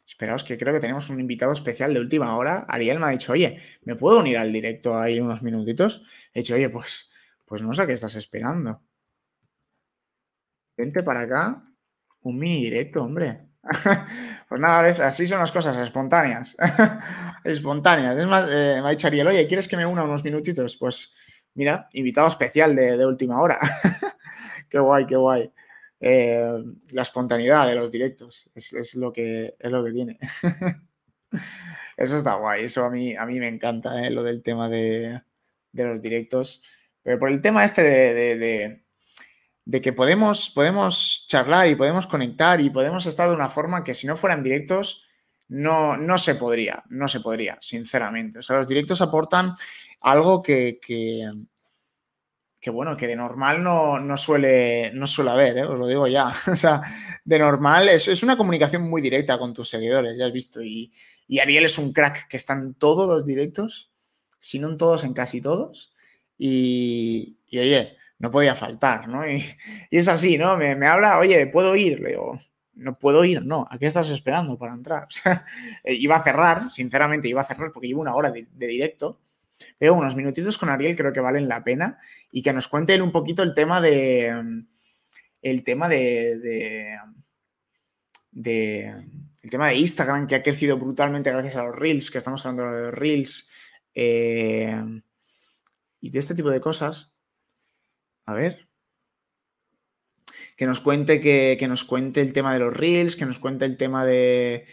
Esperaos 0.07 0.45
que 0.45 0.59
creo 0.59 0.75
que 0.75 0.81
tenemos 0.81 1.09
un 1.09 1.21
invitado 1.21 1.55
especial 1.55 1.95
de 1.95 2.01
última 2.01 2.37
hora. 2.37 2.67
Ariel 2.69 2.99
me 2.99 3.07
ha 3.07 3.11
dicho, 3.11 3.33
oye, 3.33 3.59
¿me 3.85 3.97
puedo 3.97 4.19
unir 4.19 4.37
al 4.37 4.53
directo 4.53 4.99
ahí 4.99 5.21
unos 5.21 5.41
minutitos? 5.41 6.03
He 6.35 6.41
dicho, 6.41 6.55
oye, 6.55 6.69
pues, 6.69 7.09
pues 7.47 7.63
no 7.63 7.73
sé 7.73 7.87
qué 7.87 7.95
estás 7.95 8.15
esperando. 8.17 8.83
Vente 10.77 11.03
para 11.03 11.23
acá. 11.23 11.65
Un 12.21 12.39
mini 12.39 12.65
directo, 12.65 13.03
hombre. 13.03 13.49
pues 14.51 14.61
nada, 14.61 14.83
¿ves? 14.83 15.01
así 15.01 15.27
son 15.27 15.39
las 15.39 15.53
cosas, 15.53 15.79
espontáneas. 15.79 16.59
espontáneas. 17.45 18.19
Es 18.19 18.27
más, 18.27 18.51
eh, 18.51 18.81
me 18.83 18.89
ha 18.89 18.91
dicho 18.91 19.07
Ariel, 19.07 19.29
oye, 19.29 19.47
¿quieres 19.47 19.67
que 19.67 19.79
me 19.79 19.87
una 19.87 20.05
unos 20.05 20.25
minutitos? 20.25 20.77
Pues 20.77 21.15
Mira, 21.55 21.89
invitado 21.93 22.29
especial 22.29 22.75
de, 22.77 23.07
última 23.07 23.41
hora. 23.41 23.59
qué 24.69 24.79
guay, 24.79 25.07
qué 25.07 25.17
guay. 25.17 25.53
Eh, 26.01 26.65
la 26.91 27.03
espontaneidad 27.03 27.67
de 27.67 27.75
los 27.75 27.91
directos 27.91 28.49
es, 28.55 28.95
lo, 28.95 29.13
que, 29.13 29.57
es 29.59 29.71
lo 29.71 29.85
que 29.85 29.93
tiene. 29.93 30.19
eso 31.97 32.17
está 32.17 32.35
guay, 32.37 32.65
eso 32.65 32.85
a 32.85 32.91
mí, 32.91 33.15
a 33.17 33.27
mí 33.27 33.39
me 33.39 33.49
encanta, 33.49 34.03
¿eh? 34.03 34.11
lo 34.11 34.23
del 34.23 34.43
tema 34.43 34.69
de, 34.69 35.21
los 35.73 36.01
directos. 36.01 36.63
Pero 37.03 37.19
por 37.19 37.31
el 37.31 37.41
tema 37.41 37.65
este 37.65 37.83
de, 37.83 38.83
de, 39.65 39.81
que 39.81 39.93
podemos, 39.93 40.51
podemos 40.51 41.27
charlar 41.29 41.69
y 41.69 41.75
podemos 41.75 42.07
conectar 42.07 42.61
y 42.61 42.71
podemos 42.71 43.07
estar 43.07 43.29
de 43.29 43.35
una 43.35 43.49
forma 43.49 43.85
que 43.85 43.95
si 43.95 44.07
no 44.07 44.17
fueran 44.17 44.43
directos 44.43 45.07
no, 45.51 45.97
no 45.97 46.17
se 46.17 46.37
podría, 46.37 46.85
no 46.91 47.09
se 47.09 47.21
podría, 47.21 47.59
sinceramente. 47.61 48.39
O 48.39 48.43
sea, 48.43 48.57
los 48.57 48.69
directos 48.69 49.01
aportan 49.01 49.55
algo 50.01 50.43
que, 50.43 50.79
que, 50.81 51.29
bueno, 52.71 52.97
que 52.97 53.09
de 53.09 53.17
normal 53.17 53.63
no, 53.63 54.17
suele, 54.17 54.93
no 54.95 55.09
suele 55.09 55.31
haber, 55.31 55.59
¿eh? 55.59 55.65
os 55.65 55.79
lo 55.79 55.89
digo 55.89 56.07
ya. 56.07 56.33
O 56.47 56.55
sea, 56.55 56.81
de 57.25 57.39
normal 57.39 57.89
es, 57.89 58.07
es, 58.07 58.23
una 58.23 58.37
comunicación 58.37 58.89
muy 58.89 59.03
directa 59.03 59.39
con 59.39 59.53
tus 59.53 59.69
seguidores, 59.69 60.17
ya 60.17 60.27
has 60.27 60.33
visto. 60.33 60.63
Y, 60.63 60.93
Ariel 61.41 61.65
es 61.65 61.79
un 61.79 61.93
crack 61.93 62.29
que 62.29 62.37
está 62.37 62.53
en 62.53 62.75
todos 62.75 63.09
los 63.09 63.25
directos, 63.25 63.91
si 64.39 64.61
no 64.61 64.69
en 64.69 64.79
todos, 64.79 65.03
en 65.03 65.15
casi 65.15 65.41
todos. 65.41 65.93
Y, 66.39 67.39
oye, 67.53 67.97
no 68.21 68.31
podía 68.31 68.55
faltar, 68.55 69.09
¿no? 69.09 69.29
Y, 69.29 69.45
es 69.91 70.07
así, 70.07 70.39
¿no? 70.39 70.57
Me, 70.57 70.77
me, 70.77 70.87
habla, 70.87 71.19
oye, 71.19 71.49
¿puedo 71.49 71.75
ir? 71.75 71.99
Le 71.99 72.11
digo, 72.11 72.39
no 72.75 72.99
puedo 72.99 73.25
ir, 73.25 73.45
no, 73.45 73.67
¿a 73.71 73.79
qué 73.79 73.87
estás 73.87 74.11
esperando 74.11 74.59
para 74.59 74.75
entrar? 74.75 75.09
Eh, 75.85 75.95
iba 75.95 76.17
a 76.17 76.23
cerrar, 76.23 76.71
sinceramente 76.71 77.29
iba 77.29 77.41
a 77.41 77.45
cerrar 77.45 77.73
porque 77.73 77.89
llevo 77.89 78.01
una 78.01 78.15
hora 78.15 78.31
de, 78.31 78.47
directo, 78.53 79.21
pero 79.79 79.95
unos 79.95 80.15
minutitos 80.17 80.59
con 80.59 80.69
Ariel 80.69 80.97
creo 80.97 81.13
que 81.13 81.21
valen 81.21 81.49
la 81.49 81.65
pena 81.65 81.99
y 82.33 82.43
que 82.43 82.53
nos 82.53 82.69
cuente 82.69 83.01
un 83.01 83.13
poquito 83.13 83.43
el 83.43 83.55
tema 83.55 83.81
de, 83.81 84.65
el 85.43 85.65
tema 85.65 85.89
de, 85.89 86.99
de, 88.33 88.89
el 89.43 89.51
tema 89.51 89.69
de 89.69 89.77
Instagram 89.77 90.27
que 90.27 90.35
ha 90.35 90.43
crecido 90.43 90.79
brutalmente 90.79 91.31
gracias 91.31 91.57
a 91.57 91.65
los 91.65 91.77
Reels, 91.77 92.11
que 92.11 92.19
estamos 92.19 92.45
hablando 92.45 92.71
de 92.71 92.83
los 92.83 92.95
Reels 92.95 93.49
eh, 93.95 94.83
y 96.01 96.11
de 96.11 96.19
este 96.19 96.35
tipo 96.35 96.51
de 96.51 96.61
cosas. 96.61 97.13
A 98.27 98.35
ver 98.35 98.70
que 100.61 100.67
nos 100.67 100.83
cuente, 100.83 101.21
que, 101.21 101.67
nos 101.69 101.87
cuente 101.87 102.21
el 102.21 102.35
tema 102.35 102.53
de 102.53 102.59
los 102.59 102.77
reels, 102.77 103.17
que 103.17 103.25
nos 103.25 103.39
cuente 103.39 103.65
el 103.65 103.79
tema 103.79 104.05
de, 104.05 104.67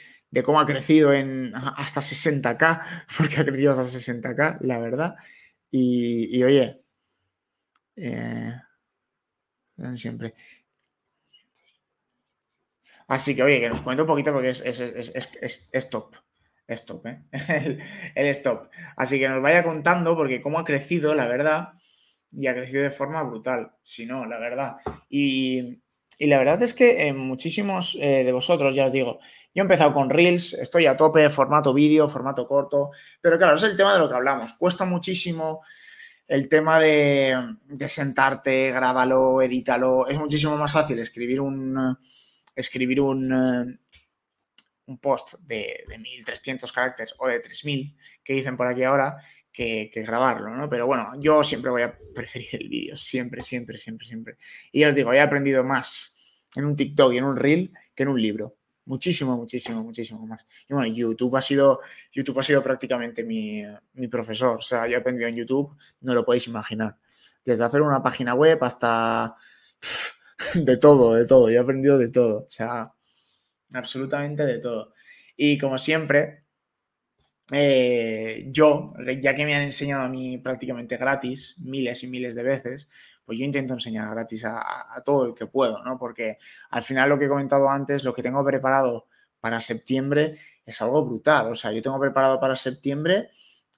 cómo 0.44 0.60
ha 0.60 0.66
crecido 0.66 1.14
en 1.14 1.54
hasta 1.56 2.02
60k, 2.02 2.82
porque 3.18 3.38
ha 3.38 3.46
crecido 3.46 3.72
hasta 3.72 3.86
60k, 3.86 4.58
la 4.64 4.80
verdad. 4.80 5.16
Y, 5.72 6.44
oye, 6.44 6.82
eh, 7.96 8.54
siempre. 9.96 10.34
Así 13.08 13.34
que, 13.34 13.44
oye, 13.44 13.62
que 13.62 13.70
nos 13.70 13.82
cuente 13.82 14.02
un 14.02 14.10
poquito 14.10 14.34
porque 14.34 14.50
es, 14.50 14.60
es, 14.62 15.90
top. 15.90 16.18
Es 16.68 16.86
top, 16.86 17.08
¿eh? 17.08 17.24
el, 17.32 17.82
el 18.14 18.28
stop. 18.28 18.70
Así 18.98 19.20
que 19.20 19.30
nos 19.30 19.42
vaya 19.42 19.64
contando 19.64 20.18
porque 20.18 20.42
cómo 20.42 20.60
ha 20.60 20.66
crecido, 20.66 21.16
la 21.16 21.28
verdad 21.28 21.70
y 22.32 22.47
ha 22.47 22.55
crecido 22.55 22.84
de 22.84 22.91
forma 22.91 23.23
brutal, 23.23 23.71
si 23.82 24.05
no, 24.05 24.25
la 24.25 24.39
verdad. 24.39 24.78
Y, 25.09 25.82
la 26.19 26.39
verdad 26.39 26.61
es 26.63 26.73
que 26.73 27.13
muchísimos 27.13 27.95
eh, 28.01 28.23
de 28.23 28.32
vosotros, 28.32 28.73
ya 28.73 28.88
os 28.88 28.91
digo, 28.91 29.19
yo 29.53 29.61
he 29.61 29.65
empezado 29.65 29.93
con 29.93 30.09
Reels, 30.09 30.53
estoy 30.53 30.88
a 30.88 30.97
tope, 30.97 31.30
formato 31.30 31.73
vídeo, 31.73 32.07
formato 32.07 32.47
corto, 32.47 32.89
pero 33.21 33.38
claro, 33.38 33.55
es 33.55 33.63
el 33.63 33.75
tema 33.75 33.93
de 33.93 33.99
lo 33.99 34.09
que 34.09 34.15
hablamos. 34.15 34.53
Cuesta 34.55 34.86
muchísimo 34.86 35.61
el 36.28 36.49
tema 36.49 36.80
de, 36.80 37.55
sentarte, 37.88 38.71
grábalo, 38.71 39.41
edítalo. 39.41 40.07
Es 40.07 40.17
muchísimo 40.17 40.57
más 40.57 40.73
fácil 40.73 40.99
escribir 40.99 41.39
un, 41.39 41.97
escribir 42.55 42.99
un, 42.99 43.32
eh, 43.32 43.80
un 44.88 44.97
post 44.97 45.36
de, 45.41 45.84
de 45.88 45.97
1300 45.97 46.71
caracteres 46.71 47.15
o 47.19 47.28
de 47.28 47.39
3000 47.39 47.95
que 48.23 48.34
dicen 48.34 48.57
por 48.57 48.67
aquí 48.67 48.84
ahora 48.84 49.17
que, 49.58 50.03
grabarlo, 50.05 50.55
¿no? 50.55 50.70
Pero 50.70 50.86
bueno, 50.86 51.14
yo 51.20 51.43
siempre 51.43 51.72
voy 51.72 51.82
a 51.82 51.97
preferir 52.16 52.49
el 52.51 52.70
vídeo, 52.70 52.95
siempre, 52.95 53.43
siempre, 53.43 53.78
siempre, 53.78 54.05
siempre. 54.05 54.38
Y 54.72 54.84
os 54.84 54.93
digo, 54.93 55.12
he 55.14 55.20
aprendido 55.20 55.64
más 55.64 56.45
en 56.55 56.66
un 56.66 56.76
TikTok 56.76 57.14
y 57.14 57.18
en 57.18 57.24
un 57.24 57.36
Reel 57.36 57.72
que 57.95 58.03
en 58.03 58.10
un 58.10 58.22
libro. 58.22 58.55
Muchísimo, 58.86 59.36
muchísimo, 59.36 59.84
muchísimo 59.84 60.26
más. 60.26 60.45
Y 60.70 60.74
bueno, 60.74 60.93
YouTube 60.93 61.36
ha 61.36 61.41
sido, 61.41 61.82
YouTube 62.14 62.39
ha 62.39 62.43
sido 62.43 62.64
prácticamente 62.64 63.26
mi, 63.26 63.64
profesor. 64.10 64.60
O 64.60 64.62
sea, 64.62 64.88
yo 64.88 64.93
he 64.93 64.99
aprendido 64.99 65.28
en 65.28 65.36
YouTube, 65.36 65.76
no 66.01 66.14
lo 66.14 66.24
podéis 66.24 66.47
imaginar. 66.47 66.97
Desde 67.43 67.66
hacer 67.66 67.82
una 67.82 68.01
página 68.01 68.34
web 68.34 68.60
hasta 68.62 69.36
de 70.53 70.78
todo, 70.78 71.16
de 71.16 71.26
todo. 71.26 71.49
Yo 71.49 71.55
he 71.58 71.60
aprendido 71.60 71.97
de 71.97 72.10
todo. 72.10 72.43
O 72.43 72.49
sea, 72.49 72.93
absolutamente 73.74 74.43
de 74.45 74.60
todo. 74.60 74.93
Y 75.36 75.58
como 75.58 75.78
siempre, 75.78 76.47
eh, 77.52 78.45
yo, 78.52 78.93
ya 79.22 79.34
que 79.34 79.45
me 79.45 79.56
han 79.56 79.62
enseñado 79.62 80.04
a 80.04 80.10
mí 80.10 80.38
prácticamente 80.38 80.98
gratis, 80.98 81.56
miles 81.60 82.04
y 82.04 82.08
miles 82.08 82.36
de 82.36 82.43
veces, 82.43 82.89
pues 83.26 83.39
yo 83.39 83.45
intento 83.45 83.74
enseñar 83.74 84.10
gratis 84.10 84.43
a, 84.45 85.02
todo 85.06 85.26
el 85.26 85.34
que 85.34 85.48
puedo, 85.48 85.84
¿no? 85.84 85.98
Porque 85.98 86.38
al 86.70 86.84
final 86.84 87.10
lo 87.10 87.18
que 87.18 87.26
he 87.26 87.30
comentado 87.30 87.70
antes, 87.70 88.04
lo 88.04 88.14
que 88.14 88.24
tengo 88.24 88.43
preparado 88.43 89.08
para 89.39 89.62
septiembre 89.62 90.38
es 90.66 90.82
algo 90.82 91.06
brutal. 91.06 91.48
O 91.52 91.56
sea, 91.56 91.72
yo 91.72 91.82
tengo 91.82 92.00
preparado 92.00 92.39
para 92.39 92.56
septiembre 92.56 93.30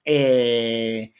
eh, 0.04 1.12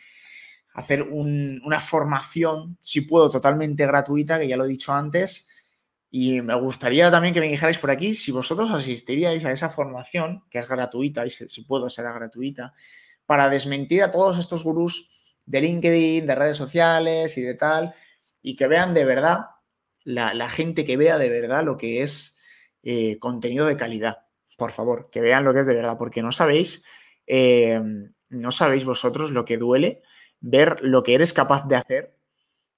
hacer 0.74 1.02
una 1.02 1.80
formación, 1.80 2.78
si 2.80 3.02
puedo, 3.02 3.30
totalmente 3.30 3.86
gratuita, 3.86 4.38
que 4.38 4.48
ya 4.48 4.56
lo 4.56 4.64
he 4.64 4.68
dicho 4.68 4.92
antes, 4.92 5.48
y 6.10 6.42
me 6.42 6.54
gustaría 6.60 7.10
también 7.10 7.32
que 7.32 7.40
me 7.40 7.48
dijerais 7.48 7.78
por 7.78 7.90
aquí 7.90 8.14
si 8.14 8.32
vosotros 8.32 8.70
asistiríais 8.70 9.44
a 9.44 9.52
esa 9.52 9.70
formación, 9.70 10.44
que 10.50 10.58
es 10.58 10.68
gratuita, 10.68 11.24
y 11.24 11.30
si 11.30 11.62
puedo 11.62 11.88
será 11.88 12.12
gratuita, 12.12 12.74
para 13.26 13.48
desmentir 13.48 14.02
a 14.02 14.10
todos 14.10 14.38
estos 14.38 14.64
gurús 14.64 15.36
de 15.46 15.60
LinkedIn, 15.60 16.26
de 16.26 16.34
redes 16.34 16.56
sociales 16.56 17.38
y 17.38 17.42
de 17.42 17.54
tal, 17.54 17.94
y 18.42 18.56
que 18.56 18.66
vean 18.66 18.92
de 18.92 19.04
verdad, 19.04 19.46
la, 20.02 20.48
gente 20.48 20.84
que 20.84 20.96
vea 20.96 21.18
de 21.18 21.30
verdad 21.30 21.64
lo 21.64 21.76
que 21.76 22.02
es 22.02 22.36
eh, 22.82 23.18
contenido 23.18 23.66
de 23.66 23.76
calidad. 23.76 24.26
Por 24.56 24.72
favor, 24.72 25.10
que 25.10 25.20
vean 25.20 25.44
lo 25.44 25.54
que 25.54 25.60
es 25.60 25.66
de 25.66 25.74
verdad, 25.74 25.96
porque 25.96 26.22
no 26.22 26.32
sabéis, 26.32 26.82
eh, 27.26 27.80
no 28.28 28.50
sabéis 28.50 28.84
vosotros 28.84 29.30
lo 29.30 29.44
que 29.44 29.58
duele 29.58 30.02
ver 30.40 30.78
lo 30.80 31.02
que 31.02 31.14
eres 31.14 31.32
capaz 31.32 31.68
de 31.68 31.76
hacer 31.76 32.16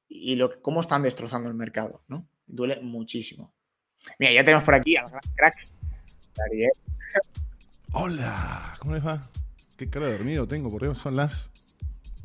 y 0.08 0.36
lo, 0.36 0.60
cómo 0.60 0.80
están 0.80 1.02
destrozando 1.02 1.48
el 1.48 1.54
mercado, 1.54 2.02
¿no? 2.08 2.28
Duele 2.52 2.80
muchísimo. 2.80 3.52
Mira, 4.18 4.32
ya 4.32 4.44
tenemos 4.44 4.64
por 4.64 4.74
aquí 4.74 4.96
al 4.96 5.06
crack. 5.34 5.54
Hola, 7.92 8.76
¿cómo 8.78 8.94
les 8.94 9.04
va? 9.04 9.20
Qué 9.76 9.88
cara 9.88 10.06
de 10.06 10.12
dormido 10.12 10.46
tengo, 10.46 10.70
porque 10.70 10.94
son 10.94 11.16
las 11.16 11.50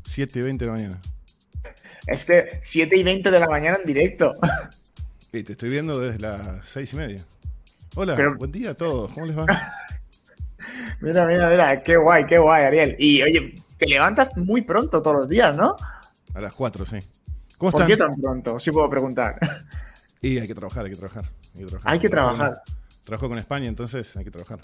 7 0.06 0.38
y 0.38 0.42
20 0.42 0.64
de 0.64 0.70
la 0.70 0.76
mañana. 0.76 1.00
Es 2.06 2.24
que 2.24 2.58
7 2.60 2.96
y 2.96 3.02
20 3.02 3.30
de 3.30 3.40
la 3.40 3.48
mañana 3.48 3.78
en 3.78 3.84
directo. 3.84 4.34
Y 5.30 5.42
te 5.42 5.52
estoy 5.52 5.68
viendo 5.68 6.00
desde 6.00 6.20
las 6.20 6.66
6 6.66 6.94
y 6.94 6.96
media. 6.96 7.24
Hola, 7.96 8.16
buen 8.38 8.50
día 8.50 8.70
a 8.70 8.74
todos, 8.74 9.10
¿cómo 9.12 9.26
les 9.26 9.36
va? 9.36 9.44
mira, 11.02 11.26
mira, 11.26 11.50
mira, 11.50 11.82
qué 11.82 11.98
guay, 11.98 12.24
qué 12.24 12.38
guay, 12.38 12.64
Ariel. 12.64 12.96
Y 12.98 13.20
oye, 13.20 13.54
te 13.76 13.86
levantas 13.86 14.34
muy 14.38 14.62
pronto 14.62 15.02
todos 15.02 15.16
los 15.18 15.28
días, 15.28 15.54
¿no? 15.54 15.76
A 16.32 16.40
las 16.40 16.54
4, 16.54 16.86
sí. 16.86 16.96
¿Cómo 17.58 17.72
¿Por 17.72 17.86
qué 17.86 17.98
tan 17.98 18.14
pronto? 18.16 18.58
Si 18.58 18.70
puedo 18.70 18.88
preguntar. 18.88 19.38
Y 20.20 20.38
hay 20.38 20.46
que 20.46 20.54
trabajar, 20.54 20.84
hay 20.84 20.90
que 20.90 20.96
trabajar. 20.96 21.30
Hay 21.84 21.98
que 21.98 22.08
trabajar. 22.08 22.62
Trabajo 23.04 23.28
con 23.28 23.38
España, 23.38 23.68
entonces 23.68 24.16
hay 24.16 24.24
que 24.24 24.30
trabajar. 24.30 24.60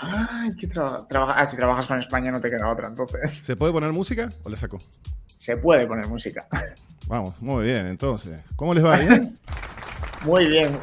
Ah, 0.00 0.42
hay 0.44 0.56
que 0.56 0.66
trabajar. 0.66 1.06
Ah, 1.36 1.46
si 1.46 1.56
trabajas 1.56 1.86
con 1.86 1.98
España 1.98 2.30
no 2.30 2.40
te 2.40 2.48
queda 2.48 2.72
otra, 2.72 2.88
entonces. 2.88 3.42
¿Se 3.44 3.56
puede 3.56 3.72
poner 3.72 3.92
música 3.92 4.28
o 4.44 4.48
le 4.48 4.56
saco? 4.56 4.78
Se 5.38 5.56
puede 5.56 5.86
poner 5.86 6.06
música. 6.06 6.46
Vamos, 7.06 7.42
muy 7.42 7.66
bien, 7.66 7.86
entonces. 7.86 8.42
¿Cómo 8.56 8.72
les 8.72 8.84
va? 8.84 8.96
¿Bien? 8.96 9.34
muy 10.24 10.46
bien. 10.46 10.78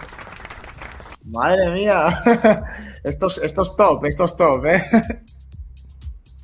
Madre 1.25 1.71
mía. 1.71 2.07
Estos, 3.03 3.37
estos 3.39 3.75
top, 3.77 4.05
estos 4.05 4.35
top, 4.35 4.65
¿eh? 4.65 4.83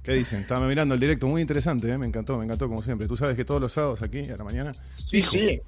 ¿Qué 0.01 0.13
dicen? 0.13 0.41
Estaba 0.41 0.67
mirando 0.67 0.93
el 0.95 0.99
directo, 0.99 1.27
muy 1.27 1.41
interesante, 1.41 1.89
¿eh? 1.89 1.97
me 1.97 2.05
encantó, 2.05 2.37
me 2.37 2.43
encantó 2.43 2.67
como 2.67 2.81
siempre. 2.81 3.07
Tú 3.07 3.15
sabes 3.15 3.35
que 3.35 3.45
todos 3.45 3.61
los 3.61 3.71
sábados 3.71 4.01
aquí 4.01 4.29
a 4.29 4.37
la 4.37 4.43
mañana. 4.43 4.71
Sí, 4.91 5.23
sí. 5.23 5.61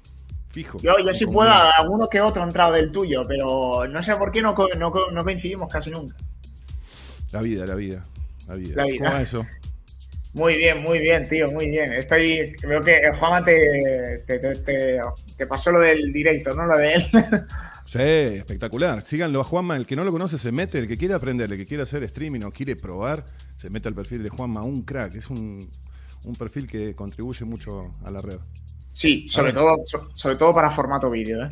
Yo, 0.82 0.98
yo 1.04 1.12
sí 1.12 1.26
puedo, 1.26 1.50
alguno 1.50 2.08
que 2.08 2.20
otro 2.20 2.42
entrado 2.42 2.72
del 2.72 2.90
tuyo, 2.90 3.26
pero 3.26 3.86
no 3.88 4.02
sé 4.02 4.16
por 4.16 4.30
qué 4.30 4.42
no, 4.42 4.54
no, 4.78 5.24
coincidimos 5.24 5.68
casi 5.68 5.90
nunca. 5.90 6.16
La 7.32 7.42
vida, 7.42 7.66
la 7.66 7.74
vida. 7.74 8.02
La 8.48 8.54
vida. 8.54 8.84
¿Cómo 8.98 9.10
va 9.10 9.22
eso? 9.22 9.44
Muy 10.36 10.58
bien, 10.58 10.82
muy 10.82 10.98
bien, 10.98 11.26
tío, 11.26 11.50
muy 11.50 11.70
bien. 11.70 11.94
Estoy. 11.94 12.54
Veo 12.62 12.82
que 12.82 13.00
Juanma 13.18 13.42
te, 13.42 14.22
te, 14.26 15.46
pasó 15.46 15.72
lo 15.72 15.80
del 15.80 16.12
directo, 16.12 16.52
¿no? 16.54 16.66
Lo 16.66 16.76
de 16.76 16.94
él. 16.94 17.04
Sí, 17.86 18.00
espectacular. 18.00 19.00
Síganlo 19.00 19.40
a 19.40 19.44
Juanma. 19.44 19.76
El 19.76 19.86
que 19.86 19.96
no 19.96 20.04
lo 20.04 20.12
conoce 20.12 20.36
se 20.36 20.52
mete, 20.52 20.78
el 20.78 20.88
que 20.88 20.98
quiere 20.98 21.14
aprender, 21.14 21.50
el 21.50 21.56
que 21.56 21.64
quiere 21.64 21.84
hacer 21.84 22.02
streaming 22.02 22.42
o 22.42 22.52
quiere 22.52 22.76
probar, 22.76 23.24
se 23.56 23.70
mete 23.70 23.88
al 23.88 23.94
perfil 23.94 24.24
de 24.24 24.28
Juanma, 24.28 24.62
un 24.62 24.82
crack. 24.82 25.14
Es 25.14 25.30
un, 25.30 25.66
un 26.26 26.34
perfil 26.34 26.66
que 26.66 26.94
contribuye 26.94 27.46
mucho 27.46 27.94
a 28.04 28.10
la 28.10 28.18
red. 28.18 28.38
Sí, 28.96 29.28
sobre 29.28 29.52
todo, 29.52 29.76
sobre 30.14 30.36
todo 30.36 30.54
para 30.54 30.70
formato 30.70 31.10
vídeo, 31.10 31.44
¿eh? 31.44 31.50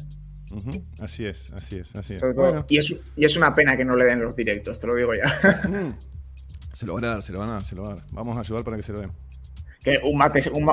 Así 0.99 1.27
es, 1.27 1.53
así 1.53 1.77
es, 1.77 1.95
así 1.95 2.15
es. 2.15 2.23
y, 3.17 3.25
es, 3.25 3.37
una 3.37 3.53
pena 3.53 3.77
que 3.77 3.85
no 3.85 3.97
le 3.97 4.07
den 4.07 4.23
los 4.23 4.35
directos, 4.35 4.81
te 4.81 4.87
lo 4.87 4.95
digo 4.95 5.13
ya. 5.15 5.69
Mm. 5.69 5.95
Se 6.73 6.87
lo 6.87 6.95
van 6.95 7.05
a 7.05 7.09
dar, 7.09 7.23
se 7.23 7.33
lo 7.33 7.41
van 7.41 7.51
a 7.51 7.53
dar, 7.53 7.65
se 7.65 7.75
lo 7.75 7.83
van 7.83 7.93
a 7.93 7.95
dar. 7.97 8.05
Vamos 8.13 8.39
a 8.39 8.41
ayudar 8.41 8.65
para 8.65 8.79
que 8.79 8.83
se 8.83 8.93
lo 8.93 9.01
den. 9.01 9.13
Que 9.83 10.01
un, 10.05 10.19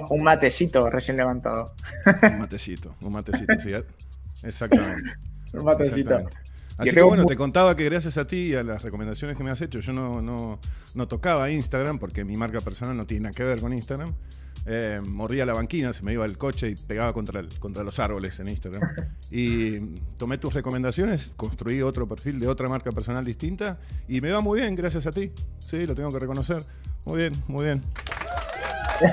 un, 0.10 0.24
matecito 0.24 0.90
recién 0.90 1.18
levantado. 1.18 1.76
Un 2.24 2.40
matecito, 2.40 2.96
un 3.02 3.12
matecito, 3.12 3.60
fíjate. 3.60 3.88
Exactamente. 4.42 5.12
un 5.54 5.66
matecito. 5.66 6.24
Así 6.78 6.92
que 6.92 7.02
bueno, 7.02 7.26
te 7.26 7.36
contaba 7.36 7.76
que 7.76 7.84
gracias 7.84 8.18
a 8.18 8.26
ti 8.26 8.38
y 8.38 8.56
a 8.56 8.64
las 8.64 8.82
recomendaciones 8.82 9.36
que 9.36 9.44
me 9.44 9.52
has 9.52 9.62
hecho, 9.62 9.82
yo 9.82 9.92
no, 9.92 10.22
no, 10.22 10.58
no 10.96 11.08
tocaba 11.10 11.52
Instagram 11.52 12.00
porque 12.00 12.24
mi 12.24 12.38
marca 12.38 12.62
personal 12.62 12.96
no 12.96 13.06
tiene 13.06 13.24
nada 13.24 13.34
que 13.34 13.44
ver 13.44 13.60
con 13.60 13.74
Instagram. 13.74 14.16
Eh, 14.66 15.02
mordía 15.04 15.46
la 15.46 15.54
banquina, 15.54 15.92
se 15.92 16.04
me 16.04 16.14
iba 16.14 16.24
el 16.24 16.38
coche 16.38 16.70
y 16.70 16.76
pegaba 16.76 17.14
contra, 17.14 17.44
contra 17.60 17.84
los 17.84 18.00
árboles 18.00 18.40
en 18.40 18.50
Instagram. 18.50 18.82
Y 19.34 19.80
tomé 20.18 20.38
tus 20.38 20.54
recomendaciones, 20.54 21.32
construí 21.38 21.82
otro 21.82 22.06
perfil 22.06 22.38
de 22.38 22.48
otra 22.48 22.68
marca 22.68 22.92
personal 22.92 23.24
distinta 23.24 23.80
y 24.10 24.20
me 24.20 24.30
va 24.30 24.42
muy 24.42 24.60
bien 24.60 24.76
gracias 24.76 25.08
a 25.08 25.12
ti. 25.12 25.32
Sí, 25.60 25.86
lo 25.86 25.96
tengo 25.96 26.12
que 26.12 26.20
reconocer. 26.20 26.62
Muy 27.06 27.18
bien, 27.20 27.34
muy 27.48 27.64
bien. 27.64 27.82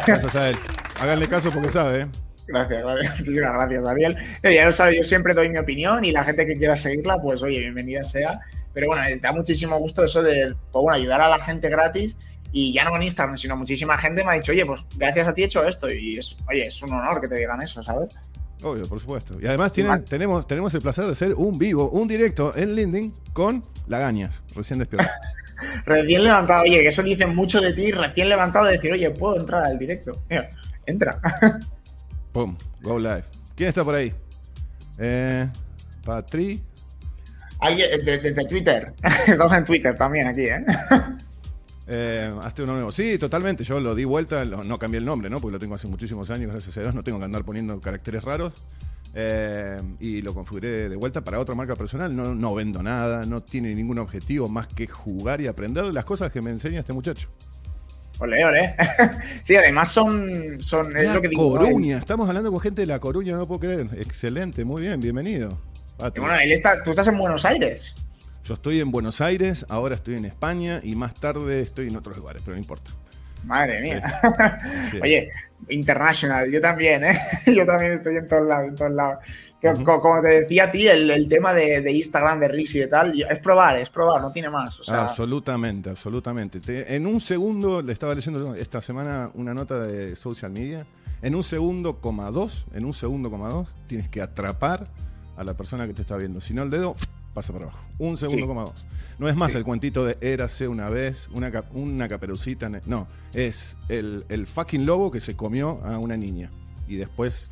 Gracias 0.07 0.35
a 0.35 0.51
él. 0.51 0.59
Háganle 0.99 1.29
caso 1.29 1.53
porque 1.53 1.71
sabe, 1.71 2.01
¿eh? 2.01 2.07
Gracias, 2.49 2.83
gracias. 2.83 3.29
Gracias, 3.29 3.85
Daniel. 3.85 4.17
Eh, 4.43 4.55
ya 4.55 4.67
lo 4.67 4.73
sabes, 4.73 4.97
yo 4.97 5.05
siempre 5.05 5.35
doy 5.35 5.49
mi 5.49 5.59
opinión 5.59 6.05
y 6.05 6.11
la 6.11 6.25
gente 6.25 6.47
que 6.47 6.59
quiera 6.59 6.77
seguirla, 6.77 7.19
pues 7.23 7.43
oye, 7.43 7.61
bienvenida 7.61 8.03
sea. 8.03 8.41
Pero 8.75 8.89
bueno, 8.89 9.03
da 9.23 9.33
muchísimo 9.33 9.79
gusto 9.79 10.05
eso 10.05 10.23
de 10.23 10.55
pues, 10.73 10.83
bueno, 10.83 10.97
ayudar 10.97 11.21
a 11.21 11.29
la 11.29 11.39
gente 11.39 11.69
gratis 11.69 12.17
y 12.53 12.73
ya 12.73 12.85
no 12.85 12.97
en 12.97 13.03
Instagram, 13.03 13.37
sino 13.37 13.57
muchísima 13.57 13.99
gente 13.99 14.25
me 14.25 14.33
ha 14.33 14.35
dicho, 14.35 14.53
oye, 14.53 14.65
pues 14.65 14.87
gracias 14.97 15.29
a 15.29 15.35
ti 15.35 15.43
he 15.43 15.45
hecho 15.47 15.65
esto. 15.65 15.91
Y 15.91 16.19
es, 16.19 16.37
oye, 16.49 16.67
es 16.67 16.83
un 16.83 16.93
honor 16.93 17.21
que 17.21 17.29
te 17.29 17.37
digan 17.37 17.61
eso, 17.63 17.83
¿sabes? 17.83 18.09
Obvio, 18.63 18.89
por 18.89 18.99
supuesto. 18.99 19.39
Y 19.41 19.47
además 19.47 19.73
tenemos, 19.73 20.47
tenemos 20.47 20.75
el 20.75 20.81
placer 20.81 21.07
de 21.07 21.13
hacer 21.13 21.35
un 21.35 21.59
vivo, 21.59 21.91
un 21.91 22.09
directo 22.09 22.57
en 22.57 22.75
LinkedIn 22.75 23.13
con 23.33 23.63
Lagañas, 23.87 24.43
recién 24.55 24.81
despierto. 24.81 25.09
recién 25.87 26.25
levantado, 26.25 26.63
oye, 26.63 26.83
que 26.83 26.89
eso 26.89 27.03
dice 27.03 27.27
mucho 27.27 27.61
de 27.61 27.73
ti, 27.73 27.93
recién 27.93 28.29
levantado 28.29 28.67
de 28.67 28.73
decir, 28.73 28.93
oye, 28.93 29.11
puedo 29.11 29.39
entrar 29.39 29.63
al 29.63 29.79
directo. 29.79 30.21
Mira, 30.29 30.51
entra. 30.87 31.21
Pum, 32.33 32.57
go 32.83 32.99
live. 32.99 33.25
¿Quién 33.55 33.69
está 33.69 33.85
por 33.85 33.95
ahí? 33.95 34.13
Eh, 34.99 35.49
Patri. 36.05 36.63
Alguien, 37.61 38.05
desde 38.05 38.45
Twitter. 38.45 38.93
Estamos 39.27 39.53
en 39.53 39.65
Twitter 39.65 39.97
también 39.97 40.27
aquí, 40.27 40.43
¿eh? 40.43 40.65
Eh, 41.91 42.31
hazte 42.43 42.63
uno 42.63 42.75
nuevo. 42.75 42.93
Sí, 42.93 43.19
totalmente. 43.19 43.65
Yo 43.65 43.81
lo 43.81 43.95
di 43.95 44.05
vuelta, 44.05 44.45
no 44.45 44.79
cambié 44.79 44.99
el 44.99 45.07
nombre, 45.07 45.31
¿no? 45.31 45.41
Porque 45.41 45.53
lo 45.53 45.59
tengo 45.59 45.75
hace 45.75 45.89
muchísimos 45.89 46.29
años, 46.31 46.51
gracias 46.51 46.77
a 46.77 46.83
Dios. 46.83 46.95
No 46.95 47.03
tengo 47.03 47.19
que 47.19 47.25
andar 47.25 47.45
poniendo 47.45 47.81
caracteres 47.81 48.23
raros. 48.25 48.53
Eh, 49.15 49.81
y 50.01 50.21
lo 50.21 50.35
configuré 50.35 50.91
de 50.91 50.97
vuelta 50.97 51.25
para 51.25 51.41
otra 51.41 51.55
marca 51.55 51.75
personal. 51.75 52.15
No, 52.15 52.35
no 52.35 52.55
vendo 52.55 52.83
nada, 52.83 53.25
no 53.25 53.43
tiene 53.43 53.75
ningún 53.75 53.99
objetivo 53.99 54.49
más 54.49 54.69
que 54.69 54.87
jugar 54.87 55.41
y 55.41 55.47
aprender 55.47 55.85
de 55.85 55.93
las 55.93 56.05
cosas 56.05 56.31
que 56.31 56.43
me 56.43 56.51
enseña 56.51 56.81
este 56.81 56.93
muchacho. 56.93 57.31
Ole, 58.19 58.45
ole. 58.45 58.75
sí, 59.45 59.57
además 59.57 59.91
son. 59.91 60.63
son 60.63 60.95
es 60.95 61.13
lo 61.13 61.23
que 61.23 61.29
digo, 61.29 61.57
Coruña, 61.57 61.99
estamos 61.99 62.29
hablando 62.29 62.51
con 62.51 62.61
gente 62.61 62.83
de 62.83 62.87
La 62.87 62.99
Coruña, 62.99 63.37
no 63.37 63.47
puedo 63.47 63.61
creer. 63.61 63.89
Excelente, 63.97 64.65
muy 64.65 64.83
bien, 64.83 65.01
bienvenido. 65.01 65.59
bueno, 65.99 66.35
él 66.35 66.53
está, 66.53 66.83
tú 66.83 66.91
estás 66.91 67.09
en 67.09 67.17
Buenos 67.17 67.45
Aires. 67.45 67.95
Yo 68.49 68.55
estoy 68.55 68.81
en 68.81 68.91
Buenos 68.91 69.21
Aires, 69.21 69.67
ahora 69.69 69.95
estoy 69.95 70.15
en 70.15 70.25
España 70.25 70.81
y 70.83 70.95
más 70.95 71.13
tarde 71.13 71.61
estoy 71.61 71.89
en 71.89 71.97
otros 71.97 72.17
lugares, 72.17 72.41
pero 72.43 72.55
no 72.57 72.63
importa. 72.63 72.93
Madre 73.45 73.83
mía. 73.83 74.03
Oye, 75.03 75.31
international, 75.69 76.51
yo 76.51 76.59
también, 76.59 77.05
¿eh? 77.05 77.19
Yo 77.47 77.67
también 77.67 77.93
estoy 77.93 78.17
en 78.17 78.27
todos 78.27 78.49
lados, 78.49 78.71
en 78.71 78.75
todos 78.75 78.93
lados. 78.93 79.19
Como 79.85 80.23
te 80.23 80.29
decía 80.29 80.65
a 80.65 80.71
ti, 80.71 80.89
el, 80.89 81.29
tema 81.29 81.53
de, 81.53 81.93
Instagram, 81.93 82.41
de 82.41 82.49
Reels 82.49 82.75
y 82.75 82.79
de 82.79 82.87
tal, 82.87 83.21
es 83.21 83.39
probar, 83.41 83.77
es 83.77 83.91
probar, 83.91 84.23
no 84.23 84.33
tiene 84.33 84.49
más. 84.49 84.81
Absolutamente, 84.89 85.91
absolutamente. 85.91 86.59
en 86.97 87.07
un 87.07 87.21
segundo, 87.21 87.83
le 87.83 87.93
estaba 87.93 88.15
leyendo 88.15 88.55
esta 88.55 88.81
semana 88.81 89.31
una 89.35 89.53
nota 89.53 89.79
de 89.79 90.17
social 90.17 90.53
media, 90.53 90.87
en 91.21 91.35
un 91.35 91.45
segundo, 91.45 92.01
coma 92.01 92.31
dos, 92.31 92.67
en 92.73 92.87
un 92.87 92.95
segundo, 92.95 93.31
coma 93.31 93.51
dos, 93.51 93.69
tienes 93.87 94.09
que 94.09 94.23
atrapar 94.23 94.87
a 95.37 95.45
la 95.45 95.55
persona 95.55 95.87
que 95.87 95.93
te 95.93 96.01
está 96.01 96.17
viendo. 96.17 96.41
Si 96.41 96.55
no, 96.55 96.63
el 96.63 96.71
dedo 96.71 96.97
pasa 97.39 97.53
por 97.53 97.63
abajo. 97.63 97.79
Un 97.99 98.17
segundo, 98.17 98.47
coma 98.47 98.63
dos. 98.63 98.87
No 99.19 99.29
es 99.29 99.37
más 99.37 99.55
el 99.55 99.65
cuentito 99.65 100.05
de 100.05 100.17
érase 100.21 100.69
una 100.69 100.89
vez, 100.89 101.29
una, 101.33 101.65
una 101.73 102.09
caperucita. 102.09 102.69
No, 102.87 103.09
es 103.33 103.77
el, 103.89 104.25
el 104.29 104.47
fucking 104.47 104.87
lobo 104.87 105.11
que 105.11 105.21
se 105.21 105.37
comió 105.37 105.81
a 105.85 105.99
una 105.99 106.17
niña. 106.17 106.51
Y 106.89 106.97
después 106.97 107.51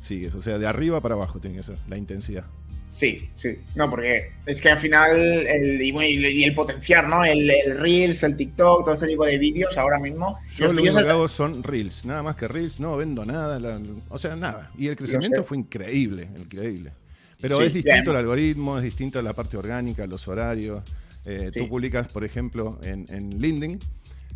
sigues. 0.00 0.34
O 0.34 0.40
sea, 0.40 0.58
de 0.58 0.66
arriba 0.66 1.00
para 1.00 1.14
abajo 1.14 1.40
tiene 1.40 1.56
que 1.56 1.62
ser 1.62 1.78
la 1.88 1.96
intensidad. 1.96 2.44
Sí, 2.90 3.28
sí. 3.34 3.58
No, 3.74 3.90
porque 3.90 4.32
es 4.46 4.60
que 4.60 4.70
al 4.70 4.78
final, 4.78 5.14
el, 5.14 5.80
y, 5.80 6.44
el 6.44 6.54
potenciar, 6.54 7.06
¿no? 7.06 7.24
El, 7.24 7.50
Reels, 7.78 8.22
el 8.22 8.34
TikTok, 8.34 8.84
todo 8.84 8.94
este 8.94 9.06
tipo 9.06 9.26
de 9.26 9.36
vídeos 9.36 9.76
ahora 9.76 9.98
mismo. 9.98 10.38
Yo 10.56 10.68
lo 10.68 10.82
que 10.82 10.88
hago 10.88 11.28
son 11.28 11.62
Reels, 11.62 12.06
nada 12.06 12.22
más 12.22 12.36
que 12.36 12.48
Reels, 12.48 12.80
no 12.80 12.96
vendo 12.96 13.26
nada, 13.26 13.60
o 14.08 14.18
sea, 14.18 14.36
nada. 14.36 14.70
Y 14.78 14.88
el 14.88 14.96
crecimiento 14.96 15.44
fue 15.44 15.58
increíble, 15.58 16.28
increíble. 16.36 16.92
Pero 17.40 17.60
es 17.60 17.72
distinto 17.72 18.10
el 18.10 18.16
algoritmo, 18.16 18.78
es 18.78 18.84
distinto 18.84 19.22
la 19.22 19.32
parte 19.32 19.56
orgánica, 19.56 20.06
los 20.06 20.26
horarios. 20.28 20.80
Eh, 21.24 21.50
tú 21.52 21.68
publicas, 21.68 22.08
por 22.08 22.24
ejemplo, 22.24 22.78
en, 22.82 23.04
en 23.10 23.40
LinkedIn 23.40 23.78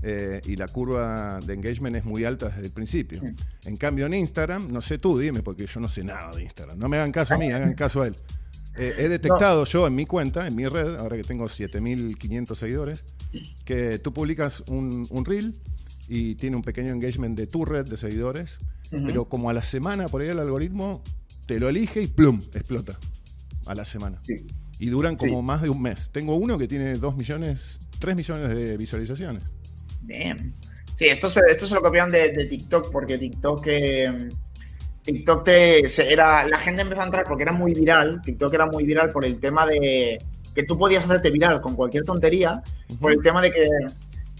eh, 0.05 0.41
y 0.45 0.57
la 0.57 0.66
curva 0.66 1.39
de 1.45 1.55
engagement 1.55 1.95
es 1.95 2.05
muy 2.05 2.24
alta 2.24 2.49
desde 2.49 2.66
el 2.66 2.73
principio. 2.73 3.20
En 3.65 3.77
cambio, 3.77 4.07
en 4.07 4.15
Instagram, 4.15 4.70
no 4.70 4.81
sé 4.81 4.99
tú, 4.99 5.19
dime, 5.19 5.43
porque 5.43 5.66
yo 5.66 5.81
no 5.81 5.89
sé 5.89 6.03
nada 6.03 6.33
de 6.33 6.43
Instagram. 6.43 6.79
No 6.79 6.89
me 6.89 6.97
hagan 6.97 7.12
caso 7.12 7.35
a 7.35 7.39
mí, 7.39 7.47
hagan 7.53 7.74
caso 7.74 8.03
a 8.03 8.09
él. 8.09 8.16
Eh, 8.77 8.95
he 8.99 9.09
detectado 9.09 9.65
yo 9.65 9.87
en 9.87 9.95
mi 9.95 10.07
cuenta, 10.07 10.47
en 10.47 10.57
mi 10.57 10.66
red, 10.66 10.97
ahora 10.99 11.16
que 11.16 11.23
tengo 11.23 11.47
7500 11.47 12.59
seguidores, 12.59 13.05
que 13.65 13.99
tú 13.99 14.12
publicas 14.12 14.65
un, 14.66 15.24
reel 15.24 15.55
y 16.09 16.35
tiene 16.35 16.57
un 16.57 16.62
pequeño 16.62 16.93
engagement 16.93 17.37
de 17.37 17.47
tu 17.47 17.65
red 17.65 17.87
de 17.87 17.97
seguidores, 17.97 18.59
pero 18.91 19.29
como 19.29 19.49
a 19.49 19.53
la 19.53 19.65
semana 19.65 20.09
por 20.09 20.20
ahí 20.20 20.29
el 20.29 20.39
algoritmo 20.39 21.03
te 21.47 21.59
lo 21.59 21.69
elige 21.69 22.03
y 22.03 22.07
plum, 22.07 22.41
explota 22.55 22.99
a 23.66 23.74
la 23.74 23.85
semana. 23.85 24.19
Y 24.79 24.87
duran 24.87 25.16
como 25.16 25.43
más 25.43 25.62
de 25.62 25.69
un 25.69 25.81
mes. 25.81 26.11
Tengo 26.12 26.37
uno 26.37 26.59
que 26.59 26.66
tiene 26.66 26.97
2 26.97 27.16
millones, 27.16 27.79
3 28.01 28.16
millones 28.16 28.49
de 28.49 28.77
visualizaciones. 28.77 29.45
Sí, 30.95 31.07
esto 31.07 31.31
se, 31.31 31.41
esto 31.49 31.66
se 31.66 31.74
lo 31.74 31.81
copiaron 31.81 32.11
de, 32.11 32.31
TikTok, 32.31 32.91
porque 32.91 33.16
TikTok, 33.16 33.66
eh, 33.66 34.29
TikTok 35.03 35.45
te, 35.45 36.12
era, 36.12 36.47
la 36.47 36.59
gente 36.59 36.83
empezó 36.83 37.01
a 37.03 37.05
entrar 37.05 37.24
porque 37.27 37.45
era 37.45 37.53
muy 37.53 37.73
viral, 37.73 38.20
TikTok 38.23 38.53
era 38.53 38.66
muy 38.66 38.85
viral 38.85 39.11
por 39.11 39.24
el 39.24 39.39
tema 39.41 39.66
de 39.66 40.23
que 40.55 40.62
tú 40.65 40.77
podías 40.77 41.05
hacerte 41.05 41.31
viral 41.31 41.61
con 41.61 41.74
cualquier 41.74 42.05
tontería, 42.05 42.62
por 43.01 43.12
el 43.12 43.23
tema 43.23 43.41
de 43.41 43.51
que 43.51 43.69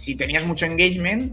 si 0.03 0.16
tenías 0.16 0.45
mucho 0.45 0.66
engagement, 0.66 1.33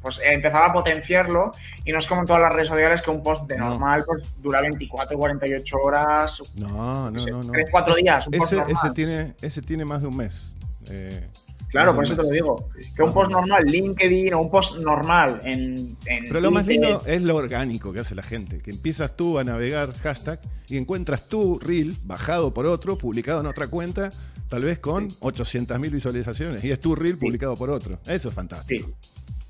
pues 0.00 0.20
empezaba 0.24 0.66
a 0.66 0.72
potenciarlo 0.72 1.50
y 1.84 1.90
no 1.90 1.98
es 1.98 2.06
como 2.06 2.20
en 2.20 2.28
todas 2.28 2.42
las 2.42 2.52
redes 2.52 2.68
sociales 2.68 3.02
que 3.02 3.10
un 3.10 3.24
post 3.24 3.48
de 3.48 3.58
normal 3.58 4.04
pues, 4.06 4.30
dura 4.40 4.60
24, 4.60 5.18
48 5.18 5.76
horas. 5.76 6.40
No, 6.54 7.10
no, 7.10 7.26
no. 7.26 7.42
no. 7.42 7.50
3, 7.50 7.66
4 7.72 7.94
días. 7.96 8.28
ese, 8.30 8.62
ese, 8.68 8.90
tiene, 8.94 9.34
ese 9.42 9.62
tiene 9.62 9.84
más 9.84 10.02
de 10.02 10.06
un 10.06 10.16
mes. 10.16 10.54
Eh, 10.90 11.26
Claro, 11.74 11.92
por 11.92 12.04
eso 12.04 12.14
te 12.14 12.22
lo 12.22 12.28
digo. 12.28 12.68
Que 12.94 13.02
un 13.02 13.12
post 13.12 13.32
normal, 13.32 13.64
LinkedIn 13.64 14.32
o 14.34 14.42
un 14.42 14.48
post 14.48 14.78
normal 14.78 15.40
en. 15.42 15.96
Pero 16.04 16.38
lo 16.38 16.52
más 16.52 16.64
lindo 16.68 17.02
es 17.04 17.20
lo 17.20 17.34
orgánico 17.34 17.92
que 17.92 17.98
hace 17.98 18.14
la 18.14 18.22
gente. 18.22 18.58
Que 18.58 18.70
empiezas 18.70 19.16
tú 19.16 19.40
a 19.40 19.44
navegar 19.44 19.92
hashtag 19.92 20.38
y 20.68 20.76
encuentras 20.76 21.26
tu 21.26 21.58
reel 21.58 21.96
bajado 22.04 22.54
por 22.54 22.66
otro, 22.66 22.96
publicado 22.96 23.40
en 23.40 23.46
otra 23.46 23.66
cuenta, 23.66 24.10
tal 24.48 24.62
vez 24.62 24.78
con 24.78 25.08
800.000 25.08 25.90
visualizaciones. 25.90 26.62
Y 26.62 26.70
es 26.70 26.78
tu 26.78 26.94
reel 26.94 27.18
publicado 27.18 27.56
por 27.56 27.70
otro. 27.70 27.98
Eso 28.06 28.28
es 28.28 28.34
fantástico. 28.36 28.86
Sí. 28.86 28.94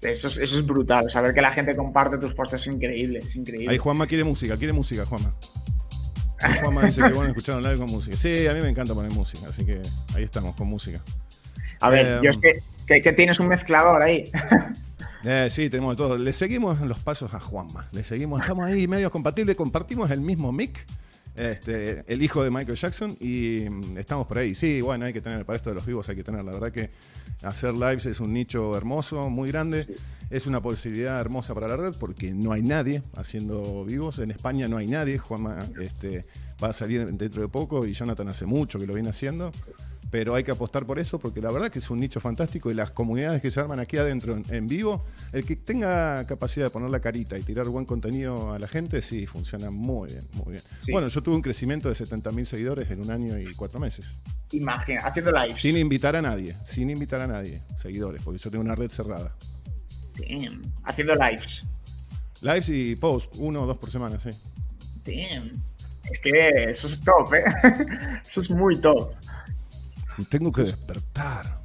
Eso 0.09 0.29
es, 0.29 0.39
eso 0.39 0.59
es 0.61 0.67
brutal. 0.67 1.11
Saber 1.11 1.35
que 1.35 1.43
la 1.43 1.51
gente 1.51 1.77
comparte 1.77 2.17
tus 2.17 2.35
posts 2.35 2.55
es 2.55 2.67
increíble. 2.69 3.19
Es 3.19 3.37
increíble. 3.37 3.71
Ahí 3.71 3.77
Juanma 3.77 4.07
quiere 4.07 4.25
música, 4.25 4.57
quiere 4.57 4.73
música, 4.73 5.05
Juanma. 5.05 5.31
Juanma 6.63 6.85
dice 6.85 7.03
que 7.03 7.13
bueno 7.13 7.29
escuchar 7.29 7.57
un 7.57 7.65
live 7.65 7.77
con 7.77 7.91
música. 7.91 8.17
Sí, 8.17 8.47
a 8.47 8.55
mí 8.55 8.63
me 8.63 8.71
encanta 8.71 8.95
poner 8.95 9.13
música, 9.13 9.47
así 9.47 9.67
que 9.67 9.83
ahí 10.15 10.25
estamos 10.25 10.57
con 10.57 10.69
música. 10.69 11.03
A 11.85 11.91
ver, 11.91 12.21
yo 12.23 12.31
es 12.31 12.37
em, 12.37 12.61
que, 12.87 13.03
que, 13.03 13.13
tienes 13.13 13.41
un 13.41 13.49
mezclador 13.49 14.03
ahí. 14.03 14.25
Eh, 15.27 15.49
sí, 15.51 15.71
tenemos 15.71 15.97
todo. 15.97 16.19
Le 16.19 16.35
seguimos 16.35 16.83
los 16.83 16.99
pasos 16.99 17.33
a 17.33 17.41
Juanma. 17.41 17.89
Le 17.93 18.05
seguimos, 18.05 18.43
estamos 18.43 18.71
ahí 18.71 18.87
medio 18.87 19.11
compatibles, 19.11 19.57
compartimos 19.57 20.11
el 20.11 20.21
mismo 20.21 20.53
mic. 20.53 20.85
Este, 21.37 22.05
el 22.07 22.23
hijo 22.23 22.45
de 22.45 22.51
Michael 22.51 22.77
Jackson 22.77 23.17
y 23.19 23.69
mm, 23.69 23.99
estamos 23.99 24.27
por 24.27 24.39
ahí. 24.39 24.55
Sí, 24.55 24.81
bueno, 24.81 25.05
hay 25.05 25.13
que 25.13 25.21
tener, 25.21 25.45
para 25.45 25.57
esto 25.57 25.71
de 25.71 25.75
los 25.75 25.85
vivos 25.85 26.09
hay 26.09 26.15
que 26.15 26.23
tener, 26.23 26.45
la 26.45 26.53
verdad 26.53 26.71
que 26.71 26.91
hacer 27.43 27.75
lives 27.75 28.07
es 28.07 28.21
un 28.21 28.33
nicho 28.33 28.77
hermoso, 28.77 29.29
muy 29.31 29.51
grande, 29.51 29.85
es 30.31 30.47
una 30.47 30.61
posibilidad 30.61 31.21
hermosa 31.21 31.53
para 31.53 31.67
la 31.67 31.77
red 31.77 31.95
porque 31.99 32.33
no 32.33 32.53
hay 32.53 32.63
nadie 32.63 33.03
haciendo 33.17 33.85
vivos, 33.85 34.21
en 34.21 34.31
España 34.31 34.69
no 34.69 34.77
hay 34.77 34.87
nadie, 34.87 35.19
Juanma 35.19 35.59
este, 35.81 36.25
va 36.63 36.69
a 36.69 36.73
salir 36.73 37.05
dentro 37.05 37.43
de 37.43 37.49
poco 37.49 37.85
y 37.85 37.95
Jonathan 37.95 38.29
hace 38.29 38.47
mucho 38.47 38.79
que 38.79 38.87
lo 38.87 38.95
viene 38.95 39.11
haciendo. 39.11 39.51
Pero 40.11 40.35
hay 40.35 40.45
que 40.45 40.51
apostar 40.51 40.87
por 40.87 40.99
eso 40.99 41.19
porque 41.19 41.41
la 41.41 41.51
verdad 41.51 41.71
que 41.71 41.79
es 41.79 41.91
un 41.91 41.99
nicho 41.99 42.21
fantástico 42.21 42.71
y 42.71 42.75
las 42.75 42.91
comunidades 42.91 43.43
que 43.43 43.51
se 43.51 43.61
arman 43.61 43.81
aquí 43.81 43.97
adentro 43.97 44.41
en, 44.49 44.69
vivo, 44.69 45.05
el 45.33 45.45
que 45.45 45.57
tenga 45.57 46.25
capacidad 46.27 46.67
de 46.67 46.71
poner 46.71 46.91
la 46.91 47.01
carita 47.01 47.39
y 47.39 47.43
tirar 47.43 47.67
buen 47.69 47.85
contenido 47.85 48.53
a 48.53 48.59
la 48.59 48.69
gente, 48.69 49.03
sí, 49.03 49.27
funciona 49.27 49.71
muy 49.71 50.11
bien, 50.11 50.25
muy 50.35 50.53
bien. 50.53 50.63
Bueno, 50.91 51.09
yo 51.09 51.23
tuve 51.23 51.35
un 51.35 51.43
crecimiento 51.43 51.89
de 51.89 51.95
70.000 51.95 52.45
seguidores 52.45 52.91
en 52.91 53.01
un 53.01 53.11
año 53.11 53.39
y 53.39 53.53
cuatro 53.55 53.81
meses. 53.81 54.21
Imagina, 54.53 55.01
haciendo 55.03 55.33
lives. 55.33 55.61
Sin 55.61 55.77
invitar 55.77 56.17
a 56.17 56.23
nadie, 56.23 56.57
sin 56.65 56.91
invitar 56.91 57.21
a 57.21 57.27
nadie, 57.27 57.61
seguidores, 57.81 58.23
porque 58.23 58.39
yo 58.39 58.51
tengo 58.51 58.63
una 58.63 58.75
red 58.75 58.91
cerrada. 58.91 59.35
Damn. 60.17 60.63
Haciendo 60.85 61.15
lives. 61.17 61.65
Lives 62.41 62.69
y 62.69 62.95
posts, 62.97 63.39
uno 63.39 63.63
o 63.63 63.67
dos 63.67 63.79
por 63.79 63.91
semana, 63.91 64.21
sí. 64.21 64.31
Damn. 65.05 65.51
Es 66.11 66.19
que 66.19 66.31
eso 66.69 66.87
es 66.87 67.03
top, 67.03 67.33
¿eh? 67.35 67.43
Eso 68.25 68.41
es 68.41 68.51
muy 68.51 68.79
top. 68.79 69.15
Tengo 70.29 70.53
que 70.53 70.63
despertar. 70.63 71.65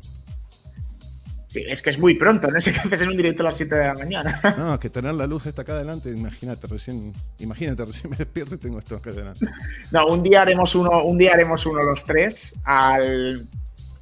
Sí, 1.49 1.65
es 1.67 1.81
que 1.81 1.89
es 1.89 1.97
muy 1.97 2.13
pronto, 2.13 2.47
no 2.47 2.61
sé 2.61 2.71
qué 2.71 2.79
haces 2.79 3.01
en 3.01 3.09
un 3.09 3.17
directo 3.17 3.41
a 3.41 3.47
las 3.47 3.57
7 3.57 3.73
de 3.73 3.87
la 3.87 3.95
mañana. 3.95 4.39
No, 4.55 4.79
que 4.79 4.91
tener 4.91 5.15
la 5.15 5.25
luz 5.25 5.47
está 5.47 5.63
acá 5.63 5.73
adelante, 5.73 6.11
imagínate, 6.11 6.67
recién, 6.67 7.11
imagínate, 7.39 7.85
recién 7.85 8.07
me 8.11 8.17
despierto 8.17 8.53
y 8.53 8.59
tengo 8.59 8.77
esto 8.77 8.97
acá 8.97 9.09
adelante. 9.09 9.47
No, 9.89 10.05
un 10.05 10.21
día 10.21 10.43
haremos 10.43 10.75
uno, 10.75 11.03
un 11.03 11.17
día 11.17 11.33
haremos 11.33 11.65
uno 11.65 11.83
los 11.83 12.05
tres, 12.05 12.53
al 12.65 13.47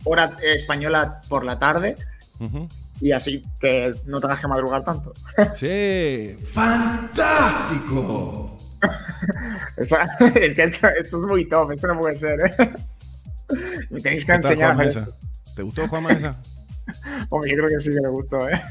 hora 0.03 0.36
española 0.44 1.22
por 1.30 1.45
la 1.45 1.57
tarde. 1.57 1.95
Y 2.99 3.14
así 3.14 3.41
que 3.61 3.95
no 4.06 4.19
tengas 4.19 4.41
que 4.41 4.48
madrugar 4.48 4.84
tanto. 4.84 5.14
Sí, 5.56 6.38
fantástico. 6.53 8.57
es 9.78 10.53
que 10.53 10.64
esto, 10.64 10.88
es 10.88 11.14
muy 11.26 11.48
top, 11.48 11.72
esto 11.72 11.88
no 11.88 11.99
puede 11.99 12.15
ser. 12.15 12.40
¿eh? 12.41 12.74
Me 13.90 13.99
tenéis 14.02 14.26
que 14.26 14.34
enseñar. 14.34 14.78
¿Te 15.56 15.64
gustó 15.64 15.88
Juan 15.88 16.03
Mesa? 16.03 16.36
Hombre, 17.30 17.52
yo 17.52 17.57
creo 17.57 17.69
que 17.69 17.82
sí 17.82 17.90
que 17.90 17.99
le 18.02 18.10
gustó, 18.10 18.48
¿eh? 18.49 18.61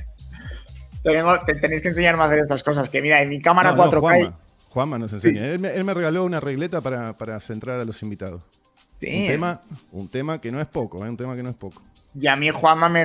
te, 1.02 1.54
tenéis 1.54 1.82
que 1.82 1.88
enseñarme 1.88 2.22
a 2.22 2.26
hacer 2.26 2.40
estas 2.40 2.62
cosas. 2.62 2.88
Que 2.88 3.02
mira, 3.02 3.20
en 3.22 3.28
mi 3.28 3.40
cámara 3.40 3.74
4K. 3.74 4.32
Juanma, 4.70 4.98
nos 4.98 5.12
enseña. 5.12 5.46
Él, 5.46 5.58
me, 5.60 5.94
regaló 5.94 6.24
una 6.24 6.40
regleta 6.40 6.80
para, 6.80 7.14
para 7.14 7.40
centrar 7.40 7.80
a 7.80 7.84
los 7.84 8.02
invitados. 8.02 8.44
Un, 9.02 9.26
tema, 9.26 9.60
un 9.92 10.08
tema 10.08 10.38
que 10.38 10.50
no 10.50 10.60
es 10.60 10.66
poco, 10.66 11.04
¿eh? 11.04 11.08
un 11.08 11.16
tema 11.16 11.36
que 11.36 11.42
no 11.42 11.50
es 11.50 11.56
poco. 11.56 11.82
Y 12.14 12.26
a 12.26 12.36
mí 12.36 12.48
Juanma 12.50 12.88
me, 12.88 13.04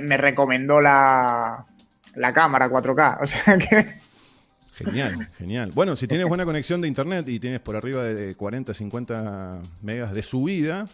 me, 0.00 0.16
recomendó 0.16 0.80
la, 0.80 1.64
la 2.14 2.32
cámara 2.32 2.68
4K. 2.68 3.18
O 3.22 3.26
sea 3.26 3.58
que. 3.58 3.98
Genial, 4.72 5.26
genial. 5.38 5.70
Bueno, 5.74 5.96
si 5.96 6.06
tienes 6.06 6.26
buena 6.26 6.44
conexión 6.44 6.82
de 6.82 6.88
internet 6.88 7.26
y 7.28 7.40
tienes 7.40 7.60
por 7.60 7.76
arriba 7.76 8.02
de 8.04 8.34
40, 8.34 8.74
50 8.74 9.60
megas 9.82 10.12
de 10.12 10.22
subida, 10.22 10.86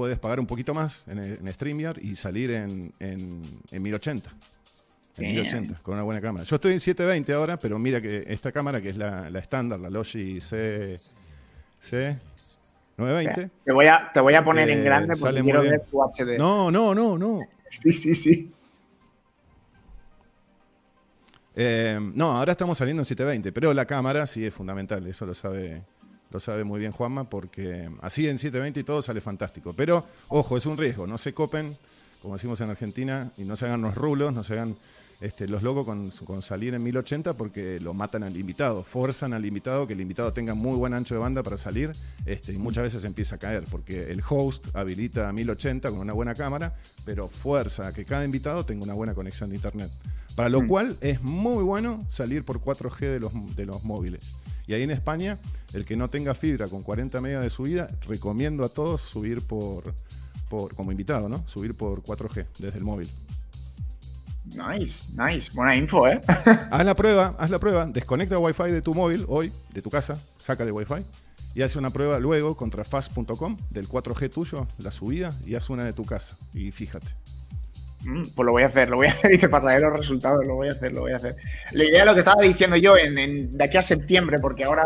puedes 0.00 0.18
pagar 0.18 0.40
un 0.40 0.46
poquito 0.46 0.72
más 0.72 1.04
en, 1.08 1.18
en 1.18 1.52
StreamYard 1.52 1.98
y 1.98 2.16
salir 2.16 2.52
en, 2.52 2.90
en, 3.00 3.82
1080. 3.82 4.30
En 5.18 5.34
1080, 5.34 5.78
con 5.82 5.92
una 5.92 6.04
buena 6.04 6.22
cámara. 6.22 6.42
Yo 6.46 6.56
estoy 6.56 6.72
en 6.72 6.80
720 6.80 7.34
ahora, 7.34 7.58
pero 7.58 7.78
mira 7.78 8.00
que 8.00 8.24
esta 8.26 8.50
cámara, 8.50 8.80
que 8.80 8.88
es 8.88 8.96
la, 8.96 9.28
estándar, 9.38 9.78
la 9.78 9.90
Logi 9.90 10.40
C, 10.40 10.96
C 11.78 12.16
920. 12.96 13.50
Te 13.62 13.72
voy 13.72 13.88
a, 13.88 14.10
te 14.10 14.20
voy 14.20 14.32
a 14.32 14.42
poner 14.42 14.70
en 14.70 14.78
eh, 14.78 14.84
grande 14.84 15.16
porque 15.20 15.42
quiero 15.42 15.60
ver 15.60 15.82
tu 15.82 16.00
HD. 16.00 16.38
No, 16.38 16.70
no, 16.70 16.94
no, 16.94 17.18
no. 17.18 17.40
Sí, 17.68 17.92
sí, 17.92 18.14
sí. 18.14 18.50
Eh, 21.56 21.98
no, 22.14 22.38
ahora 22.38 22.52
estamos 22.52 22.78
saliendo 22.78 23.02
en 23.02 23.04
720, 23.04 23.52
pero 23.52 23.74
la 23.74 23.84
cámara 23.84 24.26
sí 24.26 24.46
es 24.46 24.54
fundamental, 24.54 25.06
eso 25.06 25.26
lo 25.26 25.34
sabe 25.34 25.82
lo 26.30 26.40
sabe 26.40 26.64
muy 26.64 26.80
bien 26.80 26.92
Juanma, 26.92 27.28
porque 27.28 27.90
así 28.02 28.28
en 28.28 28.38
720 28.38 28.80
y 28.80 28.84
todo 28.84 29.02
sale 29.02 29.20
fantástico. 29.20 29.72
Pero, 29.72 30.04
ojo, 30.28 30.56
es 30.56 30.66
un 30.66 30.76
riesgo, 30.76 31.06
no 31.06 31.18
se 31.18 31.34
copen, 31.34 31.76
como 32.22 32.34
decimos 32.34 32.60
en 32.60 32.70
Argentina, 32.70 33.32
y 33.36 33.42
no 33.42 33.56
se 33.56 33.66
hagan 33.66 33.82
los 33.82 33.94
rulos, 33.94 34.34
no 34.34 34.44
se 34.44 34.54
hagan 34.54 34.76
este, 35.20 35.48
los 35.48 35.62
locos 35.62 35.84
con, 36.24 36.42
salir 36.42 36.72
en 36.72 36.82
1080 36.82 37.34
porque 37.34 37.78
lo 37.78 37.92
matan 37.92 38.22
al 38.22 38.36
invitado, 38.36 38.82
forzan 38.82 39.34
al 39.34 39.44
invitado 39.44 39.86
que 39.86 39.92
el 39.92 40.00
invitado 40.00 40.32
tenga 40.32 40.54
muy 40.54 40.76
buen 40.76 40.94
ancho 40.94 41.14
de 41.14 41.20
banda 41.20 41.42
para 41.42 41.58
salir 41.58 41.92
este, 42.24 42.54
y 42.54 42.56
muchas 42.56 42.84
veces 42.84 43.04
empieza 43.04 43.34
a 43.34 43.38
caer 43.38 43.64
porque 43.70 44.10
el 44.10 44.22
host 44.26 44.74
habilita 44.74 45.30
1080 45.30 45.90
con 45.90 45.98
una 45.98 46.14
buena 46.14 46.34
cámara, 46.34 46.72
pero 47.04 47.28
fuerza 47.28 47.88
a 47.88 47.92
que 47.92 48.06
cada 48.06 48.24
invitado 48.24 48.64
tenga 48.64 48.84
una 48.84 48.94
buena 48.94 49.14
conexión 49.14 49.50
de 49.50 49.56
internet. 49.56 49.90
Para 50.34 50.48
lo 50.48 50.62
mm. 50.62 50.68
cual 50.68 50.96
es 51.02 51.20
muy 51.20 51.62
bueno 51.64 52.06
salir 52.08 52.44
por 52.44 52.60
4G 52.60 53.00
de 53.00 53.20
los, 53.20 53.32
de 53.56 53.66
los 53.66 53.84
móviles. 53.84 54.34
Y 54.70 54.72
ahí 54.72 54.84
en 54.84 54.92
España, 54.92 55.36
el 55.74 55.84
que 55.84 55.96
no 55.96 56.08
tenga 56.08 56.32
fibra 56.32 56.68
con 56.68 56.84
40 56.84 57.20
megas 57.20 57.42
de 57.42 57.50
subida, 57.50 57.90
recomiendo 58.06 58.64
a 58.64 58.68
todos 58.68 59.00
subir 59.00 59.42
por, 59.42 59.92
por 60.48 60.76
como 60.76 60.92
invitado, 60.92 61.28
¿no? 61.28 61.42
Subir 61.48 61.74
por 61.74 62.04
4G 62.04 62.46
desde 62.60 62.78
el 62.78 62.84
móvil. 62.84 63.10
Nice, 64.44 65.10
nice. 65.16 65.50
Buena 65.54 65.74
info, 65.74 66.06
¿eh? 66.06 66.20
haz 66.70 66.84
la 66.84 66.94
prueba, 66.94 67.34
haz 67.36 67.50
la 67.50 67.58
prueba. 67.58 67.84
Desconecta 67.86 68.36
el 68.36 68.44
Wi-Fi 68.44 68.70
de 68.70 68.80
tu 68.80 68.94
móvil 68.94 69.24
hoy, 69.26 69.52
de 69.74 69.82
tu 69.82 69.90
casa, 69.90 70.16
sácale 70.38 70.70
Wi-Fi 70.70 71.04
y 71.56 71.62
haz 71.62 71.74
una 71.74 71.90
prueba 71.90 72.20
luego 72.20 72.56
contra 72.56 72.84
fast.com 72.84 73.56
del 73.70 73.88
4G 73.88 74.30
tuyo, 74.32 74.68
la 74.78 74.92
subida, 74.92 75.36
y 75.44 75.56
haz 75.56 75.68
una 75.68 75.82
de 75.82 75.92
tu 75.92 76.04
casa. 76.04 76.36
Y 76.54 76.70
fíjate. 76.70 77.08
Mm, 78.02 78.22
pues 78.34 78.46
lo 78.46 78.52
voy 78.52 78.62
a 78.62 78.66
hacer, 78.66 78.88
lo 78.88 78.96
voy 78.96 79.06
a 79.06 79.10
hacer 79.10 79.32
y 79.34 79.38
te 79.38 79.48
pasaré 79.48 79.80
los 79.80 79.92
resultados, 79.92 80.44
lo 80.44 80.56
voy 80.56 80.68
a 80.68 80.72
hacer, 80.72 80.92
lo 80.92 81.02
voy 81.02 81.12
a 81.12 81.16
hacer. 81.16 81.36
La 81.72 81.84
idea 81.84 82.00
de 82.00 82.06
lo 82.06 82.14
que 82.14 82.20
estaba 82.20 82.42
diciendo 82.42 82.76
yo 82.76 82.96
en, 82.96 83.50
de 83.50 83.64
aquí 83.64 83.76
a 83.76 83.82
septiembre, 83.82 84.38
porque 84.38 84.64
ahora, 84.64 84.84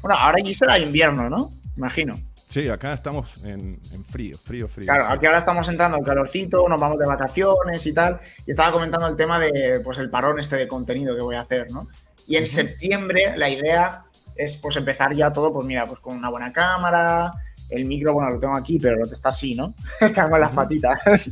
bueno, 0.00 0.16
ahora 0.18 0.38
aquí 0.40 0.54
será 0.54 0.78
invierno, 0.78 1.28
¿no? 1.28 1.50
Imagino. 1.76 2.20
Sí, 2.48 2.68
acá 2.68 2.92
estamos 2.92 3.42
en, 3.44 3.80
frío, 4.10 4.36
frío, 4.36 4.68
frío. 4.68 4.84
Claro, 4.84 5.06
aquí 5.08 5.24
ahora 5.24 5.38
estamos 5.38 5.66
entrando 5.68 5.96
en 5.96 6.04
calorcito, 6.04 6.68
nos 6.68 6.78
vamos 6.78 6.98
de 6.98 7.06
vacaciones 7.06 7.86
y 7.86 7.94
tal, 7.94 8.20
y 8.46 8.50
estaba 8.50 8.72
comentando 8.72 9.06
el 9.06 9.16
tema 9.16 9.38
de, 9.38 9.80
pues, 9.82 9.96
el 9.96 10.10
parón 10.10 10.38
este 10.38 10.56
de 10.56 10.68
contenido 10.68 11.16
que 11.16 11.22
voy 11.22 11.36
a 11.36 11.40
hacer, 11.40 11.70
¿no? 11.70 11.88
Y 12.26 12.36
en 12.36 12.46
septiembre 12.46 13.32
la 13.38 13.48
idea 13.48 14.02
es, 14.36 14.56
pues, 14.56 14.76
empezar 14.76 15.14
ya 15.14 15.32
todo, 15.32 15.50
pues 15.50 15.64
mira, 15.64 15.86
pues 15.86 16.00
con 16.00 16.14
una 16.14 16.28
buena 16.28 16.52
cámara, 16.52 17.32
el 17.72 17.84
micro, 17.84 18.14
bueno, 18.14 18.30
lo 18.30 18.38
tengo 18.38 18.56
aquí, 18.56 18.78
pero 18.78 18.96
lo 18.96 19.06
que 19.06 19.14
está 19.14 19.30
así, 19.30 19.54
¿no? 19.54 19.74
Están 20.00 20.30
con 20.30 20.40
las 20.40 20.54
patitas. 20.54 21.00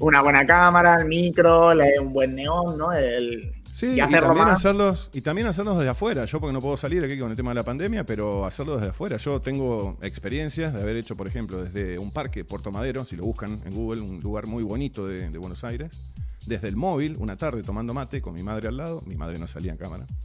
una 0.00 0.22
buena 0.22 0.46
cámara, 0.46 1.00
el 1.00 1.06
micro, 1.06 1.72
un 2.00 2.12
buen 2.12 2.34
neón, 2.34 2.78
¿no? 2.78 2.92
El, 2.92 3.52
Sí, 3.78 3.92
y, 3.92 3.98
también 3.98 4.48
hacerlos, 4.48 5.08
y 5.12 5.20
también 5.20 5.46
hacerlos 5.46 5.78
desde 5.78 5.90
afuera. 5.90 6.24
Yo 6.24 6.40
porque 6.40 6.52
no 6.52 6.58
puedo 6.58 6.76
salir 6.76 7.04
aquí 7.04 7.16
con 7.16 7.30
el 7.30 7.36
tema 7.36 7.52
de 7.52 7.54
la 7.54 7.62
pandemia, 7.62 8.04
pero 8.04 8.44
hacerlo 8.44 8.74
desde 8.74 8.88
afuera. 8.88 9.18
Yo 9.18 9.40
tengo 9.40 9.96
experiencias 10.02 10.74
de 10.74 10.82
haber 10.82 10.96
hecho, 10.96 11.14
por 11.14 11.28
ejemplo, 11.28 11.62
desde 11.62 11.96
un 11.96 12.10
parque, 12.10 12.44
Puerto 12.44 12.72
Madero, 12.72 13.04
si 13.04 13.14
lo 13.14 13.22
buscan 13.22 13.60
en 13.64 13.72
Google, 13.72 14.00
un 14.00 14.20
lugar 14.20 14.48
muy 14.48 14.64
bonito 14.64 15.06
de, 15.06 15.28
Buenos 15.38 15.62
Aires. 15.62 15.96
Desde 16.44 16.66
el 16.66 16.74
móvil, 16.74 17.14
una 17.20 17.36
tarde 17.36 17.62
tomando 17.62 17.94
mate 17.94 18.20
con 18.20 18.34
mi 18.34 18.42
madre 18.42 18.66
al 18.66 18.78
lado. 18.78 19.00
Mi 19.06 19.14
madre 19.14 19.38
no 19.38 19.46
salía 19.46 19.70
en 19.70 19.78
cámara. 19.78 20.06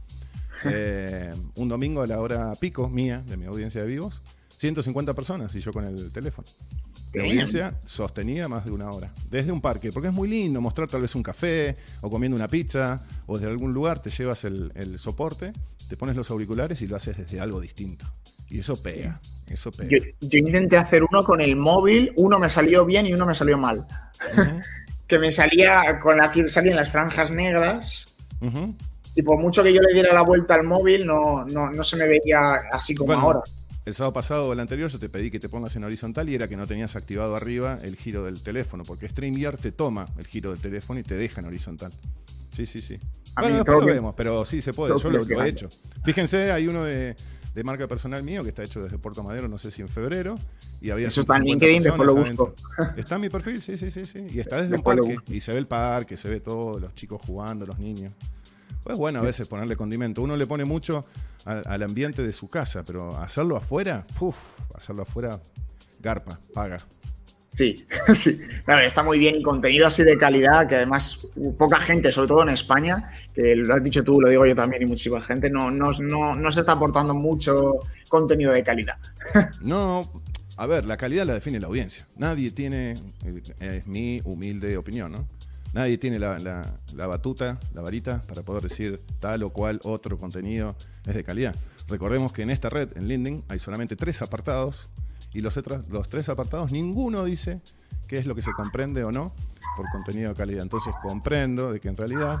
Eh, 0.66 1.34
un 1.56 1.68
domingo 1.68 2.00
a 2.00 2.06
la 2.06 2.20
hora 2.20 2.52
pico 2.58 2.88
mía, 2.88 3.22
de 3.26 3.36
mi 3.36 3.44
audiencia 3.44 3.82
de 3.82 3.88
vivos. 3.88 4.22
150 4.56 5.14
personas 5.14 5.54
y 5.54 5.60
yo 5.60 5.72
con 5.72 5.86
el 5.86 6.10
teléfono. 6.12 6.46
La 7.14 7.22
audiencia 7.22 7.74
sostenida 7.84 8.48
más 8.48 8.64
de 8.64 8.72
una 8.72 8.90
hora. 8.90 9.12
Desde 9.30 9.52
un 9.52 9.60
parque, 9.60 9.92
porque 9.92 10.08
es 10.08 10.14
muy 10.14 10.28
lindo 10.28 10.60
mostrar 10.60 10.88
tal 10.88 11.02
vez 11.02 11.14
un 11.14 11.22
café 11.22 11.76
o 12.00 12.10
comiendo 12.10 12.36
una 12.36 12.48
pizza 12.48 13.04
o 13.26 13.38
desde 13.38 13.50
algún 13.50 13.72
lugar 13.72 14.00
te 14.00 14.10
llevas 14.10 14.44
el, 14.44 14.98
soporte, 14.98 15.52
te 15.88 15.96
pones 15.96 16.16
los 16.16 16.30
auriculares 16.30 16.82
y 16.82 16.88
lo 16.88 16.96
haces 16.96 17.16
desde 17.16 17.40
algo 17.40 17.60
distinto. 17.60 18.04
Y 18.48 18.58
eso 18.58 18.80
pega, 18.82 19.20
eso 19.46 19.70
pega. 19.70 19.90
Yo, 20.20 20.38
intenté 20.38 20.76
hacer 20.76 21.02
uno 21.04 21.24
con 21.24 21.40
el 21.40 21.56
móvil, 21.56 22.12
uno 22.16 22.38
me 22.38 22.48
salió 22.48 22.84
bien 22.84 23.06
y 23.06 23.14
uno 23.14 23.26
me 23.26 23.34
salió 23.34 23.58
mal. 23.58 23.86
que 25.06 25.18
me 25.18 25.30
salía 25.30 26.00
con 26.00 26.16
la 26.16 26.32
que 26.32 26.48
salían 26.48 26.76
las 26.76 26.90
franjas 26.90 27.30
negras. 27.30 28.16
Y 29.14 29.22
por 29.22 29.38
mucho 29.40 29.62
que 29.62 29.72
yo 29.72 29.80
le 29.80 29.94
diera 29.94 30.12
la 30.12 30.22
vuelta 30.22 30.54
al 30.54 30.64
móvil, 30.64 31.06
no, 31.06 31.44
no, 31.44 31.84
se 31.84 31.96
me 31.96 32.06
veía 32.06 32.54
así 32.72 32.94
como 32.94 33.12
ahora. 33.12 33.40
El 33.84 33.94
sábado 33.94 34.14
pasado 34.14 34.48
o 34.48 34.52
el 34.52 34.60
anterior 34.60 34.90
yo 34.90 34.98
te 34.98 35.10
pedí 35.10 35.30
que 35.30 35.38
te 35.38 35.50
pongas 35.50 35.76
en 35.76 35.84
horizontal 35.84 36.28
y 36.30 36.34
era 36.34 36.48
que 36.48 36.56
no 36.56 36.66
tenías 36.66 36.96
activado 36.96 37.36
arriba 37.36 37.78
el 37.82 37.96
giro 37.96 38.24
del 38.24 38.42
teléfono, 38.42 38.82
porque 38.82 39.08
StreamYard 39.08 39.58
te 39.58 39.72
toma 39.72 40.06
el 40.16 40.26
giro 40.26 40.50
del 40.50 40.60
teléfono 40.60 41.00
y 41.00 41.02
te 41.02 41.16
deja 41.16 41.42
en 41.42 41.48
horizontal. 41.48 41.92
Sí, 42.50 42.64
sí, 42.64 42.80
sí. 42.80 42.98
bueno, 43.36 43.56
después 43.56 43.80
lo 43.80 43.86
vemos, 43.86 44.14
pero 44.14 44.44
sí 44.44 44.62
se 44.62 44.72
puede, 44.72 44.94
yo 44.98 45.10
lo, 45.10 45.44
he 45.44 45.48
hecho. 45.48 45.68
Fíjense, 46.04 46.50
hay 46.50 46.66
uno 46.66 46.84
de, 46.84 47.14
marca 47.62 47.86
personal 47.86 48.22
mío 48.22 48.42
que 48.42 48.50
está 48.50 48.62
hecho 48.62 48.82
desde 48.82 48.96
Puerto 48.96 49.22
Madero, 49.22 49.48
no 49.48 49.58
sé 49.58 49.70
si 49.70 49.82
en 49.82 49.88
febrero. 49.88 50.36
Y 50.80 50.90
había 50.90 51.08
Eso 51.08 51.20
está 51.20 51.36
en 51.36 51.44
LinkedIn, 51.44 51.82
después 51.82 52.06
lo 52.06 52.14
busco. 52.14 52.54
Está 52.96 53.16
en 53.16 53.20
mi 53.20 53.28
perfil, 53.28 53.60
sí, 53.60 53.76
sí, 53.76 53.90
sí, 53.90 54.06
sí. 54.06 54.26
Y 54.30 54.40
está 54.40 54.62
desde 54.62 54.76
un 54.76 54.82
parque. 54.82 55.16
Y 55.28 55.40
se 55.40 55.52
ve 55.52 55.58
el 55.58 55.66
parque, 55.66 56.16
se 56.16 56.28
ve 56.28 56.40
todo, 56.40 56.78
los 56.78 56.94
chicos 56.94 57.20
jugando, 57.26 57.66
los 57.66 57.78
niños. 57.78 58.14
Pues 58.84 58.98
bueno, 58.98 59.20
a 59.20 59.22
veces 59.22 59.48
ponerle 59.48 59.76
condimento. 59.76 60.20
Uno 60.20 60.36
le 60.36 60.46
pone 60.46 60.66
mucho 60.66 61.06
al, 61.46 61.82
ambiente 61.82 62.22
de 62.22 62.32
su 62.32 62.48
casa, 62.48 62.84
pero 62.84 63.16
hacerlo 63.16 63.56
afuera, 63.56 64.06
uff, 64.20 64.38
hacerlo 64.74 65.02
afuera, 65.02 65.40
garpa, 66.00 66.38
paga. 66.52 66.76
Sí, 67.48 67.86
sí. 68.14 68.38
está 68.82 69.02
muy 69.02 69.18
bien 69.18 69.36
y 69.36 69.42
contenido 69.42 69.86
así 69.86 70.02
de 70.02 70.18
calidad, 70.18 70.68
que 70.68 70.74
además 70.74 71.28
poca 71.56 71.78
gente, 71.78 72.12
sobre 72.12 72.28
todo 72.28 72.42
en 72.42 72.50
España, 72.50 73.08
que 73.34 73.56
lo 73.56 73.72
has 73.72 73.82
dicho 73.82 74.04
tú, 74.04 74.20
lo 74.20 74.28
digo 74.28 74.44
yo 74.44 74.54
también 74.54 74.82
y 74.82 74.86
muchísima 74.86 75.20
gente, 75.20 75.48
no, 75.48 75.70
no, 75.70 75.92
no, 76.00 76.34
no 76.34 76.52
se 76.52 76.60
está 76.60 76.72
aportando 76.72 77.14
mucho 77.14 77.78
contenido 78.08 78.52
de 78.52 78.62
calidad. 78.62 78.98
No, 79.62 80.02
A 80.58 80.66
ver, 80.66 80.84
la 80.84 80.98
calidad 80.98 81.24
la 81.24 81.34
define 81.34 81.58
la 81.58 81.68
audiencia. 81.68 82.06
Nadie 82.18 82.50
tiene, 82.50 82.94
eh, 83.24 83.78
es 83.78 83.86
mi 83.86 84.20
humilde 84.24 84.76
opinión, 84.76 85.12
¿no? 85.12 85.26
Nadie 85.74 85.98
tiene 85.98 86.20
la, 86.20 86.62
batuta, 86.94 87.58
la 87.72 87.82
varita, 87.82 88.22
para 88.22 88.42
poder 88.42 88.62
decir 88.62 89.00
tal 89.18 89.42
o 89.42 89.50
cual 89.50 89.80
otro 89.82 90.16
contenido 90.16 90.76
es 91.04 91.16
de 91.16 91.24
calidad. 91.24 91.54
Recordemos 91.88 92.32
que 92.32 92.42
en 92.42 92.50
esta 92.50 92.70
red, 92.70 92.96
en 92.96 93.08
LinkedIn, 93.08 93.44
hay 93.48 93.58
solamente 93.58 93.96
tres 93.96 94.22
apartados 94.22 94.86
y 95.32 95.40
los, 95.40 95.60
los 95.90 96.08
tres 96.08 96.28
apartados, 96.28 96.70
ninguno 96.70 97.24
dice 97.24 97.60
qué 98.06 98.18
es 98.18 98.26
lo 98.26 98.36
que 98.36 98.42
se 98.42 98.52
comprende 98.52 99.02
o 99.02 99.10
no 99.10 99.34
por 99.76 99.90
contenido 99.90 100.28
de 100.28 100.36
calidad. 100.36 100.62
Entonces 100.62 100.94
comprendo 101.02 101.72
de 101.72 101.80
que 101.80 101.88
en 101.88 101.96
realidad 101.96 102.40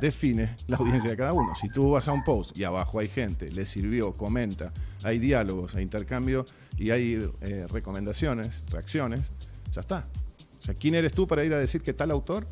define 0.00 0.54
la 0.68 0.76
audiencia 0.76 1.10
de 1.10 1.16
cada 1.16 1.32
uno. 1.32 1.56
Si 1.56 1.68
tú 1.68 1.90
vas 1.90 2.06
a 2.06 2.12
un 2.12 2.22
post 2.22 2.56
y 2.56 2.62
abajo 2.62 3.00
hay 3.00 3.08
gente, 3.08 3.50
le 3.50 3.66
sirvió, 3.66 4.12
comenta, 4.12 4.72
hay 5.02 5.18
diálogos, 5.18 5.74
hay 5.74 5.82
intercambio 5.82 6.44
y 6.76 6.90
hay 6.90 7.28
eh, 7.40 7.66
recomendaciones, 7.68 8.62
reacciones, 8.70 9.32
ya 9.72 9.80
está. 9.80 10.04
O 10.60 10.62
sea, 10.62 10.74
¿quién 10.74 10.94
eres 10.94 11.10
tú 11.10 11.26
para 11.26 11.42
ir 11.42 11.52
a 11.54 11.58
decir 11.58 11.82
que 11.82 11.92
tal 11.92 12.12
autor 12.12 12.46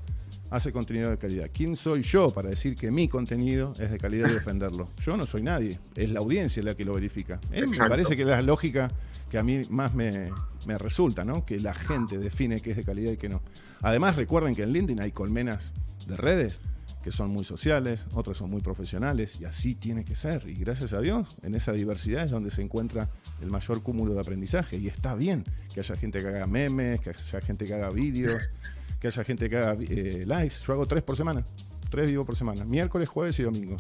hace 0.51 0.73
contenido 0.73 1.11
de 1.11 1.17
calidad? 1.17 1.51
¿Quién 1.53 1.77
soy 1.77 2.03
yo 2.03 2.31
para 2.31 2.51
decir 2.51 2.75
que 2.75 2.91
mi 2.91 3.09
contenido 3.09 3.73
es 3.79 3.91
de 3.91 3.99
calidad 3.99 4.31
y 4.31 4.35
defenderlo? 4.35 4.89
Yo 5.05 5.17
no 5.17 5.27
soy 5.27 5.43
nadie, 5.43 5.79
es 5.95 6.11
la 6.11 6.21
audiencia 6.21 6.63
la 6.63 6.75
que 6.75 6.85
lo 6.85 6.95
verifica. 6.95 7.41
me 7.51 7.89
parece 7.89 8.17
que 8.17 8.23
es 8.23 8.29
la 8.29 8.43
lógica 8.43 8.89
que 9.31 9.39
a 9.39 9.43
mí 9.43 9.63
más 9.71 9.95
me, 9.95 10.31
me 10.67 10.79
resulta, 10.79 11.25
¿no? 11.25 11.45
Que 11.45 11.59
la 11.61 11.75
gente 11.75 12.19
define 12.19 12.61
qué 12.61 12.71
es 12.71 12.77
de 12.77 12.85
calidad 12.85 13.13
y 13.13 13.17
qué 13.17 13.29
no. 13.29 13.41
Además, 13.83 14.17
recuerden 14.17 14.55
que 14.55 14.63
en 14.63 14.73
LinkedIn 14.73 15.03
hay 15.03 15.13
colmenas 15.13 15.75
de 16.07 16.17
redes 16.17 16.61
que 17.07 17.13
son 17.13 17.31
muy 17.31 17.45
sociales, 17.45 18.05
otras 18.15 18.37
son 18.37 18.51
muy 18.51 18.61
profesionales, 18.61 19.41
y 19.41 19.45
así 19.45 19.77
tiene 19.77 20.05
que 20.05 20.17
ser. 20.17 20.43
Y 20.49 20.55
gracias 20.55 20.93
a 20.93 21.01
Dios, 21.01 21.37
en 21.45 21.55
esa 21.55 21.71
diversidad 21.71 22.25
es 22.25 22.33
donde 22.33 22.51
se 22.51 22.63
encuentra 22.63 23.09
el 23.41 23.49
mayor 23.49 23.81
cúmulo 23.85 24.13
de 24.13 24.21
aprendizaje. 24.23 24.77
Y 24.77 24.89
está 24.89 25.15
bien 25.15 25.45
que 25.73 25.79
haya 25.79 25.95
gente 25.95 26.19
que 26.19 26.27
haga 26.27 26.49
memes, 26.49 26.99
que 26.99 27.11
haya 27.11 27.41
gente 27.43 27.65
que 27.65 27.75
haga 27.75 27.91
vídeos, 27.91 28.49
que 29.07 29.21
haya 29.21 29.25
gente 29.25 29.49
que 29.49 29.57
haga 29.57 29.75
eh, 29.81 30.25
lives. 30.27 30.61
Yo 30.61 30.73
hago 30.73 30.87
tres 30.87 31.03
por 31.03 31.17
semana, 31.17 31.45
tres 31.91 32.11
vivo 32.11 32.25
por 32.25 32.37
semana, 32.37 32.65
miércoles, 32.65 33.09
jueves 33.09 33.39
y 33.39 33.43
domingo. 33.43 33.77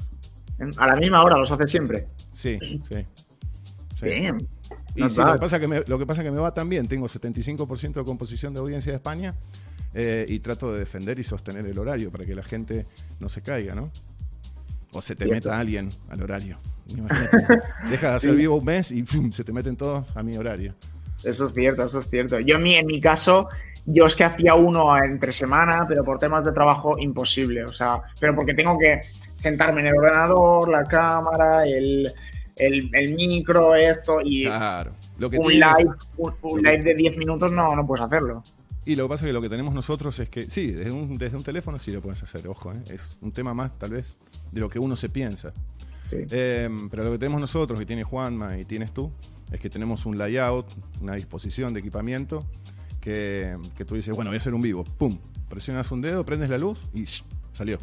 A 0.79 0.87
la 0.87 0.97
misma 0.97 1.23
hora 1.23 1.37
los 1.37 1.51
hace 1.51 1.67
siempre. 1.67 2.07
Sí, 2.33 2.59
sí. 2.61 3.05
Bien. 4.03 4.49
Y 4.95 5.01
lo, 5.01 5.09
que 5.09 5.39
pasa 5.39 5.59
que 5.59 5.69
me, 5.69 5.83
lo 5.87 5.99
que 5.99 6.07
pasa 6.07 6.23
que 6.23 6.31
me 6.31 6.39
va 6.39 6.53
tan 6.53 6.69
bien, 6.69 6.87
tengo 6.87 7.07
75% 7.07 7.95
de 7.95 8.05
composición 8.05 8.55
de 8.55 8.61
audiencia 8.61 8.93
de 8.93 8.97
España 8.97 9.35
eh, 9.95 10.27
y 10.29 10.39
trato 10.41 10.73
de 10.73 10.81
defender 10.81 11.19
y 11.19 11.25
sostener 11.25 11.67
el 11.67 11.79
horario 11.79 12.11
para 12.11 12.25
que 12.25 12.35
la 12.35 12.43
gente 12.43 12.87
no 13.21 13.29
se 13.29 13.43
caiga, 13.43 13.75
¿no? 13.75 13.91
O 14.93 15.03
se 15.03 15.17
te 15.17 15.27
meta 15.27 15.59
alguien 15.59 15.89
al 16.09 16.23
horario. 16.23 16.59
Deja 17.91 18.11
de 18.11 18.17
hacer 18.17 18.35
vivo 18.35 18.57
un 18.57 18.65
mes 18.65 18.91
y 18.91 19.05
se 19.33 19.45
te 19.45 19.53
meten 19.53 19.77
todos 19.77 20.17
a 20.17 20.23
mi 20.23 20.37
horario. 20.37 20.75
Eso 21.25 21.47
es 21.47 21.55
cierto, 21.55 21.85
eso 21.85 21.99
es 21.99 22.09
cierto. 22.09 22.39
Yo 22.41 22.57
en 22.57 22.87
mi 22.87 23.01
caso, 23.01 23.49
yo 23.87 24.07
es 24.07 24.17
que 24.17 24.25
hacía 24.25 24.55
uno 24.55 24.97
entre 24.99 25.31
semana, 25.33 25.85
pero 25.89 26.05
por 26.05 26.19
temas 26.19 26.45
de 26.45 26.53
trabajo 26.53 26.99
imposible. 26.99 27.65
O 27.65 27.73
sea, 27.73 28.03
pero 28.21 28.35
porque 28.35 28.53
tengo 28.53 28.77
que 28.77 29.01
sentarme 29.33 29.81
en 29.81 29.87
el 29.89 29.95
ordenador, 29.97 30.69
la 30.69 30.85
cámara, 30.85 31.65
el, 31.65 32.13
micro, 33.15 33.75
esto 33.77 34.19
y 34.25 34.47
claro. 34.47 34.93
un, 35.21 35.53
live, 35.53 35.91
un, 36.17 36.63
live 36.63 36.83
de 36.83 36.95
10 36.95 37.17
minutos 37.17 37.53
no, 37.53 37.77
no 37.77 37.87
puedes 37.87 38.05
hacerlo. 38.05 38.43
Y 38.85 38.95
lo 38.95 39.05
que 39.05 39.09
pasa 39.09 39.25
es 39.25 39.31
que 39.31 39.33
lo 39.33 39.43
que 39.43 39.49
tenemos 39.49 39.75
nosotros 39.75 40.19
es 40.19 40.29
que, 40.29 40.43
sí, 40.43 40.71
desde 40.71 40.93
un, 40.93 41.17
desde 41.17 41.37
un 41.37 41.43
teléfono 41.43 41.79
sí 41.79 41.91
lo 41.91 42.01
puedes 42.01 42.23
hacer, 42.23 42.47
ojo, 42.47 42.73
¿eh? 42.73 42.83
es 42.91 43.19
un 43.21 43.33
tema 43.33 43.53
más 43.53 43.77
tal 43.79 43.91
vez 43.91 44.17
de 44.53 44.61
lo 44.61 44.69
que 44.69 44.79
uno 44.79 44.95
se 44.95 45.09
piensa. 45.09 45.53
Sí. 46.05 46.19
Em, 46.31 46.89
pero 46.89 47.03
lo 47.03 47.13
que 47.13 47.19
tenemos 47.19 47.41
nosotros, 47.41 47.81
y 47.81 47.87
tiene 47.87 48.05
Juanma 48.05 48.57
y 48.59 48.65
tienes 48.65 48.93
tú, 48.93 49.11
es 49.51 49.59
que 49.59 49.69
tenemos 49.69 50.07
un 50.07 50.19
layout, 50.19 50.73
una 51.01 51.15
disposición 51.15 51.75
de 51.75 51.81
equipamiento 51.81 52.45
que, 53.07 53.85
tú 53.87 53.95
dices, 53.95 54.17
bueno, 54.17 54.31
voy 54.31 54.37
a 54.37 54.39
hacer 54.39 54.53
un 54.53 54.61
vivo, 54.61 54.83
pum, 54.83 55.17
presionas 55.49 55.89
un 55.93 56.01
dedo, 56.01 56.25
prendes 56.25 56.51
la 56.51 56.59
luz 56.59 56.77
y 56.93 57.05
salió. 57.53 57.79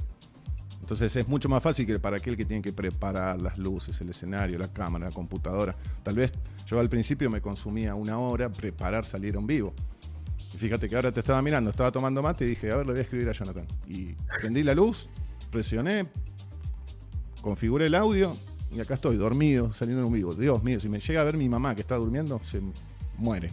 Entonces 0.81 1.15
es 1.15 1.29
mucho 1.29 1.47
más 1.47 1.63
fácil 1.63 1.85
que 1.85 1.97
para 1.97 2.17
aquel 2.17 2.35
que 2.35 2.43
tiene 2.43 2.61
que 2.61 2.73
preparar 2.73 3.41
las 3.41 3.57
luces, 3.57 4.01
el 4.01 4.09
escenario, 4.09 4.57
la 4.57 4.67
cámara, 4.67 5.05
la 5.05 5.11
computadora. 5.11 5.73
Tal 6.03 6.15
vez 6.15 6.33
yo 6.67 6.77
al 6.77 6.89
principio 6.89 7.29
me 7.29 7.39
consumía 7.39 7.95
una 7.95 8.17
hora 8.17 8.51
preparar 8.51 9.05
salir 9.05 9.37
a 9.37 9.39
un 9.39 9.47
vivo. 9.47 9.73
Y 10.53 10.57
fíjate 10.57 10.89
que 10.89 10.95
ahora 10.97 11.09
te 11.09 11.21
estaba 11.21 11.41
mirando, 11.41 11.69
estaba 11.69 11.89
tomando 11.89 12.21
mate 12.21 12.43
y 12.43 12.49
dije, 12.49 12.69
a 12.69 12.75
ver, 12.75 12.85
le 12.85 12.91
voy 12.91 12.99
a 12.99 13.03
escribir 13.03 13.29
a 13.29 13.31
Jonathan. 13.31 13.65
Y 13.87 14.13
prendí 14.41 14.61
la 14.61 14.75
luz, 14.75 15.07
presioné, 15.51 16.05
configuré 17.41 17.85
el 17.85 17.95
audio 17.95 18.33
y 18.75 18.81
acá 18.81 18.95
estoy, 18.95 19.15
dormido, 19.15 19.73
saliendo 19.73 20.05
en 20.05 20.11
vivo. 20.11 20.35
Dios 20.35 20.63
mío, 20.63 20.81
si 20.81 20.89
me 20.89 20.99
llega 20.99 21.21
a 21.21 21.23
ver 21.23 21.37
mi 21.37 21.47
mamá 21.47 21.75
que 21.75 21.81
está 21.81 21.95
durmiendo, 21.95 22.41
se 22.43 22.59
muere. 23.17 23.51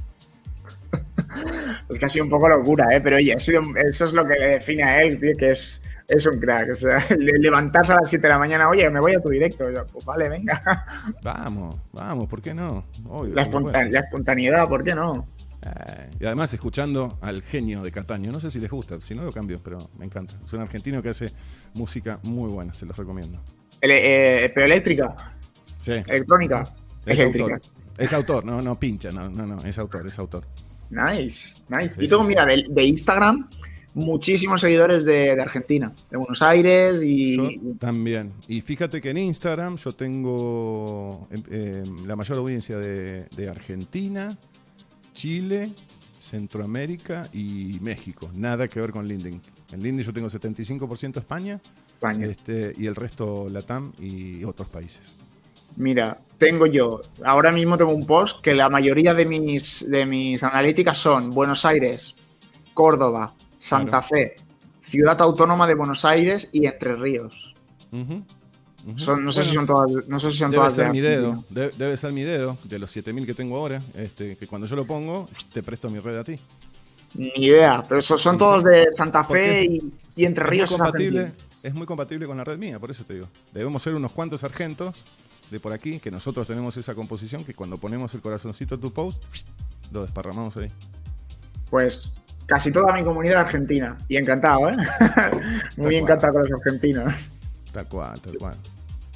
Es 1.91 1.99
casi 1.99 2.21
un 2.21 2.29
poco 2.29 2.49
locura, 2.49 2.87
¿eh? 2.93 3.01
Pero 3.01 3.17
oye, 3.17 3.35
eso 3.35 4.05
es 4.05 4.13
lo 4.13 4.25
que 4.25 4.39
le 4.39 4.47
define 4.49 4.83
a 4.83 5.03
él, 5.03 5.19
que 5.19 5.51
es, 5.51 5.83
es 6.09 6.27
un 6.27 6.39
crack. 6.39 6.71
O 6.71 6.75
sea, 6.75 7.05
levantarse 7.19 7.93
a 7.93 7.97
las 7.97 8.11
7 8.11 8.23
de 8.23 8.33
la 8.33 8.39
mañana, 8.39 8.69
oye, 8.69 8.89
me 8.91 9.01
voy 9.01 9.15
a 9.15 9.21
tu 9.21 9.29
directo. 9.29 9.65
pues 9.93 10.05
vale, 10.05 10.29
venga. 10.29 10.63
Vamos, 11.23 11.77
vamos, 11.93 12.29
¿por 12.29 12.41
qué 12.41 12.55
no? 12.55 12.85
la, 13.33 13.43
espontaneidad, 13.43 14.69
¿por 14.69 14.85
qué 14.85 14.95
no? 14.95 15.27
Eh, 15.63 16.11
y 16.21 16.27
además 16.27 16.53
escuchando 16.55 17.19
al 17.21 17.43
genio 17.43 17.83
de 17.83 17.93
Cataño, 17.93 18.33
no 18.33 18.41
sé 18.41 18.51
si 18.51 18.59
les 18.59 18.71
gusta, 18.71 19.01
si 19.01 19.15
no 19.15 19.25
lo 19.25 19.33
cambio, 19.33 19.61
pero 19.63 19.79
me 19.99 20.07
encanta. 20.07 20.35
Es 20.45 20.53
un 20.53 20.61
argentino 20.61 21.03
que 21.03 21.11
hace 21.11 21.31
música 21.75 22.19
muy 22.25 22.49
buena, 22.49 22.73
se 22.73 22.87
los 22.87 22.97
recomiendo. 22.97 23.43
Eh, 23.83 24.51
pero 24.55 24.67
eléctrica. 24.67 25.15
Sí. 25.83 25.93
Electrónica. 26.07 26.67
Es 27.05 27.21
Autor. 27.21 27.61
Es 27.99 28.13
autor, 28.15 28.45
no, 28.47 28.63
no 28.63 28.79
pincha, 28.79 29.11
no, 29.11 29.29
no, 29.29 29.47
no, 29.47 29.63
es 29.63 29.79
autor, 29.79 30.07
es 30.07 30.19
autor. 30.19 30.45
Nice, 30.91 31.63
nice. 31.69 31.93
y 31.99 32.09
tengo, 32.09 32.25
mira, 32.25 32.45
de, 32.45 32.85
Instagram, 32.85 33.49
muchísimos 33.95 34.61
seguidores 34.61 35.05
de, 35.05 35.31
Argentina, 35.33 35.93
de 36.11 36.17
Buenos 36.17 36.43
Aires 36.43 37.03
y... 37.05 37.77
también. 37.79 38.33
Y 38.49 38.61
fíjate 38.61 39.01
que 39.01 39.11
en 39.11 39.19
Instagram 39.19 39.77
yo 39.77 39.93
tengo 39.93 41.29
em, 41.31 41.43
em, 41.51 42.07
la 42.07 42.17
mayor 42.17 42.39
audiencia 42.39 42.77
de, 42.79 43.27
de 43.37 43.49
Argentina, 43.49 44.37
Chile, 45.15 45.71
Centroamérica 46.19 47.23
y 47.33 47.79
México. 47.81 48.31
Nada 48.35 48.69
que 48.69 48.81
ver 48.81 48.91
con 48.91 49.07
LinkedIn. 49.07 49.41
En 49.73 49.83
LinkedIn 49.83 50.07
yo 50.07 50.13
tengo 50.13 50.29
75% 50.29 51.17
España, 51.19 51.61
España. 51.89 52.27
Este, 52.27 52.75
y 52.77 52.87
el 52.87 52.95
resto 52.95 53.49
Latam 53.49 53.93
y 53.99 54.45
otros 54.45 54.69
países. 54.69 55.01
Mira, 55.77 56.19
tengo 56.39 56.67
yo, 56.67 57.01
ahora 57.25 57.53
mismo 57.53 57.77
tengo 57.77 57.93
un 57.93 58.07
post 58.07 58.41
que 58.41 58.55
la 58.55 58.69
mayoría 58.69 59.15
de 59.15 59.25
mis, 59.25 59.89
de 59.89 60.07
mis 60.07 60.43
analíticas 60.43 60.99
son 60.99 61.31
Buenos 61.31 61.65
Aires, 61.65 62.15
Córdoba, 62.75 63.35
Santa 63.59 64.03
Fe, 64.03 64.37
Ciudad 64.81 65.21
Autónoma 65.21 65.67
de 65.67 65.75
Buenos 65.75 66.05
Aires 66.05 66.49
y 66.53 66.67
Entre 66.67 66.97
Ríos 66.97 67.57
no, 68.85 69.33
sé 69.33 69.43
si 69.43 69.55
son 69.55 69.67
todas, 69.67 69.91
no 70.07 70.21
sé 70.21 70.31
si 70.31 70.39
son 70.39 70.51
debe 70.51 70.61
todas. 70.61 70.75
Ser 70.75 70.91
mi 70.91 71.01
dedo, 71.01 71.45
debe, 71.51 71.97
ser 71.97 72.13
mi 72.13 72.23
dedo, 72.23 72.57
de 72.65 72.79
los 72.79 72.91
7000 72.91 73.27
que 73.27 73.35
tengo 73.35 73.57
ahora, 73.57 73.81
este, 73.95 74.37
que 74.37 74.47
cuando 74.47 74.67
yo 74.67 74.77
lo 74.77 74.85
pongo, 74.85 75.29
te 75.53 75.63
presto 75.63 75.91
mi 75.91 75.99
red 75.99 76.19
a 76.19 76.25
ti. 76.25 76.37
Ni 77.15 77.33
idea, 77.37 77.85
pero 77.89 78.01
son, 78.01 78.39
todos 78.39 78.63
de 78.65 78.87
Santa 78.93 79.25
Fe 79.25 79.65
y, 80.17 80.25
Entre 80.25 80.45
Ríos. 80.45 80.71
Es 80.71 80.79
muy, 80.79 80.87
compatible, 80.87 81.33
es 81.63 81.75
muy 81.75 81.87
compatible 81.87 82.27
con 82.27 82.37
la 82.37 82.45
red 82.45 82.57
mía, 82.57 82.79
por 82.79 82.91
eso 82.91 83.05
te 83.05 83.15
digo. 83.15 83.29
Debemos 83.53 83.83
ser 83.83 83.95
unos 83.95 84.13
cuantos 84.13 84.41
sargentos 84.41 84.97
de 85.51 85.61
por 85.61 85.73
aquí, 85.73 85.99
que 85.99 86.11
nosotros 86.11 86.47
tenemos 86.47 86.77
esa 86.77 86.95
composición, 86.95 87.45
que 87.45 87.55
cuando 87.55 87.79
ponemos 87.79 88.15
el 88.15 88.21
corazoncito 88.21 88.77
en 88.77 88.81
tu 88.81 88.93
post, 88.93 89.23
lo 89.93 90.03
desparramamos 90.03 90.57
ahí. 90.57 90.69
Pues 91.69 92.13
casi 92.47 92.73
toda 92.73 92.93
mi 92.95 93.03
comunidad 93.05 93.43
argentina. 93.43 93.97
Y 94.09 94.17
encantado, 94.17 94.71
¿eh? 94.71 94.77
muy 95.77 95.97
encantado 95.97 96.35
con 96.35 96.43
los 96.43 96.53
argentinos. 96.53 97.31
Tal 97.73 97.89
cual, 97.89 98.21
tal 98.21 98.39
cual. 98.39 98.57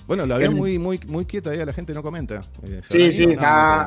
Bueno, 0.06 0.27
la 0.27 0.39
veo 0.39 0.52
muy, 0.52 0.78
muy, 0.78 1.01
muy 1.06 1.24
quieta 1.24 1.51
ahí, 1.51 1.65
la 1.65 1.73
gente 1.73 1.94
no 1.94 2.02
comenta. 2.02 2.40
Eh, 2.62 2.81
sí, 2.85 3.11
sí, 3.11 3.24
está, 3.24 3.86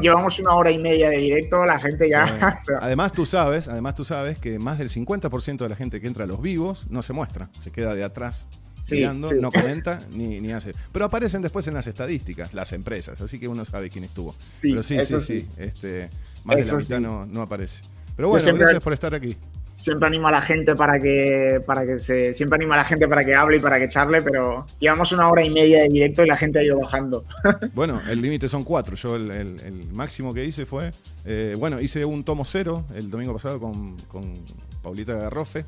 llevamos 0.00 0.38
una 0.38 0.54
hora 0.54 0.70
y 0.70 0.78
media 0.78 1.10
de 1.10 1.18
directo, 1.18 1.64
la 1.64 1.78
gente 1.78 2.08
ya. 2.08 2.56
además, 2.80 3.12
tú 3.12 3.26
sabes, 3.26 3.68
además 3.68 3.94
tú 3.94 4.04
sabes 4.04 4.38
que 4.38 4.58
más 4.58 4.78
del 4.78 4.88
50% 4.88 5.58
de 5.58 5.68
la 5.68 5.76
gente 5.76 6.00
que 6.00 6.06
entra 6.06 6.24
a 6.24 6.26
los 6.26 6.40
vivos 6.40 6.86
no 6.90 7.02
se 7.02 7.12
muestra, 7.12 7.50
se 7.58 7.70
queda 7.70 7.94
de 7.94 8.04
atrás 8.04 8.48
mirando, 8.90 9.32
no 9.34 9.50
comenta 9.50 9.98
ni, 10.12 10.40
ni, 10.40 10.52
hace. 10.52 10.74
Pero 10.92 11.04
aparecen 11.04 11.42
después 11.42 11.66
en 11.66 11.74
las 11.74 11.86
estadísticas, 11.86 12.54
las 12.54 12.72
empresas, 12.72 13.20
así 13.20 13.38
que 13.38 13.48
uno 13.48 13.64
sabe 13.64 13.90
quién 13.90 14.04
estuvo. 14.04 14.34
Sí, 14.38 14.70
Pero 14.70 14.82
sí, 14.82 14.98
sí, 15.04 15.20
sí, 15.20 15.48
Este, 15.56 16.10
más 16.44 16.56
de 16.56 16.64
la 16.64 16.78
mitad 16.78 17.00
no, 17.00 17.26
no 17.26 17.42
aparece. 17.42 17.80
Pero 18.16 18.28
bueno, 18.28 18.54
gracias 18.54 18.82
por 18.82 18.92
estar 18.92 19.14
aquí 19.14 19.36
siempre 19.78 20.08
animo 20.08 20.26
a 20.26 20.32
la 20.32 20.40
gente 20.40 20.74
para 20.74 20.98
que, 20.98 21.60
para 21.64 21.86
que 21.86 21.98
se, 21.98 22.34
siempre 22.34 22.56
animo 22.56 22.72
a 22.72 22.78
la 22.78 22.84
gente 22.84 23.06
para 23.06 23.24
que 23.24 23.34
hable 23.36 23.58
y 23.58 23.60
para 23.60 23.78
que 23.78 23.86
charle, 23.86 24.22
pero 24.22 24.66
llevamos 24.80 25.12
una 25.12 25.30
hora 25.30 25.44
y 25.44 25.50
media 25.50 25.82
de 25.82 25.88
directo 25.88 26.24
y 26.24 26.26
la 26.26 26.36
gente 26.36 26.58
ha 26.58 26.64
ido 26.64 26.80
bajando. 26.80 27.24
Bueno, 27.74 28.00
el 28.08 28.20
límite 28.20 28.48
son 28.48 28.64
cuatro. 28.64 28.96
Yo 28.96 29.14
el, 29.14 29.88
máximo 29.92 30.34
que 30.34 30.44
hice 30.44 30.66
fue, 30.66 30.90
eh, 31.24 31.54
bueno, 31.56 31.80
hice 31.80 32.04
un 32.04 32.24
tomo 32.24 32.44
cero 32.44 32.84
el 32.94 33.08
domingo 33.08 33.32
pasado 33.32 33.60
con, 33.60 33.94
Paulita 34.82 35.14
Garrofe, 35.14 35.64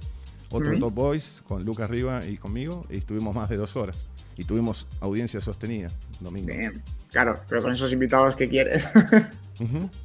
otro 0.51 0.78
Top 0.78 0.94
Boys 0.94 1.43
con 1.47 1.64
Lucas 1.64 1.89
Riva 1.90 2.20
y 2.27 2.36
conmigo, 2.36 2.85
y 2.90 2.98
estuvimos 2.98 3.35
más 3.35 3.48
de 3.48 3.56
dos 3.56 3.77
horas. 3.77 4.06
Y 4.36 4.44
tuvimos 4.44 4.86
audiencia 5.01 5.40
sostenida 5.40 5.90
domingo. 6.20 6.48
Bien, 6.48 6.82
claro, 7.10 7.40
pero 7.48 7.62
con 7.62 7.72
esos 7.72 7.93
invitados 7.93 8.36
que 8.36 8.48
quieres. 8.48 8.89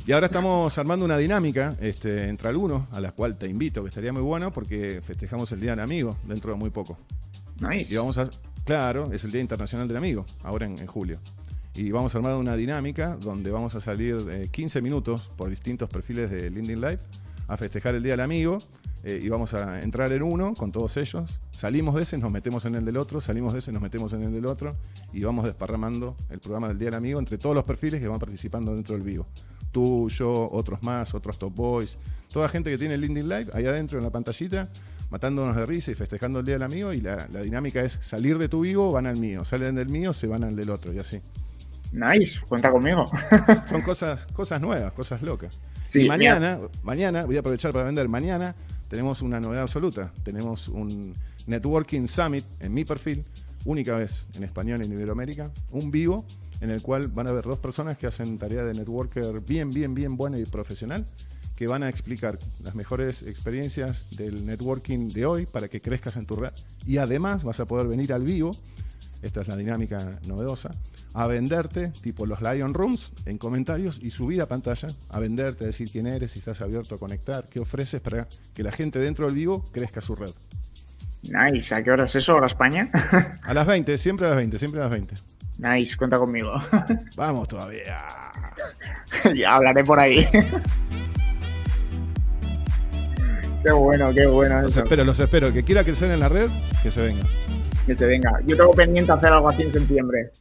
Y 0.05 0.11
ahora 0.11 0.27
estamos 0.27 0.77
armando 0.77 1.05
una 1.05 1.17
dinámica 1.17 1.75
este, 1.79 2.27
entre 2.27 2.49
algunos, 2.49 2.87
a 2.91 2.99
la 2.99 3.11
cual 3.11 3.37
te 3.37 3.47
invito, 3.47 3.83
que 3.83 3.89
estaría 3.89 4.11
muy 4.11 4.21
bueno 4.21 4.51
porque 4.51 5.01
festejamos 5.01 5.51
el 5.51 5.61
Día 5.61 5.71
del 5.71 5.79
Amigo 5.79 6.17
dentro 6.23 6.51
de 6.51 6.57
muy 6.57 6.69
poco. 6.69 6.97
Nice. 7.61 7.93
Y 7.93 7.97
vamos 7.97 8.17
a, 8.17 8.29
claro, 8.65 9.11
es 9.13 9.23
el 9.23 9.31
Día 9.31 9.41
Internacional 9.41 9.87
del 9.87 9.97
Amigo, 9.97 10.25
ahora 10.43 10.65
en, 10.65 10.85
julio. 10.87 11.19
Y 11.73 11.91
vamos 11.91 12.15
a 12.15 12.17
armar 12.17 12.35
una 12.35 12.55
dinámica 12.55 13.17
donde 13.17 13.51
vamos 13.51 13.75
a 13.75 13.81
salir 13.81 14.49
15 14.51 14.79
eh, 14.79 14.81
minutos 14.81 15.29
por 15.37 15.49
distintos 15.49 15.89
perfiles 15.89 16.31
de 16.31 16.49
LinkedIn 16.49 16.81
Live 16.81 16.99
a 17.47 17.57
festejar 17.57 17.95
el 17.95 18.03
Día 18.03 18.13
del 18.13 18.21
Amigo 18.21 18.57
eh, 19.07 19.21
y 19.21 19.29
vamos 19.29 19.53
a 19.53 19.81
entrar 19.83 20.11
en 20.11 20.23
uno 20.23 20.55
con 20.55 20.71
todos 20.71 20.97
ellos. 20.97 21.39
Salimos 21.51 21.93
de 21.93 22.01
ese, 22.01 22.17
nos 22.17 22.31
metemos 22.31 22.65
en 22.65 22.73
el 22.73 22.83
del 22.83 22.97
otro, 22.97 23.21
salimos 23.21 23.53
de 23.53 23.59
ese, 23.59 23.71
nos 23.71 23.83
metemos 23.83 24.11
en 24.13 24.23
el 24.23 24.33
del 24.33 24.47
otro 24.47 24.75
y 25.13 25.23
vamos 25.23 25.45
desparramando 25.45 26.15
el 26.31 26.39
programa 26.39 26.69
del 26.69 26.79
Día 26.79 26.87
del 26.87 26.95
Amigo 26.95 27.19
entre 27.19 27.37
todos 27.37 27.53
los 27.53 27.63
perfiles 27.63 28.01
que 28.01 28.07
van 28.07 28.17
participando 28.17 28.73
dentro 28.73 28.95
del 28.95 29.05
vivo. 29.05 29.27
Tú, 29.71 30.09
yo, 30.09 30.49
otros 30.51 30.81
más, 30.81 31.13
otros 31.13 31.37
top 31.37 31.53
boys, 31.53 31.97
toda 32.33 32.49
gente 32.49 32.71
que 32.71 32.79
tiene 32.79 32.95
el 32.95 33.01
LinkedIn 33.01 33.29
Live 33.29 33.47
ahí 33.53 33.67
adentro 33.67 33.99
en 33.99 34.05
la 34.05 34.09
pantallita, 34.09 34.69
matándonos 35.11 35.55
de 35.55 35.67
risa 35.67 35.91
y 35.91 35.93
festejando 35.93 36.39
el 36.39 36.45
Día 36.45 36.55
del 36.55 36.63
Amigo 36.63 36.91
y 36.91 36.99
la, 36.99 37.27
la 37.31 37.41
dinámica 37.41 37.81
es 37.81 37.99
salir 38.01 38.39
de 38.39 38.49
tu 38.49 38.61
vivo, 38.61 38.91
van 38.91 39.05
al 39.05 39.17
mío, 39.17 39.45
salen 39.45 39.75
del 39.75 39.89
mío, 39.89 40.13
se 40.13 40.25
van 40.25 40.43
al 40.43 40.55
del 40.55 40.71
otro 40.71 40.91
y 40.91 40.97
así. 40.97 41.21
Nice, 41.91 42.39
cuenta 42.49 42.71
conmigo. 42.71 43.05
Son 43.69 43.81
cosas, 43.81 44.25
cosas 44.33 44.59
nuevas, 44.59 44.91
cosas 44.93 45.21
locas. 45.21 45.59
y 45.93 46.07
mañana, 46.07 46.59
mañana, 46.83 47.23
voy 47.25 47.37
a 47.37 47.41
aprovechar 47.41 47.71
para 47.71 47.85
vender, 47.85 48.09
mañana 48.09 48.55
tenemos 48.89 49.21
una 49.21 49.39
novedad 49.39 49.63
absoluta. 49.63 50.11
Tenemos 50.23 50.67
un 50.67 51.13
Networking 51.47 52.07
Summit 52.07 52.45
en 52.59 52.73
mi 52.73 52.85
perfil, 52.85 53.23
única 53.65 53.95
vez 53.95 54.27
en 54.35 54.43
español 54.43 54.83
en 54.83 54.91
Iberoamérica, 54.91 55.51
un 55.71 55.91
vivo 55.91 56.25
en 56.61 56.69
el 56.69 56.81
cual 56.81 57.07
van 57.07 57.27
a 57.27 57.31
haber 57.31 57.43
dos 57.43 57.59
personas 57.59 57.97
que 57.97 58.07
hacen 58.07 58.37
tarea 58.37 58.63
de 58.63 58.73
networker 58.73 59.41
bien, 59.41 59.69
bien, 59.69 59.93
bien 59.93 60.15
buena 60.15 60.37
y 60.37 60.45
profesional, 60.45 61.05
que 61.55 61.67
van 61.67 61.83
a 61.83 61.89
explicar 61.89 62.37
las 62.61 62.75
mejores 62.75 63.23
experiencias 63.23 64.15
del 64.17 64.45
networking 64.45 65.09
de 65.09 65.25
hoy 65.25 65.45
para 65.45 65.67
que 65.67 65.81
crezcas 65.81 66.17
en 66.17 66.25
tu 66.25 66.35
red. 66.35 66.51
Y 66.85 66.97
además 66.97 67.43
vas 67.43 67.59
a 67.59 67.65
poder 67.65 67.87
venir 67.87 68.13
al 68.13 68.23
vivo 68.23 68.51
esta 69.25 69.41
es 69.41 69.47
la 69.47 69.55
dinámica 69.55 69.97
novedosa, 70.27 70.69
a 71.13 71.25
venderte, 71.25 71.89
tipo 71.89 72.27
los 72.27 72.41
Lion 72.41 72.73
Rooms, 72.75 73.11
en 73.25 73.37
comentarios 73.37 73.99
y 74.01 74.11
subir 74.11 74.41
a 74.41 74.45
pantalla, 74.45 74.87
a 75.09 75.19
venderte, 75.19 75.63
a 75.63 75.67
decir 75.67 75.89
quién 75.91 76.05
eres, 76.05 76.33
si 76.33 76.39
estás 76.39 76.61
abierto 76.61 76.95
a 76.95 76.97
conectar, 76.99 77.43
qué 77.49 77.59
ofreces 77.59 78.01
para 78.01 78.27
que 78.53 78.61
la 78.61 78.71
gente 78.71 78.99
dentro 78.99 79.25
del 79.25 79.35
vivo 79.35 79.63
crezca 79.71 79.99
su 79.99 80.13
red. 80.15 80.29
Nice, 81.23 81.73
¿a 81.73 81.81
qué 81.83 81.89
hora 81.89 82.03
es 82.03 82.15
eso? 82.15 82.35
¿Hora 82.35 82.45
España? 82.45 82.91
a 83.41 83.53
las 83.55 83.65
20, 83.65 83.97
siempre 83.97 84.27
a 84.27 84.29
las 84.29 84.37
20, 84.37 84.59
siempre 84.59 84.79
a 84.79 84.83
las 84.83 84.91
20. 84.91 85.15
Nice, 85.57 85.97
cuenta 85.97 86.19
conmigo. 86.19 86.51
Vamos 87.15 87.47
todavía. 87.47 88.05
ya 89.35 89.55
hablaré 89.55 89.83
por 89.83 89.99
ahí. 89.99 90.23
qué 93.63 93.71
bueno, 93.71 94.13
qué 94.13 94.27
bueno. 94.27 94.61
Los 94.61 94.77
espero, 94.77 95.03
los 95.03 95.19
espero. 95.19 95.47
El 95.47 95.53
que 95.53 95.63
quiera 95.63 95.83
crecer 95.83 96.11
en 96.11 96.19
la 96.19 96.29
red, 96.29 96.51
que 96.83 96.91
se 96.91 97.01
venga 97.01 97.23
que 97.85 97.95
se 97.95 98.07
venga. 98.07 98.39
Yo 98.45 98.57
tengo 98.57 98.73
pendiente 98.73 99.11
hacer 99.11 99.31
algo 99.31 99.49
así 99.49 99.63
en 99.63 99.71
septiembre. 99.71 100.31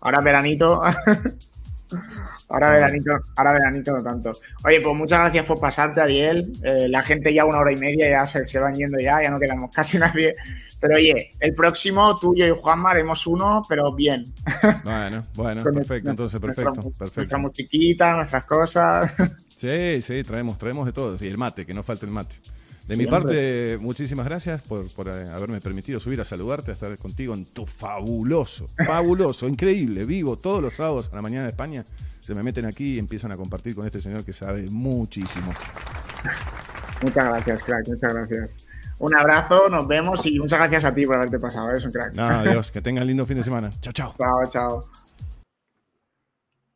Ahora 0.00 0.20
veranito. 0.20 0.80
ahora 2.48 2.70
veranito, 2.70 3.12
ahora 3.36 3.52
veranito 3.52 3.92
no 3.92 4.02
tanto. 4.02 4.32
Oye, 4.64 4.80
pues 4.80 4.96
muchas 4.96 5.20
gracias 5.20 5.44
por 5.44 5.60
pasarte, 5.60 6.00
Ariel. 6.00 6.52
Eh, 6.62 6.88
la 6.88 7.02
gente 7.02 7.32
ya 7.32 7.44
una 7.44 7.58
hora 7.58 7.72
y 7.72 7.76
media 7.76 8.10
ya 8.10 8.26
se, 8.26 8.44
se 8.44 8.58
van 8.58 8.74
yendo 8.74 8.98
ya, 8.98 9.22
ya 9.22 9.30
no 9.30 9.38
quedamos 9.38 9.70
casi 9.74 9.98
nadie. 10.00 10.34
Pero 10.80 10.96
oye, 10.96 11.30
el 11.40 11.54
próximo, 11.54 12.16
tú, 12.18 12.34
yo 12.36 12.46
y 12.46 12.50
Juanma 12.50 12.90
haremos 12.90 13.26
uno, 13.26 13.62
pero 13.68 13.94
bien. 13.94 14.26
Bueno, 14.84 15.24
bueno, 15.34 15.62
perfecto, 15.62 16.10
entonces 16.10 16.38
perfecto, 16.38 16.74
nuestra, 16.74 16.90
perfecto. 16.90 17.20
Nuestra 17.20 17.38
musiquita, 17.38 18.12
nuestras 18.14 18.44
cosas. 18.44 19.14
Sí, 19.56 20.00
sí, 20.02 20.22
traemos, 20.22 20.58
traemos 20.58 20.86
de 20.86 20.92
todo. 20.92 21.16
Y 21.18 21.26
el 21.26 21.38
mate, 21.38 21.64
que 21.64 21.72
no 21.72 21.82
falte 21.82 22.04
el 22.06 22.12
mate. 22.12 22.36
De 22.86 22.96
mi 22.96 23.06
parte, 23.06 23.78
muchísimas 23.80 24.26
gracias 24.26 24.62
por, 24.62 24.86
eh, 25.08 25.28
haberme 25.34 25.60
permitido 25.60 25.98
subir 25.98 26.20
a 26.20 26.24
saludarte, 26.24 26.70
a 26.70 26.74
estar 26.74 26.96
contigo 26.98 27.34
en 27.34 27.44
tu 27.44 27.66
fabuloso, 27.66 28.68
fabuloso, 28.86 29.48
increíble, 29.48 30.04
vivo 30.04 30.36
todos 30.36 30.62
los 30.62 30.74
sábados 30.74 31.10
a 31.12 31.16
la 31.16 31.22
mañana 31.22 31.42
de 31.42 31.48
España. 31.48 31.84
Se 32.20 32.34
me 32.34 32.42
meten 32.42 32.64
aquí 32.64 32.94
y 32.94 32.98
empiezan 32.98 33.32
a 33.32 33.36
compartir 33.36 33.74
con 33.74 33.86
este 33.86 34.00
señor 34.00 34.24
que 34.24 34.32
sabe 34.32 34.66
muchísimo. 34.70 35.52
Muchas 37.02 37.26
gracias, 37.26 37.62
crack, 37.64 37.88
muchas 37.88 38.14
gracias. 38.14 38.66
Un 38.98 39.14
abrazo, 39.16 39.68
nos 39.68 39.86
vemos 39.86 40.24
y 40.26 40.38
muchas 40.38 40.58
gracias 40.58 40.84
a 40.84 40.94
ti 40.94 41.04
por 41.04 41.16
haberte 41.16 41.38
pasado, 41.38 41.70
eres 41.70 41.84
un 41.84 41.92
crack. 41.92 42.14
No, 42.14 42.24
adiós, 42.24 42.70
que 42.72 42.80
tengan 42.80 43.06
lindo 43.06 43.26
fin 43.26 43.36
de 43.36 43.42
semana. 43.42 43.70
Chao, 43.80 43.92
chao. 43.92 44.14
Chao, 44.16 44.48
chao. 44.48 45.05